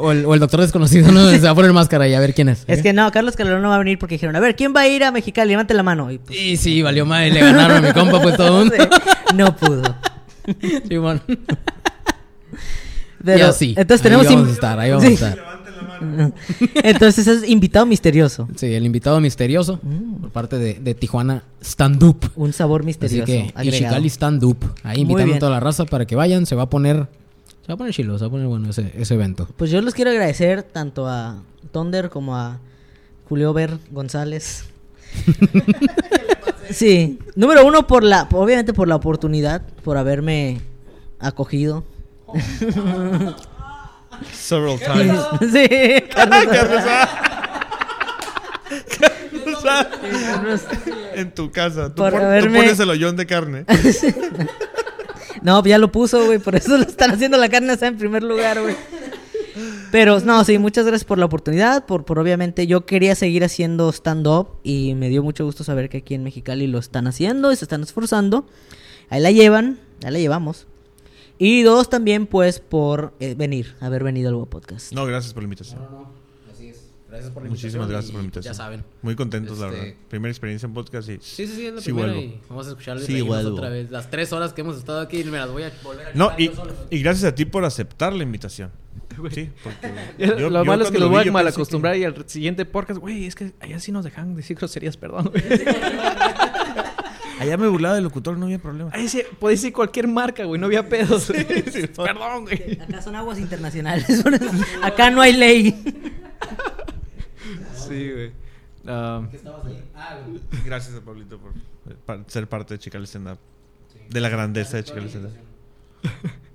[0.00, 1.28] O el, o el doctor desconocido, ¿no?
[1.30, 2.62] Se va a poner máscara y a ver quién es.
[2.68, 4.82] Es que no, Carlos Calderón no va a venir porque dijeron, a ver, ¿quién va
[4.82, 5.50] a ir a Mexicali?
[5.50, 6.10] Levante la mano.
[6.12, 7.32] Y, pues, Y sí, valió mal.
[7.32, 8.74] Le ganaron a mi compa, pues todo mundo.
[9.34, 9.82] no pudo.
[10.88, 11.20] Simón.
[13.24, 13.74] Pero, Y así.
[13.76, 14.26] Entonces Ahí tenemos...
[14.26, 15.10] vamos in- a estar, ahí vamos Sí.
[15.10, 15.55] a estar.
[16.82, 18.48] Entonces es invitado misterioso.
[18.56, 20.14] Sí, el invitado misterioso Mm.
[20.22, 22.30] por parte de, de Tijuana Stand Up.
[22.36, 23.26] Un sabor Así misterioso.
[23.26, 23.72] que, y agregado.
[23.76, 24.58] Chicali Stand Up.
[24.82, 26.46] Ahí invitando a toda la raza para que vayan.
[26.46, 27.06] Se va a poner.
[27.62, 29.48] Se va a poner chilo, se va a poner bueno ese, ese evento.
[29.56, 31.42] Pues yo les quiero agradecer tanto a
[31.72, 32.58] Thunder como a
[33.28, 34.64] Julio Ver González.
[36.70, 40.60] sí, número uno por la, obviamente por la oportunidad, por haberme
[41.18, 41.84] acogido.
[44.32, 45.20] Several times.
[45.52, 47.08] sí, Carlos A.
[51.14, 51.88] en tu casa.
[51.90, 53.64] Tú, Por pon- tú haberme- pones el hoyón de carne.
[55.42, 58.22] No, ya lo puso, güey, por eso lo están haciendo la carne asada en primer
[58.24, 58.74] lugar, güey.
[59.92, 63.92] Pero no, sí, muchas gracias por la oportunidad, por, por obviamente yo quería seguir haciendo
[63.92, 67.56] stand-up y me dio mucho gusto saber que aquí en Mexicali lo están haciendo y
[67.56, 68.48] se están esforzando.
[69.08, 70.66] Ahí la llevan, ahí la llevamos.
[71.38, 74.92] Y dos también, pues, por eh, venir, haber venido al Podcast.
[74.92, 75.80] No, gracias por la invitación.
[76.52, 76.82] Así es.
[77.08, 78.52] Gracias por Muchísimas gracias por la invitación.
[78.52, 78.84] Ya saben.
[79.02, 79.94] Muy contentos, la Este- verdad.
[80.08, 81.12] Primera experiencia en podcast y...
[81.20, 82.22] Sí, sí, sí, es la Sí, primera vuelvo.
[82.22, 83.90] y vamos a escucharles Sí, otra vez.
[83.90, 86.50] Las tres horas que hemos estado aquí me las voy a volver a No, y,
[86.90, 88.70] y gracias a ti por aceptar la invitación.
[89.32, 89.90] Sí, porque...
[90.18, 92.28] yo- lo yo malo es que los vi, voy a mal que- acostumbrar y al
[92.28, 95.30] siguiente podcast, güey, es que allá sí nos dejan decir groserías, perdón.
[97.36, 97.42] güey.
[97.48, 98.90] Allá me burlaba del locutor, no había problema.
[98.92, 101.26] Ahí sí, podéis decir cualquier marca, güey, no había pedos.
[101.96, 102.80] perdón, güey.
[102.80, 104.24] Acá son aguas internacionales,
[104.82, 105.84] acá no hay ley.
[107.74, 108.32] Sí, güey.
[108.84, 109.28] Um,
[110.64, 113.38] Gracias a Pablito por eh, pa- ser parte de Chicali Stand Up.
[114.08, 115.32] De la grandeza de Chicali Stand Up.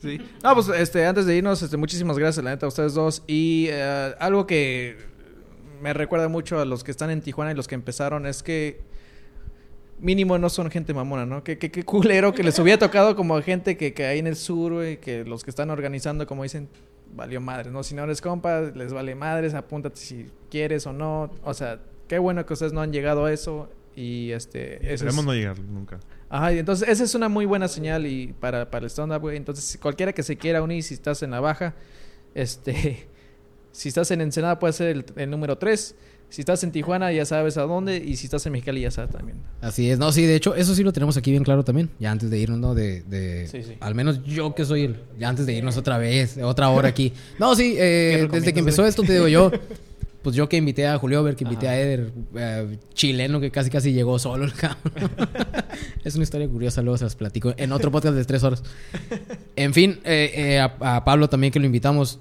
[0.00, 0.20] Sí.
[0.42, 3.22] No, pues este, antes de irnos, este, muchísimas gracias, la neta, a ustedes dos.
[3.26, 4.98] Y eh, algo que
[5.80, 8.82] me recuerda mucho a los que están en Tijuana y los que empezaron es que
[10.04, 11.42] mínimo no son gente mamona, ¿no?
[11.42, 14.36] Que, que, que culero que les hubiera tocado como gente que, que hay en el
[14.36, 16.68] sur, güey, que los que están organizando, como dicen,
[17.14, 17.82] valió madres, ¿no?
[17.82, 21.30] Si no eres compa, les vale madres, apúntate si quieres o no.
[21.42, 23.68] O sea, qué bueno que ustedes no han llegado a eso.
[23.96, 24.92] Y este.
[24.92, 26.00] es- no llegar nunca.
[26.28, 29.36] Ajá, y entonces esa es una muy buena señal y para, para el stand-up, güey.
[29.36, 31.74] Entonces, cualquiera que se quiera unir, si estás en la baja,
[32.34, 33.06] este,
[33.72, 35.94] si estás en Ensenada puede ser el, el número 3.
[36.34, 39.12] Si estás en Tijuana ya sabes a dónde y si estás en Mexicali ya sabes
[39.12, 39.38] también.
[39.60, 42.10] Así es, no, sí, de hecho, eso sí lo tenemos aquí bien claro también, ya
[42.10, 42.74] antes de irnos, ¿no?
[42.74, 43.74] De, de Sí, sí.
[43.78, 47.12] al menos yo que soy el, ya antes de irnos otra vez, otra hora aquí.
[47.38, 49.52] No, sí, eh, desde que empezó esto, te digo yo,
[50.22, 53.70] pues yo que invité a Julio Ver, que invité a Eder, eh, chileno, que casi
[53.70, 55.10] casi llegó solo el cabrón.
[56.04, 58.64] es una historia curiosa, luego se las platico en otro podcast de tres horas.
[59.54, 62.18] En fin, eh, eh, a, a Pablo también que lo invitamos.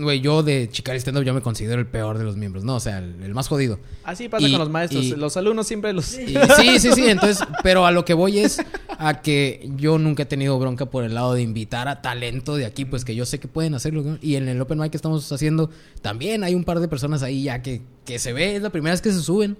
[0.00, 2.76] Güey, yo de Chicari Stand Up yo me considero el peor de los miembros, ¿no?
[2.76, 3.80] O sea, el, el más jodido.
[4.04, 5.04] Así pasa Y- con los maestros.
[5.04, 6.14] y- los alumnos siempre los...
[6.18, 7.08] Y- sí, sí, sí.
[7.08, 8.62] Entonces, pero a lo que voy es
[8.98, 12.64] a que yo nunca he tenido bronca por el lado de invitar a talento de
[12.66, 14.18] aquí, pues que yo sé que pueden hacerlo.
[14.22, 15.70] Y en el Open Mic que estamos haciendo,
[16.00, 18.92] también hay un par de personas ahí ya que, que se ve, es la primera
[18.92, 19.56] vez que se suben.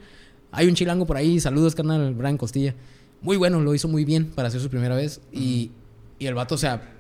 [0.53, 2.75] Hay un chilango por ahí, saludos, carnal, Brian Costilla.
[3.23, 5.21] Muy bueno, lo hizo muy bien para hacer su primera vez.
[5.33, 5.73] Y,
[6.19, 6.95] y el vato, o sea,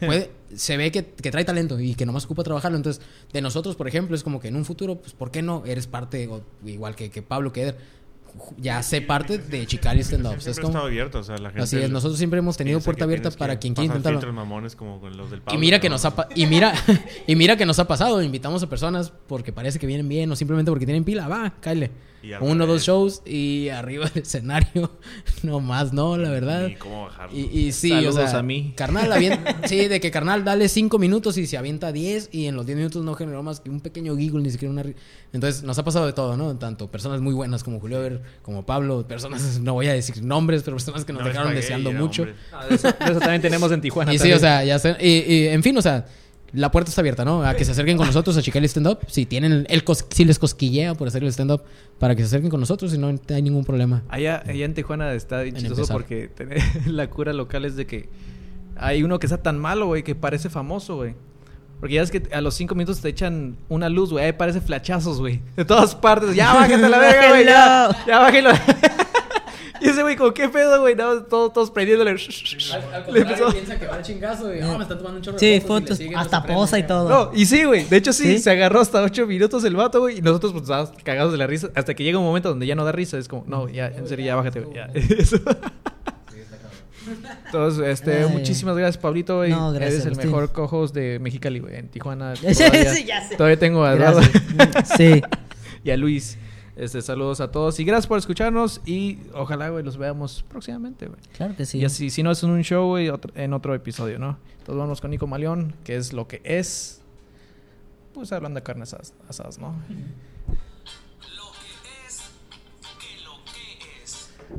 [0.00, 2.76] puede, se ve que, que trae talento y que nomás ocupa trabajarlo.
[2.76, 3.02] Entonces,
[3.32, 5.64] de nosotros, por ejemplo, es como que en un futuro, pues, ¿por qué no?
[5.66, 7.76] Eres parte, o igual que, que Pablo, que Eder,
[8.38, 10.36] ju- ya sé parte de Chicali Stand Up.
[10.46, 11.62] Es como- abierto, o sea, la gente...
[11.64, 14.32] así es, nosotros siempre hemos tenido puerta abierta para quien quiera intentarlo.
[14.32, 16.10] mamones como con los del Y Pablo, mira que no, nos no.
[16.16, 16.72] ha y mira
[17.26, 20.36] y mira que nos ha pasado, invitamos a personas porque parece que vienen bien o
[20.36, 21.90] simplemente porque tienen pila, va, cáele.
[22.22, 24.92] Y Uno o dos shows y arriba del escenario
[25.42, 26.68] no más, no, la verdad.
[26.68, 27.36] Ni cómo bajarlo.
[27.36, 28.72] Y, y sí, Saludos o sea, a mí.
[28.76, 32.54] carnal, avienta- sí, de que carnal dale cinco minutos y se avienta 10 y en
[32.54, 34.84] los 10 minutos no generó más que un pequeño giggle, ni siquiera una...
[35.32, 36.56] Entonces nos ha pasado de todo, ¿no?
[36.56, 40.62] Tanto personas muy buenas como Julio Ver, como Pablo, personas, no voy a decir nombres,
[40.62, 42.26] pero personas que nos No dejaron deseando y mucho.
[42.52, 44.14] Ah, de, eso, de eso también tenemos en Tijuana.
[44.14, 44.96] Y sí, o sea, ya sé.
[45.00, 46.06] Y, y, en fin, o sea,
[46.52, 47.42] la puerta está abierta, ¿no?
[47.44, 48.98] A que se acerquen con nosotros a checar el stand-up.
[49.08, 51.62] Si tienen el cos- si les cosquillea por hacer el stand-up,
[51.98, 54.02] para que se acerquen con nosotros y no hay ningún problema.
[54.08, 57.86] Allá, allá en Tijuana está bien En chistoso porque tener- la cura local es de
[57.86, 58.08] que
[58.76, 61.14] hay uno que está tan malo, güey, que parece famoso, güey.
[61.80, 64.24] Porque ya es que a los cinco minutos te echan una luz, güey.
[64.24, 65.40] Ahí parece flachazos, güey.
[65.56, 66.34] De todas partes.
[66.36, 67.44] Ya bájate a la verga, güey.
[67.44, 68.50] Ya, ya bájelo.
[69.82, 70.94] y ese güey, como, ¿qué pedo, güey?
[70.94, 72.14] No, todos, todos prendiéndole.
[72.14, 75.60] Le empezó- piensa que va al chingazo y "Ah, me está tomando un chorro Sí,
[75.66, 77.08] fotos, hasta posa y todo.
[77.08, 77.84] No, y sí, güey.
[77.84, 78.38] De hecho, sí, ¿Sí?
[78.38, 80.18] se agarró hasta ocho minutos el vato, güey.
[80.18, 81.70] Y nosotros, pues, estábamos cagados de la risa.
[81.74, 83.18] Hasta que llega un momento donde ya no da risa.
[83.18, 84.76] Es como, no, ya, en serio, ya bájate, güey.
[84.76, 84.90] Ya.
[84.94, 85.36] Eso.
[87.46, 88.28] Entonces, este, Ay.
[88.30, 89.50] muchísimas gracias, Pablito, güey.
[89.50, 90.30] No, gracias, Eres el Agustín.
[90.30, 91.76] mejor cojos de Mexicali, güey.
[91.76, 92.34] En Tijuana.
[92.36, 93.36] Sí, Todavía, sí, ya sé.
[93.36, 94.20] todavía tengo a Eduardo.
[94.96, 95.20] Sí.
[95.84, 96.38] y a Luis.
[96.76, 97.78] Este, saludos a todos.
[97.80, 98.80] Y gracias por escucharnos.
[98.86, 101.20] Y ojalá, güey, los veamos próximamente, güey.
[101.36, 101.78] Claro que sí.
[101.78, 104.38] Y así, si no es en un show, güey, otro- en otro episodio, ¿no?
[104.58, 107.00] Entonces vamos con Nico Maleón, que es lo que es.
[108.14, 109.74] Pues hablando de carnes asadas, asadas, ¿no?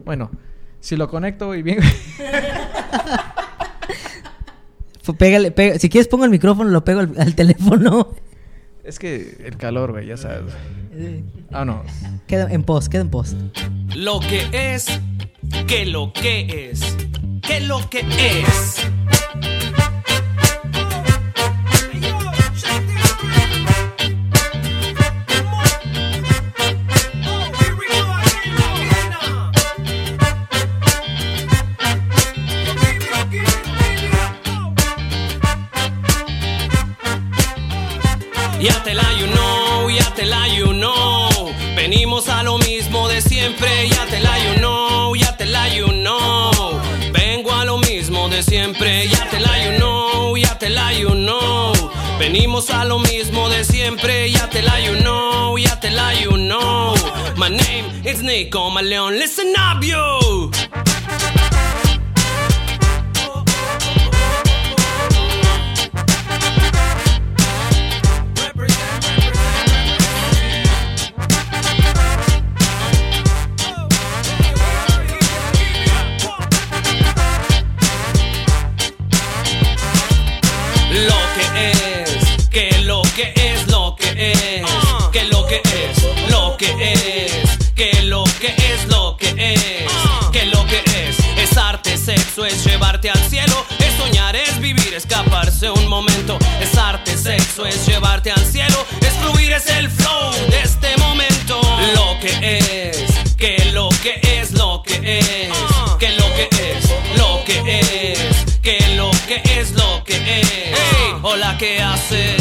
[0.06, 0.32] Bueno,
[0.80, 1.80] si lo conecto y bien.
[5.18, 8.16] Pégale, pega- Si quieres pongo el micrófono, lo pego al, al teléfono.
[8.84, 10.54] es que el calor, güey, ya sabes.
[10.96, 11.84] Eh, Ah, no.
[12.28, 13.36] Queda en post, queda en post.
[13.96, 14.86] Lo que es,
[15.68, 16.96] que lo que es,
[17.42, 18.80] que lo que es.
[38.62, 39.03] Ya te la
[43.44, 46.80] siempre, ya te la you know, ya te la you know.
[47.12, 51.10] Vengo a lo mismo de siempre, ya te la you know, ya te la you
[51.10, 51.74] know.
[52.18, 56.38] Venimos a lo mismo de siempre, ya te la you know, ya te la you
[56.38, 56.96] know.
[57.36, 60.50] My name is Nico Maleon, listen up you.
[93.06, 96.40] Es soñar, es vivir, escaparse un momento.
[96.62, 98.86] Es arte, sexo, es llevarte al cielo.
[99.02, 101.60] Es fluir, es el flow de este momento.
[101.96, 105.98] Lo que es, que lo que es, lo que es, ah.
[106.00, 110.48] que lo que es, lo que es, que lo que es, lo que es.
[110.50, 112.38] Hey, hola, ¿qué hace?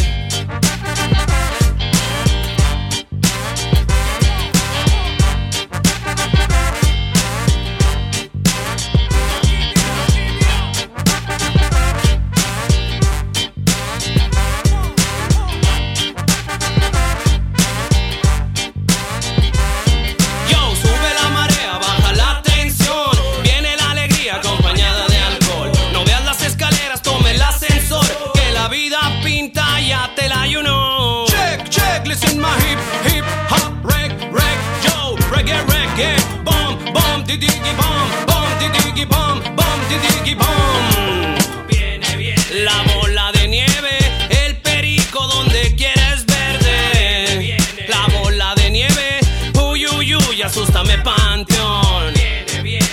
[37.62, 41.66] Diggy, bom, bom, di diggy, bom, bom, di diggy, bom.
[41.68, 42.36] Viene bien.
[42.64, 43.98] La bola de nieve,
[44.44, 47.56] el perico donde quieres verde.
[47.88, 49.20] La bola de nieve,
[49.54, 52.14] uy, uy, uy, asústame panteón.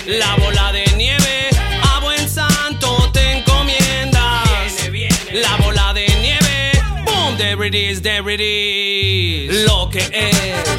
[0.06, 1.50] La bola de nieve,
[1.82, 4.88] a buen santo te encomiendas.
[5.32, 6.72] La bola de nieve,
[7.04, 9.64] boom, there it is, there it is.
[9.66, 10.69] Lo que es,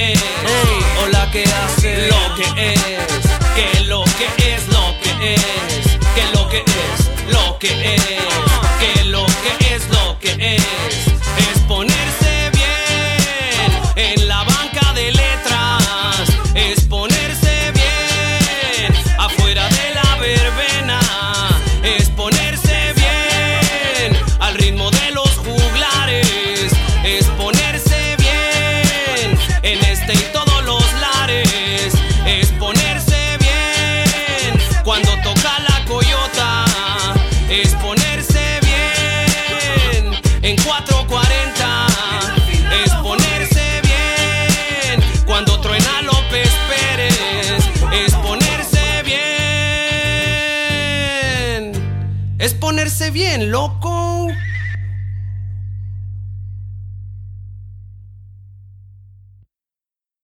[0.00, 0.14] que.
[1.02, 2.08] Hola, ¿qué hace?
[2.08, 2.80] Lo que es,
[3.54, 8.02] que lo que es, lo que es, que lo que es, lo que es,
[8.80, 11.09] que lo que es, lo que es.